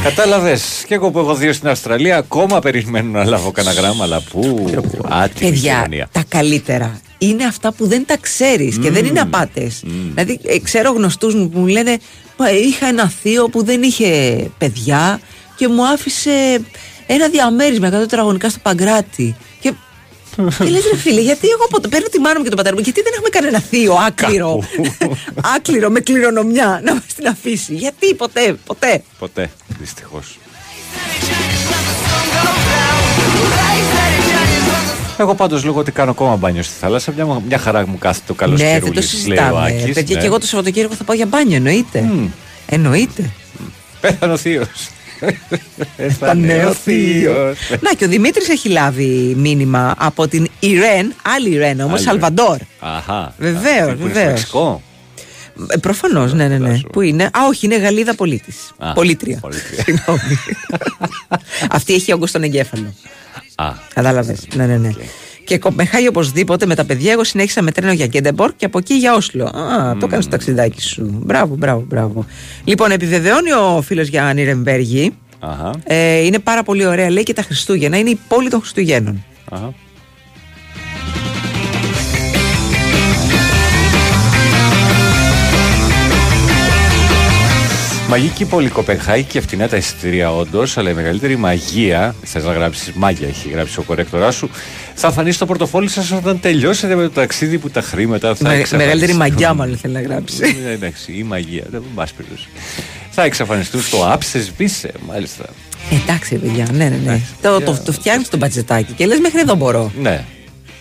Κατάλαβες. 0.02 0.84
Και 0.86 0.94
εγώ 0.94 1.10
που 1.10 1.18
έχω 1.18 1.34
δύο 1.34 1.52
στην 1.52 1.68
Αυστραλία, 1.68 2.16
ακόμα 2.16 2.58
περιμένω 2.58 3.10
να 3.10 3.24
λάβω 3.24 3.50
κανένα 3.50 3.74
γράμμα. 3.80 4.04
Αλλά 4.04 4.20
πού; 4.20 4.70
Άτιμη 5.08 5.50
Παιδιά, 5.50 5.74
κοινωνία. 5.74 6.08
τα 6.12 6.24
καλύτερα 6.28 7.00
είναι 7.18 7.44
αυτά 7.44 7.72
που 7.72 7.86
δεν 7.86 8.06
τα 8.06 8.16
ξέρεις 8.20 8.78
και 8.78 8.90
δεν 8.90 9.04
είναι 9.04 9.20
απάτες. 9.20 9.82
Δηλαδή, 10.08 10.40
ε, 10.44 10.58
ξέρω 10.58 10.92
γνωστούς 10.92 11.34
μου 11.34 11.48
που 11.48 11.58
μου 11.58 11.66
λένε 11.66 11.98
«Μα, 12.36 12.50
Είχα 12.50 12.86
ένα 12.86 13.08
θείο 13.22 13.48
που 13.48 13.64
δεν 13.64 13.82
είχε 13.82 14.10
παιδιά 14.58 15.20
και 15.56 15.68
μου 15.68 15.86
άφησε 15.86 16.60
ένα 17.06 17.28
διαμέρισμα 17.28 17.88
100 17.88 17.90
τετραγωνικά 17.90 18.48
στο 18.48 18.58
Παγκράτη. 18.62 19.36
Και, 20.48 20.64
και 20.64 20.70
λες 20.70 20.84
ρε 20.92 20.96
φίλε, 20.96 21.20
γιατί 21.20 21.48
εγώ 21.48 21.66
ποτέ 21.70 21.88
παίρνω 21.88 22.08
τη 22.08 22.18
μάνα 22.18 22.36
μου 22.36 22.42
και 22.42 22.48
τον 22.48 22.56
πατέρα 22.56 22.74
μου, 22.74 22.80
γιατί 22.80 23.02
δεν 23.02 23.12
έχουμε 23.14 23.28
κανένα 23.28 23.60
θείο 23.60 23.94
άκληρο, 24.06 24.62
άκληρο 25.56 25.90
με 25.90 26.00
κληρονομιά 26.00 26.80
να 26.84 26.94
μας 26.94 27.04
την 27.16 27.26
αφήσει. 27.26 27.74
Γιατί 27.74 28.14
ποτέ, 28.14 28.56
ποτέ. 28.66 29.02
Ποτέ, 29.18 29.50
δυστυχώς. 29.78 30.38
Εγώ 35.18 35.34
πάντως 35.34 35.64
λόγω 35.64 35.78
ότι 35.78 35.92
κάνω 35.92 36.10
ακόμα 36.10 36.36
μπάνιο 36.36 36.62
στη 36.62 36.72
θάλασσα, 36.80 37.12
μια, 37.12 37.40
μια 37.48 37.58
χαρά 37.58 37.86
μου 37.86 37.98
κάθεται 37.98 38.24
το 38.26 38.34
καλό 38.34 38.56
ναι, 38.56 38.78
δεν 38.80 38.92
το 38.92 39.02
συζητάμε. 39.02 39.90
Παιδιά, 39.94 40.20
και 40.20 40.26
εγώ 40.26 40.38
το 40.38 40.46
Σαββατοκύριακο 40.46 40.94
θα 40.94 41.04
πάω 41.04 41.16
για 41.16 41.26
μπάνιο, 41.26 41.56
εννοείται. 41.56 42.10
Εννοείται. 42.66 43.30
Πέθανε 44.00 44.32
ο 44.32 44.36
θείος. 44.36 44.90
Πάνε 46.18 46.64
ο 46.64 46.72
θείος. 46.72 47.58
Να 47.80 47.92
και 47.92 48.04
ο 48.04 48.08
Δημήτρης 48.08 48.48
έχει 48.48 48.68
λάβει 48.68 49.34
μήνυμα 49.36 49.94
από 49.98 50.28
την 50.28 50.46
Ιρέν, 50.60 51.14
άλλη 51.36 51.50
Ιρέν 51.50 51.80
όμως, 51.80 51.94
Άλλη 51.94 52.02
Σαλβαντόρ. 52.02 52.58
Αχά. 52.80 53.34
Βεβαίως, 53.38 53.88
Αυτή 53.88 53.94
που 53.94 54.02
είναι 54.02 54.10
στο 54.10 54.14
βεβαίω. 54.14 54.30
Μεξικό. 54.30 54.82
Προφανώς, 55.80 56.32
ναι, 56.32 56.48
ναι, 56.48 56.58
ναι. 56.58 56.80
Πού 56.92 57.00
είναι; 57.00 57.24
Α, 57.24 57.30
όχι, 57.48 57.66
είναι 57.66 57.76
Γαλλίδα 57.76 58.14
πολίτης. 58.14 58.56
Α, 58.78 58.92
Πολίτρια. 58.92 59.40
Συγγνώμη. 59.84 60.20
Αυτή 61.70 61.94
έχει 61.94 62.12
όγκο 62.12 62.26
στον 62.26 62.42
εγκέφαλο. 62.42 62.94
Α. 63.54 63.72
Κατάλαβες. 63.94 64.46
Ναι, 64.54 64.66
ναι, 64.66 64.76
ναι. 64.76 64.90
Και 65.44 65.58
Κοπεχάγη 65.58 66.08
οπωσδήποτε 66.08 66.66
με 66.66 66.74
τα 66.74 66.84
παιδιά. 66.84 67.12
Εγώ 67.12 67.24
συνέχισα 67.24 67.62
με 67.62 67.72
τρένο 67.72 67.92
για 67.92 68.06
Γκέντεμπορκ 68.06 68.56
και 68.56 68.64
από 68.64 68.78
εκεί 68.78 68.94
για 68.94 69.14
Όσλο. 69.14 69.44
Α, 69.44 69.96
το 69.96 70.06
έκανε 70.06 70.22
το 70.22 70.28
ταξιδάκι 70.28 70.82
σου. 70.82 71.20
Μπράβο, 71.24 71.54
μπράβο, 71.54 71.84
μπράβο. 71.88 72.26
Λοιπόν, 72.64 72.90
επιβεβαιώνει 72.90 73.52
ο 73.52 73.82
φίλος 73.82 74.08
για 74.08 74.32
Νιρεμβέργη. 74.34 75.14
Αχα. 75.38 75.74
Ε, 75.84 76.24
είναι 76.24 76.38
πάρα 76.38 76.62
πολύ 76.62 76.86
ωραία, 76.86 77.10
λέει 77.10 77.22
και 77.22 77.32
τα 77.32 77.42
Χριστούγεννα. 77.42 77.98
Είναι 77.98 78.10
η 78.10 78.18
πόλη 78.28 78.48
των 78.48 78.60
Χριστουγέννων. 78.60 79.24
Αχα. 79.50 79.74
Μαγική 88.10 88.44
πόλη 88.44 88.68
Κοπενχάγη 88.68 89.22
και 89.22 89.40
φτηνά 89.40 89.68
τα 89.68 89.76
εισιτήρια 89.76 90.34
όντως, 90.34 90.78
αλλά 90.78 90.90
η 90.90 90.94
μεγαλύτερη 90.94 91.36
μαγεία, 91.36 92.14
θες 92.22 92.44
να 92.44 92.52
γράψεις 92.52 92.92
μάγια, 92.92 93.28
έχει 93.28 93.48
γράψει 93.48 93.78
ο 93.78 93.82
κορέκτοράς 93.82 94.34
σου, 94.34 94.50
θα 94.94 95.06
εμφανίσει 95.06 95.36
στο 95.36 95.46
πορτοφόλι 95.46 95.88
σας 95.88 96.10
όταν 96.10 96.40
τελειώσετε 96.40 96.94
με 96.94 97.02
το 97.02 97.10
ταξίδι 97.10 97.58
που 97.58 97.70
τα 97.70 97.80
χρήματα 97.80 98.34
θα 98.34 98.48
Με, 98.48 98.54
εξαφανιστούν. 98.54 98.78
μεγαλύτερη 98.78 99.12
μαγιά, 99.14 99.54
μάλλον 99.54 99.76
θέλει 99.76 99.94
να 99.94 100.00
γράψει. 100.00 100.56
Ναι, 100.64 100.70
εντάξει, 100.70 101.12
η 101.12 101.22
μαγεία, 101.22 101.64
δεν 101.70 101.82
πας 101.94 102.12
περιπτώσει. 102.12 102.48
Θα 103.10 103.22
εξαφανιστούν 103.22 103.82
στο 103.82 104.08
άψε 104.12 104.42
σβήσε, 104.42 104.90
μάλιστα. 105.06 105.44
Εντάξει, 106.02 106.36
παιδιά, 106.36 106.66
ναι, 106.72 106.88
ναι, 106.88 106.96
ναι. 107.04 107.20
Το, 107.42 107.60
το, 107.60 107.82
το 107.84 107.92
φτιάχνεις 107.92 108.28
το 108.28 108.36
μπατζετάκι 108.36 108.92
και 108.92 109.06
λες 109.06 109.18
μέχρι 109.18 109.40
εδώ 109.40 109.54
μπορώ. 109.54 109.92
Ναι. 110.00 110.24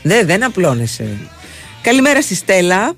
Δεν, 0.03 0.25
δεν 0.27 0.43
απλώνεσαι. 0.43 1.05
Καλημέρα 1.81 2.21
στη 2.21 2.35
στελα 2.35 2.93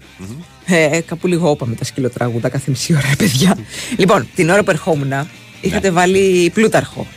Ε, 0.65 0.99
κάπου 1.05 1.27
λίγο 1.27 1.49
όπα 1.49 1.65
με 1.65 1.75
τα 1.75 1.83
σκυλοτράγουδα 1.85 2.49
κάθε 2.49 2.69
μισή 2.69 2.93
ώρα, 2.93 3.09
παιδιά. 3.17 3.57
λοιπόν, 3.97 4.27
την 4.35 4.49
ώρα 4.49 4.63
που 4.63 4.71
ερχόμουν, 4.71 5.13
είχατε 5.61 5.91
βάλει 5.91 6.49
πλούταρχο. 6.53 7.07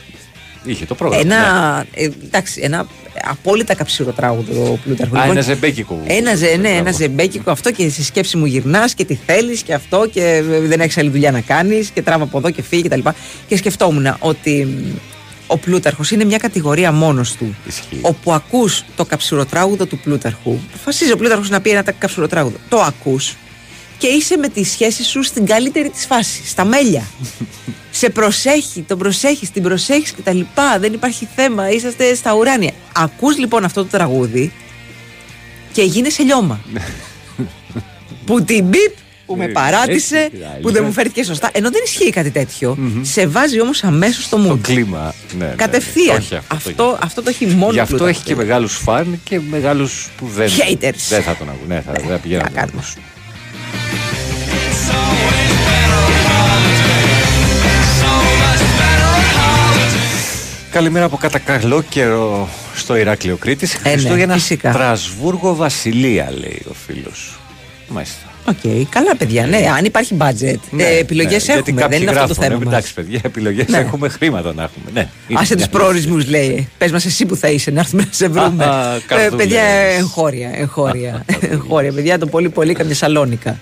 Είχε 0.65 0.85
το 0.85 0.95
πρόγραμμα. 0.95 1.23
Ένα, 1.23 1.85
ε, 1.93 2.03
εντάξει, 2.23 2.61
ένα 2.63 2.87
απόλυτα 3.23 3.75
καψίρο 3.75 4.11
τραγούδο 4.11 4.53
το 4.53 4.77
πλούταρχο. 4.83 5.15
Α, 5.15 5.19
Λοιπόν, 5.19 5.37
ένα 5.37 5.45
ζεμπέκικο. 5.45 6.01
Ένα, 6.05 6.35
ζε- 6.35 6.57
ναι, 6.59 6.69
ένα 6.69 6.91
ζεμπέκικο 6.91 7.51
αυτό 7.51 7.71
και 7.71 7.89
στη 7.89 8.03
σκέψη 8.03 8.37
μου 8.37 8.45
γυρνάς 8.45 8.93
και 8.93 9.05
τι 9.05 9.17
θέλεις 9.25 9.61
και 9.61 9.73
αυτό 9.73 10.07
και 10.11 10.21
ε, 10.23 10.59
δεν 10.59 10.79
έχεις 10.79 10.97
άλλη 10.97 11.09
δουλειά 11.09 11.31
να 11.31 11.41
κάνεις 11.41 11.89
και 11.89 12.01
τράβα 12.01 12.23
από 12.23 12.37
εδώ 12.37 12.49
και 12.49 12.61
φύγει 12.61 12.81
κτλ. 12.81 12.99
Και, 12.99 13.11
και 13.47 13.57
σκεφτόμουν 13.57 14.15
ότι 14.19 14.65
μ, 14.65 14.97
ο 15.47 15.57
Πλούταρχος 15.57 16.11
είναι 16.11 16.23
μια 16.23 16.37
κατηγορία 16.37 16.91
μόνος 16.91 17.33
του. 17.33 17.55
Όπου 18.01 18.33
ακούς 18.33 18.83
το 18.95 19.05
καψουροτράγουδο 19.05 19.85
του 19.85 19.97
Πλούταρχου. 19.97 20.57
Αποφασίζει 20.73 21.11
ο 21.11 21.17
Πλούταρχος 21.17 21.49
να 21.49 21.61
πει 21.61 21.69
ένα 21.69 21.91
καψουροτράγουδο. 21.91 22.57
Το 22.69 22.81
ακούς 22.81 23.35
και 23.97 24.07
είσαι 24.07 24.37
με 24.37 24.47
τη 24.47 24.63
σχέση 24.63 25.03
σου 25.03 25.23
στην 25.23 25.45
καλύτερη 25.45 25.89
της 25.89 26.05
φάση, 26.05 26.47
στα 26.47 26.65
μέλια. 26.65 27.07
Σε 27.91 28.09
προσέχει, 28.09 28.81
τον 28.81 28.97
προσέχεις, 28.97 29.51
την 29.51 29.63
προσέχεις 29.63 30.13
κτλ. 30.13 30.39
Δεν 30.79 30.93
υπάρχει 30.93 31.27
θέμα, 31.35 31.69
είσαστε 31.69 32.15
στα 32.15 32.33
ουράνια. 32.33 32.71
Ακούς 32.93 33.37
λοιπόν 33.37 33.63
αυτό 33.63 33.83
το 33.83 33.89
τραγούδι 33.89 34.53
και 35.71 35.81
γίνεσαι 35.81 36.23
λιώμα. 36.23 36.59
που 38.25 38.43
την 38.43 38.65
μπιπ 38.65 38.95
που 39.25 39.35
με 39.35 39.43
Ε, 39.45 39.47
παράτησε, 39.47 40.17
έτσι, 40.17 40.37
που 40.61 40.71
δεν 40.71 40.83
μου 40.85 40.91
φέρθηκε 40.91 41.23
σωστά. 41.23 41.49
Ενώ 41.53 41.69
δεν 41.71 41.81
ισχύει 41.85 42.09
κάτι 42.09 42.29
τέτοιο. 42.31 42.77
Σε 43.01 43.27
βάζει 43.27 43.61
όμως 43.61 43.83
αμέσως 43.83 44.23
στο 44.23 44.37
Το 44.37 44.51
mood. 44.53 44.59
κλίμα. 44.61 45.13
Ναι, 45.37 45.45
ναι. 45.45 45.53
Κατευθείαν. 45.55 46.17
Όχι, 46.17 46.35
αυτό, 46.35 46.69
αυτό, 46.69 46.97
αυτό 47.03 47.21
το 47.23 47.29
έχει 47.29 47.45
μόνο 47.45 47.71
Γι' 47.71 47.79
αυτό 47.79 47.95
Πλούταρχο. 47.95 48.19
έχει 48.19 48.27
και 48.27 48.35
μεγάλους 48.35 48.73
φαν 48.77 49.19
και 49.23 49.39
μεγάλους 49.49 50.09
που 50.17 50.27
δεν. 50.35 50.49
Haters. 50.49 51.07
Δεν 51.09 51.21
θα 51.23 51.35
τον 51.35 51.49
ακούν. 51.49 51.67
Ναι, 51.67 51.81
θα, 51.85 51.91
δεν 51.91 52.05
θα 52.07 52.17
πηγαίνουν. 52.17 52.43
να 52.43 52.49
τον 52.49 52.59
ακούσουν. 52.59 53.01
Καλημέρα 60.71 61.05
από 61.05 61.17
κατά 61.17 61.39
καλό 61.39 61.81
καιρό 61.81 62.49
στο 62.75 62.95
Ηράκλειο 62.95 63.37
Κρήτης. 63.37 63.79
ναι, 63.83 63.89
Χριστούγεννα 63.91 64.33
φυσικά. 64.33 64.71
Στρασβούργο 64.71 65.55
Βασιλεία, 65.55 66.31
λέει 66.31 66.61
ο 66.69 66.73
φίλος. 66.85 67.39
Μάλιστα. 67.87 68.29
Οκ, 68.47 68.87
καλά 68.89 69.15
παιδιά. 69.17 69.47
Ναι, 69.47 69.57
αν 69.77 69.85
υπάρχει 69.85 70.15
budget. 70.19 70.55
ε, 70.77 70.97
Επιλογές 70.97 71.47
ναι, 71.47 71.53
γιατί 71.53 71.69
έχουμε. 71.69 71.81
κάποιοι 71.81 71.97
Δεν 71.97 72.07
είναι 72.07 72.19
αυτό 72.19 72.33
το 72.33 72.33
γράφουν, 72.33 72.43
θέμα. 72.43 72.53
ε, 72.55 72.57
μας. 72.57 72.67
Εντάξει, 72.73 72.93
παιδιά, 72.93 73.19
επιλογές 73.23 73.67
Ναι. 73.67 73.77
έχουμε, 73.77 74.09
χρήματα 74.09 74.53
να 74.53 74.63
έχουμε. 74.63 74.85
Ναι, 74.93 75.07
είναι 75.27 75.39
Άσε 75.39 75.55
μια 75.55 75.63
του 75.65 75.69
προορισμούς, 75.71 76.27
λέει. 76.29 76.67
Πες 76.77 76.91
μας 76.91 77.05
εσύ 77.05 77.25
που 77.25 77.35
θα 77.35 77.47
είσαι, 77.49 77.71
να 77.71 77.79
έρθουμε 77.79 78.01
να 78.01 78.09
σε 78.11 78.27
βρούμε. 78.27 78.65
Α, 78.65 78.95
ε, 78.95 78.99
καρδούλες. 79.07 79.45
παιδιά, 79.45 79.63
εγχώρια. 79.97 80.49
Εγχώρια, 80.53 81.25
εγχώρια 81.39 81.91
παιδιά, 81.93 82.19
το 82.19 82.25
πολύ 82.27 82.49
πολύ 82.49 82.73
καμιά 82.73 82.95
Σαλόνικα. 82.95 83.59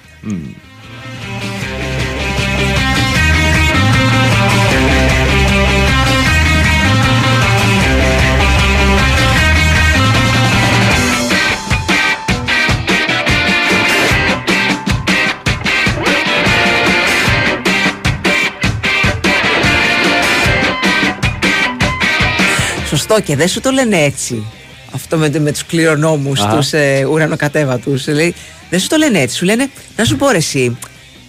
Σωστό 23.13 23.31
και 23.31 23.35
δεν 23.35 23.47
σου 23.47 23.59
το 23.59 23.71
λένε 23.71 23.97
έτσι. 23.97 24.43
Αυτό 24.91 25.17
με, 25.17 25.29
με 25.39 25.51
τους 25.51 25.65
κληρονόμους, 25.65 26.39
Α. 26.39 26.55
τους 26.55 26.73
ε, 26.73 27.05
ουρανοκατέβατους. 27.09 28.07
Λέει, 28.07 28.33
δεν 28.69 28.79
σου 28.79 28.87
το 28.87 28.97
λένε 28.97 29.19
έτσι. 29.19 29.35
Σου 29.35 29.45
λένε, 29.45 29.69
να 29.95 30.03
σου 30.03 30.15
πω 30.15 30.29
ρε 30.29 30.37
εσύ, 30.37 30.77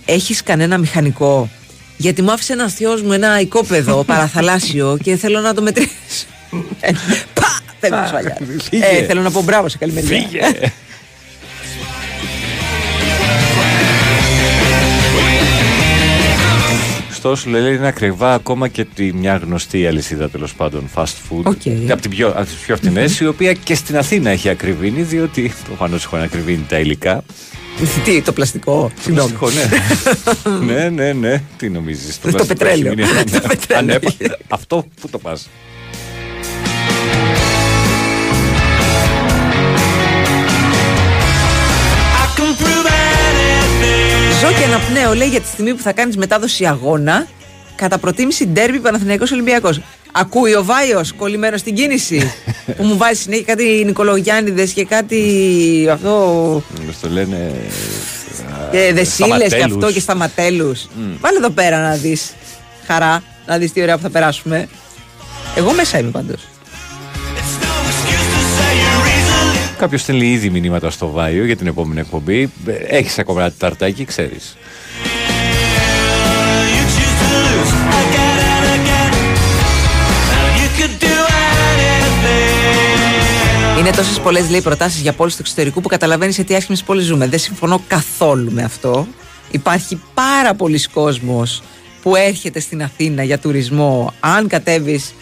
έχεις 0.04 0.42
κανένα 0.42 0.78
μηχανικό; 0.78 1.50
Γιατί 1.96 2.22
μου 2.22 2.32
άφησε 2.32 2.52
ένας 2.52 2.74
θειός 2.74 3.02
μου 3.02 3.12
ένα 3.12 3.40
οικόπεδο 3.40 4.04
παραθαλάσσιο 4.12 4.98
και 5.02 5.16
θέλω 5.16 5.40
να 5.40 5.54
το 5.54 5.62
μετρήσω. 5.62 5.90
Ε, 6.80 6.90
Πα! 7.34 7.58
Φεύγει 7.80 7.98
ο 7.98 8.06
σφαλιάς. 8.06 8.38
Φύγε. 8.62 8.84
Ε, 8.84 9.04
θέλω 9.04 9.20
να 9.22 9.30
πω 9.30 9.42
μπράβο 9.42 9.68
σε 9.68 9.78
καλή 9.78 9.92
μεριά. 9.92 10.28
Ωστόσο, 17.26 17.50
λέει 17.50 17.74
είναι 17.74 17.86
ακριβά 17.86 18.34
ακόμα 18.34 18.68
και 18.68 18.84
τη, 18.84 19.12
μια 19.12 19.36
γνωστή 19.36 19.86
αλυσίδα 19.86 20.30
τέλος 20.30 20.54
πάντων 20.54 20.90
fast 20.94 21.02
food. 21.02 21.42
OK. 21.42 21.90
Από, 21.90 22.00
την 22.00 22.10
πιο, 22.10 22.28
από 22.28 22.44
τις 22.44 22.54
πιο 22.54 22.76
φτηνές, 22.76 23.20
η 23.20 23.26
οποία 23.26 23.52
και 23.52 23.74
στην 23.74 23.96
Αθήνα 23.96 24.30
έχει 24.30 24.48
ακριβύνει, 24.48 25.02
διότι 25.02 25.52
προφανώς 25.64 26.04
έχουν 26.04 26.18
ακριβύνει 26.18 26.64
τα 26.68 26.78
υλικά. 26.78 27.24
Τι, 28.04 28.22
το 28.22 28.32
πλαστικό. 28.32 28.90
Συγγνώμη. 29.00 29.32
Πλαστικό, 29.32 29.60
ναι. 30.66 30.72
ναι, 30.74 30.88
ναι, 30.88 31.12
ναι. 31.12 31.42
Τι 31.56 31.70
νομίζεις. 31.70 32.20
Το 32.20 32.44
πετρέλαιο. 32.44 32.94
Το 33.32 33.40
πετρέλαιο. 33.48 33.98
Αυτό 34.48 34.86
που 35.00 35.08
το 35.08 35.18
πας. 35.18 35.48
Αναπνέω, 44.74 45.14
λέει, 45.14 45.28
για 45.28 45.40
τη 45.40 45.46
στιγμή 45.46 45.74
που 45.74 45.82
θα 45.82 45.92
κάνεις 45.92 46.16
μετάδοση 46.16 46.66
αγώνα, 46.66 47.26
κατά 47.76 47.98
προτίμηση 47.98 48.46
ντέρμπι 48.46 48.80
Παναθηναϊκός 48.80 49.32
Ολυμπιακός. 49.32 49.80
Ακούει 50.12 50.54
ο 50.54 50.64
Βάιος 50.64 51.12
κολλημένο 51.12 51.56
στην 51.56 51.74
κίνηση. 51.74 52.32
που 52.76 52.84
μου 52.84 52.96
βάζει 52.96 53.20
συνέχεια 53.20 53.44
κάτι 53.44 53.82
Νικολογιάννηδες 53.86 54.72
και 54.72 54.84
κάτι 54.84 55.88
αυτό. 55.90 56.62
Μας 56.86 57.00
το 57.00 57.08
λένε. 57.08 57.52
Και 58.70 58.92
δεσίλες 58.94 59.38
και 59.38 59.48
σταματέλους. 59.48 59.74
αυτό 59.74 59.92
και 59.92 60.00
σταματέλους. 60.00 60.88
Βάλε 61.20 61.36
εδώ 61.36 61.50
πέρα 61.50 61.80
να 61.80 61.94
δεις. 61.94 62.32
Χαρά, 62.86 63.22
να 63.46 63.58
δεις 63.58 63.72
τι 63.72 63.82
ωραία 63.82 63.96
που 63.96 64.02
θα 64.02 64.10
περάσουμε. 64.10 64.68
Εγώ 65.56 65.72
μέσα 65.72 65.98
είμαι 65.98 66.10
πάντως. 66.10 66.40
Κάποιος 69.78 70.00
στέλνει 70.00 70.26
ήδη 70.26 70.50
μηνύματα 70.50 70.90
στο 70.90 71.10
Βάιο 71.10 71.44
για 71.44 71.56
την 71.56 71.66
επόμενη 71.66 72.00
εκπομπή. 72.00 72.50
Έχεις 72.86 73.18
ακόμα 73.18 73.40
ένα 73.40 73.52
ταρτάκι, 73.58 74.04
ξέρεις. 74.04 74.56
Είναι 83.78 83.90
τόσες 83.90 84.20
πολλές 84.20 84.50
λέει 84.50 84.60
προτάσεις 84.60 85.00
για 85.00 85.12
πόλεις 85.12 85.34
του 85.34 85.42
εξωτερικού 85.42 85.80
που 85.80 85.88
καταλαβαίνεις 85.88 86.34
σε 86.34 86.44
τι 86.44 86.54
άσχημες 86.54 86.82
πόλεις 86.82 87.04
ζούμε. 87.04 87.28
Δεν 87.28 87.38
συμφωνώ 87.38 87.82
καθόλου 87.86 88.52
με 88.52 88.62
αυτό. 88.62 89.06
Υπάρχει 89.50 90.00
πάρα 90.14 90.54
πολλοί 90.54 90.82
κόσμος 90.88 91.62
που 92.02 92.16
έρχεται 92.16 92.60
στην 92.60 92.82
Αθήνα 92.82 93.22
για 93.22 93.38
τουρισμό. 93.38 94.12
Αν 94.20 94.48
κατέβεις 94.48 95.14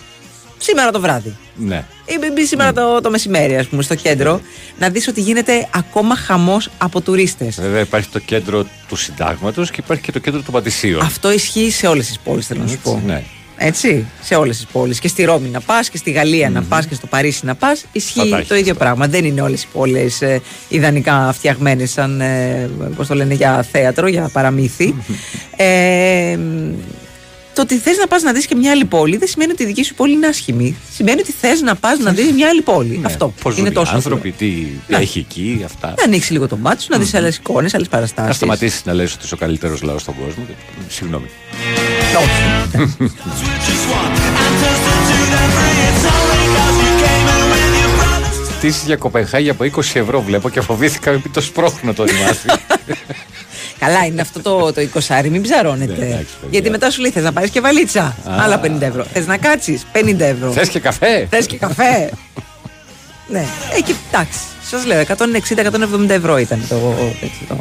σήμερα 0.59 0.91
το 0.91 1.01
βράδυ 1.01 1.37
Ναι. 1.57 1.85
Ή 2.13 2.33
μπει 2.33 2.45
σήμερα 2.47 2.73
το, 2.73 3.01
το 3.01 3.11
μεσημέρι, 3.11 3.57
ας 3.57 3.67
πούμε, 3.67 3.83
στο 3.83 3.95
κέντρο, 3.95 4.41
να 4.79 4.89
δεις 4.89 5.09
ότι 5.09 5.21
γίνεται 5.21 5.69
ακόμα 5.75 6.17
χαμός 6.17 6.71
από 6.79 7.01
τουρίστες. 7.01 7.61
Βέβαια 7.61 7.81
υπάρχει 7.81 8.09
το 8.09 8.19
κέντρο 8.19 8.67
του 8.89 8.97
συντάγματος 8.97 9.71
και 9.71 9.81
υπάρχει 9.85 10.03
και 10.03 10.13
το 10.13 10.19
κέντρο 10.19 10.43
των 10.43 10.53
πατησίων. 10.55 11.01
Αυτό 11.01 11.33
ισχύει 11.33 11.71
σε 11.71 11.87
όλες 11.87 12.07
τις 12.07 12.19
πόλεις, 12.19 12.47
θέλω 12.47 12.61
να 12.63 12.69
σου 12.69 12.79
πω. 12.83 13.03
Ναι. 13.07 13.23
Έτσι, 13.57 14.07
σε 14.23 14.35
όλες 14.35 14.57
τις 14.57 14.67
πόλεις. 14.67 14.99
Και 14.99 15.09
στη 15.09 15.25
Ρώμη 15.25 15.49
να 15.49 15.61
πας 15.61 15.91
και 15.91 15.97
στη 15.97 16.11
γαλλια 16.11 16.51
να 16.51 16.63
πας 16.63 16.87
και 16.87 16.95
στο 16.95 17.07
Παρίσι 17.07 17.47
να 17.47 17.55
πας. 17.55 17.81
Θα 17.81 17.89
Ισχύει 17.93 18.31
τα 18.31 18.37
το 18.37 18.37
έχεις 18.37 18.61
ίδιο 18.61 18.75
πράγμα. 18.75 19.07
Δεν 19.07 19.25
είναι 19.25 19.41
όλες 19.41 19.63
οι 19.63 19.67
πόλεις 19.73 20.23
ε, 20.23 20.41
ιδανικά 20.69 21.33
φτιαγμένες 21.33 21.91
σαν 21.91 22.21
ε, 22.21 22.71
πώς 22.97 23.07
το 23.07 23.15
λένε, 23.15 23.35
για 23.35 23.67
θέατρο, 23.73 24.07
για 24.07 24.31
παραμύθι. 24.33 24.95
ε, 25.57 26.39
το 27.55 27.63
ότι 27.63 27.79
θες 27.79 27.97
να 27.97 28.07
πας 28.07 28.23
να 28.23 28.33
δεις 28.33 28.47
και 28.47 28.55
μια 28.55 28.71
άλλη 28.71 28.85
πόλη 28.85 29.17
δεν 29.17 29.29
σημαίνει 29.29 29.53
ότι 29.53 29.63
η 29.63 29.67
δική 29.67 29.83
σου 29.83 29.95
πόλη 29.95 30.13
είναι 30.13 30.27
άσχημη. 30.27 30.77
Σημαίνει 30.95 31.21
ότι 31.21 31.33
θες 31.41 31.61
να 31.61 31.75
πας 31.77 31.99
να 31.99 32.13
δεις 32.13 32.33
μια 32.33 32.49
άλλη 32.49 32.63
πόλη. 32.63 33.01
Αυτό. 33.05 33.35
Πώς 33.43 33.53
είναι 33.53 33.61
είναι 33.61 33.69
οι 33.69 33.73
τόσο. 33.73 33.95
άνθρωποι, 33.95 34.31
τι, 34.31 34.49
τι 34.51 34.67
Ναι. 34.89 34.97
έχει 34.97 35.19
εκεί, 35.19 35.63
αυτά. 35.65 35.95
Να 35.99 36.05
ανοίξεις 36.05 36.31
λίγο 36.31 36.49
το 36.49 36.57
μάτι 36.57 36.83
σου, 36.83 36.89
να 36.91 36.99
δεις 36.99 37.15
άλλες 37.15 37.37
εικόνες, 37.37 37.75
άλλες 37.75 37.89
Να 37.91 37.97
παραστάσει. 37.97 38.37
σταματήσεις 38.37 38.85
να 38.85 38.93
λες 38.95 39.15
ότι 39.15 39.25
είσαι 39.25 39.35
ο 39.35 39.37
καλύτερος 39.37 39.83
λαός 39.83 40.03
στον 40.03 40.15
κόσμο. 40.25 40.47
Συγγνώμη. 40.89 41.27
Στήσει 48.63 48.87
για 48.87 48.97
Κοπενχάγη 48.97 49.49
από 49.49 49.65
20 49.65 49.79
ευρώ 49.95 50.23
βλέπω 50.23 50.51
και 50.51 50.61
φοβήθηκα 50.61 51.11
μην 51.11 51.33
το 51.33 51.41
σπρώχνω 51.41 51.93
το 51.93 52.05
ρημάδι. 52.05 52.39
Καλά, 53.83 54.05
είναι 54.05 54.21
αυτό 54.21 54.41
το, 54.41 54.73
το 54.73 54.89
20 55.09 55.29
μην 55.31 55.43
ψαρώνετε. 55.43 55.93
Ναι, 55.99 56.07
εντάξει, 56.07 56.33
παιδιά. 56.41 56.49
Γιατί 56.51 56.71
μετά 56.71 56.91
σου 56.91 57.01
λέει 57.01 57.11
θες 57.11 57.23
να 57.23 57.33
πάρεις 57.33 57.51
και 57.51 57.61
βαλίτσα; 57.61 58.03
Α. 58.03 58.15
Άλλα 58.25 58.61
50 58.65 58.81
ευρώ. 58.81 59.05
Θες 59.13 59.27
να 59.27 59.37
κάτσεις; 59.37 59.87
50 59.93 60.19
ευρώ. 60.19 60.51
Θες 60.51 60.69
και 60.69 60.81
καφέ; 60.81 61.27
Θες 61.31 61.47
και 61.47 61.57
καφέ; 61.57 62.11
ναι. 63.35 63.45
Ε, 63.77 63.81
και 63.81 63.95
εντάξει. 64.11 64.39
Σας 64.71 64.85
λέω, 64.87 65.03
160-170 65.03 66.09
ευρώ 66.09 66.39
ήταν 66.39 66.65
το. 66.69 66.77
έτσι, 67.23 67.45
το... 67.49 67.55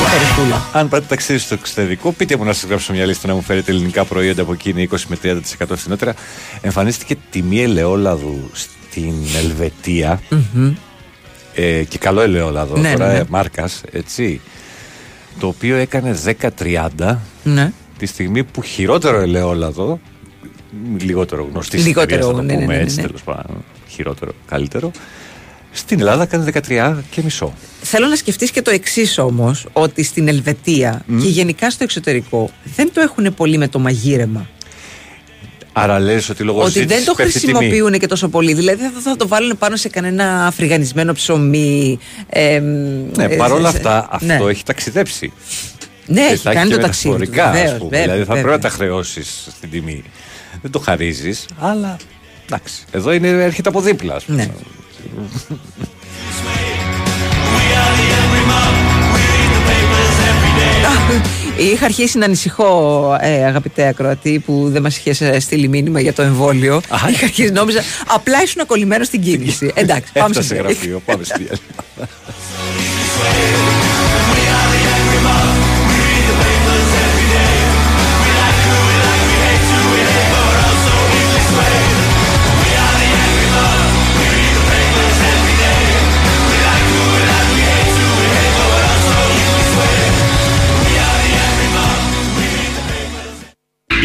η 0.00 0.10
περιφούλα. 0.10 0.62
Αν 0.72 0.88
πάτε 0.88 1.04
ταξίδι 1.08 1.38
στο 1.38 1.54
εξωτερικό, 1.54 2.12
πείτε 2.12 2.36
μου 2.36 2.44
να 2.44 2.52
σας 2.52 2.68
γράψω 2.68 2.92
μια 2.92 3.06
λίστα 3.06 3.28
να 3.28 3.34
μου 3.34 3.42
φέρετε 3.42 3.70
ελληνικά 3.70 4.04
προϊόντα 4.04 4.42
από 4.42 4.52
εκεί 4.52 4.70
είναι 4.70 4.88
20 4.90 4.96
με 5.06 5.16
30% 5.22 5.66
φθηνότερα. 5.74 6.14
Εμφανίστηκε 6.60 7.16
τιμή 7.30 7.62
ελαιόλαδου 7.62 8.50
στην 8.92 9.14
Ελβετία. 9.36 10.20
Μμμ. 10.54 10.74
ε, 11.54 11.82
και 11.84 11.98
καλό 11.98 12.20
ελαιόλαδο 12.20 12.76
Ναι, 12.76 12.92
τώρα, 12.92 13.06
ναι, 13.06 13.12
ναι. 13.12 13.18
ε, 13.18 13.24
μάρκας, 13.28 13.80
έτσι. 13.92 14.40
Το 15.40 15.46
οποίο 15.46 15.76
έκανε 15.76 16.18
10-30 16.98 17.16
Ναι. 17.44 17.72
τη 17.98 18.06
στιγμή 18.06 18.44
που 18.44 18.62
χειρότερο 18.62 19.20
ελαιόλαδο, 19.20 20.00
μ, 20.70 20.96
λιγότερο 21.00 21.48
γνωστή 21.52 21.76
Λιγότερο, 21.76 22.02
εταιρεία, 22.02 22.26
θα 22.26 22.32
το 22.32 22.42
ναι, 22.42 22.52
ναι, 22.52 22.58
πούμε 22.60 22.72
ναι, 22.72 22.76
ναι, 22.78 22.82
έτσι 22.82 22.96
ναι. 22.96 23.02
τέλος 23.02 23.22
πάντων, 23.22 23.64
χειρότερο, 23.88 24.32
καλύτερο, 24.46 24.90
στην 25.72 25.98
Ελλάδα 26.00 26.22
έκανε 26.22 26.52
13 26.68 26.94
και 27.10 27.22
μισό. 27.22 27.52
Θέλω 27.82 28.06
να 28.06 28.16
σκεφτείς 28.16 28.50
και 28.50 28.62
το 28.62 28.70
εξής 28.70 29.18
όμως, 29.18 29.66
ότι 29.72 30.02
στην 30.02 30.28
Ελβετία 30.28 31.04
και 31.20 31.28
γενικά 31.28 31.70
στο 31.70 31.84
εξωτερικό 31.84 32.50
δεν 32.76 32.90
το 32.92 33.00
έχουν 33.00 33.34
πολύ 33.34 33.58
με 33.58 33.68
το 33.68 33.78
μαγείρεμα. 33.78 34.48
Άρα 35.72 35.98
λες 35.98 36.28
ότι 36.28 36.42
λόγω 36.42 36.60
ότι 36.62 36.70
δεν 36.72 36.82
ζήτησης 36.82 37.04
το 37.04 37.14
πέφτει 37.14 37.38
η 37.38 37.40
τιμή. 37.40 37.52
χρησιμοποιούν 37.58 37.98
και 37.98 38.06
τόσο 38.06 38.28
πολύ. 38.28 38.54
Δηλαδή 38.54 38.82
θα, 38.82 39.00
θα 39.02 39.16
το 39.16 39.28
βάλουν 39.28 39.58
πάνω 39.58 39.76
σε 39.76 39.88
κανένα 39.88 40.46
αφριγανισμένο 40.46 41.12
ψωμί. 41.12 41.98
Ε, 42.28 42.58
Ναι, 43.16 43.24
ε, 43.24 43.36
παρόλα 43.36 43.70
σε- 43.70 43.76
αυτά 43.76 44.18
ναι. 44.20 44.32
αυτό 44.34 44.48
έχει 44.48 44.62
ταξιδέψει. 44.64 45.32
Ναι, 46.06 46.26
Και 46.26 46.32
έχει 46.32 46.42
τα 46.42 46.52
κάνει 46.52 46.68
και 46.70 46.74
το 46.76 46.80
ταξίδι. 46.82 47.14
του, 47.14 47.18
μεταφορικά, 47.18 47.48
ας 47.50 47.56
βεβαίως, 47.56 47.78
πούμε. 47.78 47.88
βέβαια, 47.90 48.02
δηλαδή 48.02 48.24
θα 48.24 48.34
βέβαια. 48.34 48.42
πρέπει 48.50 48.62
να 48.62 48.68
τα 48.70 48.76
χρεώσεις 48.76 49.48
στην 49.56 49.70
τιμή. 49.70 50.02
Δεν 50.62 50.70
το 50.70 50.78
χαρίζεις, 50.78 51.46
αλλά 51.58 51.96
εντάξει. 52.44 52.74
Εδώ 52.90 53.12
είναι, 53.12 53.28
έρχεται 53.28 53.68
από 53.68 53.80
δίπλα. 53.80 54.14
ας 54.14 54.24
πούμε. 54.24 54.36
Ναι. 54.36 54.50
Είχα 61.56 61.84
αρχίσει 61.84 62.18
να 62.18 62.24
ανησυχώ, 62.24 63.16
ε, 63.20 63.44
αγαπητέ 63.44 63.86
ακροατή, 63.86 64.38
που 64.38 64.68
δεν 64.68 64.82
μας 64.82 64.96
είχες 64.96 65.44
στείλει 65.44 65.68
μήνυμα 65.68 66.00
για 66.00 66.12
το 66.12 66.22
εμβόλιο. 66.22 66.80
Είχα 67.10 67.24
αρχίσει, 67.24 67.50
νόμιζα, 67.50 67.82
απλά 68.06 68.42
ήσουν 68.42 68.66
κολλημένος 68.66 69.06
στην 69.06 69.20
κίνηση. 69.20 69.72
Εντάξει, 69.74 70.12
πάμε 70.12 70.28
Έφτασε 70.28 70.48
σε 70.48 70.54
γραφείο, 70.54 71.02
πάμε 71.04 71.24
στη 71.24 71.38
διάλειμμα. 71.38 72.08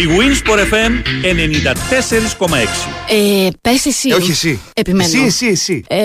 Winsport 0.05 0.59
FM 0.59 0.91
94,6. 1.23 2.57
Ε, 3.09 3.47
πες 3.61 3.85
εσύ. 3.85 4.09
Ε, 4.09 4.13
όχι 4.13 4.31
εσύ. 4.31 4.59
Επιμένω. 4.73 5.09
Εσύ, 5.09 5.23
εσύ, 5.25 5.45
εσύ. 5.45 5.83
Ε, 5.87 5.95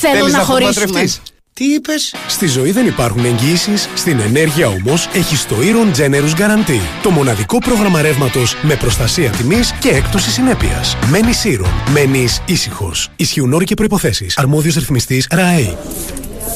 θέλω 0.00 0.16
Θέλεις 0.16 0.32
να, 0.32 0.38
να 0.38 0.44
χωρίσουμε. 0.44 0.84
απομακρευτείς; 0.84 1.20
Τι 1.52 1.64
είπες; 1.64 2.14
Στη 2.26 2.46
ζωή 2.46 2.70
δεν 2.70 2.86
υπάρχουν 2.86 3.24
εγγύησει. 3.24 3.70
Στην 3.94 4.20
ενέργεια 4.20 4.66
όμως 4.68 5.08
έχει 5.12 5.46
το 5.46 5.54
Iron 5.60 5.98
Generous 6.00 6.34
Guarantee. 6.40 6.80
Το 7.02 7.10
μοναδικό 7.10 7.58
πρόγραμμα 7.58 8.02
ρεύματος 8.02 8.56
με 8.62 8.74
προστασία 8.76 9.30
τιμής 9.30 9.72
και 9.72 9.88
έκπτωση 9.88 10.30
συνέπειας. 10.30 10.96
Μένεις 11.10 11.42
Iron. 11.44 11.90
Μένεις 11.92 12.42
ήσυχος. 12.46 13.08
Ισχύουν 13.16 13.52
όροι 13.52 13.64
και 13.64 13.74
προποθέσει. 13.74 14.26
Αρμόδιος 14.34 14.74
ρυθμιστής 14.74 15.26
ΡΑΕ. 15.30 15.76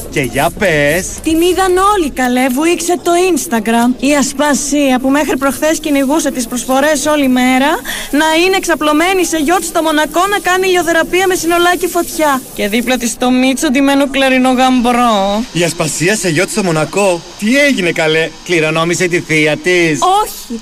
Και 0.09 0.21
για 0.21 0.49
πες. 0.59 1.07
Την 1.23 1.41
είδαν 1.41 1.77
όλοι 1.95 2.09
καλέ, 2.09 2.47
βουήξε 2.49 2.99
το 3.03 3.11
Instagram. 3.33 4.03
Η 4.03 4.15
Ασπασία 4.15 4.99
που 4.99 5.09
μέχρι 5.09 5.37
προχθές 5.37 5.79
κυνηγούσε 5.79 6.31
τις 6.31 6.47
προσφορές 6.47 7.05
όλη 7.05 7.27
μέρα 7.27 7.69
να 8.11 8.25
είναι 8.45 8.55
εξαπλωμένη 8.55 9.25
σε 9.25 9.37
γιότ 9.37 9.63
στο 9.63 9.81
Μονακό 9.81 10.27
να 10.27 10.39
κάνει 10.39 10.67
ηλιοθεραπεία 10.67 11.27
με 11.27 11.35
συνολάκι 11.35 11.87
φωτιά. 11.87 12.41
Και 12.55 12.67
δίπλα 12.67 12.97
της 12.97 13.17
το 13.17 13.31
Μίτσο 13.31 13.69
ντυμένο 13.69 14.09
κλαρινό 14.09 14.51
γαμπρό. 14.51 15.43
Η 15.53 15.63
Ασπασία 15.63 16.15
σε 16.15 16.29
γιότ 16.29 16.49
στο 16.49 16.63
Μονακό. 16.63 17.21
Τι 17.39 17.57
έγινε 17.57 17.91
καλέ. 17.91 18.29
Κληρονόμησε 18.45 19.07
τη 19.07 19.19
θεία 19.19 19.57
της. 19.57 19.99
Όχι, 20.23 20.61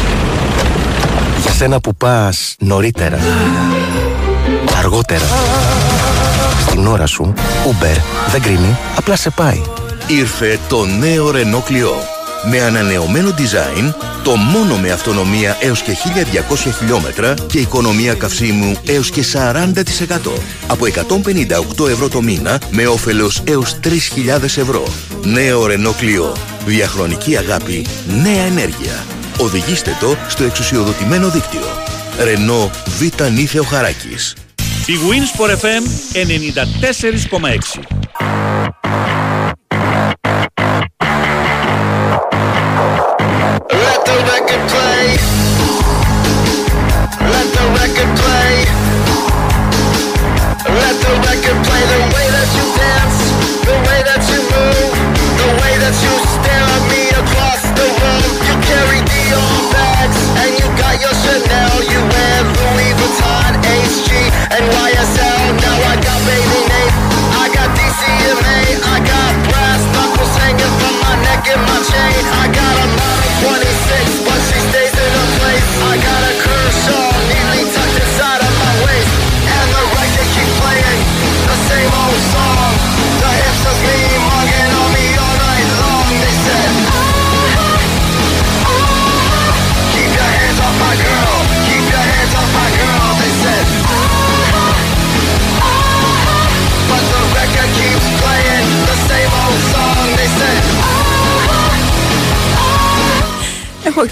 Για 1.61 1.69
σένα 1.69 1.81
που 1.81 1.95
πας 1.95 2.55
νωρίτερα, 2.59 3.19
αργότερα, 4.77 5.25
στην 6.67 6.87
ώρα 6.87 7.05
σου, 7.05 7.33
Uber 7.65 7.97
δεν 8.31 8.41
κρίνει, 8.41 8.77
απλά 8.97 9.15
σε 9.15 9.29
πάει. 9.29 9.61
Ήρθε 10.07 10.59
το 10.69 10.85
νέο 10.85 11.31
Renault 11.31 11.71
Clio. 11.71 11.91
Με 12.49 12.61
ανανεωμένο 12.61 13.29
design, 13.37 13.93
το 14.23 14.35
μόνο 14.35 14.75
με 14.75 14.91
αυτονομία 14.91 15.57
έως 15.61 15.81
και 15.81 15.91
1200 15.91 16.71
χιλιόμετρα 16.77 17.33
και 17.47 17.59
οικονομία 17.59 18.13
καυσίμου 18.13 18.75
έως 18.85 19.09
και 19.09 19.23
40%. 19.33 20.31
Από 20.67 20.85
158 21.79 21.87
ευρώ 21.89 22.09
το 22.09 22.21
μήνα 22.21 22.61
με 22.71 22.87
όφελος 22.87 23.43
έως 23.43 23.79
3.000 23.83 24.43
ευρώ. 24.43 24.83
Νέο 25.23 25.65
Renault 25.65 26.01
Clio. 26.01 26.35
Διαχρονική 26.65 27.37
αγάπη, 27.37 27.85
νέα 28.23 28.41
ενέργεια. 28.41 29.20
Οδηγήστε 29.39 29.97
το 29.99 30.15
στο 30.27 30.43
εξουσιοδοτημένο 30.43 31.29
δίκτυο. 31.29 31.61
Renault 32.19 32.71
Β' 32.99 33.23
Νίθεο 33.31 33.63
Χαράκης. 33.63 34.35
Η 34.85 34.93
Winsport 35.09 35.49
FM 35.49 35.83
94,6. 37.77 39.20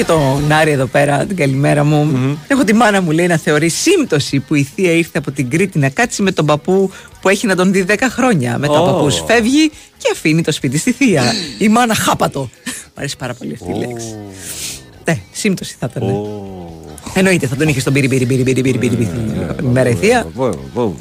Τον 0.09 0.43
Νάρη 0.47 0.71
εδώ 0.71 0.85
πέρα, 0.85 1.25
την 1.25 1.35
καλημέρα 1.35 1.83
μου. 1.83 2.09
Έχω 2.47 2.63
τη 2.63 2.73
μάνα 2.73 3.01
μου 3.01 3.11
λέει 3.11 3.27
να 3.27 3.37
θεωρεί 3.37 3.69
σύμπτωση 3.69 4.39
που 4.39 4.55
η 4.55 4.63
θεία 4.75 4.91
ήρθε 4.91 5.17
από 5.17 5.31
την 5.31 5.49
Κρήτη 5.49 5.79
να 5.79 5.89
κάτσει 5.89 6.21
με 6.21 6.31
τον 6.31 6.45
παππού 6.45 6.91
που 7.21 7.29
έχει 7.29 7.47
να 7.47 7.55
τον 7.55 7.71
δει 7.71 7.85
10 7.87 7.95
χρόνια. 8.09 8.57
Μετά 8.57 8.79
Ω. 8.79 8.83
ο 8.83 8.91
παππούς 8.91 9.23
φεύγει 9.27 9.69
και 9.97 10.09
αφήνει 10.13 10.41
το 10.41 10.51
σπίτι 10.51 10.77
στη 10.77 10.91
θεία. 10.91 11.23
η 11.57 11.69
μάνα 11.69 11.95
χάπατο. 11.95 12.39
Μου 12.39 12.93
αρέσει 12.95 13.17
πάρα 13.17 13.33
πολύ 13.33 13.53
αυτή 13.53 13.71
η 13.71 13.73
λέξη. 13.73 14.15
Ναι, 15.05 15.19
σύμπτωση 15.31 15.75
θα 15.79 15.89
ήταν. 15.95 16.15
Εννοείται, 17.13 17.47
θα 17.47 17.55
τον 17.55 17.67
είχες 17.67 17.81
στον 17.81 17.93
πύρι 17.93 18.07
πύρι 18.07 18.25
πύρι 18.25 18.43
πύρι 18.43 18.61
πύρι 18.61 18.77
πύρι 18.77 18.95
πύρι 18.95 19.09
την 19.57 19.65
ημέρα 19.65 19.89
η 19.89 19.93
θεία. 19.93 20.27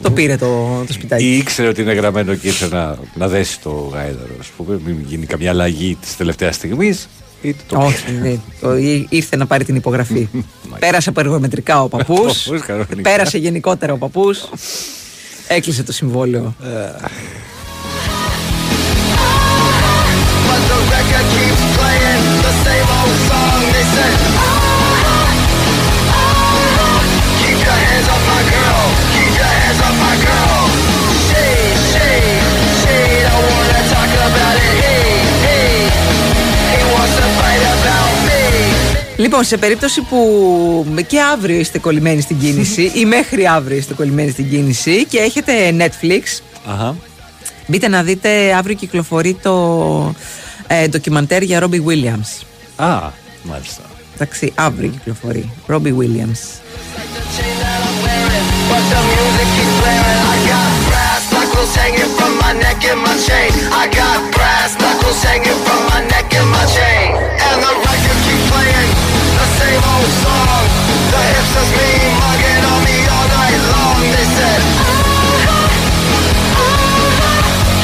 Το 0.02 0.10
πήρε 0.10 0.36
το, 0.36 0.82
το 0.86 0.92
σπιτάκι. 0.92 1.24
Ή 1.24 1.36
ήξερε 1.36 1.68
ότι 1.68 1.80
είναι 1.80 1.92
γραμμένο 1.92 2.34
και 2.34 2.46
ήρθε 2.46 2.68
να, 2.68 2.96
να 3.14 3.28
δέσει 3.28 3.60
το 3.60 3.70
γάιδαρο, 3.70 4.34
ας 4.40 4.46
πούμε. 4.56 4.80
Μην 4.84 5.04
γίνει 5.06 5.26
καμιά 5.26 5.50
αλλαγή 5.50 5.96
της 6.00 6.16
τελευταίας 6.16 6.54
στιγμής. 6.54 7.08
Όχι, 7.74 8.12
ναι. 8.22 8.34
Το- 8.60 8.76
ή- 8.76 9.06
ήρθε 9.10 9.36
να 9.36 9.46
πάρει 9.46 9.64
την 9.64 9.74
υπογραφή. 9.76 10.28
Πέρασε 10.78 11.08
από 11.08 11.20
εργομετρικά 11.20 11.82
ο 11.82 11.88
παππούς. 11.88 12.42
παππούς, 12.44 12.62
κανονικά. 12.66 13.00
πέρασε 13.10 13.38
γενικότερα 13.38 13.92
ο 13.92 13.96
παππούς. 13.96 14.48
Έκλεισε 15.48 15.82
το 15.82 15.92
συμβόλαιο. 15.92 16.54
But 20.48 20.62
the 20.70 20.78
record 20.94 21.26
keeps 21.34 21.62
playing 21.78 22.24
the 22.46 22.52
same 22.64 22.88
old 22.98 23.16
song. 23.28 23.60
They 23.74 23.84
said, 23.94 24.37
Λοιπόν, 39.18 39.44
σε 39.44 39.56
περίπτωση 39.56 40.00
που 40.00 40.86
και 41.06 41.20
αύριο 41.20 41.58
είστε 41.58 41.78
κολλημένοι 41.78 42.20
στην 42.20 42.38
κίνηση 42.38 42.90
ή 42.94 43.04
μέχρι 43.04 43.46
αύριο 43.46 43.76
είστε 43.76 43.94
κολλημένοι 43.94 44.30
στην 44.30 44.50
κίνηση 44.50 45.04
και 45.04 45.18
έχετε 45.18 45.52
Netflix, 45.78 46.22
Αχα. 46.66 46.96
μπείτε 47.66 47.88
να 47.88 48.02
δείτε 48.02 48.54
αύριο 48.54 48.74
κυκλοφορεί 48.76 49.34
το 49.42 50.14
ε, 50.66 50.88
ντοκιμαντέρ 50.88 51.42
για 51.42 51.60
Robbie 51.62 51.84
Williams. 51.84 52.42
Α, 52.76 53.10
μάλιστα. 53.42 53.82
Εντάξει, 54.14 54.52
αύριο 54.54 54.88
κυκλοφορεί. 54.88 55.50
Robbie 55.68 55.94
Williams. 56.00 56.40
But 58.70 58.84
the 58.92 59.00
music 59.12 59.48
keeps 59.56 59.74
blaring. 59.80 60.22
I 60.34 60.36
got 60.52 60.70
brass 60.88 61.22
knuckles 61.32 61.72
hanging 61.80 62.12
from 62.18 62.32
my 62.42 62.52
neck 62.64 62.80
and 62.90 63.00
my 63.06 63.16
chain. 63.26 63.50
I 63.82 63.84
got 64.00 64.18
brass 64.36 64.72
knuckles 64.80 65.20
hanging 65.28 65.60
from 65.66 65.80
my 65.90 66.00
neck 66.12 66.28
and 66.38 66.48
my 66.56 66.64
chain. 66.76 67.08
And 67.46 67.56
the 67.64 67.72
record 67.86 68.18
keeps 68.24 68.44
playing 68.52 68.90
the 69.00 69.07
same 69.60 69.82
old 69.92 70.10
song. 70.24 70.64
The 71.12 71.20
hips 71.30 71.54
of 71.62 71.68
me 71.78 71.88
mugging 72.22 72.64
on 72.72 72.80
me 72.86 72.96
all 73.14 73.28
night 73.38 73.60
long. 73.74 74.00
They 74.14 74.26
said, 74.36 74.60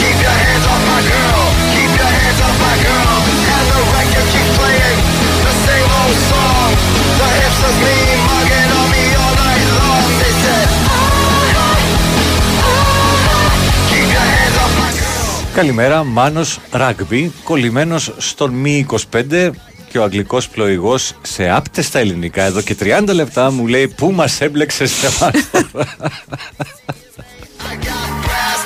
Keep 0.00 0.16
your 0.26 0.36
hands 0.44 0.64
off 0.72 0.82
my 0.92 1.02
girl. 1.12 1.42
Keep 1.74 1.92
your 2.00 2.12
hands 2.18 2.40
off 2.46 2.56
my 2.68 2.76
girl. 2.86 3.14
And 3.54 3.66
the 3.72 3.80
record 3.94 4.26
keeps 4.32 4.52
playing 4.58 4.98
the 5.46 5.54
same 5.66 5.88
old 6.00 6.18
song. 6.30 6.70
The 7.20 7.28
hips 7.38 7.60
of 7.68 7.74
me 7.84 7.96
mugging 8.28 8.70
on 8.78 8.86
me 8.94 9.04
all 9.22 9.34
night 9.44 9.66
long. 9.78 10.06
They 10.20 10.34
said, 10.44 10.68
Keep 13.90 14.06
your 14.16 14.26
hands 14.34 14.56
off 14.62 14.72
my 14.80 14.90
Καλημέρα, 15.54 16.04
Μάνος 16.04 16.58
Ράγκμπι, 16.70 17.32
κολλημένος 17.44 18.14
στον 18.18 18.50
Μη 18.50 18.86
25 19.10 19.50
και 19.94 20.00
ο 20.00 20.02
αγγλικός 20.02 20.48
πλοηγός 20.48 21.12
σε 21.22 21.50
άπτεστα 21.50 21.98
ελληνικά 21.98 22.42
εδώ 22.44 22.60
και 22.60 22.76
30 22.80 23.02
λεπτά 23.12 23.50
μου 23.50 23.66
λέει 23.66 23.88
Πού 23.88 24.10
μας 24.12 24.40
έμπλεξες 24.40 24.90
σε 24.90 25.06
εμά. 25.06 25.30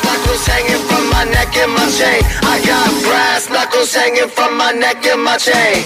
Knuckles 0.02 0.44
hanging 0.52 0.82
from 0.88 1.04
my 1.14 1.24
neck 1.36 1.52
and 1.62 1.72
my 1.78 1.86
chain. 1.98 2.20
I 2.54 2.56
got 2.70 2.88
brass 3.06 3.42
knuckles 3.54 3.90
hanging 4.00 4.30
from 4.36 4.50
my 4.62 4.72
neck 4.84 5.00
and 5.12 5.22
my 5.28 5.36
chain. 5.46 5.82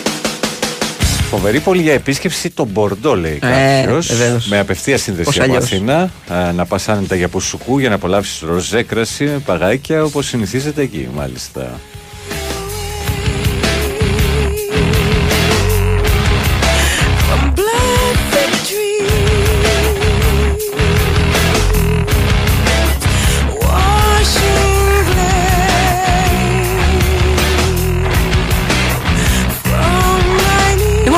Φοβερή 1.31 1.61
πόλη 1.61 1.83
για 1.83 1.93
επίσκεψη 1.93 2.51
το 2.51 2.65
Μπορντό, 2.65 3.17
λέει 3.17 3.39
Ε, 3.43 3.83
κάποιος. 3.83 4.07
βεβαίως. 4.15 4.47
με 4.47 4.59
απευθεία 4.59 4.99
σύνδεση 4.99 5.25
Πώς 5.25 5.35
από 5.41 5.45
αλλιώς; 5.45 5.65
Αθήνα. 5.65 6.11
Α, 6.33 6.53
να 6.53 6.65
πας 6.67 6.89
άνετα 6.89 7.15
για 7.15 7.29
Πουσουκού 7.29 7.79
για 7.79 7.89
να 7.89 7.95
απολαύσεις 7.95 8.41
ροζέ 8.41 8.83
κρασί 8.83 9.25
με 9.25 9.39
παγάκια 9.45 10.05
όπως 10.05 10.27
συνηθίζεται 10.27 10.83
εκεί, 10.83 11.09
μάλιστα. 11.15 11.81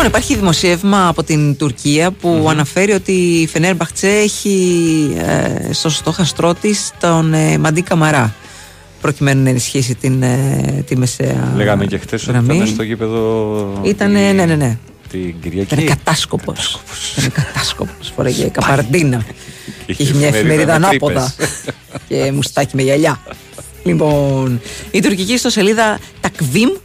Λοιπόν, 0.04 0.20
υπάρχει 0.20 0.40
δημοσίευμα 0.40 1.08
από 1.08 1.22
την 1.22 1.56
Τουρκία 1.56 2.10
που 2.10 2.46
αναφέρει 2.50 2.92
ότι 2.92 3.12
η 3.12 3.46
Φενέρ 3.46 3.74
Μπαχτσέ 3.76 4.08
έχει 4.08 5.16
ε, 5.18 5.72
στο 5.72 5.88
στόχαστρό 5.88 6.54
της 6.54 6.90
τον 7.00 7.34
ε, 7.34 7.58
Μαντί 7.58 7.82
Καμαρά 7.82 8.34
προκειμένου 9.00 9.42
να 9.42 9.48
ενισχύσει 9.48 9.94
την, 9.94 10.22
ε, 10.22 10.84
τη 10.86 10.96
μεσαία 10.96 11.52
Λέγαμε 11.56 11.86
και 11.86 11.98
χθες 11.98 12.22
ότι 12.22 12.30
γραμμή. 12.30 12.54
ήταν 12.54 12.66
στο 12.66 12.82
γήπεδο. 12.82 13.80
Ήταν, 13.84 14.08
τη- 14.08 14.12
ναι, 14.14 14.32
ναι, 14.32 14.54
ναι. 14.54 14.78
Την 15.10 15.34
Κυριακή. 15.40 15.74
Ήταν 15.74 15.84
κατάσκοπος. 15.86 16.80
Ήταν 17.18 17.32
κατάσκοπος. 17.32 18.12
Φοράγε 18.16 18.44
καπαρντίνα. 18.44 19.24
Και 19.86 19.92
Και 19.94 20.02
είχε 20.02 20.14
μια 20.14 20.28
εφημερίδα 20.28 20.78
με 20.78 20.86
ανάποδα. 20.86 21.34
και 22.08 22.32
μουστάκι 22.32 22.76
με 22.76 22.82
γυαλιά. 22.82 23.20
λοιπόν, 23.84 24.60
η 24.90 25.00
τουρκική 25.00 25.38
στο 25.38 25.50
σελίδα 25.50 25.98
Takvim 26.20 26.78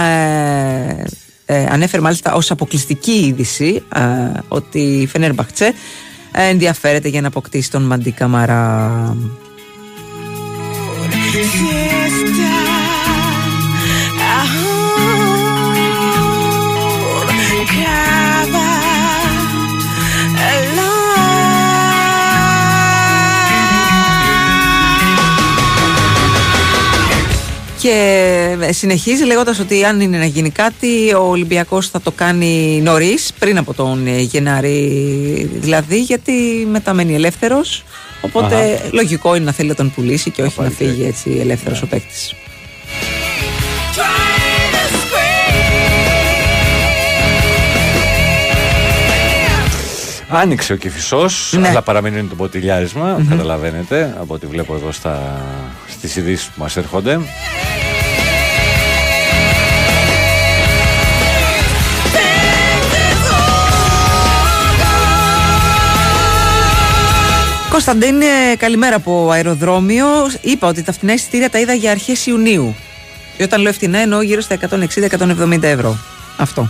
ε, 0.00 1.04
ε, 1.50 1.66
ανέφερε 1.70 2.02
μάλιστα 2.02 2.34
ως 2.34 2.50
αποκλειστική 2.50 3.12
είδηση 3.12 3.82
ε, 3.94 4.00
ότι 4.48 4.78
η 4.78 5.06
Φενέρ 5.06 5.34
Μπαχτσέ 5.34 5.72
ε, 6.32 6.48
ενδιαφέρεται 6.48 7.08
για 7.08 7.20
να 7.20 7.26
αποκτήσει 7.26 7.70
τον 7.70 7.82
Μαντί 7.82 8.10
Καμαρά. 8.10 9.16
Και 27.82 28.56
συνεχίζει 28.70 29.24
λέγοντας 29.24 29.58
ότι 29.58 29.84
αν 29.84 30.00
είναι 30.00 30.18
να 30.18 30.24
γίνει 30.24 30.50
κάτι 30.50 31.14
ο 31.14 31.28
Ολυμπιακός 31.28 31.88
θα 31.88 32.00
το 32.00 32.10
κάνει 32.10 32.80
νωρίς 32.82 33.30
πριν 33.38 33.58
από 33.58 33.74
τον 33.74 34.06
ε, 34.06 34.18
Γενάρη 34.20 35.50
δηλαδή 35.54 36.00
γιατί 36.00 36.32
μετά 36.70 36.94
μένει 36.94 37.14
ελεύθερος 37.14 37.84
οπότε 38.20 38.54
Αχα. 38.54 38.88
λογικό 38.92 39.34
είναι 39.34 39.44
να 39.44 39.52
θέλει 39.52 39.68
να 39.68 39.74
τον 39.74 39.92
πουλήσει 39.94 40.30
και 40.30 40.42
όχι 40.42 40.54
να 40.56 40.62
πάλι 40.62 40.74
φύγει 40.74 41.04
έτσι 41.06 41.36
ελεύθερος 41.40 41.82
ο 41.82 41.86
παίκτης. 41.86 42.34
Άνοιξε 50.28 50.72
ο 50.72 50.76
Κυφισό, 50.76 51.26
Ναι. 51.50 51.68
αλλά 51.68 51.82
παραμένει 51.82 52.22
το 52.24 52.34
ποτηλιάρισμα. 52.34 53.24
Καταλαβαίνετε 53.28 54.14
από 54.20 54.34
ό,τι 54.34 54.46
βλέπω 54.46 54.74
εδώ 54.74 54.92
στα, 54.92 55.40
στις 55.88 56.16
ειδήσεις 56.16 56.46
που 56.46 56.60
μας 56.62 56.76
έρχονται. 56.76 57.20
Κωνσταντίν, 67.84 68.20
ε, 68.20 68.56
καλημέρα 68.56 68.96
από 68.96 69.30
αεροδρόμιο. 69.30 70.06
Είπα 70.40 70.68
ότι 70.68 70.82
τα 70.82 70.92
φτηνά 70.92 71.12
εισιτήρια 71.12 71.50
τα 71.50 71.58
είδα 71.58 71.72
για 71.72 71.90
αρχές 71.90 72.26
Ιουνίου. 72.26 72.74
Και 73.36 73.42
όταν 73.42 73.60
λέω 73.60 73.72
φτηνά 73.72 73.98
εννοώ 73.98 74.22
γύρω 74.22 74.40
στα 74.40 74.54
160-170 74.54 75.62
ευρώ. 75.62 75.98
Αυτό. 76.36 76.60
Α, 76.60 76.68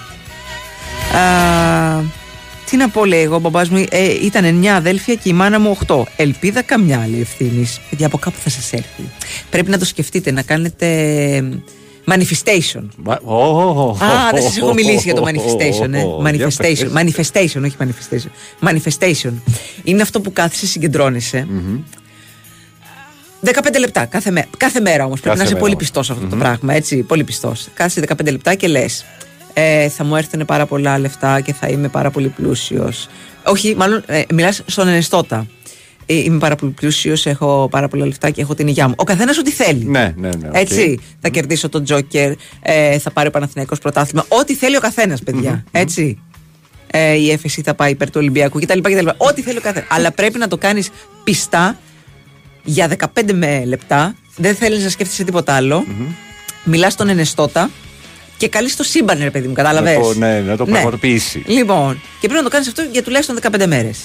τι 2.71 2.77
να 2.77 2.89
πω, 2.89 3.05
λέει 3.05 3.23
εγώ, 3.23 3.35
ο 3.35 3.39
μπαμπάς 3.39 3.69
μου 3.69 3.85
ε, 3.91 4.25
ήταν 4.25 4.61
9 4.63 4.67
αδέλφια 4.67 5.15
και 5.15 5.29
η 5.29 5.33
μάνα 5.33 5.61
μου 5.61 5.79
8. 5.87 6.03
Ελπίδα 6.17 6.63
καμιά, 6.63 7.07
λέει 7.11 7.21
ευθύνης. 7.21 7.81
Παιδιά, 7.91 8.07
από 8.07 8.19
κάπου 8.19 8.39
θα 8.43 8.51
σας 8.51 8.73
έρθει. 8.73 9.11
Πρέπει 9.51 9.71
να 9.71 9.79
το 9.79 9.85
σκεφτείτε, 9.85 10.31
να 10.31 10.43
κάνετε 10.43 10.87
ε, 11.37 11.45
manifestation. 12.11 12.83
Α, 14.05 14.31
δεν 14.33 14.43
σας 14.43 14.57
έχω 14.57 14.73
μιλήσει 14.75 15.01
για 15.05 15.15
το 15.15 15.25
manifestation. 15.27 15.93
Ε. 15.93 16.05
Manifestation. 16.25 16.93
Manifestation, 16.99 17.63
όχι 17.65 17.77
manifestation. 17.79 18.69
Manifestation. 18.69 19.33
Είναι 19.85 20.03
αυτό 20.03 20.21
που 20.21 20.33
κάθεσαι, 20.33 20.67
συγκεντρώνεσαι. 20.67 21.47
15 23.45 23.79
λεπτά 23.79 24.05
κάθε, 24.05 24.31
μέ- 24.31 24.47
κάθε 24.57 24.81
μέρα 24.81 25.05
όμως. 25.05 25.21
Πρέπει 25.21 25.37
Κάθε 25.37 25.39
να 25.39 25.43
είσαι 25.45 25.53
μέρα 25.53 25.59
πολύ 25.59 25.73
όμως. 25.73 25.83
πιστός 25.83 26.07
σε 26.07 26.13
αυτό 26.13 26.27
το 26.27 26.37
πράγμα. 26.37 26.75
Έτσι, 26.75 26.97
πολύ 27.03 27.25
πιστός. 27.25 27.69
Κάθεσαι 27.75 28.01
15 28.01 28.31
λεπτά 28.31 28.55
και 28.55 28.69
λες. 28.69 29.05
Ε, 29.53 29.89
θα 29.89 30.05
μου 30.05 30.17
έρθουν 30.17 30.45
πάρα 30.45 30.67
πολλά 30.67 30.99
λεφτά 30.99 31.41
και 31.41 31.53
θα 31.55 31.69
είμαι 31.69 31.89
πάρα 31.89 32.11
πολύ 32.11 32.29
πλούσιος. 32.29 33.09
Όχι, 33.45 33.75
μάλλον 33.77 34.03
ε, 34.07 34.23
μιλάς 34.35 34.63
στον 34.67 34.89
ενεστώτα. 34.89 35.47
Ε, 36.13 36.15
είμαι 36.15 36.39
πάρα 36.39 36.57
πολύ 36.57 36.73
πλούσιος, 36.73 37.27
έχω 37.27 37.69
πάρα 37.71 37.89
πολλά 37.89 38.07
λεφτά 38.07 38.31
και 38.31 38.41
έχω 38.41 38.55
την 38.55 38.67
υγειά 38.69 38.89
μου. 38.89 38.95
Ο 38.97 39.05
καθένας 39.05 39.39
ό,τι 39.39 39.51
θέλει. 39.51 39.85
Ναι, 39.85 40.13
ναι, 40.17 40.29
ναι. 40.41 40.49
οκ. 40.49 40.55
Έτσι. 40.57 40.99
Θα 41.21 41.29
κερδίσω 41.29 41.69
τον 41.69 41.85
Τζόκερ, 41.85 42.33
ε, 42.63 42.99
θα 42.99 43.11
πάρει 43.11 43.29
ο 43.29 43.31
Παναθηναϊκός 43.31 43.79
πρωτάθλημα. 43.79 44.25
Ό,τι 44.29 44.55
θέλει 44.55 44.77
ο 44.77 44.81
καθένας, 44.81 45.23
παιδιά. 45.23 45.65
Έτσι. 45.71 46.19
Ε, 46.93 47.13
η 47.15 47.31
έφεση 47.31 47.63
θα 47.63 47.75
πάει 47.75 47.91
υπέρ 47.91 48.07
του 48.11 48.17
Ολυμπιακού 48.21 48.59
κτλ. 48.61 48.79
κτλ. 48.81 49.09
Ό,τι 49.17 49.43
θέλει 49.43 49.59
ο 49.59 49.61
καθένας. 49.61 49.89
Αλλά 49.91 50.13
πρέπει 50.13 50.39
να 50.39 50.49
το 50.49 50.57
κάνεις 50.57 50.91
πιστά 51.25 51.79
για 52.65 52.89
15 52.89 53.33
με 53.33 53.65
λεπτά. 53.65 54.15
Δεν 54.37 54.55
θέλεις 54.55 54.83
να 54.83 54.89
σκέφτεσαι 54.89 55.25
τίποτα 55.25 55.55
άλλο. 55.55 55.85
Μιλάς 56.65 56.93
στον 56.93 57.09
ενεστώτα 57.09 57.71
και 58.37 58.49
καλείς 58.49 58.77
το 58.77 58.83
σύμπαν, 58.83 59.19
ρε 59.23 59.31
παιδί 59.31 59.47
μου, 59.49 59.55
κατάλαβες; 59.55 59.97
Να 59.97 60.03
το- 60.03 60.15
ναι, 60.15 60.41
να 60.41 60.57
το 60.57 60.65
πραγματοποιήσει. 60.65 61.43
Λοιπόν, 61.47 61.95
και 61.95 62.27
πρέπει 62.29 62.35
να 62.35 62.43
το 62.43 62.49
κάνεις 62.49 62.69
αυτό 62.69 62.83
για 62.93 63.03
τουλάχιστον 63.03 63.37
15 63.37 63.67
μέρες. 63.67 63.99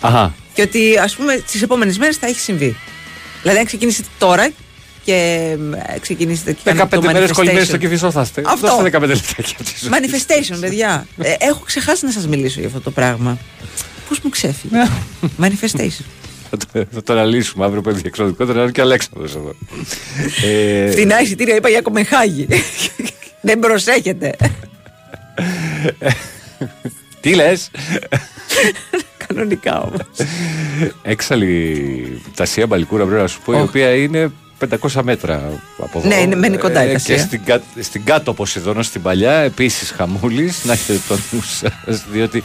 Αχα. 0.00 0.34
Και 0.54 0.62
ότι 0.62 0.98
ας 1.02 1.14
πούμε 1.16 1.34
τις 1.52 1.62
επόμενες 1.62 1.98
μέρες 1.98 2.16
θα 2.16 2.26
έχει 2.26 2.38
συμβεί. 2.40 2.76
Δηλαδή, 3.42 3.58
αν 3.58 3.64
ξεκινήσετε 3.64 4.08
τώρα 4.18 4.50
και 5.04 5.12
ε, 5.94 5.98
ξεκινήσετε 5.98 6.52
και 6.52 6.60
κάνετε 6.64 6.96
15 6.96 7.00
το 7.02 7.10
μέρες 7.12 7.32
κολλημένοι 7.32 7.60
manifestation. 7.64 7.68
στο 7.68 7.76
Κυφισό 7.76 8.10
θα 8.10 8.20
είστε. 8.22 8.42
Αυτό. 8.46 8.66
Δώστε 8.66 8.82
15 8.82 8.90
λεπτάκια 9.00 9.54
από 9.58 9.64
τη 9.64 9.72
ζωή. 9.80 9.90
Manifestation, 9.92 10.56
παιδιά. 10.60 11.06
Ε, 11.18 11.34
έχω 11.38 11.60
ξεχάσει 11.64 12.04
να 12.04 12.10
σας 12.10 12.26
μιλήσω 12.26 12.58
για 12.60 12.68
αυτό 12.68 12.80
το 12.80 12.90
πράγμα. 12.90 13.38
Πώς 14.08 14.20
μου 14.20 14.30
ξέφυγε; 14.30 14.76
Manifestation. 15.40 16.04
Θα 16.50 16.56
το- 16.72 16.86
Θα 16.92 17.02
το 17.02 17.12
αναλύσουμε 17.12 17.64
αύριο 17.64 17.80
που 17.82 17.90
είναι 17.90 17.98
διεξοδικότερο. 17.98 18.56
Να 18.56 18.62
είναι 18.62 18.72
και 18.72 18.80
ο 18.80 18.84
Αλέξανδρος 18.84 19.34
εδώ. 19.34 19.54
Ε, 20.44 20.90
Φθηνά 20.90 21.20
εισιτήρια 21.20 21.54
είπα 21.54 21.68
για 21.68 21.80
Κομεχάγη. 21.80 22.46
Δεν 23.40 23.58
προσέχετε. 23.58 24.34
Τι 27.20 27.34
λες; 27.34 27.70
Κανονικά 29.28 29.80
όμως. 29.80 30.00
Έξαλλη 31.02 32.22
τασία 32.34 32.66
Μπαλικούρα 32.66 33.04
πρέπει 33.04 33.20
να 33.20 33.26
σου 33.28 33.40
πω, 33.44 33.52
η 33.52 33.56
Οχ. 33.56 33.68
οποία 33.68 33.94
είναι 33.94 34.30
500 34.58 35.02
μέτρα 35.02 35.62
από 35.78 35.98
εδώ. 35.98 36.08
Ναι, 36.08 36.14
είναι- 36.14 36.36
μένει 36.36 36.56
κοντά 36.56 36.84
η 36.84 36.88
Ε, 36.88 36.92
Τασία. 36.92 37.14
Και 37.14 37.20
στην, 37.20 37.44
κα- 37.44 37.62
στην 37.80 38.04
κάτω 38.04 38.32
Ποσειδόνο 38.34 38.82
στην 38.82 39.02
παλιά, 39.02 39.32
επίσης 39.32 39.90
χαμούλης, 39.90 40.64
να 40.64 40.72
έχετε 40.72 41.00
το 41.08 41.18
νου 41.30 41.42
σας. 41.42 42.04
Διότι 42.12 42.42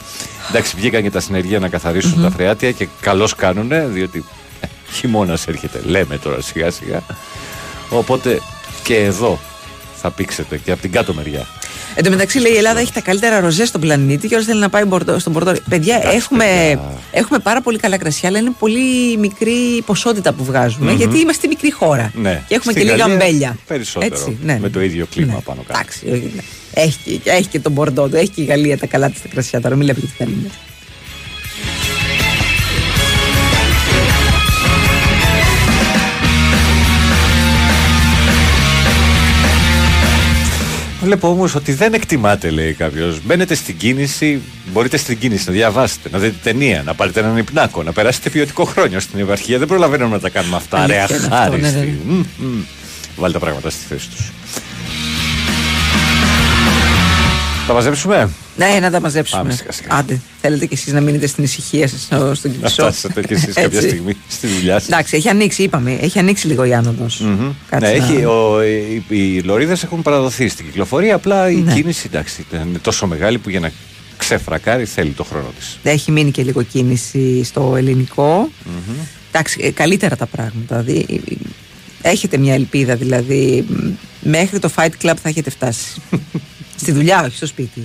εντάξει, 0.50 0.76
βγήκαν 0.76 1.02
και 1.02 1.10
τα 1.10 1.20
συνεργεία 1.20 1.58
να 1.58 1.68
καθαρίσουν 1.68 2.22
τα 2.22 2.30
φρεάτια 2.30 2.70
και 2.72 2.88
καλώς 3.00 3.34
κάνουν, 3.34 3.92
διότι 3.92 4.24
χειμώνας 4.92 5.46
έρχεται, 5.46 5.80
λέμε 5.84 6.18
τώρα 6.18 6.40
σιγά 6.40 6.70
σιγά. 6.70 7.02
Οπότε 7.90 8.40
και 8.82 8.96
εδώ 8.96 9.38
θα 9.96 10.10
πήξετε 10.10 10.58
και 10.58 10.72
από 10.72 10.80
την 10.80 10.92
κάτω 10.92 11.14
μεριά. 11.14 11.46
Εν 11.96 12.04
τω 12.04 12.10
μεταξύ, 12.10 12.38
λέει 12.38 12.52
η 12.52 12.56
Ελλάδα 12.56 12.80
έχει 12.80 12.92
τα 12.92 13.00
καλύτερα 13.00 13.40
ροζέ 13.40 13.66
στον 13.66 13.80
πλανήτη 13.80 14.28
και 14.28 14.34
όλος 14.34 14.46
θέλει 14.46 14.60
να 14.60 14.68
πάει 14.68 14.84
Μπορντό- 14.84 15.18
στον 15.18 15.32
Μπορντό. 15.32 15.52
Παιδιά, 15.68 16.00
έχουμε, 16.12 16.44
έχουμε 17.10 17.38
πάρα 17.38 17.60
πολύ 17.60 17.78
καλά 17.78 17.96
κρασιά, 17.98 18.28
αλλά 18.28 18.38
είναι 18.38 18.52
πολύ 18.58 19.16
μικρή 19.18 19.50
η 19.76 19.82
ποσότητα 19.82 20.32
που 20.32 20.44
βγάζουμε, 20.44 20.90
Μμμ. 20.90 20.96
γιατί 20.96 21.18
είμαστε 21.18 21.48
μικρή 21.48 21.70
χώρα. 21.72 22.12
Ναι. 22.14 22.42
Και 22.48 22.54
έχουμε 22.54 22.72
Στην 22.72 22.84
και 22.86 22.92
λίγα 22.92 23.06
Γαλλία 23.06 23.24
αμπέλια. 23.24 23.56
Περισσότερο. 23.66 24.14
Έτσι, 24.14 24.38
ναι. 24.42 24.58
Με 24.60 24.68
το 24.68 24.80
ίδιο 24.82 25.06
κλίμα 25.14 25.32
Ναι. 25.32 25.40
πάνω 25.44 25.62
κάτω. 25.66 25.78
Εντάξει, 25.78 26.06
όχι, 26.12 26.32
ναι. 26.34 26.42
έχει, 26.82 26.98
και- 27.24 27.30
έχει 27.30 27.48
και 27.48 27.58
τον 27.60 27.72
Μπορντό 27.72 28.08
του, 28.08 28.16
έχει 28.16 28.28
και 28.28 28.40
η 28.42 28.44
Γαλλία 28.44 28.78
τα 28.78 28.86
καλά 28.86 29.10
της 29.10 29.22
τα 29.22 29.28
κρασιά 29.28 29.60
τώρα, 29.60 29.76
μην 29.76 29.86
λέμε 29.86 29.98
τι 30.00 30.06
θέλουμε. 30.06 30.50
Βλέπω 41.04 41.28
όμως 41.28 41.54
ότι 41.54 41.72
δεν 41.72 41.94
εκτιμάτε, 41.94 42.50
λέει 42.50 42.72
κάποιος. 42.72 43.20
Μπαίνετε 43.24 43.54
στην 43.54 43.76
κίνηση, 43.76 44.40
μπορείτε 44.72 44.96
στην 44.96 45.18
κίνηση 45.18 45.44
να 45.46 45.52
διαβάσετε, 45.52 46.08
να 46.12 46.18
δείτε 46.18 46.36
ταινία, 46.42 46.82
να 46.84 46.94
πάρετε 46.94 47.20
έναν 47.20 47.36
υπνάκο, 47.36 47.82
να 47.82 47.92
περάσετε 47.92 48.30
ποιοτικό 48.30 48.64
χρόνο 48.64 49.00
στην 49.00 49.18
επαρχία. 49.20 49.58
Δεν 49.58 49.66
προλαβαίνουμε 49.66 50.14
να 50.14 50.20
τα 50.20 50.28
κάνουμε 50.28 50.56
αυτά. 50.56 50.86
Ρε, 50.86 50.98
Αλήθεια 50.98 51.16
είναι 51.16 51.26
αυτό, 51.26 51.36
ναι, 51.36 51.66
αχάριστοι. 51.66 51.98
ναι. 52.06 52.12
Μμ, 52.14 52.24
μμ. 52.38 52.62
Βάλτε 53.16 53.38
τα 53.38 53.44
πράγματα 53.44 53.70
στη 53.70 53.80
θέση 53.88 54.08
τους. 54.08 54.30
Θα 57.66 57.72
μαζέψουμε; 57.72 58.28
Ναι, 58.56 58.78
να 58.80 58.90
τα 58.90 59.00
μαζέψουμε. 59.00 59.42
Πάμε 59.42 59.54
σιγά 59.54 59.72
σιγά. 59.72 59.88
Άντε, 59.94 60.20
θέλετε 60.40 60.66
κι 60.66 60.74
εσείς 60.74 60.92
να 60.92 61.00
μείνετε 61.00 61.26
στην 61.26 61.44
ησυχία 61.44 61.88
σας 61.88 62.00
στο, 62.02 62.34
στον 62.34 62.50
Να 62.50 62.56
κυψό. 62.56 62.82
φτάσετε 62.82 63.22
κι 63.22 63.32
εσείς 63.32 63.54
κάποια 63.54 63.78
Έτσι. 63.78 63.88
στιγμή 63.88 64.16
στη 64.28 64.46
δουλειά 64.46 64.78
σας. 64.78 64.86
Εντάξει, 64.88 65.16
έχει 65.16 65.28
ανοίξει, 65.28 65.62
είπαμε. 65.62 65.92
Έχει 66.00 66.18
ανοίξει 66.18 66.46
λίγο 66.46 66.64
η 66.64 66.74
άνοδος. 66.74 67.20
Ναι, 67.80 67.88
έχει, 67.90 68.24
ο, 68.24 68.62
οι, 68.62 69.04
οι 69.08 69.40
λωρίδες 69.40 69.82
έχουν 69.82 70.02
παραδοθεί 70.02 70.48
στην 70.48 70.64
κυκλοφορία. 70.64 71.14
Απλά 71.14 71.50
η 71.50 71.54
Ναι. 71.54 71.74
κίνηση 71.74 72.04
εντάξει, 72.06 72.46
είναι 72.52 72.78
τόσο 72.82 73.06
μεγάλη 73.06 73.38
που 73.38 73.50
για 73.50 73.60
να 73.60 73.72
ξεφρακάρει 74.16 74.84
θέλει 74.84 75.10
το 75.10 75.24
χρόνο 75.24 75.52
της. 75.58 75.78
Έχει 75.82 76.10
μείνει 76.10 76.30
και 76.30 76.42
λίγο 76.42 76.62
κίνηση 76.62 77.44
στο 77.44 77.74
ελληνικο 77.76 78.50
Εντάξει, 79.28 79.60
ε, 79.62 79.70
καλύτερα 79.70 80.16
τα 80.16 80.26
πράγματα. 80.26 80.80
Δηλαδή, 80.82 81.20
έχετε 82.02 82.36
μια 82.36 82.54
ελπίδα, 82.54 82.96
δηλαδή. 82.96 83.64
μ, 83.68 83.88
Μέχρι 84.28 84.58
το 84.58 84.70
Fight 84.76 84.90
Club 85.02 85.14
θα 85.22 85.28
έχετε 85.28 85.50
φτάσει. 85.50 85.90
Στη 86.80 86.92
δουλειά, 86.92 87.22
όχι 87.26 87.36
στο 87.36 87.46
σπίτι. 87.46 87.82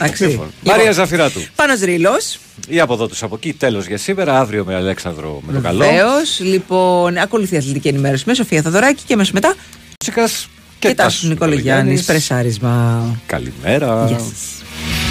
Εντάξει. 0.00 0.24
Λοιπόν, 0.26 0.46
Μαρία 0.64 0.92
Ζαφυράτου. 0.92 1.40
Πάνος 1.54 1.80
Ρήλος. 1.80 2.38
Ή 2.68 2.80
από 2.80 2.92
εδώ 2.92 3.08
του 3.08 3.16
από 3.20 3.34
εκεί. 3.34 3.52
Τέλος 3.52 3.86
για 3.86 3.98
σήμερα. 3.98 4.38
Αύριο 4.40 4.64
με 4.64 4.74
Αλέξανδρο 4.74 5.40
με 5.46 5.52
το 5.52 5.60
καλό. 5.60 5.84
Βεβαίως. 5.84 6.40
Λοιπόν, 6.40 7.18
ακολουθεί 7.18 7.54
η 7.54 7.58
αθλητική 7.58 7.88
ενημέρωση 7.88 8.24
με 8.26 8.34
Σοφία 8.34 8.62
Θαδωράκη 8.62 9.02
και 9.06 9.12
αμέσως 9.12 9.32
μετά. 9.32 9.54
Μουσικάς 10.00 10.48
και, 10.78 10.88
και 10.88 10.94
Τάσο 10.94 11.08
Τάσος 11.08 11.28
Νικολογιάννη. 11.28 11.90
Νικολογιάννης. 11.90 12.04
Πρεσάρισμα. 12.04 13.04
Καλημέρα. 13.26 14.06
Γεια 14.08 14.18
σας. 14.18 15.09